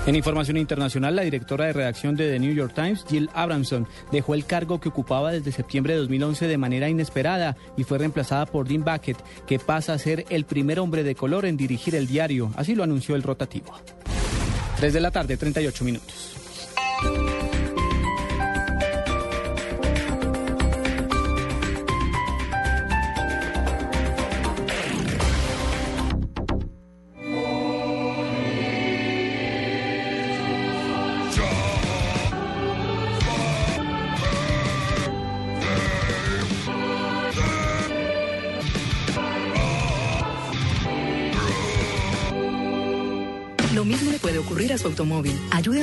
En 0.07 0.15
información 0.15 0.57
internacional, 0.57 1.15
la 1.15 1.21
directora 1.21 1.65
de 1.65 1.73
redacción 1.73 2.15
de 2.15 2.31
The 2.31 2.39
New 2.39 2.55
York 2.55 2.73
Times, 2.73 3.05
Jill 3.07 3.29
Abramson, 3.35 3.87
dejó 4.11 4.33
el 4.33 4.45
cargo 4.45 4.79
que 4.79 4.89
ocupaba 4.89 5.31
desde 5.31 5.51
septiembre 5.51 5.93
de 5.93 5.99
2011 5.99 6.47
de 6.47 6.57
manera 6.57 6.89
inesperada 6.89 7.55
y 7.77 7.83
fue 7.83 7.99
reemplazada 7.99 8.47
por 8.47 8.67
Dean 8.67 8.83
Bucket, 8.83 9.17
que 9.45 9.59
pasa 9.59 9.93
a 9.93 9.99
ser 9.99 10.25
el 10.29 10.45
primer 10.45 10.79
hombre 10.79 11.03
de 11.03 11.13
color 11.13 11.45
en 11.45 11.55
dirigir 11.55 11.93
el 11.93 12.07
diario. 12.07 12.51
Así 12.55 12.73
lo 12.73 12.83
anunció 12.83 13.15
el 13.15 13.21
rotativo. 13.21 13.73
3 14.77 14.91
de 14.91 15.01
la 15.01 15.11
tarde, 15.11 15.37
38 15.37 15.85
minutos. 15.85 16.35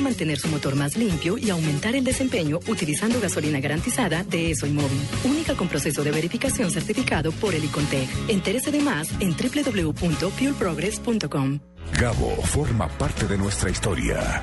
Mantener 0.08 0.38
su 0.38 0.48
motor 0.48 0.74
más 0.74 0.96
limpio 0.96 1.36
y 1.36 1.50
aumentar 1.50 1.94
el 1.94 2.02
desempeño 2.02 2.60
utilizando 2.66 3.20
gasolina 3.20 3.60
garantizada 3.60 4.24
de 4.24 4.50
ESO 4.50 4.66
Móvil. 4.68 5.02
Única 5.24 5.54
con 5.54 5.68
proceso 5.68 6.02
de 6.02 6.10
verificación 6.10 6.70
certificado 6.70 7.30
por 7.32 7.54
el 7.54 7.62
Icontec. 7.64 8.08
Entérese 8.28 8.70
de 8.70 8.80
más 8.80 9.10
en 9.20 9.36
www.fuelprogress.com. 9.36 11.60
Gabo 12.00 12.30
forma 12.42 12.88
parte 12.88 13.26
de 13.26 13.36
nuestra 13.36 13.68
historia. 13.70 14.42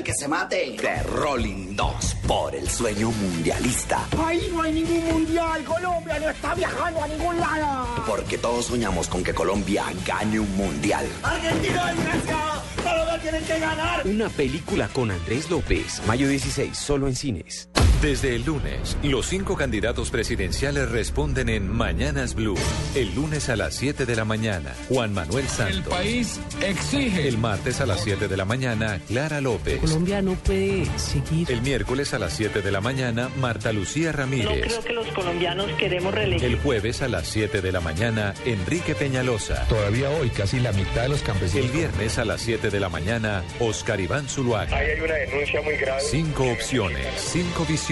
que 0.03 0.13
se 0.13 0.27
mate. 0.27 0.77
The 0.81 1.03
Rolling 1.03 1.75
Dogs 1.75 2.15
por 2.27 2.55
el 2.55 2.67
sueño 2.69 3.11
mundialista. 3.11 4.07
Ahí 4.23 4.49
no 4.51 4.61
hay 4.61 4.73
ningún 4.73 5.03
mundial. 5.05 5.63
Colombia 5.63 6.19
no 6.19 6.29
está 6.29 6.55
viajando 6.55 7.03
a 7.03 7.07
ningún 7.07 7.39
lado. 7.39 7.87
Porque 8.07 8.37
todos 8.37 8.65
soñamos 8.65 9.07
con 9.07 9.23
que 9.23 9.33
Colombia 9.33 9.85
gane 10.05 10.39
un 10.39 10.55
mundial. 10.55 11.05
Argentina, 11.23 11.93
desgraciado. 11.93 12.61
Todos 12.83 13.21
tienen 13.21 13.43
que 13.43 13.59
ganar. 13.59 14.07
Una 14.07 14.29
película 14.29 14.87
con 14.89 15.11
Andrés 15.11 15.49
López. 15.49 16.01
Mayo 16.07 16.27
16, 16.27 16.77
solo 16.77 17.07
en 17.07 17.15
cines. 17.15 17.69
Desde 18.01 18.35
el 18.35 18.45
lunes, 18.45 18.97
los 19.03 19.27
cinco 19.27 19.55
candidatos 19.55 20.09
presidenciales 20.09 20.89
responden 20.89 21.49
en 21.49 21.67
Mañanas 21.67 22.33
Blue. 22.33 22.57
El 22.95 23.13
lunes 23.13 23.47
a 23.47 23.55
las 23.55 23.75
7 23.75 24.07
de 24.07 24.15
la 24.15 24.25
mañana, 24.25 24.73
Juan 24.89 25.13
Manuel 25.13 25.47
Santos. 25.47 25.75
El 25.75 25.83
país 25.83 26.39
exige. 26.63 27.27
El 27.27 27.37
martes 27.37 27.79
a 27.79 27.85
las 27.85 28.01
7 28.03 28.27
de 28.27 28.35
la 28.35 28.43
mañana, 28.43 28.99
Clara 29.07 29.39
López. 29.39 29.79
Colombia 29.81 30.19
no 30.23 30.33
puede 30.33 30.87
seguir. 30.97 31.51
El 31.51 31.61
miércoles 31.61 32.15
a 32.15 32.17
las 32.17 32.33
7 32.33 32.63
de 32.63 32.71
la 32.71 32.81
mañana, 32.81 33.29
Marta 33.39 33.71
Lucía 33.71 34.11
Ramírez. 34.11 34.47
No 34.47 34.67
creo 34.67 34.83
que 34.83 34.93
los 34.93 35.07
colombianos 35.09 35.71
queremos 35.73 36.11
reelegir. 36.11 36.49
El 36.49 36.57
jueves 36.57 37.03
a 37.03 37.07
las 37.07 37.27
7 37.27 37.61
de 37.61 37.71
la 37.71 37.81
mañana, 37.81 38.33
Enrique 38.45 38.95
Peñalosa. 38.95 39.67
Todavía 39.67 40.09
hoy 40.09 40.31
casi 40.31 40.59
la 40.59 40.71
mitad 40.71 41.03
de 41.03 41.09
los 41.09 41.21
campesinos. 41.21 41.67
El 41.67 41.71
viernes 41.71 42.17
a 42.17 42.25
las 42.25 42.41
7 42.41 42.71
de 42.71 42.79
la 42.79 42.89
mañana, 42.89 43.43
Oscar 43.59 44.01
Iván 44.01 44.27
Zuluaga. 44.27 44.75
Ahí 44.75 44.89
hay 44.89 45.01
una 45.01 45.13
denuncia 45.13 45.61
muy 45.61 45.75
grave. 45.75 46.01
Cinco 46.01 46.49
opciones, 46.49 47.05
cinco 47.15 47.63
visiones 47.63 47.90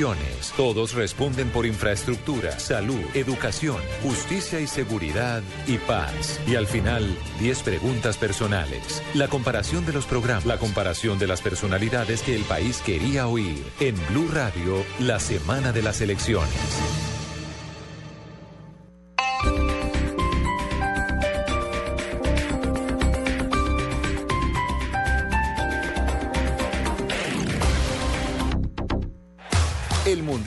todos 0.55 0.93
responden 0.93 1.49
por 1.49 1.65
infraestructura, 1.65 2.57
salud, 2.57 3.03
educación, 3.15 3.81
justicia 4.01 4.61
y 4.61 4.67
seguridad 4.67 5.43
y 5.67 5.77
paz. 5.77 6.39
Y 6.47 6.55
al 6.55 6.67
final, 6.67 7.05
10 7.39 7.63
preguntas 7.63 8.15
personales. 8.15 9.03
La 9.13 9.27
comparación 9.27 9.85
de 9.85 9.91
los 9.91 10.05
programas, 10.05 10.45
la 10.45 10.57
comparación 10.57 11.19
de 11.19 11.27
las 11.27 11.41
personalidades 11.41 12.21
que 12.21 12.33
el 12.33 12.43
país 12.43 12.81
quería 12.85 13.27
oír. 13.27 13.61
En 13.81 13.95
Blue 14.07 14.29
Radio, 14.31 14.85
la 14.99 15.19
semana 15.19 15.73
de 15.73 15.81
las 15.81 15.99
elecciones. 15.99 17.08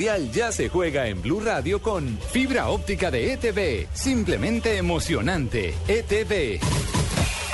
Ya 0.02 0.50
se 0.50 0.68
juega 0.68 1.06
en 1.06 1.22
Blue 1.22 1.38
Radio 1.38 1.80
con 1.80 2.18
fibra 2.32 2.70
óptica 2.70 3.12
de 3.12 3.34
ETV. 3.34 3.86
Simplemente 3.94 4.76
emocionante. 4.76 5.74
ETV. 5.86 6.58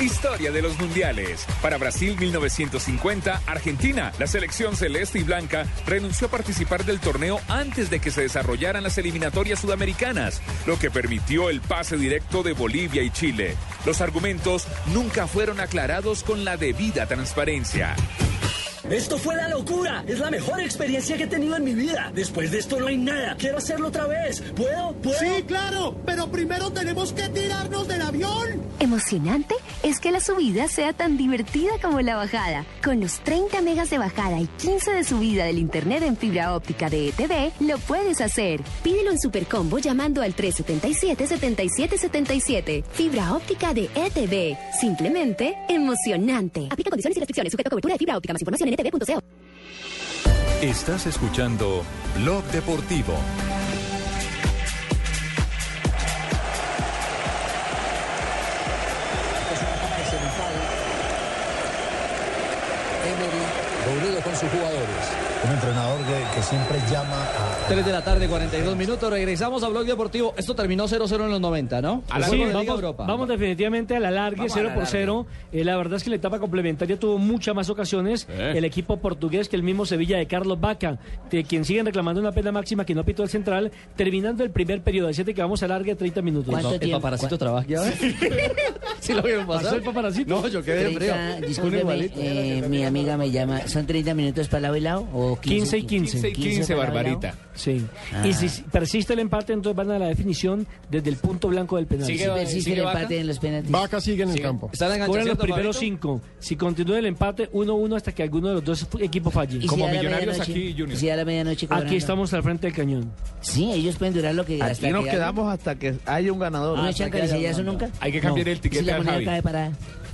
Historia 0.00 0.50
de 0.50 0.62
los 0.62 0.78
Mundiales. 0.80 1.44
Para 1.60 1.76
Brasil 1.76 2.16
1950, 2.18 3.42
Argentina, 3.46 4.12
la 4.18 4.26
selección 4.26 4.76
celeste 4.76 5.18
y 5.18 5.24
blanca, 5.24 5.66
renunció 5.86 6.28
a 6.28 6.30
participar 6.30 6.86
del 6.86 7.00
torneo 7.00 7.38
antes 7.48 7.90
de 7.90 8.00
que 8.00 8.10
se 8.10 8.22
desarrollaran 8.22 8.82
las 8.82 8.96
eliminatorias 8.96 9.60
sudamericanas, 9.60 10.40
lo 10.66 10.78
que 10.78 10.90
permitió 10.90 11.50
el 11.50 11.60
pase 11.60 11.98
directo 11.98 12.42
de 12.42 12.54
Bolivia 12.54 13.02
y 13.02 13.10
Chile. 13.10 13.56
Los 13.84 14.00
argumentos 14.00 14.66
nunca 14.94 15.26
fueron 15.26 15.60
aclarados 15.60 16.22
con 16.22 16.46
la 16.46 16.56
debida 16.56 17.04
transparencia. 17.04 17.94
Esto 18.90 19.18
fue 19.18 19.36
la 19.36 19.48
locura. 19.48 20.02
Es 20.06 20.18
la 20.18 20.30
mejor 20.30 20.60
experiencia 20.60 21.18
que 21.18 21.24
he 21.24 21.26
tenido 21.26 21.56
en 21.56 21.64
mi 21.64 21.74
vida. 21.74 22.10
Después 22.14 22.50
de 22.50 22.58
esto 22.58 22.80
no 22.80 22.86
hay 22.86 22.96
nada. 22.96 23.36
Quiero 23.36 23.58
hacerlo 23.58 23.88
otra 23.88 24.06
vez. 24.06 24.40
¿Puedo? 24.56 24.94
¿Puedo? 24.94 25.18
Sí, 25.18 25.42
claro. 25.46 25.94
Pero 26.06 26.30
primero 26.30 26.70
tenemos 26.70 27.12
que 27.12 27.28
tirarnos 27.28 27.86
del 27.86 28.00
avión. 28.00 28.62
Emocionante 28.80 29.54
es 29.82 30.00
que 30.00 30.10
la 30.10 30.20
subida 30.20 30.68
sea 30.68 30.94
tan 30.94 31.18
divertida 31.18 31.72
como 31.82 32.00
la 32.00 32.16
bajada. 32.16 32.64
Con 32.82 33.00
los 33.00 33.20
30 33.20 33.60
megas 33.60 33.90
de 33.90 33.98
bajada 33.98 34.40
y 34.40 34.46
15 34.46 34.92
de 34.92 35.04
subida 35.04 35.44
del 35.44 35.58
internet 35.58 36.02
en 36.04 36.16
fibra 36.16 36.54
óptica 36.54 36.88
de 36.88 37.08
ETV, 37.08 37.52
lo 37.60 37.76
puedes 37.78 38.22
hacer. 38.22 38.62
Pídelo 38.82 39.10
en 39.10 39.20
Supercombo 39.20 39.78
llamando 39.78 40.22
al 40.22 40.34
377-7777. 40.34 42.84
Fibra 42.90 43.34
óptica 43.34 43.74
de 43.74 43.90
ETV. 43.94 44.56
Simplemente 44.80 45.58
emocionante. 45.68 46.68
Aplica 46.70 46.88
condiciones 46.90 47.18
y 47.18 47.20
restricciones. 47.20 47.52
Sujeto 47.52 47.68
a 47.68 47.70
cobertura 47.70 47.92
de 47.94 47.98
fibra 47.98 48.16
óptica. 48.16 48.32
Más 48.32 48.40
información 48.40 48.68
en 48.68 48.77
Estás 50.62 51.06
escuchando 51.06 51.82
Blog 52.14 52.44
Deportivo. 52.52 53.12
Emery 63.04 64.00
reunido 64.00 64.22
con 64.22 64.36
sus 64.36 64.48
jugadores. 64.48 65.27
Un 65.48 65.54
entrenador 65.54 65.98
que, 66.00 66.36
que 66.36 66.42
siempre 66.42 66.78
llama 66.90 67.14
a... 67.22 67.68
3 67.68 67.86
de 67.86 67.92
la 67.92 68.04
tarde, 68.04 68.28
42 68.28 68.76
minutos. 68.76 69.10
Regresamos 69.10 69.62
a 69.62 69.68
Blog 69.68 69.86
Deportivo. 69.86 70.34
Esto 70.36 70.54
terminó 70.54 70.86
0-0 70.86 71.24
en 71.24 71.30
los 71.30 71.40
90, 71.40 71.80
¿no? 71.80 72.02
Sí, 72.06 72.12
Juego 72.12 72.30
de 72.30 72.36
Liga 72.38 72.52
vamos, 72.52 72.74
Europa. 72.74 73.04
vamos 73.06 73.28
definitivamente 73.28 73.96
a 73.96 74.00
la 74.00 74.10
larga, 74.10 74.36
Vamos 74.38 74.52
a 74.52 74.54
0 74.56 74.68
la 74.68 74.74
por 74.74 74.82
larga. 74.84 74.98
0. 75.00 75.26
Eh, 75.52 75.64
la 75.64 75.76
verdad 75.78 75.96
es 75.96 76.04
que 76.04 76.10
la 76.10 76.16
etapa 76.16 76.38
complementaria 76.38 76.98
tuvo 76.98 77.16
muchas 77.16 77.54
más 77.54 77.70
ocasiones. 77.70 78.26
Eh. 78.30 78.54
El 78.56 78.64
equipo 78.66 78.98
portugués 78.98 79.48
que 79.48 79.56
el 79.56 79.62
mismo 79.62 79.86
Sevilla 79.86 80.18
de 80.18 80.26
Carlos 80.26 80.60
Vaca, 80.60 80.98
de 81.30 81.44
quien 81.44 81.64
siguen 81.64 81.86
reclamando 81.86 82.20
una 82.20 82.32
pena 82.32 82.52
máxima 82.52 82.84
que 82.84 82.94
no 82.94 83.04
pitó 83.04 83.22
el 83.22 83.30
central, 83.30 83.72
terminando 83.96 84.44
el 84.44 84.50
primer 84.50 84.82
periodo. 84.82 85.08
Así 85.08 85.24
que 85.24 85.40
vamos 85.40 85.62
a 85.62 85.68
larga 85.68 85.86
de 85.86 85.96
30 85.96 86.20
minutos. 86.20 86.50
¿Cuánto 86.50 86.74
¿El 86.74 86.80
tiempo? 86.80 86.98
paparacito 86.98 87.38
trabaja 87.38 87.66
ya? 87.66 87.82
¿Sí 89.00 89.14
lo 89.14 89.22
vieron 89.22 89.46
pasar? 89.46 89.64
¿Pasó 89.64 89.76
el 89.76 89.82
paparacito? 89.82 90.28
No, 90.28 90.46
yo 90.48 90.62
quedé 90.62 90.90
frío. 90.94 91.12
30, 91.14 91.36
Uno 91.38 91.46
discúlpeme, 91.46 92.10
eh, 92.16 92.64
mi 92.68 92.84
amiga 92.84 93.16
me 93.16 93.30
llama. 93.30 93.66
¿Son 93.66 93.86
30 93.86 94.12
minutos 94.14 94.48
para 94.48 94.60
lado 94.62 94.76
y 94.76 94.80
lado? 94.80 95.06
¿O 95.14 95.37
15 95.40 95.78
y 95.78 95.82
15. 95.84 96.12
15 96.12 96.28
y 96.28 96.32
15, 96.32 96.74
para 96.76 96.90
Barbarita. 96.90 97.28
lado. 97.28 97.38
Sí. 97.54 97.84
Ah. 98.14 98.26
Y 98.26 98.32
si 98.34 98.62
persiste 98.62 99.12
el 99.14 99.18
empate, 99.18 99.52
entonces 99.52 99.76
van 99.76 99.90
a 99.90 99.98
la 99.98 100.06
definición 100.06 100.66
desde 100.90 101.10
el 101.10 101.16
punto 101.16 101.48
blanco 101.48 101.76
del 101.76 101.86
penal. 101.86 102.06
¿Sigue- 102.06 102.24
Si 102.24 102.30
persiste 102.30 102.60
sigue 102.62 102.76
el 102.78 102.84
Vaca? 102.84 102.98
empate 103.00 103.20
en 103.20 103.26
los 103.26 103.38
penaltis. 103.40 103.70
Vaca 103.70 104.00
sigue 104.00 104.22
en 104.22 104.30
el 104.30 104.40
campo. 104.40 104.70
Cobran 105.06 105.26
los 105.28 105.38
primeros 105.38 105.76
cinco. 105.76 106.20
Si 106.38 106.54
continúa 106.56 106.98
el 106.98 107.06
empate, 107.06 107.48
1-1 107.52 107.96
hasta 107.96 108.12
que 108.12 108.22
alguno 108.22 108.48
de 108.48 108.54
los 108.54 108.64
dos 108.64 108.86
equipos 109.00 109.32
falle. 109.34 109.58
¿Y 109.58 109.68
si 109.68 109.74
a 109.82 109.86
la 109.86 109.92
medianoche? 110.02 110.52
¿Y 110.58 110.96
si 110.96 111.10
a 111.10 111.16
la 111.16 111.24
medianoche 111.24 111.66
Aquí 111.70 111.96
estamos 111.96 112.32
al 112.32 112.42
frente 112.42 112.66
del 112.68 112.76
cañón. 112.76 113.10
Sí, 113.40 113.70
ellos 113.72 113.96
pueden 113.96 114.14
durar 114.14 114.34
lo 114.34 114.44
que 114.44 114.62
hasta 114.62 114.86
Aquí 114.86 114.92
nos 114.92 115.04
que 115.04 115.10
quedamos 115.10 115.52
hasta 115.52 115.74
que 115.76 115.96
haya 116.06 116.32
un 116.32 116.38
ganador. 116.38 116.78
¿No 116.78 116.88
echan 116.88 117.10
caricellazo 117.10 117.62
nunca? 117.62 117.88
Hay 118.00 118.12
que 118.12 118.20
cambiar 118.20 118.46
No. 118.46 118.52
el 118.52 118.60
tiquete 118.60 118.84
Si 118.84 118.86
la 118.90 118.96
al 118.96 119.04
Javi. 119.04 119.24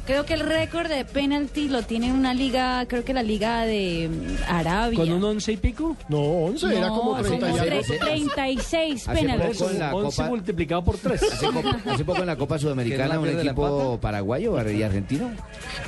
Creo 0.06 0.26
que 0.26 0.34
el 0.34 0.40
récord 0.40 0.86
de 0.88 1.06
penalti 1.06 1.68
lo 1.68 1.80
tiene 1.82 2.12
una 2.12 2.34
liga, 2.34 2.84
creo 2.86 3.04
que 3.06 3.14
la 3.14 3.22
liga 3.22 3.64
de 3.64 4.10
mm, 4.10 4.52
Arabia. 4.52 4.98
¿Con 4.98 5.10
un 5.12 5.24
11 5.24 5.52
y 5.52 5.56
pico? 5.56 5.96
No, 6.10 6.18
11, 6.20 6.76
era 6.76 6.88
como 6.90 7.16
No, 7.16 7.22
30 7.22 7.34
y 7.36 7.50
como 7.50 7.62
algo. 7.62 7.74
tre- 7.74 7.98
36 8.00 9.08
Hace 9.08 9.20
penaltis. 9.20 9.58
poco 9.58 9.70
en 9.70 9.78
la 9.78 9.94
11 9.94 10.16
Copa- 10.16 10.28
multiplicado 10.28 10.84
por 10.84 10.98
3. 10.98 11.22
Hace, 11.22 11.46
copa- 11.46 11.80
hace 11.90 12.04
poco 12.04 12.18
en 12.20 12.26
la 12.26 12.36
Copa 12.36 12.58
Sudamericana 12.58 13.08
¿Que 13.08 13.14
no 13.14 13.20
un 13.22 13.28
equipo 13.40 13.98
paraguayo 14.00 14.70
y 14.70 14.82
argentino. 14.82 15.30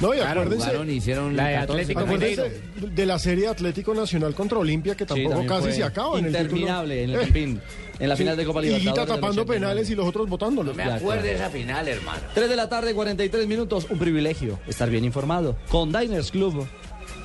No, 0.01 0.15
y 0.15 0.17
Claro, 0.17 0.41
acuérdense. 0.41 0.67
jugaron 0.67 0.91
hicieron 0.91 1.37
La 1.37 1.49
de 1.49 1.55
14 1.57 1.83
Atlético 1.93 2.87
de 2.95 3.07
la 3.07 3.19
serie 3.19 3.49
Atlético 3.49 3.95
Nacional 3.95 4.35
contra 4.35 4.59
Olimpia, 4.59 4.95
que 4.95 5.05
tampoco 5.05 5.31
también 5.31 5.49
casi 5.49 5.63
fue 5.63 5.73
se 5.73 5.85
acaba 5.85 6.19
en 6.19 6.25
el 6.27 6.31
interminable 6.31 7.03
en 7.05 7.11
el 7.11 7.17
Eh, 7.17 7.21
Campín, 7.21 7.61
en 7.99 8.09
la 8.09 8.17
final 8.17 8.37
de 8.37 8.45
Copa 8.45 8.61
Libertadores 8.61 8.97
del 8.97 9.07
tapando 9.07 9.43
89. 9.43 9.55
penales 9.55 9.91
y 9.91 9.95
los 9.95 10.07
otros 10.07 10.29
votándolos. 10.29 10.77
Me 10.77 10.85
acuerdo 10.85 11.23
de 11.23 11.35
esa 11.35 11.51
final, 11.51 11.89
hermano. 11.89 12.21
3 12.35 12.49
de 12.49 12.57
la 12.57 12.69
tarde, 12.69 12.95
43 12.95 13.47
minutos. 13.47 13.87
Un 13.91 13.99
privilegio 13.99 14.59
estar 14.67 14.91
bien 14.91 15.05
informado 15.05 15.57
con 15.69 15.93
Diners 15.93 16.31
Club 16.31 16.67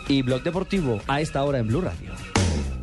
y 0.08 0.22
Blog 0.22 0.44
Deportivo 0.44 1.00
a 1.08 1.22
esta 1.22 1.44
hora 1.44 1.60
en 1.60 1.68
Blue 1.68 1.82
Radio. 1.82 2.12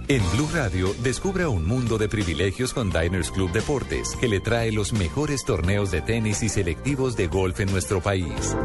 En 0.08 0.22
Blue 0.32 0.48
Radio, 0.54 0.94
descubra 1.02 1.50
un 1.50 1.66
mundo 1.66 1.98
de 1.98 2.08
privilegios 2.08 2.72
con 2.72 2.90
Diners 2.90 3.30
Club 3.30 3.52
Deportes, 3.52 4.16
que 4.18 4.26
le 4.26 4.40
trae 4.40 4.72
los 4.72 4.94
mejores 4.94 5.44
torneos 5.44 5.90
de 5.90 6.00
tenis 6.00 6.42
y 6.42 6.48
selectivos 6.48 7.14
de 7.14 7.26
golf 7.26 7.60
en 7.60 7.70
nuestro 7.70 8.00
país. 8.00 8.56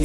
Y 0.00 0.04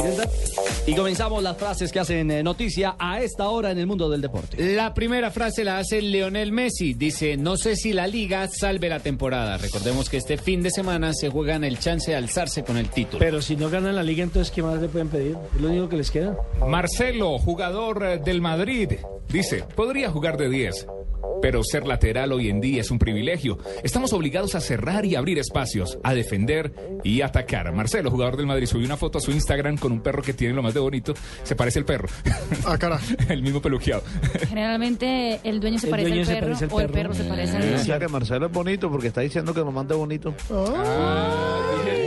comenzamos 0.94 1.42
las 1.42 1.56
frases 1.56 1.90
que 1.90 1.98
hacen 1.98 2.30
eh, 2.30 2.42
noticia 2.42 2.96
a 2.98 3.20
esta 3.20 3.48
hora 3.48 3.70
en 3.70 3.78
el 3.78 3.86
mundo 3.86 4.08
del 4.08 4.20
deporte. 4.20 4.74
La 4.74 4.94
primera 4.94 5.30
frase 5.30 5.64
la 5.64 5.78
hace 5.78 6.00
Leonel 6.00 6.52
Messi. 6.52 6.94
Dice, 6.94 7.36
no 7.36 7.56
sé 7.56 7.76
si 7.76 7.92
la 7.92 8.06
liga 8.06 8.46
salve 8.48 8.88
la 8.88 9.00
temporada. 9.00 9.56
Recordemos 9.58 10.08
que 10.08 10.16
este 10.16 10.36
fin 10.36 10.62
de 10.62 10.70
semana 10.70 11.12
se 11.12 11.28
juegan 11.28 11.64
el 11.64 11.78
chance 11.78 12.10
de 12.10 12.16
alzarse 12.16 12.62
con 12.62 12.76
el 12.76 12.88
título. 12.88 13.18
Pero 13.18 13.42
si 13.42 13.56
no 13.56 13.70
ganan 13.70 13.96
la 13.96 14.02
liga, 14.02 14.22
entonces 14.22 14.52
¿qué 14.54 14.62
más 14.62 14.80
le 14.80 14.88
pueden 14.88 15.08
pedir? 15.08 15.36
Es 15.54 15.60
lo 15.60 15.68
único 15.68 15.88
que 15.88 15.96
les 15.96 16.10
queda. 16.10 16.36
Marcelo, 16.66 17.38
jugador 17.38 18.04
eh, 18.04 18.18
del 18.18 18.40
Madrid, 18.40 18.92
dice, 19.28 19.64
podría 19.74 20.10
jugar 20.10 20.36
de 20.36 20.48
10, 20.48 20.86
pero 21.42 21.62
ser 21.62 21.86
lateral 21.86 22.32
hoy 22.32 22.48
en 22.48 22.60
día 22.60 22.80
es 22.80 22.90
un 22.90 22.98
privilegio. 22.98 23.58
Estamos 23.82 24.12
obligados 24.12 24.54
a 24.54 24.60
cerrar 24.60 25.04
y 25.04 25.14
abrir 25.14 25.38
espacios, 25.38 25.98
a 26.02 26.14
defender 26.14 26.72
y 27.04 27.20
atacar. 27.20 27.72
Marcelo, 27.72 28.10
jugador 28.10 28.36
del 28.36 28.46
Madrid, 28.46 28.66
subió 28.66 28.86
una 28.86 28.96
foto 28.96 29.18
a 29.18 29.20
su 29.20 29.30
Instagram 29.30 29.76
con 29.76 29.92
un 29.92 30.00
perro 30.00 30.22
que 30.22 30.32
tiene 30.32 30.54
lo 30.54 30.62
más 30.62 30.74
de 30.76 30.82
bonito. 30.82 31.14
Se 31.42 31.54
parece 31.56 31.78
al 31.78 31.84
perro. 31.84 32.08
Ah, 32.64 32.78
carajo. 32.78 33.04
el 33.28 33.42
mismo 33.42 33.60
peluqueado. 33.60 34.02
Generalmente 34.48 35.40
el 35.44 35.60
dueño 35.60 35.78
se 35.78 35.86
El 35.86 35.90
parece 35.90 36.08
dueño 36.08 36.20
al 36.22 36.26
se 36.26 36.34
perro 36.34 36.46
parece 36.46 36.64
al 36.64 36.70
o 36.72 36.80
el 36.80 36.86
perro. 36.88 37.10
perro 37.10 37.14
se 37.14 37.24
parece 37.24 37.56
O 37.56 37.78
al 37.78 37.78
sea 37.84 37.98
que 37.98 38.08
Marcelo 38.08 38.46
es 38.46 38.52
bonito 38.52 38.90
porque 38.90 39.08
está 39.08 39.20
diciendo 39.20 39.52
que 39.54 39.60
lo 39.60 39.72
manda 39.72 39.94
bonito. 39.96 40.34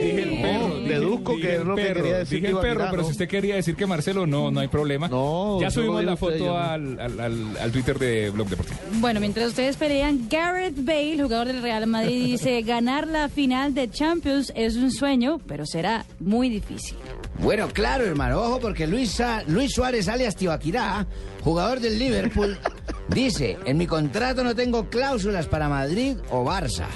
Dije 0.03 0.21
el 0.23 0.41
perro. 0.41 0.68
Deduzco 0.89 1.35
que 1.37 1.55
el 1.55 1.61
es 1.61 1.65
lo 1.65 1.75
que 1.75 1.81
perro, 1.83 2.01
quería 2.03 2.17
decir 2.19 2.41
Dije 2.41 2.51
el 2.53 2.59
perro, 2.59 2.85
pero 2.89 3.01
¿no? 3.01 3.03
si 3.05 3.11
usted 3.11 3.27
quería 3.27 3.55
decir 3.55 3.75
que 3.75 3.85
Marcelo, 3.85 4.25
no, 4.27 4.51
no 4.51 4.59
hay 4.59 4.67
problema. 4.67 5.07
No, 5.07 5.59
ya 5.61 5.69
subimos 5.71 6.03
la 6.03 6.17
foto 6.17 6.57
al, 6.57 6.99
al- 6.99 7.19
al- 7.19 7.57
al 7.57 7.71
Twitter 7.71 7.97
de 7.99 8.29
Blog 8.29 8.47
Deportivo. 8.49 8.77
Bueno, 8.95 9.19
mientras 9.19 9.47
ustedes 9.49 9.77
pelean, 9.77 10.27
Garrett 10.29 10.75
Bale, 10.83 11.21
jugador 11.21 11.47
del 11.47 11.61
Real 11.61 11.85
Madrid, 11.87 12.25
dice, 12.25 12.61
ganar 12.63 13.07
la 13.07 13.29
final 13.29 13.73
de 13.73 13.89
Champions 13.89 14.51
es 14.55 14.75
un 14.75 14.91
sueño, 14.91 15.39
pero 15.47 15.65
será 15.65 16.05
muy 16.19 16.49
difícil. 16.49 16.97
Bueno, 17.41 17.67
claro, 17.69 18.03
hermano. 18.05 18.41
Ojo, 18.41 18.59
porque 18.59 18.85
Luis, 18.87 19.21
Luis 19.47 19.71
Suárez, 19.73 20.07
alias 20.09 20.35
Tibaquirá, 20.35 21.07
jugador 21.43 21.79
del 21.79 21.97
Liverpool, 21.97 22.57
dice: 23.09 23.57
En 23.65 23.77
mi 23.77 23.87
contrato 23.87 24.43
no 24.43 24.53
tengo 24.55 24.89
cláusulas 24.89 25.47
para 25.47 25.69
Madrid 25.69 26.17
o 26.31 26.43
Barça. 26.43 26.87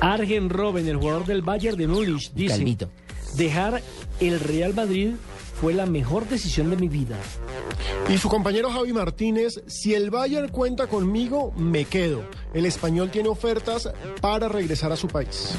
Arjen 0.00 0.50
Robben, 0.50 0.88
el 0.88 0.96
jugador 0.96 1.26
del 1.26 1.42
Bayern 1.42 1.76
de 1.76 1.86
Múnich, 1.86 2.32
dice, 2.32 2.56
Calvito. 2.56 2.90
dejar 3.36 3.82
el 4.20 4.40
Real 4.40 4.74
Madrid 4.74 5.12
fue 5.60 5.74
la 5.74 5.86
mejor 5.86 6.26
decisión 6.28 6.70
de 6.70 6.76
mi 6.76 6.88
vida. 6.88 7.16
Y 8.08 8.16
su 8.16 8.28
compañero 8.28 8.70
Javi 8.70 8.92
Martínez, 8.92 9.62
si 9.66 9.94
el 9.94 10.10
Bayern 10.10 10.48
cuenta 10.48 10.86
conmigo, 10.86 11.52
me 11.56 11.84
quedo. 11.84 12.24
El 12.54 12.64
español 12.66 13.10
tiene 13.10 13.28
ofertas 13.28 13.90
para 14.20 14.48
regresar 14.48 14.90
a 14.90 14.96
su 14.96 15.06
país. 15.06 15.54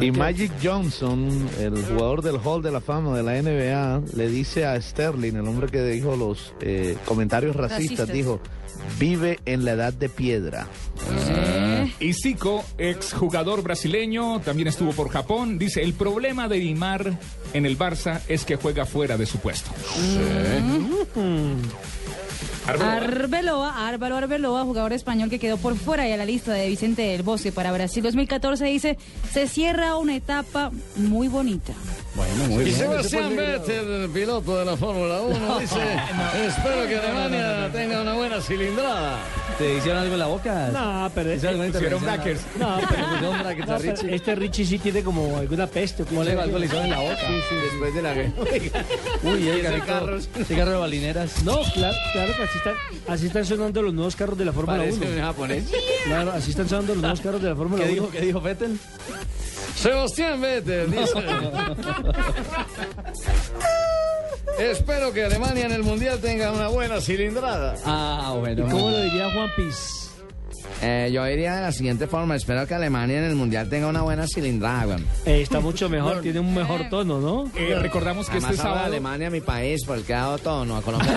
Y 0.00 0.10
Magic 0.12 0.52
Johnson, 0.62 1.48
el 1.58 1.82
jugador 1.84 2.22
del 2.22 2.36
Hall 2.44 2.62
de 2.62 2.70
la 2.70 2.80
Fama 2.80 3.16
de 3.16 3.22
la 3.22 3.40
NBA, 3.40 4.16
le 4.16 4.28
dice 4.28 4.66
a 4.66 4.80
Sterling, 4.80 5.34
el 5.34 5.48
hombre 5.48 5.68
que 5.68 5.82
dijo 5.82 6.14
los 6.14 6.52
eh, 6.60 6.96
comentarios 7.06 7.56
racistas, 7.56 8.08
Racistas. 8.08 8.12
dijo, 8.12 8.40
vive 8.98 9.40
en 9.46 9.64
la 9.64 9.72
edad 9.72 9.92
de 9.92 10.08
piedra. 10.08 10.66
Y 12.00 12.12
Zico, 12.12 12.64
exjugador 12.76 13.62
brasileño, 13.62 14.40
también 14.40 14.68
estuvo 14.68 14.92
por 14.92 15.08
Japón. 15.08 15.58
Dice, 15.58 15.82
el 15.82 15.94
problema 15.94 16.48
de 16.48 16.58
Neymar 16.58 17.18
en 17.54 17.66
el 17.66 17.78
Barça 17.78 18.20
es 18.28 18.44
que 18.44 18.56
juega 18.56 18.84
fuera 18.84 19.16
de 19.16 19.26
su 19.26 19.38
puesto. 19.38 19.70
Arbeloa, 22.68 23.88
Álvaro 23.88 24.16
Arbeloa, 24.16 24.64
jugador 24.64 24.92
español 24.92 25.30
que 25.30 25.38
quedó 25.38 25.56
por 25.56 25.76
fuera 25.76 26.04
de 26.04 26.16
la 26.16 26.26
lista 26.26 26.52
de 26.52 26.68
Vicente 26.68 27.02
del 27.02 27.22
Bosque 27.22 27.50
para 27.50 27.72
Brasil 27.72 28.02
2014, 28.02 28.64
dice, 28.66 28.98
se 29.32 29.48
cierra 29.48 29.96
una 29.96 30.14
etapa 30.16 30.70
muy 30.96 31.28
bonita. 31.28 31.72
Bueno, 32.14 32.62
Y 32.62 32.72
Sebastián 32.72 33.36
Vettel, 33.36 34.10
piloto 34.10 34.58
de 34.58 34.64
la 34.64 34.76
Fórmula 34.76 35.20
1, 35.22 35.58
dice, 35.60 35.76
espero 36.46 36.86
que 36.88 36.96
Alemania 36.98 37.70
tenga 37.72 38.02
una 38.02 38.14
buena 38.14 38.40
cilindrada. 38.40 39.18
¿Te 39.56 39.76
hicieron 39.76 40.02
algo 40.02 40.14
en 40.14 40.18
la 40.20 40.26
boca? 40.26 40.68
No, 40.72 41.10
pero 41.14 41.34
¿Hicieron 41.34 41.64
intervención? 41.66 42.02
brackets. 42.02 42.42
No, 42.58 42.78
pero, 42.88 43.76
este 44.14 44.34
Richie 44.34 44.64
sí 44.64 44.78
tiene 44.78 45.02
como 45.02 45.36
alguna 45.36 45.66
peste. 45.66 46.04
¿Cómo 46.04 46.22
le 46.22 46.34
va 46.34 46.44
algo 46.44 46.58
le 46.58 46.66
hicieron 46.66 46.86
en 46.86 46.92
la 46.92 47.00
boca? 47.00 47.22
Después 47.62 47.94
de 47.94 48.02
la 48.02 48.12
Uy, 49.22 49.48
el 49.48 49.84
carro 49.84 50.18
de 50.70 50.76
balineras. 50.76 51.42
No, 51.44 51.60
claro, 51.74 51.96
claro 52.12 52.32
que 52.36 52.42
así 52.42 52.57
están, 52.58 52.74
así 53.08 53.26
están 53.26 53.44
sonando 53.44 53.82
los 53.82 53.94
nuevos 53.94 54.16
carros 54.16 54.38
de 54.38 54.44
la 54.44 54.52
Fórmula 54.52 54.82
1. 54.82 54.94
Parece 54.96 55.14
un 55.16 55.20
japonés. 55.22 55.64
Claro, 56.04 56.32
así 56.32 56.50
están 56.50 56.68
sonando 56.68 56.94
los 56.94 57.02
nuevos 57.02 57.20
carros 57.20 57.42
de 57.42 57.48
la 57.50 57.56
Fórmula 57.56 57.84
¿Qué 57.84 57.90
1. 57.92 58.00
dijo, 58.00 58.10
¿Qué 58.10 58.20
dijo 58.20 58.40
Vettel? 58.40 58.78
Sebastián 59.74 60.40
Vettel 60.40 60.90
dice, 60.90 61.04
espero 64.58 65.12
que 65.12 65.24
Alemania 65.24 65.66
en 65.66 65.72
el 65.72 65.82
Mundial 65.82 66.18
tenga 66.20 66.52
una 66.52 66.68
buena 66.68 67.00
cilindrada. 67.00 67.74
Ah, 67.84 68.34
bueno. 68.38 68.66
¿Cómo 68.70 68.90
lo 68.90 69.02
diría 69.02 69.30
Juan 69.32 69.50
Piz? 69.56 69.76
Eh, 70.80 71.10
yo 71.12 71.24
diría 71.24 71.56
de 71.56 71.62
la 71.62 71.72
siguiente 71.72 72.06
forma, 72.06 72.36
espero 72.36 72.64
que 72.66 72.74
Alemania 72.74 73.18
en 73.18 73.24
el 73.24 73.34
Mundial 73.34 73.68
tenga 73.68 73.88
una 73.88 74.02
buena 74.02 74.26
cilindrada, 74.28 74.86
weón. 74.86 75.04
Eh, 75.26 75.42
está 75.42 75.58
mucho 75.60 75.88
mejor, 75.90 76.20
tiene 76.20 76.38
un 76.40 76.54
mejor 76.54 76.88
tono, 76.88 77.20
¿no? 77.20 77.50
Eh, 77.56 77.74
recordamos 77.80 78.26
que 78.26 78.32
Además, 78.32 78.50
este 78.52 78.62
de 78.62 78.68
sábado... 78.68 78.86
Alemania, 78.86 79.28
mi 79.30 79.40
país, 79.40 79.84
por 79.84 79.98
el 79.98 80.04
que 80.04 80.14
ha 80.14 80.18
dado 80.20 80.38
tono, 80.38 80.76
a 80.76 80.82
Colombia. 80.82 81.10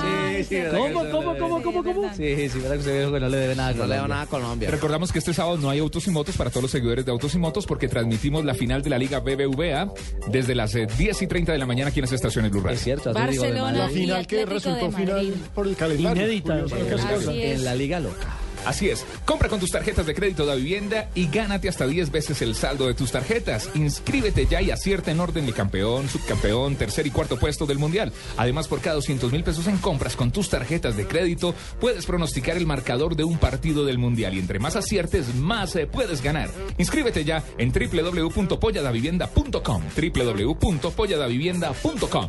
sí, 0.00 0.06
sí, 0.44 0.54
¿verdad 0.56 0.78
¿Cómo, 0.78 1.10
cómo, 1.10 1.38
cómo, 1.38 1.62
cómo, 1.62 1.84
cómo? 1.84 2.14
Sí, 2.14 2.48
sí, 2.48 2.58
verdad 2.58 2.72
que 2.74 2.78
usted 2.78 3.00
dijo 3.00 3.12
que 3.12 3.20
no 3.20 3.28
le 3.28 3.36
debe 3.36 3.54
nada 3.56 3.68
a 3.68 3.72
No 3.72 3.76
le 3.82 3.88
Colombia. 3.88 4.08
nada 4.08 4.22
a 4.22 4.26
Colombia. 4.26 4.70
Recordamos 4.70 5.12
que 5.12 5.18
este 5.18 5.34
sábado 5.34 5.58
no 5.58 5.70
hay 5.70 5.78
autos 5.78 6.06
y 6.06 6.10
motos 6.10 6.36
para 6.36 6.50
todos 6.50 6.62
los 6.62 6.70
seguidores 6.70 7.04
de 7.04 7.12
autos 7.12 7.34
y 7.34 7.38
motos 7.38 7.66
porque 7.66 7.88
transmitimos 7.88 8.44
la 8.44 8.54
final 8.54 8.82
de 8.82 8.90
la 8.90 8.98
Liga 8.98 9.20
BBVA 9.20 9.92
desde 10.28 10.54
las 10.54 10.74
eh, 10.74 10.86
10 10.98 11.22
y 11.22 11.26
30 11.26 11.52
de 11.52 11.58
la 11.58 11.66
mañana 11.66 11.90
aquí 11.90 12.00
en 12.00 12.04
las 12.04 12.12
estaciones 12.12 12.50
Blue 12.50 12.60
Radio. 12.60 12.76
Es 12.76 12.82
cierto, 12.84 13.12
de 13.12 13.20
Barcelona 13.20 13.72
La 13.72 13.88
final 13.88 14.26
que 14.26 14.46
resultó 14.46 14.86
de 14.86 14.92
final 14.92 15.34
por 15.54 15.66
el 15.66 15.76
calendario. 15.76 16.22
Inédita, 16.24 16.64
así. 16.64 17.42
En 17.42 17.64
la 17.64 17.74
Liga 17.74 18.00
Loca. 18.00 18.47
Así 18.66 18.88
es, 18.88 19.04
compra 19.24 19.48
con 19.48 19.60
tus 19.60 19.70
tarjetas 19.70 20.06
de 20.06 20.14
crédito 20.14 20.46
de 20.46 20.56
vivienda 20.56 21.10
y 21.14 21.28
gánate 21.28 21.68
hasta 21.68 21.86
10 21.86 22.10
veces 22.10 22.42
el 22.42 22.54
saldo 22.54 22.86
de 22.86 22.94
tus 22.94 23.12
tarjetas. 23.12 23.70
Inscríbete 23.74 24.46
ya 24.46 24.62
y 24.62 24.70
acierta 24.70 25.10
en 25.10 25.20
orden 25.20 25.46
de 25.46 25.52
campeón, 25.52 26.08
subcampeón, 26.08 26.76
tercer 26.76 27.06
y 27.06 27.10
cuarto 27.10 27.38
puesto 27.38 27.66
del 27.66 27.78
Mundial. 27.78 28.12
Además, 28.36 28.68
por 28.68 28.80
cada 28.80 28.96
200 28.96 29.32
mil 29.32 29.44
pesos 29.44 29.66
en 29.66 29.78
compras 29.78 30.16
con 30.16 30.30
tus 30.30 30.50
tarjetas 30.50 30.96
de 30.96 31.06
crédito, 31.06 31.54
puedes 31.80 32.06
pronosticar 32.06 32.56
el 32.56 32.66
marcador 32.66 33.16
de 33.16 33.24
un 33.24 33.38
partido 33.38 33.84
del 33.84 33.98
Mundial. 33.98 34.34
Y 34.34 34.38
entre 34.38 34.58
más 34.58 34.76
aciertes, 34.76 35.34
más 35.34 35.76
eh, 35.76 35.86
puedes 35.86 36.22
ganar. 36.22 36.50
Inscríbete 36.78 37.24
ya 37.24 37.44
en 37.58 37.72
www.polladavivienda.com 37.72 39.82
www.polladavivienda.com 39.96 42.28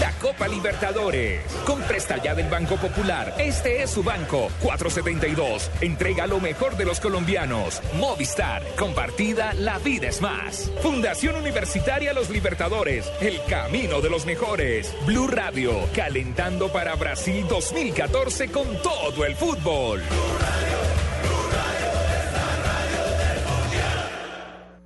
La 0.00 0.10
Copa 0.22 0.48
Libertadores. 0.48 1.42
Con 1.66 1.82
Presta 1.82 2.16
Ya 2.22 2.34
del 2.34 2.48
Banco 2.48 2.76
Popular. 2.76 3.34
Este 3.38 3.82
es 3.82 3.90
su 3.90 4.02
banco. 4.02 4.48
472. 4.62 5.70
Entrega 5.82 6.26
lo 6.26 6.40
mejor 6.40 6.78
de 6.78 6.86
los 6.86 6.98
colombianos. 6.98 7.82
Movistar. 7.98 8.62
Compartida, 8.78 9.52
la 9.52 9.78
vida 9.78 10.08
es 10.08 10.22
más. 10.22 10.70
Fundación 10.80 11.36
Universitaria 11.36 12.14
Los 12.14 12.30
Libertadores. 12.30 13.10
El 13.20 13.38
camino 13.44 14.00
de 14.00 14.08
los 14.08 14.24
mejores. 14.24 14.94
Blue 15.04 15.26
Radio. 15.26 15.74
Calentando 15.94 16.72
para 16.72 16.94
Brasil 16.94 17.46
2014 17.46 18.48
con 18.48 18.66
todo 18.82 19.26
el 19.26 19.36
fútbol. 19.36 20.02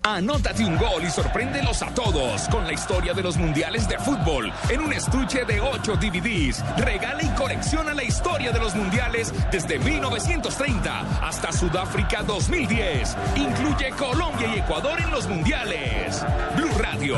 Anótate 0.03 0.65
un 0.65 0.79
gol 0.79 1.05
y 1.05 1.11
sorpréndelos 1.11 1.83
a 1.83 1.93
todos 1.95 2.49
con 2.49 2.67
la 2.67 2.73
historia 2.73 3.13
de 3.13 3.23
los 3.23 3.37
mundiales 3.37 3.87
de 3.87 3.99
fútbol 3.99 4.51
en 4.71 4.81
un 4.81 4.93
estuche 4.95 5.45
de 5.45 5.61
8 5.61 5.97
DVDs. 5.97 6.65
Regala 6.79 7.23
y 7.23 7.29
colecciona 7.35 7.93
la 7.93 8.03
historia 8.03 8.51
de 8.51 8.61
los 8.61 8.75
mundiales 8.75 9.33
desde 9.53 9.79
1930 9.79 11.01
hasta 11.23 11.53
Sudáfrica 11.53 12.23
2010. 12.23 13.15
Incluye 13.37 13.91
Colombia 13.91 14.49
y 14.55 14.61
Ecuador 14.61 14.99
en 15.01 15.11
los 15.11 15.29
mundiales. 15.29 16.25
Blue 16.57 16.79
Radio, 16.79 17.17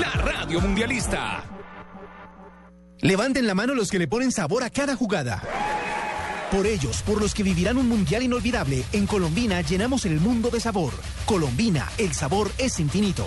la 0.00 0.12
radio 0.22 0.60
mundialista. 0.60 1.42
Levanten 3.00 3.46
la 3.46 3.54
mano 3.54 3.74
los 3.74 3.90
que 3.90 3.98
le 3.98 4.06
ponen 4.06 4.30
sabor 4.30 4.62
a 4.62 4.70
cada 4.70 4.94
jugada. 4.94 5.42
Por 6.54 6.68
ellos, 6.68 7.02
por 7.02 7.20
los 7.20 7.34
que 7.34 7.42
vivirán 7.42 7.78
un 7.78 7.88
mundial 7.88 8.22
inolvidable, 8.22 8.84
en 8.92 9.08
Colombina 9.08 9.60
llenamos 9.62 10.06
el 10.06 10.20
mundo 10.20 10.50
de 10.50 10.60
sabor. 10.60 10.92
Colombina, 11.26 11.90
el 11.98 12.14
sabor 12.14 12.48
es 12.58 12.78
infinito. 12.78 13.26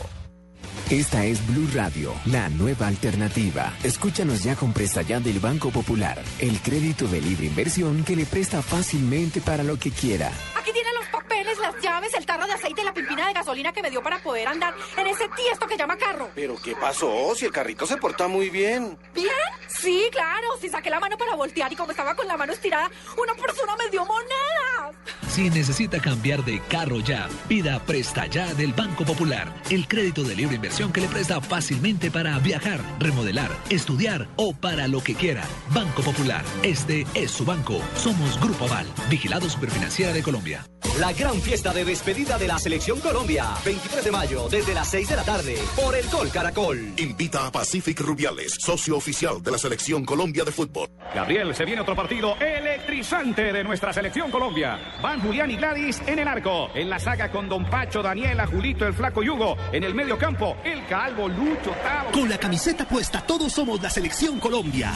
Esta 0.89 1.25
es 1.25 1.45
Blue 1.45 1.67
Radio, 1.73 2.13
la 2.27 2.47
nueva 2.47 2.87
alternativa. 2.87 3.73
Escúchanos 3.83 4.45
ya 4.45 4.55
con 4.55 4.71
Presta 4.71 5.01
Ya 5.01 5.19
del 5.19 5.41
Banco 5.41 5.71
Popular, 5.71 6.23
el 6.39 6.57
crédito 6.61 7.05
de 7.09 7.19
libre 7.19 7.47
inversión 7.47 8.05
que 8.05 8.15
le 8.15 8.25
presta 8.25 8.61
fácilmente 8.61 9.41
para 9.41 9.63
lo 9.63 9.77
que 9.77 9.91
quiera. 9.91 10.31
Aquí 10.55 10.71
tienen 10.71 10.93
los 10.93 10.96
papeles, 11.37 11.59
las 11.59 11.81
llaves, 11.81 12.13
el 12.15 12.25
tarro 12.25 12.45
de 12.45 12.53
aceite 12.53 12.81
y 12.81 12.85
la 12.85 12.93
pimpina 12.93 13.27
de 13.27 13.33
gasolina 13.33 13.71
que 13.71 13.81
me 13.81 13.89
dio 13.89 14.01
para 14.01 14.19
poder 14.19 14.47
andar 14.47 14.73
en 14.97 15.07
ese 15.07 15.27
tiesto 15.29 15.67
que 15.67 15.77
llama 15.77 15.97
carro. 15.97 16.29
¿Pero 16.33 16.55
qué 16.61 16.75
pasó? 16.75 17.33
Si 17.35 17.45
el 17.45 17.51
carrito 17.51 17.85
se 17.85 17.97
porta 17.97 18.27
muy 18.27 18.49
bien. 18.49 18.97
¿Bien? 19.13 19.27
Sí, 19.67 20.07
claro. 20.11 20.47
Si 20.59 20.69
saqué 20.69 20.89
la 20.89 20.99
mano 20.99 21.17
para 21.17 21.35
voltear 21.35 21.71
y 21.71 21.75
como 21.75 21.91
estaba 21.91 22.15
con 22.15 22.27
la 22.27 22.37
mano 22.37 22.53
estirada, 22.53 22.89
una 23.17 23.33
persona 23.35 23.75
me 23.75 23.89
dio 23.89 24.05
monedas. 24.05 24.95
Si 25.37 25.51
necesita 25.51 25.99
cambiar 25.99 26.43
de 26.43 26.59
carro 26.61 26.99
ya, 26.99 27.29
pida 27.47 27.79
Presta 27.85 28.25
Ya 28.25 28.55
del 28.55 28.73
Banco 28.73 29.05
Popular, 29.05 29.53
el 29.69 29.87
crédito 29.87 30.23
de 30.23 30.35
libre 30.35 30.55
inversión 30.55 30.91
que 30.91 30.99
le 30.99 31.07
presta 31.07 31.39
fácilmente 31.41 32.09
para 32.09 32.39
viajar, 32.39 32.79
remodelar, 32.97 33.51
estudiar 33.69 34.27
o 34.35 34.53
para 34.53 34.87
lo 34.87 34.99
que 35.03 35.13
quiera. 35.13 35.43
Banco 35.69 36.01
Popular, 36.01 36.43
este 36.63 37.05
es 37.13 37.29
su 37.29 37.45
banco. 37.45 37.79
Somos 37.97 38.41
Grupo 38.41 38.65
Aval, 38.65 38.87
vigilado 39.11 39.47
Superfinanciera 39.47 40.11
de 40.11 40.23
Colombia. 40.23 40.65
La 40.99 41.13
gran 41.13 41.35
fiesta 41.35 41.71
de 41.71 41.85
despedida 41.85 42.39
de 42.39 42.47
la 42.47 42.57
Selección 42.57 42.99
Colombia, 42.99 43.45
23 43.63 44.05
de 44.05 44.11
mayo, 44.11 44.49
desde 44.49 44.73
las 44.73 44.89
6 44.89 45.09
de 45.09 45.15
la 45.15 45.23
tarde, 45.23 45.55
por 45.75 45.95
el 45.95 46.09
Gol 46.09 46.31
Caracol. 46.31 46.93
Invita 46.97 47.45
a 47.45 47.51
Pacific 47.51 47.99
Rubiales, 47.99 48.55
socio 48.57 48.97
oficial 48.97 49.43
de 49.43 49.51
la 49.51 49.59
Selección 49.59 50.03
Colombia 50.03 50.43
de 50.43 50.51
Fútbol. 50.51 50.87
Gabriel, 51.13 51.53
se 51.53 51.65
viene 51.65 51.81
otro 51.81 51.95
partido 51.95 52.35
electrizante 52.39 53.53
de 53.53 53.63
nuestra 53.63 53.93
selección 53.93 54.31
Colombia. 54.31 54.79
Van 55.01 55.21
Julián 55.27 55.51
y 55.51 55.57
Gladys 55.57 56.01
en 56.07 56.19
el 56.19 56.27
arco. 56.27 56.69
En 56.73 56.89
la 56.89 56.99
saga 56.99 57.29
con 57.29 57.49
Don 57.49 57.69
Pacho, 57.69 58.01
Daniela, 58.01 58.47
Julito, 58.47 58.87
el 58.87 58.93
Flaco 58.93 59.21
y 59.21 59.29
Hugo. 59.29 59.57
En 59.73 59.83
el 59.83 59.93
medio 59.93 60.17
campo, 60.17 60.55
el 60.63 60.85
Calvo, 60.85 61.27
Lucho, 61.27 61.71
Tavo. 61.83 62.11
Con 62.13 62.29
la 62.29 62.37
camiseta 62.37 62.87
puesta, 62.87 63.19
todos 63.19 63.51
somos 63.51 63.81
la 63.81 63.89
selección 63.89 64.39
Colombia. 64.39 64.93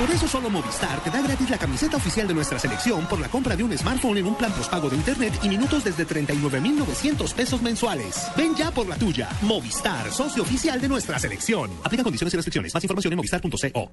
Por 0.00 0.10
eso 0.10 0.26
solo 0.26 0.50
Movistar 0.50 0.98
te 1.04 1.10
da 1.10 1.22
gratis 1.22 1.48
la 1.48 1.58
camiseta 1.58 1.96
oficial 1.96 2.26
de 2.26 2.34
nuestra 2.34 2.58
selección 2.58 3.06
por 3.06 3.20
la 3.20 3.28
compra 3.28 3.54
de 3.54 3.62
un 3.62 3.78
smartphone 3.78 4.18
en 4.18 4.26
un 4.26 4.34
plan 4.34 4.50
postpago 4.50 4.90
de 4.90 4.96
internet 4.96 5.38
y 5.44 5.48
minutos 5.48 5.84
desde 5.84 6.04
39,900 6.04 7.32
pesos 7.34 7.62
mensuales. 7.62 8.26
Ven 8.36 8.56
ya 8.56 8.72
por 8.72 8.88
la 8.88 8.96
tuya. 8.96 9.28
Movistar, 9.42 10.10
socio 10.10 10.42
oficial 10.42 10.80
de 10.80 10.88
nuestra 10.88 11.20
selección. 11.20 11.70
Aplica 11.84 12.02
condiciones 12.02 12.34
y 12.34 12.36
restricciones. 12.36 12.74
Más 12.74 12.82
información 12.82 13.12
en 13.12 13.16
movistar.co. 13.18 13.92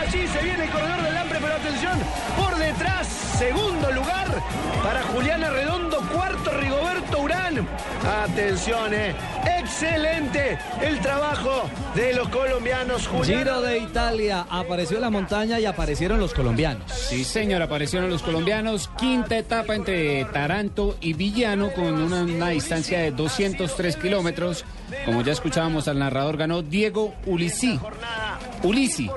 Allí 0.00 0.26
se 0.26 0.42
viene 0.42 0.64
el 0.64 0.70
corredor 0.70 1.02
del 1.02 1.16
hambre, 1.16 1.38
pero 1.40 1.54
atención, 1.54 1.98
por 2.36 2.56
detrás, 2.56 3.06
segundo 3.38 3.90
lugar 3.92 4.26
para 4.82 5.02
Juliana 5.02 5.50
Redondo, 5.50 5.98
cuarto 6.12 6.50
Rigoberto 6.50 7.20
Urán. 7.20 7.66
Atención, 8.24 8.94
eh. 8.94 9.14
excelente 9.58 10.58
el 10.80 11.00
trabajo 11.00 11.68
de 11.94 12.14
los 12.14 12.28
colombianos. 12.28 13.08
Juliana 13.08 13.42
Giro 13.44 13.60
de 13.62 13.78
Italia, 13.78 14.46
apareció 14.48 15.00
la 15.00 15.10
montaña 15.10 15.58
y 15.58 15.66
aparecieron 15.66 16.20
los 16.20 16.34
colombianos. 16.34 16.92
Sí, 16.92 17.24
señor, 17.24 17.62
aparecieron 17.62 18.10
los 18.10 18.22
colombianos. 18.22 18.88
Quinta 18.98 19.38
etapa 19.38 19.74
entre 19.74 20.24
Taranto 20.26 20.96
y 21.00 21.14
Villano 21.14 21.72
con 21.72 22.00
una, 22.00 22.22
una 22.22 22.50
distancia 22.50 23.00
de 23.00 23.10
203 23.10 23.96
kilómetros. 23.96 24.64
Como 25.04 25.22
ya 25.22 25.32
escuchábamos 25.32 25.88
al 25.88 25.98
narrador, 25.98 26.36
ganó 26.36 26.62
Diego 26.62 27.14
Ulisí. 27.26 27.78
Ulisi, 28.62 29.08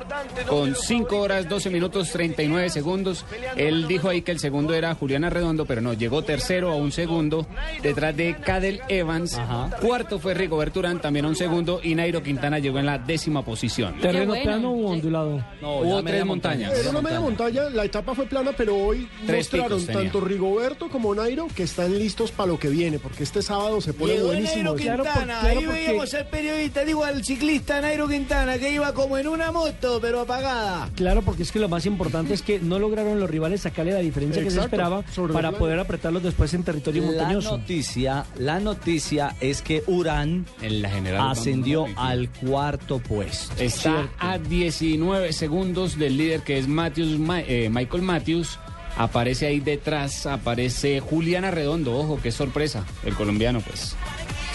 con 0.48 0.76
5 0.76 1.18
horas 1.18 1.48
12 1.48 1.70
minutos 1.70 2.12
39 2.12 2.70
segundos. 2.70 3.26
Él 3.56 3.88
dijo 3.88 4.10
ahí 4.10 4.22
que 4.22 4.32
el 4.32 4.40
segundo 4.40 4.74
era 4.74 4.94
Julián 4.94 5.24
Arredondo, 5.24 5.66
pero 5.66 5.82
no, 5.82 5.94
llegó 5.94 6.24
tercero 6.24 6.72
a 6.72 6.76
un 6.76 6.92
segundo, 6.92 7.48
detrás 7.82 8.16
de 8.16 8.36
Cadel 8.36 8.82
Evans. 8.90 9.40
Cuarto 9.82 10.20
fue 10.20 10.34
Rigoberto 10.34 10.80
Urán, 10.80 11.00
también 11.00 11.26
a 11.26 11.30
un 11.30 11.36
segundo, 11.36 11.80
y 11.82 11.96
Nairo 11.96 12.22
Quintana 12.22 12.60
llegó 12.60 12.80
en 12.80 12.86
la 12.86 12.98
décima 12.98 13.44
posición. 13.44 13.98
¿Terreno 14.00 14.34
plano 14.44 14.72
o 14.72 14.92
ondulado? 14.92 15.44
Hubo 15.62 16.04
tres 16.04 16.26
montañas. 16.26 16.78
Era 16.78 16.90
una 16.90 17.02
media 17.02 17.20
montaña, 17.20 17.70
la 17.70 17.86
etapa 17.86 18.14
fue 18.14 18.26
plana, 18.26 18.52
pero 18.56 18.76
hoy 18.76 19.08
Tres 19.26 19.52
mostraron 19.52 19.86
tanto 19.86 20.22
Rigoberto 20.22 20.90
como 20.90 21.16
Nairo 21.16 21.48
que 21.56 21.64
están 21.64 21.98
listos 21.98 22.32
para 22.32 22.48
lo 22.48 22.60
que 22.60 22.70
viene, 22.70 23.00
porque 23.00 23.24
este 23.24 23.42
sábado 23.42 23.82
se 23.82 23.94
pone 23.94 24.22
buenísimo. 24.22 24.76
Nairo 24.76 25.04
Quintana, 25.04 25.42
ahí 25.60 25.68
veíamos 25.68 26.14
al 26.14 26.28
periodista, 26.28 26.84
digo 26.86 27.04
al 27.04 27.24
ciclista 27.24 27.82
Nairo 27.82 28.08
Quintana, 28.08 28.58
que 28.58 28.72
iba 28.72 28.94
como 28.94 29.18
en 29.18 29.28
una 29.28 29.52
moto, 29.52 30.00
pero 30.02 30.22
apagada. 30.22 30.90
Claro, 30.96 31.22
porque 31.22 31.44
es 31.44 31.52
que 31.52 31.60
lo 31.60 31.70
más 31.70 31.86
importante 31.86 32.34
es 32.34 32.42
que 32.42 32.60
no 32.60 32.80
lograron 32.80 33.20
los 33.20 33.30
rivales 33.30 33.62
sacarle 33.62 33.92
la 33.94 34.00
diferencia 34.00 34.44
que 34.44 34.52
se 34.52 34.60
esperaba 34.60 35.04
sobre 35.14 35.34
para 35.34 35.52
la 35.52 35.58
poder 35.58 35.80
apretarlos 35.80 36.24
después 36.24 36.54
en 36.54 36.64
territorio 36.64 37.02
La 37.04 37.08
montañoso. 37.10 37.58
noticia, 37.58 38.26
la 38.38 38.60
noticia 38.60 39.36
es 39.42 39.62
que 39.62 39.84
Urán 39.88 40.46
general 40.60 41.30
ascendió 41.32 41.86
al 41.96 42.30
cuarto 42.30 43.00
puesto. 43.00 43.54
Está 43.62 44.10
a 44.20 44.38
19 44.38 45.34
segundos 45.34 45.98
del 45.98 46.18
líder 46.18 46.42
que 46.42 46.58
es 46.58 46.68
Matthews, 46.68 47.20
Ma- 47.20 47.42
eh, 47.42 47.70
Michael 47.72 48.04
Matthews. 48.04 48.60
Aparece 48.98 49.46
ahí 49.46 49.60
detrás, 49.62 50.26
aparece 50.26 51.00
Julián 51.00 51.46
Arredondo, 51.46 51.96
ojo, 51.98 52.20
qué 52.22 52.32
sorpresa, 52.32 52.86
el 53.06 53.14
colombiano 53.14 53.62
pues. 53.62 53.96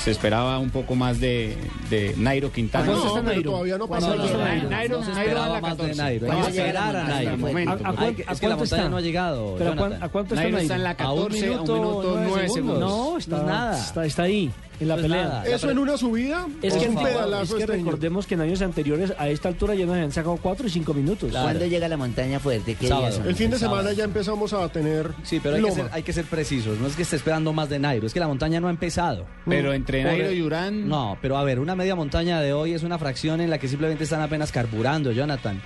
Se 0.04 0.10
esperaba 0.10 0.58
un 0.58 0.68
poco 0.68 0.94
más 0.94 1.18
de, 1.18 1.56
de 1.88 2.12
Nairo 2.18 2.52
Quintana. 2.52 2.84
¿A 2.92 2.94
está 2.94 3.06
No, 3.08 3.14
pero 3.14 3.22
Nairo? 3.24 3.50
todavía 3.52 3.78
no 3.78 3.88
pasa 3.88 4.06
¿Cuánto 4.08 4.22
nada. 4.26 4.32
está 4.34 4.44
Nairo, 4.44 4.64
No 4.64 4.70
Nairo, 4.70 5.02
se 5.02 5.10
Nairo 5.12 5.20
esperaba 5.22 5.46
en 5.46 5.52
la 5.54 5.60
más 5.62 5.70
de 5.70 5.76
14. 5.78 6.02
Nairo. 6.02 6.26
Vamos 6.26 6.46
Hay 6.46 6.58
a 6.58 6.60
esperar 6.60 6.96
a 6.96 7.04
Nairo. 7.04 7.38
momento, 7.38 7.70
¿A- 7.70 7.74
a 7.74 7.78
cuánto- 7.94 8.22
es 8.32 8.40
que 8.40 8.48
la 8.48 8.56
montaña 8.56 8.88
no 8.90 8.96
ha 8.98 9.00
llegado, 9.00 9.54
¿Pero 9.56 9.70
a, 9.70 9.72
a 10.04 10.08
cuánto 10.10 10.34
está 10.34 10.42
Nairo 10.42 10.58
Nairo? 10.58 10.58
está 10.58 10.74
en 10.76 10.82
la 10.82 10.90
A 10.90 11.12
un 11.12 11.22
14, 11.22 11.46
a 11.46 11.48
un 11.48 11.54
minuto, 11.54 12.20
nueve 12.28 12.48
segundos. 12.50 12.78
No, 12.80 13.16
está, 13.18 13.36
No 13.36 13.42
es 13.42 13.48
nada. 13.48 13.78
Está, 13.80 14.04
está 14.04 14.22
ahí, 14.24 14.50
en 14.80 14.88
la 14.88 14.96
pelea. 14.96 15.24
nada. 15.24 15.46
¿Eso 15.46 15.70
en 15.70 15.78
una 15.78 15.96
subida? 15.96 16.46
Es 16.62 16.74
¿O 16.74 16.80
que, 16.80 16.88
un 16.88 17.02
pedalazo 17.02 17.42
es 17.42 17.54
que 17.54 17.60
este 17.64 17.76
recordemos 17.76 18.26
que 18.26 18.34
en 18.34 18.40
años 18.40 18.62
anteriores 18.62 19.12
a 19.18 19.28
esta 19.28 19.48
altura 19.48 19.74
ya 19.74 19.86
nos 19.86 19.94
habían 19.94 20.12
sacado 20.12 20.38
4 20.40 20.66
y 20.66 20.70
5 20.70 20.94
minutos. 20.94 21.30
¿Cuándo 21.30 21.66
llega 21.66 21.88
la 21.88 21.96
montaña 21.96 22.40
fuerte? 22.40 22.74
¿Qué 22.74 22.88
Sábado. 22.88 23.22
El 23.26 23.34
fin 23.34 23.50
de 23.50 23.58
Sábado. 23.58 23.78
semana 23.78 23.96
ya 23.96 24.04
empezamos 24.04 24.52
a 24.52 24.68
tener 24.68 25.10
Sí, 25.22 25.40
pero 25.42 25.56
hay 25.56 25.62
que, 25.62 25.70
ser, 25.72 25.88
hay 25.92 26.02
que 26.02 26.12
ser 26.12 26.24
precisos. 26.24 26.78
No 26.78 26.86
es 26.86 26.96
que 26.96 27.02
esté 27.02 27.16
esperando 27.16 27.52
más 27.52 27.68
de 27.68 27.78
Nairo, 27.78 28.06
es 28.06 28.12
que 28.14 28.20
la 28.20 28.28
montaña 28.28 28.60
no 28.60 28.68
ha 28.68 28.70
empezado. 28.70 29.26
Pero 29.46 29.72
entre 29.72 30.02
Nairo 30.04 30.32
y 30.32 30.42
Urán. 30.42 30.88
No, 30.88 31.18
pero 31.22 31.36
a 31.36 31.44
ver, 31.44 31.60
una 31.60 31.74
media 31.76 31.94
montaña 31.94 32.40
de 32.40 32.52
hoy 32.52 32.72
es 32.74 32.82
una 32.82 32.98
fracción 32.98 33.40
en 33.40 33.50
la 33.50 33.58
que 33.58 33.68
simplemente 33.68 34.04
están 34.04 34.20
apenas 34.22 34.52
carburando, 34.52 35.12
Jonathan. 35.12 35.60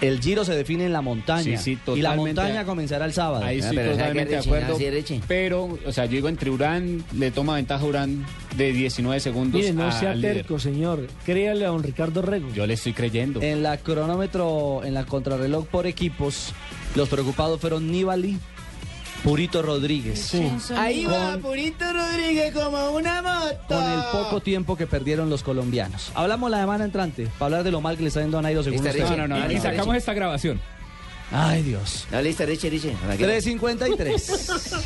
El 0.00 0.20
giro 0.20 0.44
se 0.44 0.54
define 0.54 0.86
en 0.86 0.92
la 0.92 1.00
montaña. 1.00 1.42
Sí, 1.42 1.56
sí, 1.56 1.70
y 1.72 2.00
la 2.02 2.10
totalmente. 2.10 2.40
montaña 2.40 2.64
comenzará 2.64 3.04
el 3.04 3.12
sábado. 3.12 3.44
Ahí 3.44 3.60
Ah, 3.60 3.70
esa 3.70 3.90
totalmente 3.90 4.32
de 4.34 4.38
acuerdo. 4.38 4.78
Sí. 4.78 5.20
Pero, 5.26 5.78
o 5.86 5.92
sea, 5.92 6.04
yo 6.06 6.12
digo 6.12 6.28
entre 6.28 6.50
Urán, 6.50 7.04
le 7.16 7.30
toma 7.30 7.54
ventaja 7.56 7.84
a 7.84 7.86
Urán 7.86 8.24
de 8.56 8.72
19 8.72 9.18
segundos. 9.20 9.60
Mire, 9.60 9.72
no 9.72 9.90
sea 9.92 10.14
líder. 10.14 10.36
terco, 10.38 10.58
señor. 10.58 11.06
Créale 11.24 11.64
a 11.64 11.68
don 11.68 11.82
Ricardo 11.82 12.22
Rego. 12.22 12.48
Yo 12.54 12.66
le 12.66 12.74
estoy 12.74 12.92
creyendo. 12.92 13.40
En 13.42 13.62
la 13.62 13.76
cronómetro, 13.78 14.84
en 14.84 14.94
la 14.94 15.04
contrarreloj 15.04 15.66
por 15.66 15.86
equipos, 15.86 16.52
los 16.94 17.08
preocupados 17.08 17.60
fueron 17.60 17.90
Nibali, 17.90 18.38
Purito 19.22 19.62
Rodríguez. 19.62 20.32
Ahí 20.76 21.06
va 21.06 21.36
Purito 21.38 21.84
Rodríguez 21.92 22.52
como 22.52 22.90
una 22.90 23.22
moto. 23.22 23.56
Con 23.68 23.84
el 23.84 24.00
poco 24.10 24.40
tiempo 24.40 24.76
que 24.76 24.86
perdieron 24.86 25.30
los 25.30 25.42
colombianos. 25.42 26.10
Hablamos 26.14 26.50
la 26.50 26.58
semana 26.58 26.84
entrante 26.84 27.28
para 27.38 27.46
hablar 27.46 27.64
de 27.64 27.70
lo 27.70 27.80
mal 27.80 27.96
que 27.96 28.02
le 28.02 28.08
está 28.08 28.20
yendo 28.20 28.38
a 28.38 28.42
Nairo 28.42 28.62
según 28.62 28.84
usted. 28.84 29.08
No, 29.16 29.28
no, 29.28 29.38
no, 29.38 29.52
Y 29.52 29.58
sacamos 29.58 29.96
esta 29.96 30.12
grabación. 30.12 30.60
Ay, 31.30 31.62
Dios. 31.62 32.06
No, 32.10 32.20
listo, 32.20 32.44
Richie, 32.44 32.68
Richie. 32.68 32.96
Aquí. 33.08 33.22
353. 33.22 34.50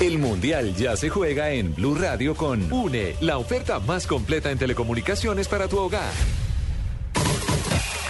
El 0.00 0.18
Mundial 0.18 0.74
ya 0.74 0.96
se 0.96 1.08
juega 1.08 1.50
en 1.50 1.74
Blue 1.74 1.94
Radio 1.94 2.34
con 2.34 2.70
UNE, 2.70 3.16
la 3.20 3.38
oferta 3.38 3.78
más 3.78 4.06
completa 4.06 4.50
en 4.50 4.58
telecomunicaciones 4.58 5.48
para 5.48 5.68
tu 5.68 5.78
hogar. 5.78 6.12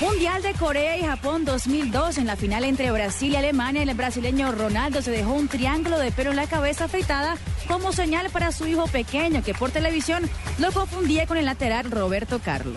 Mundial 0.00 0.42
de 0.42 0.52
Corea 0.52 0.98
y 0.98 1.02
Japón 1.02 1.46
2002. 1.46 2.18
En 2.18 2.26
la 2.26 2.36
final 2.36 2.64
entre 2.64 2.90
Brasil 2.90 3.32
y 3.32 3.36
Alemania, 3.36 3.82
el 3.82 3.94
brasileño 3.94 4.52
Ronaldo 4.52 5.00
se 5.00 5.10
dejó 5.10 5.32
un 5.32 5.48
triángulo 5.48 5.98
de 5.98 6.12
pelo 6.12 6.30
en 6.30 6.36
la 6.36 6.46
cabeza 6.46 6.84
afeitada 6.84 7.36
como 7.66 7.92
señal 7.92 8.28
para 8.28 8.52
su 8.52 8.66
hijo 8.66 8.86
pequeño, 8.88 9.42
que 9.42 9.54
por 9.54 9.70
televisión 9.70 10.28
lo 10.58 10.70
confundía 10.72 11.26
con 11.26 11.38
el 11.38 11.46
lateral 11.46 11.90
Roberto 11.90 12.40
Carlos. 12.44 12.76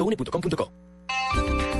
www.une.com.co. 0.00 1.79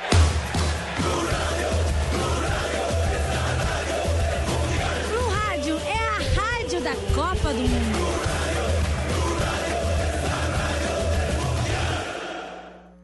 Blue 5.07 5.29
Rádio 5.29 5.77
é 5.85 5.97
a 5.97 6.19
rádio 6.41 6.81
da 6.81 6.95
Copa 7.13 7.53
do 7.53 7.61
Mundo. 7.61 8.20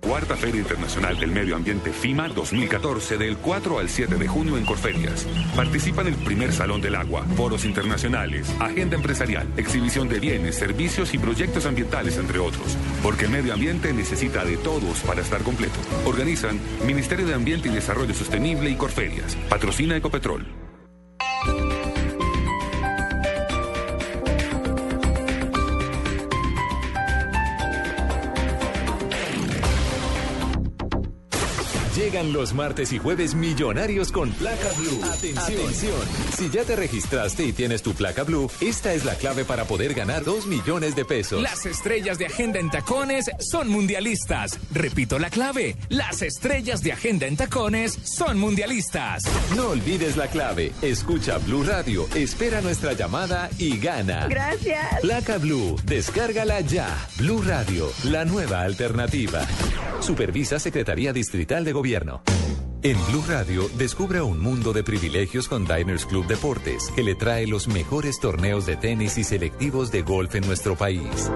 Cuarta 0.07 0.37
Feria 0.37 0.61
Internacional 0.61 1.19
del 1.19 1.33
Medio 1.33 1.57
Ambiente 1.57 1.91
FIMA 1.91 2.29
2014 2.29 3.17
del 3.17 3.35
4 3.35 3.79
al 3.79 3.89
7 3.89 4.15
de 4.15 4.25
junio 4.25 4.57
en 4.57 4.63
Corferias. 4.63 5.27
Participa 5.53 5.99
en 6.01 6.07
el 6.07 6.15
primer 6.15 6.53
Salón 6.53 6.79
del 6.79 6.95
Agua, 6.95 7.25
foros 7.35 7.65
internacionales, 7.65 8.49
agenda 8.57 8.95
empresarial, 8.95 9.45
exhibición 9.57 10.07
de 10.07 10.21
bienes, 10.21 10.55
servicios 10.55 11.13
y 11.13 11.17
proyectos 11.17 11.65
ambientales, 11.65 12.17
entre 12.17 12.39
otros. 12.39 12.77
Porque 13.03 13.27
medio 13.27 13.53
ambiente 13.53 13.91
necesita 13.91 14.45
de 14.45 14.55
todos 14.55 15.01
para 15.01 15.19
estar 15.19 15.43
completo. 15.43 15.77
Organizan 16.05 16.57
Ministerio 16.85 17.27
de 17.27 17.33
Ambiente 17.33 17.67
y 17.67 17.73
Desarrollo 17.73 18.13
Sostenible 18.13 18.69
y 18.69 18.75
Corferias. 18.75 19.35
Patrocina 19.49 19.97
Ecopetrol. 19.97 20.47
Llegan 31.97 32.31
los 32.31 32.53
martes 32.53 32.93
y 32.93 32.99
jueves 32.99 33.33
millonarios 33.33 34.11
con 34.11 34.29
placa 34.29 34.69
blue. 34.77 35.01
Atención. 35.03 35.99
Si 36.37 36.47
ya 36.51 36.63
te 36.63 36.75
registraste 36.75 37.43
y 37.43 37.53
tienes 37.53 37.81
tu 37.81 37.95
placa 37.95 38.23
blue, 38.23 38.51
esta 38.61 38.93
es 38.93 39.03
la 39.03 39.15
clave 39.15 39.45
para 39.45 39.65
poder 39.65 39.95
ganar 39.95 40.23
2 40.23 40.45
millones 40.45 40.95
de 40.95 41.05
pesos. 41.05 41.41
Las 41.41 41.65
estrellas 41.65 42.19
de 42.19 42.27
Agenda 42.27 42.59
en 42.59 42.69
Tacones 42.69 43.31
son 43.39 43.69
mundialistas. 43.69 44.59
Repito 44.71 45.17
la 45.17 45.31
clave. 45.31 45.75
Las 45.89 46.21
estrellas 46.21 46.83
de 46.83 46.91
Agenda 46.91 47.25
en 47.25 47.35
Tacones 47.35 47.97
son 48.03 48.37
mundialistas. 48.37 49.23
No 49.55 49.69
olvides 49.69 50.17
la 50.17 50.27
clave. 50.27 50.73
Escucha 50.83 51.39
Blue 51.39 51.63
Radio, 51.63 52.07
espera 52.13 52.61
nuestra 52.61 52.93
llamada 52.93 53.49
y 53.57 53.79
gana. 53.79 54.27
Gracias. 54.27 55.01
Placa 55.01 55.39
Blue, 55.39 55.75
descárgala 55.83 56.61
ya. 56.61 56.95
Blue 57.17 57.41
Radio, 57.41 57.91
la 58.03 58.23
nueva 58.23 58.61
alternativa. 58.61 59.47
Supervisa 59.99 60.59
Secretaría 60.59 61.11
Distrital 61.11 61.65
de 61.65 61.73
Gobierno. 61.73 61.86
En 62.83 62.97
Blue 63.07 63.23
Radio, 63.25 63.69
descubra 63.77 64.25
un 64.25 64.39
mundo 64.39 64.73
de 64.73 64.83
privilegios 64.83 65.47
con 65.47 65.65
Diners 65.65 66.05
Club 66.05 66.27
Deportes, 66.27 66.91
que 66.93 67.01
le 67.01 67.15
trae 67.15 67.47
los 67.47 67.69
mejores 67.69 68.19
torneos 68.19 68.65
de 68.65 68.75
tenis 68.75 69.17
y 69.17 69.23
selectivos 69.23 69.89
de 69.89 70.01
golf 70.01 70.35
en 70.35 70.45
nuestro 70.45 70.75
país. 70.75 71.31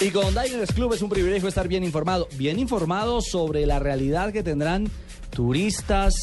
Y 0.00 0.10
con 0.10 0.28
Diners 0.28 0.72
Club 0.72 0.94
es 0.94 1.02
un 1.02 1.10
privilegio 1.10 1.48
estar 1.48 1.66
bien 1.66 1.82
informado. 1.82 2.28
Bien 2.36 2.60
informado 2.60 3.20
sobre 3.20 3.66
la 3.66 3.80
realidad 3.80 4.32
que 4.32 4.44
tendrán 4.44 4.88
turistas, 5.30 6.14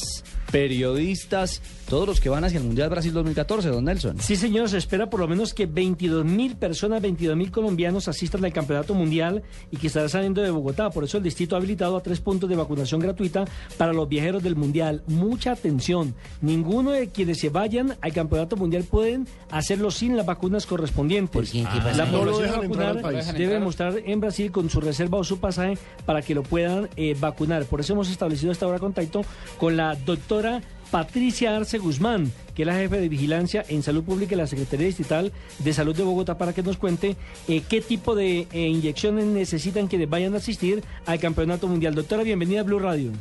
periodistas, 0.49 1.61
todos 1.91 2.07
los 2.07 2.21
que 2.21 2.29
van 2.29 2.45
hacia 2.45 2.57
el 2.57 2.63
Mundial 2.63 2.89
Brasil 2.89 3.11
2014, 3.11 3.67
don 3.67 3.83
Nelson. 3.83 4.17
Sí, 4.17 4.37
señor, 4.37 4.69
se 4.69 4.77
espera 4.77 5.09
por 5.09 5.19
lo 5.19 5.27
menos 5.27 5.53
que 5.53 5.65
22 5.65 6.23
mil 6.23 6.55
personas, 6.55 7.01
22 7.01 7.35
mil 7.35 7.51
colombianos 7.51 8.07
asistan 8.07 8.45
al 8.45 8.53
Campeonato 8.53 8.93
Mundial 8.93 9.43
y 9.71 9.75
que 9.75 9.87
estará 9.87 10.07
saliendo 10.07 10.41
de 10.41 10.51
Bogotá. 10.51 10.89
Por 10.89 11.03
eso 11.03 11.17
el 11.17 11.23
distrito 11.23 11.53
ha 11.53 11.57
habilitado 11.57 11.97
a 11.97 12.01
tres 12.01 12.21
puntos 12.21 12.49
de 12.49 12.55
vacunación 12.55 13.01
gratuita 13.01 13.43
para 13.77 13.91
los 13.91 14.07
viajeros 14.07 14.41
del 14.41 14.55
Mundial. 14.55 15.03
Mucha 15.07 15.51
atención. 15.51 16.15
Ninguno 16.39 16.91
de 16.91 17.09
quienes 17.09 17.41
se 17.41 17.49
vayan 17.49 17.97
al 17.99 18.13
Campeonato 18.13 18.55
Mundial 18.55 18.85
pueden 18.85 19.27
hacerlo 19.49 19.91
sin 19.91 20.15
las 20.15 20.25
vacunas 20.25 20.65
correspondientes. 20.65 21.51
pasa? 21.51 21.97
La 21.97 22.05
No 22.05 22.19
población 22.19 22.49
al 22.51 22.61
vacunar 22.61 23.01
debe 23.33 23.59
mostrar 23.59 23.95
en 24.05 24.21
Brasil 24.21 24.49
con 24.49 24.69
su 24.69 24.79
reserva 24.79 25.17
o 25.17 25.25
su 25.25 25.41
pasaje 25.41 25.77
para 26.05 26.21
que 26.21 26.35
lo 26.35 26.43
puedan 26.43 26.87
eh, 26.95 27.17
vacunar. 27.19 27.65
Por 27.65 27.81
eso 27.81 27.91
hemos 27.91 28.09
establecido 28.09 28.53
esta 28.53 28.65
hora 28.65 28.79
contacto 28.79 29.25
con 29.57 29.75
la 29.75 29.93
doctora 29.95 30.61
Patricia 30.91 31.55
Arce 31.55 31.77
Guzmán, 31.77 32.31
que 32.53 32.63
es 32.63 32.67
la 32.67 32.75
jefe 32.75 32.99
de 32.99 33.07
vigilancia 33.07 33.63
en 33.69 33.81
salud 33.81 34.03
pública 34.03 34.31
de 34.31 34.35
la 34.35 34.47
Secretaría 34.47 34.87
Distrital 34.87 35.31
de 35.59 35.73
Salud 35.73 35.95
de 35.95 36.03
Bogotá, 36.03 36.37
para 36.37 36.51
que 36.51 36.61
nos 36.61 36.75
cuente 36.75 37.15
eh, 37.47 37.63
qué 37.67 37.79
tipo 37.79 38.13
de 38.13 38.47
eh, 38.51 38.67
inyecciones 38.67 39.25
necesitan 39.25 39.87
quienes 39.87 40.09
vayan 40.09 40.33
a 40.33 40.37
asistir 40.37 40.83
al 41.05 41.19
Campeonato 41.19 41.67
Mundial. 41.67 41.95
Doctora, 41.95 42.23
bienvenida 42.23 42.59
a 42.59 42.63
Blue 42.63 42.79
Radio. 42.79 43.11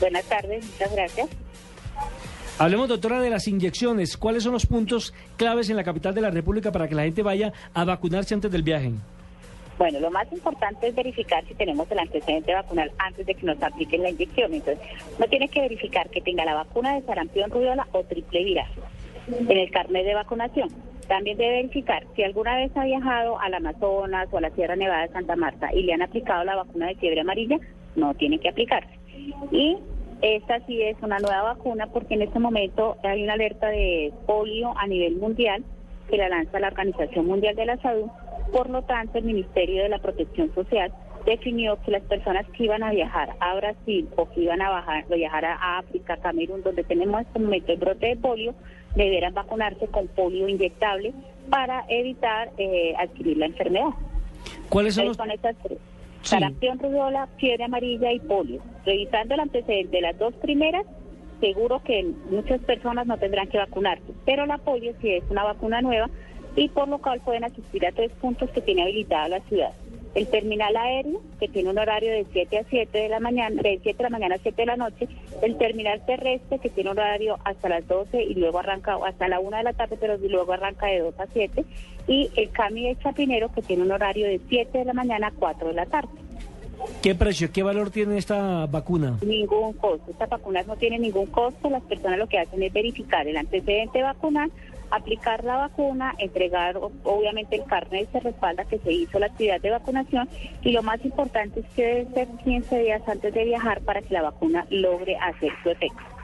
Buenas 0.00 0.24
tardes, 0.24 0.64
muchas 0.66 0.92
gracias. 0.92 1.28
Hablemos, 2.58 2.88
doctora, 2.88 3.20
de 3.20 3.30
las 3.30 3.48
inyecciones. 3.48 4.16
¿Cuáles 4.16 4.42
son 4.42 4.52
los 4.52 4.66
puntos 4.66 5.14
claves 5.36 5.70
en 5.70 5.76
la 5.76 5.84
capital 5.84 6.14
de 6.14 6.20
la 6.20 6.30
República 6.30 6.72
para 6.72 6.88
que 6.88 6.94
la 6.94 7.02
gente 7.02 7.22
vaya 7.22 7.52
a 7.72 7.84
vacunarse 7.84 8.34
antes 8.34 8.50
del 8.50 8.62
viaje? 8.62 8.92
Bueno, 9.78 10.00
lo 10.00 10.10
más 10.10 10.30
importante 10.32 10.88
es 10.88 10.94
verificar 10.94 11.44
si 11.46 11.54
tenemos 11.54 11.90
el 11.90 11.98
antecedente 11.98 12.54
vacunal 12.54 12.90
antes 12.98 13.26
de 13.26 13.34
que 13.34 13.46
nos 13.46 13.62
apliquen 13.62 14.02
la 14.02 14.10
inyección. 14.10 14.54
Entonces, 14.54 14.86
uno 15.18 15.26
tiene 15.28 15.48
que 15.48 15.60
verificar 15.60 16.08
que 16.08 16.22
tenga 16.22 16.44
la 16.44 16.54
vacuna 16.54 16.94
de 16.94 17.02
sarampión, 17.02 17.50
rubiola 17.50 17.86
o 17.92 18.02
triple 18.04 18.44
viral 18.44 18.68
en 19.28 19.58
el 19.58 19.70
carnet 19.70 20.06
de 20.06 20.14
vacunación. 20.14 20.68
También 21.08 21.38
debe 21.38 21.56
verificar 21.56 22.04
si 22.14 22.22
alguna 22.22 22.56
vez 22.56 22.76
ha 22.76 22.84
viajado 22.84 23.38
al 23.38 23.54
Amazonas 23.54 24.28
o 24.32 24.38
a 24.38 24.40
la 24.40 24.50
Sierra 24.50 24.76
Nevada 24.76 25.02
de 25.02 25.12
Santa 25.12 25.36
Marta 25.36 25.72
y 25.72 25.82
le 25.82 25.92
han 25.92 26.02
aplicado 26.02 26.44
la 26.44 26.56
vacuna 26.56 26.86
de 26.86 26.96
fiebre 26.96 27.20
amarilla, 27.20 27.58
no 27.94 28.14
tiene 28.14 28.38
que 28.38 28.48
aplicarse. 28.48 28.98
Y 29.52 29.76
esta 30.22 30.60
sí 30.66 30.82
es 30.82 30.96
una 31.02 31.18
nueva 31.18 31.42
vacuna 31.54 31.86
porque 31.86 32.14
en 32.14 32.22
este 32.22 32.38
momento 32.38 32.96
hay 33.04 33.22
una 33.22 33.34
alerta 33.34 33.68
de 33.68 34.12
polio 34.26 34.72
a 34.76 34.86
nivel 34.86 35.16
mundial 35.16 35.62
que 36.08 36.16
la 36.16 36.28
lanza 36.28 36.58
la 36.58 36.68
Organización 36.68 37.26
Mundial 37.26 37.54
de 37.56 37.66
la 37.66 37.76
Salud. 37.78 38.08
Por 38.52 38.70
lo 38.70 38.82
tanto, 38.82 39.18
el 39.18 39.24
Ministerio 39.24 39.82
de 39.82 39.88
la 39.88 39.98
Protección 39.98 40.52
Social 40.54 40.92
definió 41.24 41.78
que 41.82 41.90
las 41.90 42.02
personas 42.02 42.46
que 42.56 42.64
iban 42.64 42.82
a 42.82 42.90
viajar 42.90 43.30
a 43.40 43.54
Brasil 43.56 44.08
o 44.16 44.28
que 44.30 44.42
iban 44.42 44.62
a 44.62 44.70
bajar- 44.70 45.06
viajar 45.08 45.44
a 45.44 45.78
África, 45.78 46.16
Camerún, 46.18 46.62
donde 46.62 46.84
tenemos 46.84 47.20
en 47.20 47.26
este 47.26 47.38
momento 47.40 47.72
el 47.72 47.78
brote 47.78 48.06
de 48.06 48.16
polio, 48.16 48.54
deberán 48.94 49.34
vacunarse 49.34 49.88
con 49.88 50.06
polio 50.08 50.48
inyectable 50.48 51.12
para 51.50 51.84
evitar 51.88 52.50
eh, 52.58 52.94
adquirir 52.98 53.36
la 53.38 53.46
enfermedad. 53.46 53.88
¿Cuáles 54.68 54.94
son 54.94 55.06
los...? 55.06 55.16
son 55.16 55.30
estas 55.30 55.56
tres. 55.62 55.78
Sarampión, 56.22 56.78
rubiola, 56.78 57.28
fiebre 57.38 57.64
amarilla 57.64 58.12
y 58.12 58.18
polio. 58.20 58.60
Revisando 58.84 59.34
el 59.34 59.40
antecedente 59.40 59.96
de 59.96 60.02
las 60.02 60.18
dos 60.18 60.34
primeras, 60.34 60.84
seguro 61.40 61.82
que 61.84 62.04
muchas 62.30 62.60
personas 62.62 63.06
no 63.06 63.16
tendrán 63.18 63.48
que 63.48 63.58
vacunarse, 63.58 64.12
pero 64.24 64.46
la 64.46 64.58
polio 64.58 64.92
sí 65.00 65.10
es 65.10 65.24
una 65.30 65.44
vacuna 65.44 65.82
nueva 65.82 66.08
y 66.56 66.68
por 66.68 66.88
lo 66.88 66.98
cual 66.98 67.20
pueden 67.20 67.44
asistir 67.44 67.86
a 67.86 67.92
tres 67.92 68.10
puntos 68.12 68.50
que 68.50 68.60
tiene 68.60 68.82
habilitada 68.82 69.28
la 69.28 69.40
ciudad. 69.40 69.72
El 70.14 70.26
terminal 70.28 70.74
aéreo, 70.74 71.20
que 71.38 71.46
tiene 71.46 71.68
un 71.68 71.78
horario 71.78 72.10
de 72.10 72.24
7 72.32 72.58
a 72.58 72.64
7 72.70 72.98
de 72.98 73.08
la 73.10 73.20
mañana, 73.20 73.60
de 73.60 73.78
7 73.82 73.98
de 73.98 74.02
la 74.02 74.08
mañana 74.08 74.36
a 74.36 74.38
7 74.38 74.62
de 74.62 74.66
la 74.66 74.76
noche. 74.76 75.08
El 75.42 75.58
terminal 75.58 76.02
terrestre, 76.06 76.58
que 76.58 76.70
tiene 76.70 76.90
un 76.90 76.98
horario 76.98 77.36
hasta 77.44 77.68
las 77.68 77.86
12 77.86 78.22
y 78.22 78.34
luego 78.34 78.58
arranca 78.58 78.96
hasta 79.06 79.28
la 79.28 79.40
1 79.40 79.58
de 79.58 79.62
la 79.62 79.74
tarde, 79.74 79.98
pero 80.00 80.16
luego 80.16 80.54
arranca 80.54 80.86
de 80.86 81.00
2 81.00 81.20
a 81.20 81.26
7. 81.30 81.64
Y 82.08 82.30
el 82.34 82.50
CAMI 82.50 82.88
de 82.88 82.98
Chapinero, 82.98 83.52
que 83.52 83.60
tiene 83.60 83.82
un 83.82 83.92
horario 83.92 84.26
de 84.26 84.40
7 84.48 84.78
de 84.78 84.84
la 84.86 84.94
mañana 84.94 85.26
a 85.26 85.32
4 85.32 85.68
de 85.68 85.74
la 85.74 85.84
tarde. 85.84 86.08
¿Qué 87.02 87.14
precio, 87.14 87.50
qué 87.52 87.62
valor 87.62 87.90
tiene 87.90 88.16
esta 88.16 88.66
vacuna? 88.66 89.18
Ningún 89.24 89.74
costo. 89.74 90.10
Estas 90.10 90.28
vacunas 90.28 90.66
no 90.66 90.76
tienen 90.76 91.02
ningún 91.02 91.26
costo. 91.26 91.70
Las 91.70 91.82
personas 91.82 92.18
lo 92.18 92.26
que 92.26 92.38
hacen 92.38 92.62
es 92.62 92.72
verificar 92.72 93.26
el 93.26 93.36
antecedente 93.36 94.02
vacunal, 94.02 94.50
aplicar 94.90 95.44
la 95.44 95.56
vacuna, 95.56 96.14
entregar 96.18 96.76
obviamente 96.76 97.56
el 97.56 97.64
carnet 97.64 98.10
se 98.12 98.20
respalda 98.20 98.64
que 98.64 98.78
se 98.78 98.92
hizo 98.92 99.18
la 99.18 99.26
actividad 99.26 99.60
de 99.60 99.70
vacunación 99.70 100.28
y 100.62 100.72
lo 100.72 100.82
más 100.82 101.04
importante 101.04 101.60
es 101.60 101.66
que 101.74 101.82
debe 101.82 102.14
ser 102.14 102.28
15 102.44 102.78
días 102.78 103.02
antes 103.08 103.32
de 103.32 103.44
viajar 103.44 103.80
para 103.82 104.02
que 104.02 104.14
la 104.14 104.22
vacuna 104.22 104.66
logre 104.70 105.16
hacer 105.16 105.52
su 105.62 105.70
efecto. 105.70 106.15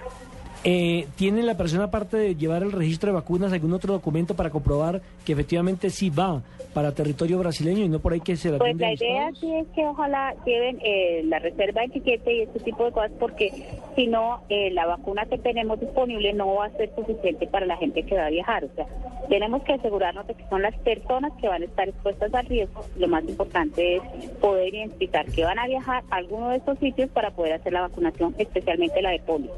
Eh, 0.64 1.08
¿Tiene 1.16 1.42
la 1.42 1.56
persona, 1.56 1.84
aparte 1.84 2.16
de 2.16 2.36
llevar 2.36 2.62
el 2.62 2.70
registro 2.70 3.08
de 3.08 3.14
vacunas, 3.14 3.52
algún 3.52 3.72
otro 3.72 3.92
documento 3.94 4.34
para 4.34 4.50
comprobar 4.50 5.00
que 5.24 5.32
efectivamente 5.32 5.90
sí 5.90 6.08
va 6.08 6.40
para 6.72 6.92
territorio 6.92 7.38
brasileño 7.38 7.84
y 7.84 7.88
no 7.88 7.98
por 7.98 8.12
ahí 8.12 8.20
que 8.20 8.36
se 8.36 8.50
la 8.50 8.58
Pues 8.58 8.76
la 8.76 8.92
idea 8.92 9.28
estados? 9.28 9.38
sí 9.40 9.52
es 9.54 9.66
que 9.74 9.86
ojalá 9.86 10.34
lleven 10.46 10.78
eh, 10.82 11.22
la 11.24 11.40
reserva 11.40 11.80
de 11.80 11.88
etiquete 11.88 12.34
y 12.34 12.40
este 12.42 12.60
tipo 12.60 12.84
de 12.84 12.92
cosas 12.92 13.10
porque 13.18 13.52
si 13.96 14.06
no, 14.06 14.42
eh, 14.48 14.70
la 14.70 14.86
vacuna 14.86 15.26
que 15.26 15.38
tenemos 15.38 15.80
disponible 15.80 16.32
no 16.32 16.54
va 16.54 16.66
a 16.66 16.70
ser 16.70 16.90
suficiente 16.94 17.46
para 17.46 17.66
la 17.66 17.76
gente 17.76 18.04
que 18.04 18.14
va 18.14 18.26
a 18.26 18.30
viajar. 18.30 18.64
O 18.64 18.74
sea, 18.74 18.86
tenemos 19.28 19.62
que 19.64 19.74
asegurarnos 19.74 20.26
de 20.26 20.34
que 20.34 20.44
son 20.48 20.62
las 20.62 20.74
personas 20.78 21.32
que 21.40 21.48
van 21.48 21.62
a 21.62 21.64
estar 21.64 21.88
expuestas 21.88 22.32
al 22.34 22.46
riesgo. 22.46 22.84
Lo 22.96 23.08
más 23.08 23.24
importante 23.24 23.96
es 23.96 24.02
poder 24.40 24.74
identificar 24.74 25.26
que 25.26 25.44
van 25.44 25.58
a 25.58 25.66
viajar 25.66 26.04
a 26.10 26.16
alguno 26.16 26.50
de 26.50 26.56
estos 26.56 26.78
sitios 26.78 27.10
para 27.10 27.30
poder 27.32 27.54
hacer 27.54 27.72
la 27.72 27.82
vacunación, 27.82 28.34
especialmente 28.38 29.02
la 29.02 29.10
de 29.10 29.20
polio. 29.20 29.50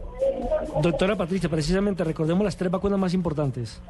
Doctora 0.94 1.16
Patricia, 1.16 1.48
precisamente 1.48 2.04
recordemos 2.04 2.44
las 2.44 2.56
tres 2.56 2.70
vacunas 2.70 3.00
más 3.00 3.12
importantes. 3.14 3.82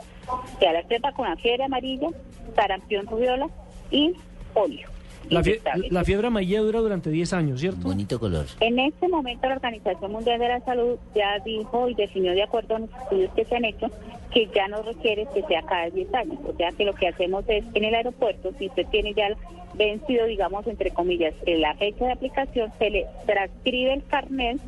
Sea, 0.59 0.72
las 0.72 0.89
tres 0.89 1.02
vacunas, 1.02 1.39
fiebre 1.39 1.64
amarilla, 1.64 2.09
sarampión, 2.56 3.06
rubiola 3.06 3.47
y 3.90 4.14
polio. 4.55 4.89
La, 5.28 5.40
fie- 5.43 5.51
inyectable. 5.56 5.89
la 5.90 6.05
fiebre 6.05 6.26
amarilla 6.28 6.60
dura 6.60 6.81
durante 6.81 7.10
10 7.10 7.32
años, 7.35 7.60
¿cierto? 7.60 7.82
Bonito 7.89 8.18
color. 8.18 8.47
En 8.60 8.78
este 8.78 9.06
momento 9.09 9.47
la 9.47 9.56
Organización 9.56 10.12
Mundial 10.12 10.39
de 10.39 10.48
la 10.48 10.60
Salud 10.60 10.97
ya 11.14 11.39
dijo 11.44 11.90
y 11.90 11.94
definió 11.94 12.32
de 12.32 12.43
acuerdo 12.43 12.76
a 12.76 12.78
los 12.78 12.90
estudios 13.02 13.31
que 13.35 13.44
se 13.44 13.55
han 13.56 13.66
hecho 13.66 13.86
que 14.32 14.48
ya 14.55 14.66
no 14.68 14.81
requiere 14.82 15.26
que 15.35 15.43
sea 15.43 15.60
cada 15.62 15.90
10 15.90 16.14
años. 16.14 16.39
O 16.48 16.56
sea 16.56 16.70
que 16.72 16.85
lo 16.86 16.94
que 16.94 17.09
hacemos 17.09 17.44
es 17.48 17.64
en 17.74 17.85
el 17.85 17.94
aeropuerto, 17.94 18.51
si 18.59 18.66
usted 18.68 18.86
tiene 18.86 19.12
ya 19.12 19.28
vencido, 19.74 20.24
digamos, 20.24 20.66
entre 20.66 20.90
comillas, 20.90 21.35
eh, 21.44 21.59
la 21.59 21.74
fecha 21.74 22.06
de 22.06 22.12
aplicación, 22.12 22.72
se 22.78 22.89
le 22.89 23.06
transcribe 23.26 23.93
el 23.93 24.05
carnet 24.06 24.59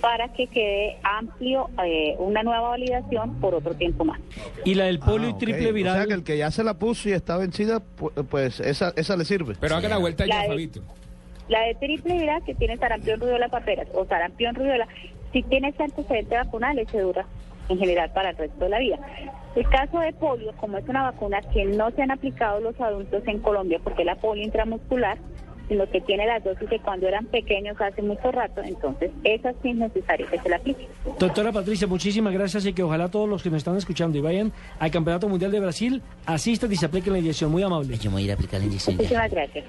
para 0.00 0.28
que 0.32 0.46
quede 0.46 0.96
amplio 1.02 1.68
eh, 1.84 2.14
una 2.18 2.42
nueva 2.42 2.68
validación 2.70 3.34
por 3.40 3.54
otro 3.54 3.74
tiempo 3.74 4.04
más. 4.04 4.20
Y 4.64 4.74
la 4.74 4.84
del 4.84 4.98
polio 4.98 5.28
Ah, 5.28 5.30
y 5.30 5.32
ok. 5.32 5.38
triple 5.38 5.70
O 5.70 5.72
viral. 5.72 5.96
sea 5.96 6.06
que 6.06 6.12
el 6.14 6.24
que 6.24 6.36
ya 6.38 6.50
se 6.50 6.62
la 6.64 6.74
puso 6.74 7.08
y 7.08 7.12
está 7.12 7.36
vencida, 7.36 7.80
pu- 7.98 8.12
pues 8.28 8.60
esa, 8.60 8.92
esa 8.96 9.16
le 9.16 9.24
sirve. 9.24 9.54
Pero 9.60 9.76
haga 9.76 9.88
la 9.88 9.98
vuelta 9.98 10.26
ya, 10.26 10.44
Fabito. 10.46 10.80
La 11.48 11.60
de 11.62 11.74
triple 11.76 12.14
viral 12.18 12.42
que 12.44 12.54
tiene 12.54 12.76
sarampión, 12.76 13.20
rubiola, 13.20 13.48
paperas 13.48 13.86
o 13.94 14.04
sarampión, 14.06 14.54
rubiola, 14.54 14.88
si 15.32 15.42
tiene 15.44 15.68
ese 15.68 15.84
antecedente 15.84 16.34
vacunal, 16.36 16.78
ese 16.78 17.00
dura 17.00 17.24
en 17.68 17.78
general 17.78 18.10
para 18.12 18.30
el 18.30 18.36
resto 18.36 18.64
de 18.64 18.70
la 18.70 18.78
vida. 18.78 18.98
El 19.54 19.68
caso 19.68 19.98
de 20.00 20.12
polio, 20.12 20.52
como 20.58 20.76
es 20.78 20.88
una 20.88 21.02
vacuna 21.10 21.40
que 21.52 21.64
no 21.64 21.90
se 21.92 22.02
han 22.02 22.10
aplicado 22.10 22.60
los 22.60 22.78
adultos 22.80 23.22
en 23.26 23.38
Colombia, 23.40 23.80
porque 23.82 24.04
la 24.04 24.16
polio 24.16 24.44
intramuscular, 24.44 25.18
sino 25.68 25.88
que 25.90 26.00
tiene 26.00 26.26
las 26.26 26.44
dosis 26.44 26.68
de 26.68 26.78
cuando 26.80 27.08
eran 27.08 27.26
pequeños 27.26 27.76
hace 27.80 28.02
mucho 28.02 28.30
rato, 28.30 28.62
entonces 28.62 29.10
esa 29.24 29.52
sí 29.62 29.70
es 29.70 29.76
necesario 29.76 30.26
que 30.28 30.38
se 30.38 30.48
la 30.48 30.56
aplique. 30.56 30.88
Doctora 31.18 31.52
Patricia, 31.52 31.86
muchísimas 31.86 32.32
gracias 32.32 32.66
y 32.66 32.72
que 32.72 32.82
ojalá 32.82 33.08
todos 33.08 33.28
los 33.28 33.42
que 33.42 33.50
nos 33.50 33.58
están 33.58 33.76
escuchando 33.76 34.18
y 34.18 34.20
vayan 34.20 34.52
al 34.78 34.90
Campeonato 34.90 35.28
Mundial 35.28 35.50
de 35.50 35.60
Brasil 35.60 36.02
asistan 36.24 36.72
y 36.72 36.76
se 36.76 36.86
apliquen 36.86 37.12
la 37.12 37.18
inyección. 37.18 37.50
Muy 37.50 37.62
amable. 37.62 37.96
Yo 37.98 38.10
me 38.10 38.14
voy 38.14 38.22
a 38.22 38.24
ir 38.26 38.30
a 38.32 38.34
aplicar 38.34 38.60
la 38.60 38.66
inyección 38.66 38.96
Muchísimas 38.96 39.30
gracias. 39.30 39.64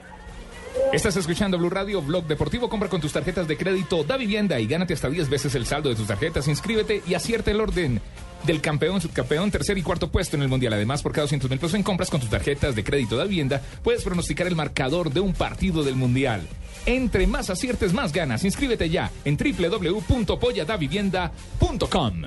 Estás 0.94 1.18
escuchando 1.18 1.57
Blue 1.57 1.69
Radio, 1.69 2.02
Blog 2.02 2.26
Deportivo. 2.26 2.69
Compra 2.69 2.88
con 2.88 3.02
tus 3.02 3.11
tarjetas 3.11 3.48
de 3.48 3.57
crédito 3.57 4.03
Da 4.03 4.15
Vivienda 4.15 4.60
y 4.60 4.68
gánate 4.68 4.94
hasta 4.94 5.10
10 5.10 5.30
veces 5.30 5.56
el 5.56 5.65
saldo 5.65 5.90
de 5.90 5.95
tus 5.95 6.07
tarjetas. 6.07 6.48
Inscríbete 6.48 7.02
y 7.07 7.14
acierta 7.14 7.52
el 7.52 7.60
orden 7.60 7.99
del 8.45 8.61
campeón, 8.61 9.01
subcampeón, 9.01 9.51
tercer 9.51 9.77
y 9.77 9.84
cuarto 9.84 10.09
puesto 10.09 10.35
en 10.35 10.43
el 10.43 10.47
Mundial. 10.47 10.73
Además, 10.73 11.01
por 11.01 11.11
cada 11.11 11.23
200 11.23 11.49
mil 11.49 11.59
pesos 11.59 11.76
en 11.76 11.84
compras 11.84 12.09
con 12.09 12.19
tus 12.19 12.30
tarjetas 12.30 12.76
de 12.76 12.84
crédito 12.84 13.18
Da 13.18 13.26
Vivienda, 13.26 13.61
puedes 13.84 14.03
pronosticar 14.03 14.47
el 14.47 14.55
marcador 14.55 15.11
de 15.11 15.19
un 15.19 15.34
partido 15.34 15.84
del 15.84 15.95
Mundial. 15.95 16.47
Entre 16.85 17.27
más 17.27 17.49
aciertes, 17.49 17.93
más 17.93 18.14
ganas. 18.14 18.45
Inscríbete 18.45 18.89
ya 18.89 19.11
en 19.26 19.38
www.polladavivienda.com. 19.38 22.22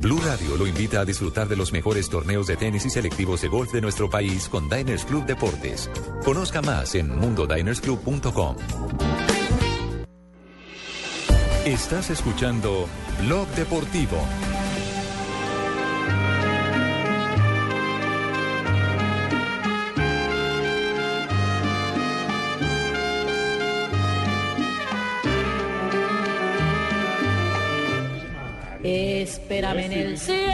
Blue 0.00 0.20
Radio 0.24 0.56
lo 0.56 0.66
invita 0.66 1.00
a 1.00 1.04
disfrutar 1.04 1.46
de 1.46 1.56
los 1.56 1.72
mejores 1.72 2.08
torneos 2.08 2.46
de 2.46 2.56
tenis 2.56 2.86
y 2.86 2.90
selectivos 2.90 3.42
de 3.42 3.48
golf 3.48 3.70
de 3.72 3.82
nuestro 3.82 4.08
país 4.08 4.48
con 4.48 4.68
Diners 4.68 5.04
Club 5.04 5.26
Deportes. 5.26 5.90
Conozca 6.24 6.62
más 6.62 6.94
en 6.94 7.14
mundodinersclub.com. 7.18 8.56
Estás 11.66 12.08
escuchando 12.08 12.88
Blog 13.20 13.46
Deportivo. 13.48 14.16
Espérame 29.22 29.80
en 29.80 29.92
el 29.92 30.18
cielo, 30.18 30.50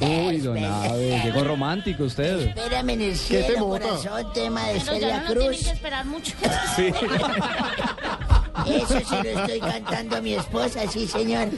Uy, 0.00 0.38
don 0.38 0.64
Abe, 0.64 1.20
llegó 1.24 1.44
romántico 1.44 2.04
usted. 2.04 2.48
Espérame 2.48 2.90
en 2.90 3.00
el 3.02 3.10
¿Qué 3.10 3.16
cielo, 3.16 3.46
te 3.46 3.54
corazón, 3.60 4.32
tema 4.32 4.68
de 4.68 4.78
ya 4.78 4.84
Celia 4.84 5.20
no 5.20 5.34
lo 5.34 5.40
tiene 5.40 5.46
Cruz. 5.48 5.64
que 5.64 5.70
esperar 5.72 6.04
mucho. 6.06 6.32
Sí. 6.76 6.92
Eso 8.66 9.00
sí 9.00 9.14
lo 9.24 9.40
estoy 9.40 9.60
cantando 9.60 10.16
a 10.16 10.20
mi 10.20 10.34
esposa, 10.34 10.82
sí, 10.90 11.06
señor. 11.06 11.48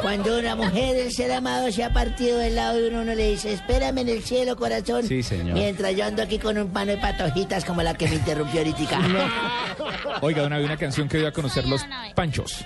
Cuando 0.00 0.38
una 0.38 0.56
mujer 0.56 0.96
del 0.96 1.12
ser 1.12 1.30
amado 1.32 1.70
se 1.70 1.84
ha 1.84 1.92
partido 1.92 2.38
del 2.38 2.54
lado 2.56 2.78
de 2.78 2.88
uno, 2.88 3.02
uno 3.02 3.14
le 3.14 3.30
dice, 3.30 3.52
espérame 3.52 3.98
en 3.98 4.08
el 4.08 4.22
cielo, 4.22 4.56
corazón. 4.56 5.06
Sí, 5.06 5.22
señor. 5.22 5.54
Mientras 5.54 5.94
yo 5.94 6.04
ando 6.04 6.22
aquí 6.22 6.38
con 6.38 6.56
un 6.58 6.68
pano 6.70 6.92
de 6.92 6.98
patojitas 6.98 7.64
como 7.64 7.82
la 7.82 7.94
que 7.94 8.08
me 8.08 8.14
interrumpió 8.16 8.60
ahorita. 8.60 8.98
Oiga, 10.22 10.44
una, 10.44 10.58
una 10.58 10.76
canción 10.76 11.08
que 11.08 11.18
dio 11.18 11.28
a 11.28 11.32
conocer 11.32 11.66
los 11.66 11.84
Panchos. 12.14 12.64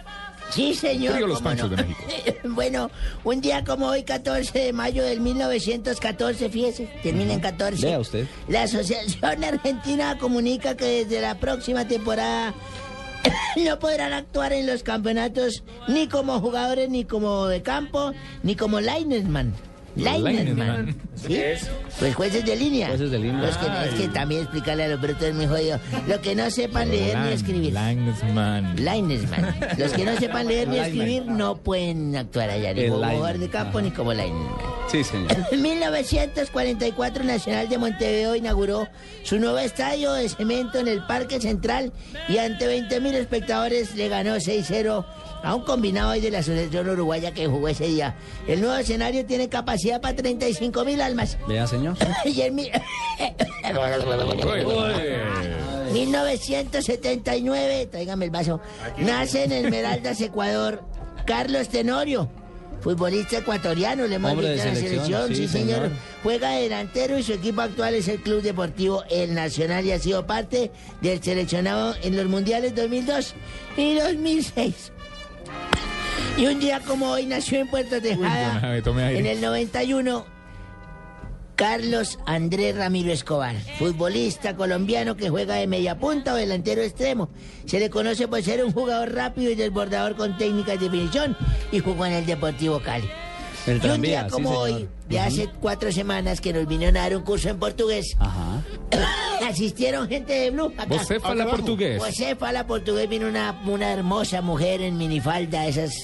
Sí, 0.50 0.74
señor. 0.74 1.14
Trío 1.14 1.26
Los 1.26 1.38
cómo 1.38 1.50
Panchos 1.50 1.70
no. 1.70 1.76
de 1.76 1.82
México. 1.84 2.02
bueno, 2.44 2.90
un 3.24 3.40
día 3.40 3.64
como 3.64 3.86
hoy, 3.86 4.02
14 4.02 4.58
de 4.58 4.72
mayo 4.72 5.04
del 5.04 5.20
1914, 5.20 6.48
fíjese, 6.48 6.90
termina 7.02 7.34
en 7.34 7.40
14. 7.40 7.84
Vea 7.84 7.98
usted. 7.98 8.26
La 8.48 8.62
Asociación 8.62 9.44
Argentina 9.44 10.16
comunica 10.18 10.76
que 10.76 11.04
desde 11.04 11.20
la 11.20 11.38
próxima 11.38 11.86
temporada 11.86 12.54
no 13.56 13.78
podrán 13.78 14.12
actuar 14.12 14.52
en 14.52 14.66
los 14.66 14.82
campeonatos 14.82 15.62
ni 15.88 16.08
como 16.08 16.40
jugadores, 16.40 16.88
ni 16.90 17.04
como 17.04 17.46
de 17.46 17.62
campo, 17.62 18.12
ni 18.42 18.56
como 18.56 18.80
linesman. 18.80 19.54
Linesman. 19.96 20.24
Linesman. 20.36 20.96
¿Sí? 21.14 21.40
Pues 21.98 22.14
jueces 22.14 22.44
de 22.44 22.56
línea. 22.56 22.88
Jueces 22.88 23.10
de 23.10 23.18
línea. 23.18 23.40
Los 23.42 23.56
que, 23.56 23.66
es 23.66 23.94
que 23.94 24.08
también 24.08 24.42
explicarle 24.42 24.84
a 24.84 24.88
los 24.88 25.00
brutos 25.00 25.22
es 25.22 25.34
muy 25.34 25.46
jodido. 25.46 25.80
Lo 26.06 26.20
que 26.20 26.34
no 26.34 26.50
sepan 26.50 26.90
leer 26.90 27.18
ni 27.18 27.32
escribir. 27.32 27.72
Linesman. 27.72 28.76
Linesman. 28.76 29.56
Los 29.78 29.92
que 29.92 30.04
no 30.04 30.16
sepan 30.16 30.46
leer 30.46 30.68
ni 30.68 30.74
Lineman. 30.76 30.90
escribir 30.92 31.26
no 31.26 31.56
pueden 31.56 32.14
actuar 32.16 32.50
allá, 32.50 32.74
ni 32.74 32.88
como 32.88 32.96
lineman. 32.96 33.16
jugador 33.16 33.38
de 33.38 33.48
campo 33.48 33.80
ni 33.80 33.90
como 33.90 34.12
lineman. 34.12 34.75
Sí, 34.88 35.02
señor. 35.02 35.32
En 35.50 35.62
1944 35.62 37.24
Nacional 37.24 37.68
de 37.68 37.76
Montevideo 37.78 38.36
inauguró 38.36 38.86
su 39.24 39.38
nuevo 39.38 39.58
estadio 39.58 40.12
de 40.12 40.28
cemento 40.28 40.78
en 40.78 40.86
el 40.88 41.04
Parque 41.06 41.40
Central 41.40 41.92
y 42.28 42.38
ante 42.38 42.66
20.000 42.68 43.14
espectadores 43.14 43.94
le 43.96 44.08
ganó 44.08 44.36
6-0 44.36 45.04
a 45.42 45.54
un 45.54 45.62
combinado 45.62 46.12
de 46.12 46.30
la 46.30 46.38
Asociación 46.38 46.88
Uruguaya 46.88 47.32
que 47.32 47.46
jugó 47.46 47.68
ese 47.68 47.86
día. 47.88 48.14
El 48.46 48.60
nuevo 48.60 48.76
escenario 48.76 49.26
tiene 49.26 49.48
capacidad 49.48 50.00
para 50.00 50.16
35.000 50.16 51.00
almas. 51.00 51.36
Vea, 51.48 51.66
señor. 51.66 51.96
y 52.24 52.40
en 52.42 52.54
mi- 52.54 52.70
1979, 55.92 57.86
tráigame 57.90 58.24
el 58.26 58.30
vaso, 58.30 58.60
nace 58.98 59.44
en 59.44 59.52
Esmeraldas, 59.52 60.20
Ecuador, 60.20 60.82
Carlos 61.26 61.68
Tenorio, 61.68 62.28
futbolista 62.86 63.38
ecuatoriano, 63.38 64.06
le 64.06 64.14
hemos 64.14 64.30
Hombre 64.30 64.52
visto 64.52 64.68
en 64.68 64.74
la 64.74 64.80
selección, 64.80 65.28
sí, 65.28 65.34
sí, 65.34 65.48
señor. 65.48 65.82
señor. 65.82 65.90
Juega 66.22 66.50
de 66.50 66.62
delantero 66.62 67.18
y 67.18 67.24
su 67.24 67.32
equipo 67.32 67.60
actual 67.62 67.94
es 67.94 68.06
el 68.06 68.20
Club 68.20 68.42
Deportivo 68.42 69.02
El 69.10 69.34
Nacional 69.34 69.84
y 69.84 69.90
ha 69.90 69.98
sido 69.98 70.24
parte 70.24 70.70
del 71.00 71.20
seleccionado 71.20 71.96
en 72.02 72.16
los 72.16 72.26
mundiales 72.26 72.76
2002 72.76 73.34
y 73.76 73.94
2006. 73.96 74.92
Y 76.36 76.46
un 76.46 76.60
día 76.60 76.80
como 76.80 77.10
hoy 77.10 77.26
nació 77.26 77.58
en 77.58 77.68
Puerto 77.68 78.00
Tejada, 78.00 78.80
tome 78.82 79.02
aire. 79.02 79.18
en 79.18 79.26
el 79.26 79.40
91, 79.40 80.24
Carlos 81.56 82.18
Andrés 82.26 82.76
Ramiro 82.76 83.10
Escobar, 83.10 83.56
futbolista 83.78 84.54
colombiano 84.56 85.16
que 85.16 85.30
juega 85.30 85.54
de 85.54 85.66
media 85.66 85.98
punta 85.98 86.34
o 86.34 86.36
delantero 86.36 86.82
extremo. 86.82 87.30
Se 87.64 87.80
le 87.80 87.88
conoce 87.88 88.28
por 88.28 88.42
ser 88.42 88.62
un 88.62 88.72
jugador 88.72 89.14
rápido 89.14 89.50
y 89.50 89.54
desbordador 89.54 90.16
con 90.16 90.36
técnicas 90.36 90.78
de 90.78 90.90
definición 90.90 91.34
y 91.72 91.80
jugó 91.80 92.04
en 92.04 92.12
el 92.12 92.26
Deportivo 92.26 92.78
Cali. 92.80 93.08
El 93.66 93.84
y 93.84 93.88
un 93.88 94.02
día 94.02 94.28
como 94.28 94.50
hoy, 94.50 94.86
de 95.08 95.18
hace 95.18 95.48
cuatro 95.60 95.90
semanas 95.90 96.40
que 96.40 96.52
nos 96.52 96.68
vinieron 96.68 96.96
a 96.98 97.00
dar 97.00 97.16
un 97.16 97.22
curso 97.24 97.48
en 97.48 97.58
portugués, 97.58 98.14
Ajá. 98.20 98.62
asistieron 99.48 100.08
gente 100.08 100.34
de 100.34 100.50
Blue 100.50 100.72
acá. 100.76 100.84
¿Vos 100.86 101.06
fala 101.08 101.16
Acá 101.18 101.32
abajo. 101.32 101.56
portugués? 101.56 101.98
José 102.00 102.36
fala 102.36 102.66
portugués, 102.66 103.08
vino 103.08 103.26
una, 103.26 103.60
una 103.66 103.92
hermosa 103.92 104.40
mujer 104.42 104.82
en 104.82 104.96
minifalda, 104.98 105.66
esas 105.66 105.94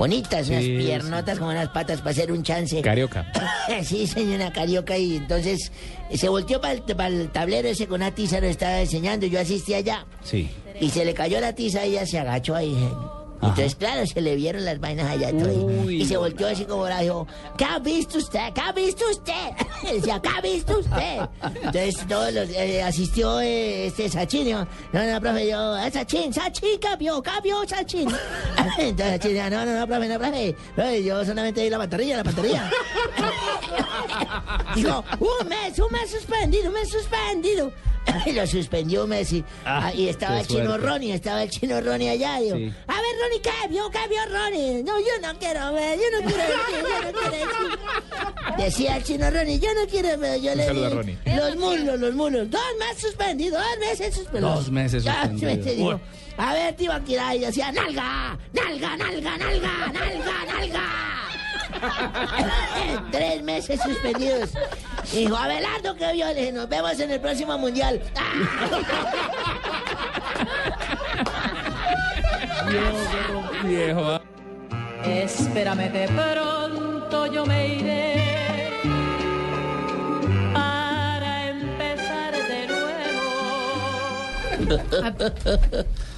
bonitas, 0.00 0.48
unas 0.48 0.64
Sí, 0.64 0.78
piernotas 0.78 1.38
con 1.38 1.48
unas 1.48 1.68
patas 1.68 1.98
para 1.98 2.10
hacer 2.10 2.32
un 2.32 2.42
chance. 2.42 2.80
Carioca. 2.80 3.30
Sí, 3.84 4.06
señora 4.06 4.50
Carioca, 4.52 4.96
y 4.96 5.16
entonces 5.16 5.70
eh, 6.10 6.16
se 6.16 6.28
volteó 6.28 6.60
para 6.60 6.72
el, 6.72 7.30
tablero 7.30 7.68
ese 7.68 7.86
con 7.86 8.00
una 8.00 8.10
tiza, 8.14 8.40
nos 8.40 8.50
estaba 8.50 8.80
enseñando, 8.80 9.26
yo 9.26 9.38
asistí 9.38 9.74
allá, 9.74 10.06
Sí. 10.24 10.48
y 10.80 10.88
se 10.90 11.04
le 11.04 11.12
cayó 11.14 11.40
la 11.40 11.54
tiza 11.54 11.84
y 11.86 11.90
ella 11.92 12.06
se 12.06 12.18
agachó 12.18 12.56
ahí. 12.56 12.74
Eh. 13.42 13.46
Entonces, 13.46 13.74
claro, 13.74 14.06
se 14.06 14.20
le 14.20 14.36
vieron 14.36 14.64
las 14.64 14.78
vainas 14.80 15.06
allá 15.10 15.28
ahí. 15.28 15.86
Y 16.00 16.04
se 16.06 16.16
volteó 16.16 16.48
así 16.48 16.64
como 16.64 16.86
la 16.88 17.00
dijo, 17.00 17.26
¿qué 17.56 17.64
ha 17.64 17.78
visto 17.78 18.18
usted? 18.18 18.52
¿Qué 18.54 18.60
ha 18.60 18.72
visto 18.72 19.04
usted? 19.10 19.50
Decía, 19.92 20.20
¿qué 20.22 20.28
ha 20.28 20.40
visto 20.40 20.78
usted? 20.78 21.18
Entonces 21.42 22.06
todos 22.06 22.32
los, 22.32 22.48
eh, 22.50 22.82
asistió 22.82 23.40
eh, 23.40 23.86
este 23.86 24.08
Sachin, 24.08 24.44
dijo, 24.44 24.66
no, 24.92 25.06
no, 25.06 25.20
profe, 25.20 25.48
yo, 25.48 25.58
"Ah, 25.58 25.90
Sachin, 25.90 26.32
Sachin. 26.32 26.78
¿Qué 26.80 26.88
vio 26.98 27.22
Sachin? 27.66 28.08
Entonces 28.78 29.12
Sachin 29.20 29.34
dijo, 29.34 29.50
no, 29.50 29.64
no, 29.64 29.78
no, 29.80 29.86
profe, 29.86 30.08
no, 30.08 30.18
profe, 30.18 30.56
profe, 30.74 31.02
yo 31.04 31.24
solamente 31.24 31.62
di 31.62 31.70
la 31.70 31.78
pantorrilla, 31.78 32.16
la 32.18 32.24
pantorrilla. 32.24 32.70
Dijo, 34.74 35.04
un 35.18 35.48
mes, 35.48 35.78
un 35.78 35.90
mes 35.92 36.10
suspendido, 36.10 36.68
un 36.68 36.74
mes 36.74 36.88
suspendido. 36.90 37.72
Lo 38.34 38.46
suspendió 38.46 39.04
un 39.04 39.10
mes 39.10 39.32
y, 39.32 39.44
ah, 39.64 39.92
y 39.94 40.08
estaba 40.08 40.40
el 40.40 40.46
chino. 40.46 40.76
Ronnie, 40.78 41.12
estaba 41.12 41.42
el 41.42 41.50
chino 41.50 41.80
Ronnie 41.80 42.10
allá. 42.10 42.38
Digo, 42.40 42.56
Sí. 42.56 42.72
a 42.86 42.94
ver, 42.94 43.04
Ronnie. 43.22 43.40
¿Qué 43.42 43.50
vio 43.68 43.90
Ronnie? 44.26 44.82
No, 44.82 44.98
yo 44.98 45.06
no 45.22 45.38
quiero 45.38 45.72
ver, 45.72 45.98
yo 45.98 46.04
no 46.20 46.26
quiero 46.26 46.42
decir, 46.42 46.82
yo 46.82 47.12
no 47.12 47.18
quiero 47.18 47.30
decir. 47.36 48.56
Decía 48.58 48.96
el 48.96 49.04
chino 49.04 49.30
Ronnie, 49.30 49.58
yo 49.60 49.68
no 49.74 49.86
quiero 49.88 50.18
ver, 50.18 50.40
yo 50.40 50.52
Un 50.52 50.58
le 50.58 50.66
saludo 50.66 50.86
a 50.86 50.88
di 50.90 50.94
Ronnie. 50.96 51.18
los 51.36 51.56
muslos, 51.56 52.00
los 52.00 52.14
muslos, 52.14 52.50
dos 52.50 52.60
meses 52.78 53.02
suspendido, 53.02 53.58
dos 53.58 53.78
meses 53.78 54.14
suspendido. 54.14 54.54
Dos 54.54 54.70
meses 54.70 55.04
Dos 55.04 55.14
suspendido. 55.14 55.56
meses, 55.56 55.76
digo, 55.76 56.00
a 56.36 56.52
ver, 56.54 56.74
y 57.36 57.38
decía, 57.40 57.72
nalga, 57.72 58.38
nalga, 58.52 58.96
nalga, 58.96 59.36
nalga, 59.38 59.92
nalga, 59.92 60.44
nalga. 60.46 61.29
Tres 63.10 63.42
meses 63.42 63.80
suspendidos. 63.82 64.50
Dijo, 65.12 65.36
Abelardo, 65.36 65.94
que 65.96 66.12
vio? 66.12 66.26
Le 66.26 66.34
dije, 66.34 66.52
nos 66.52 66.68
vemos 66.68 66.98
en 67.00 67.10
el 67.10 67.20
próximo 67.20 67.56
mundial. 67.58 68.00
Viejo. 73.64 74.02
ah. 74.02 74.20
Espérame 75.04 75.90
que 75.90 76.08
pronto 76.08 77.26
yo 77.26 77.46
me 77.46 77.68
iré 77.76 78.80
para 80.52 81.48
empezar 81.48 82.32
de 82.32 82.66
nuevo. 84.68 85.84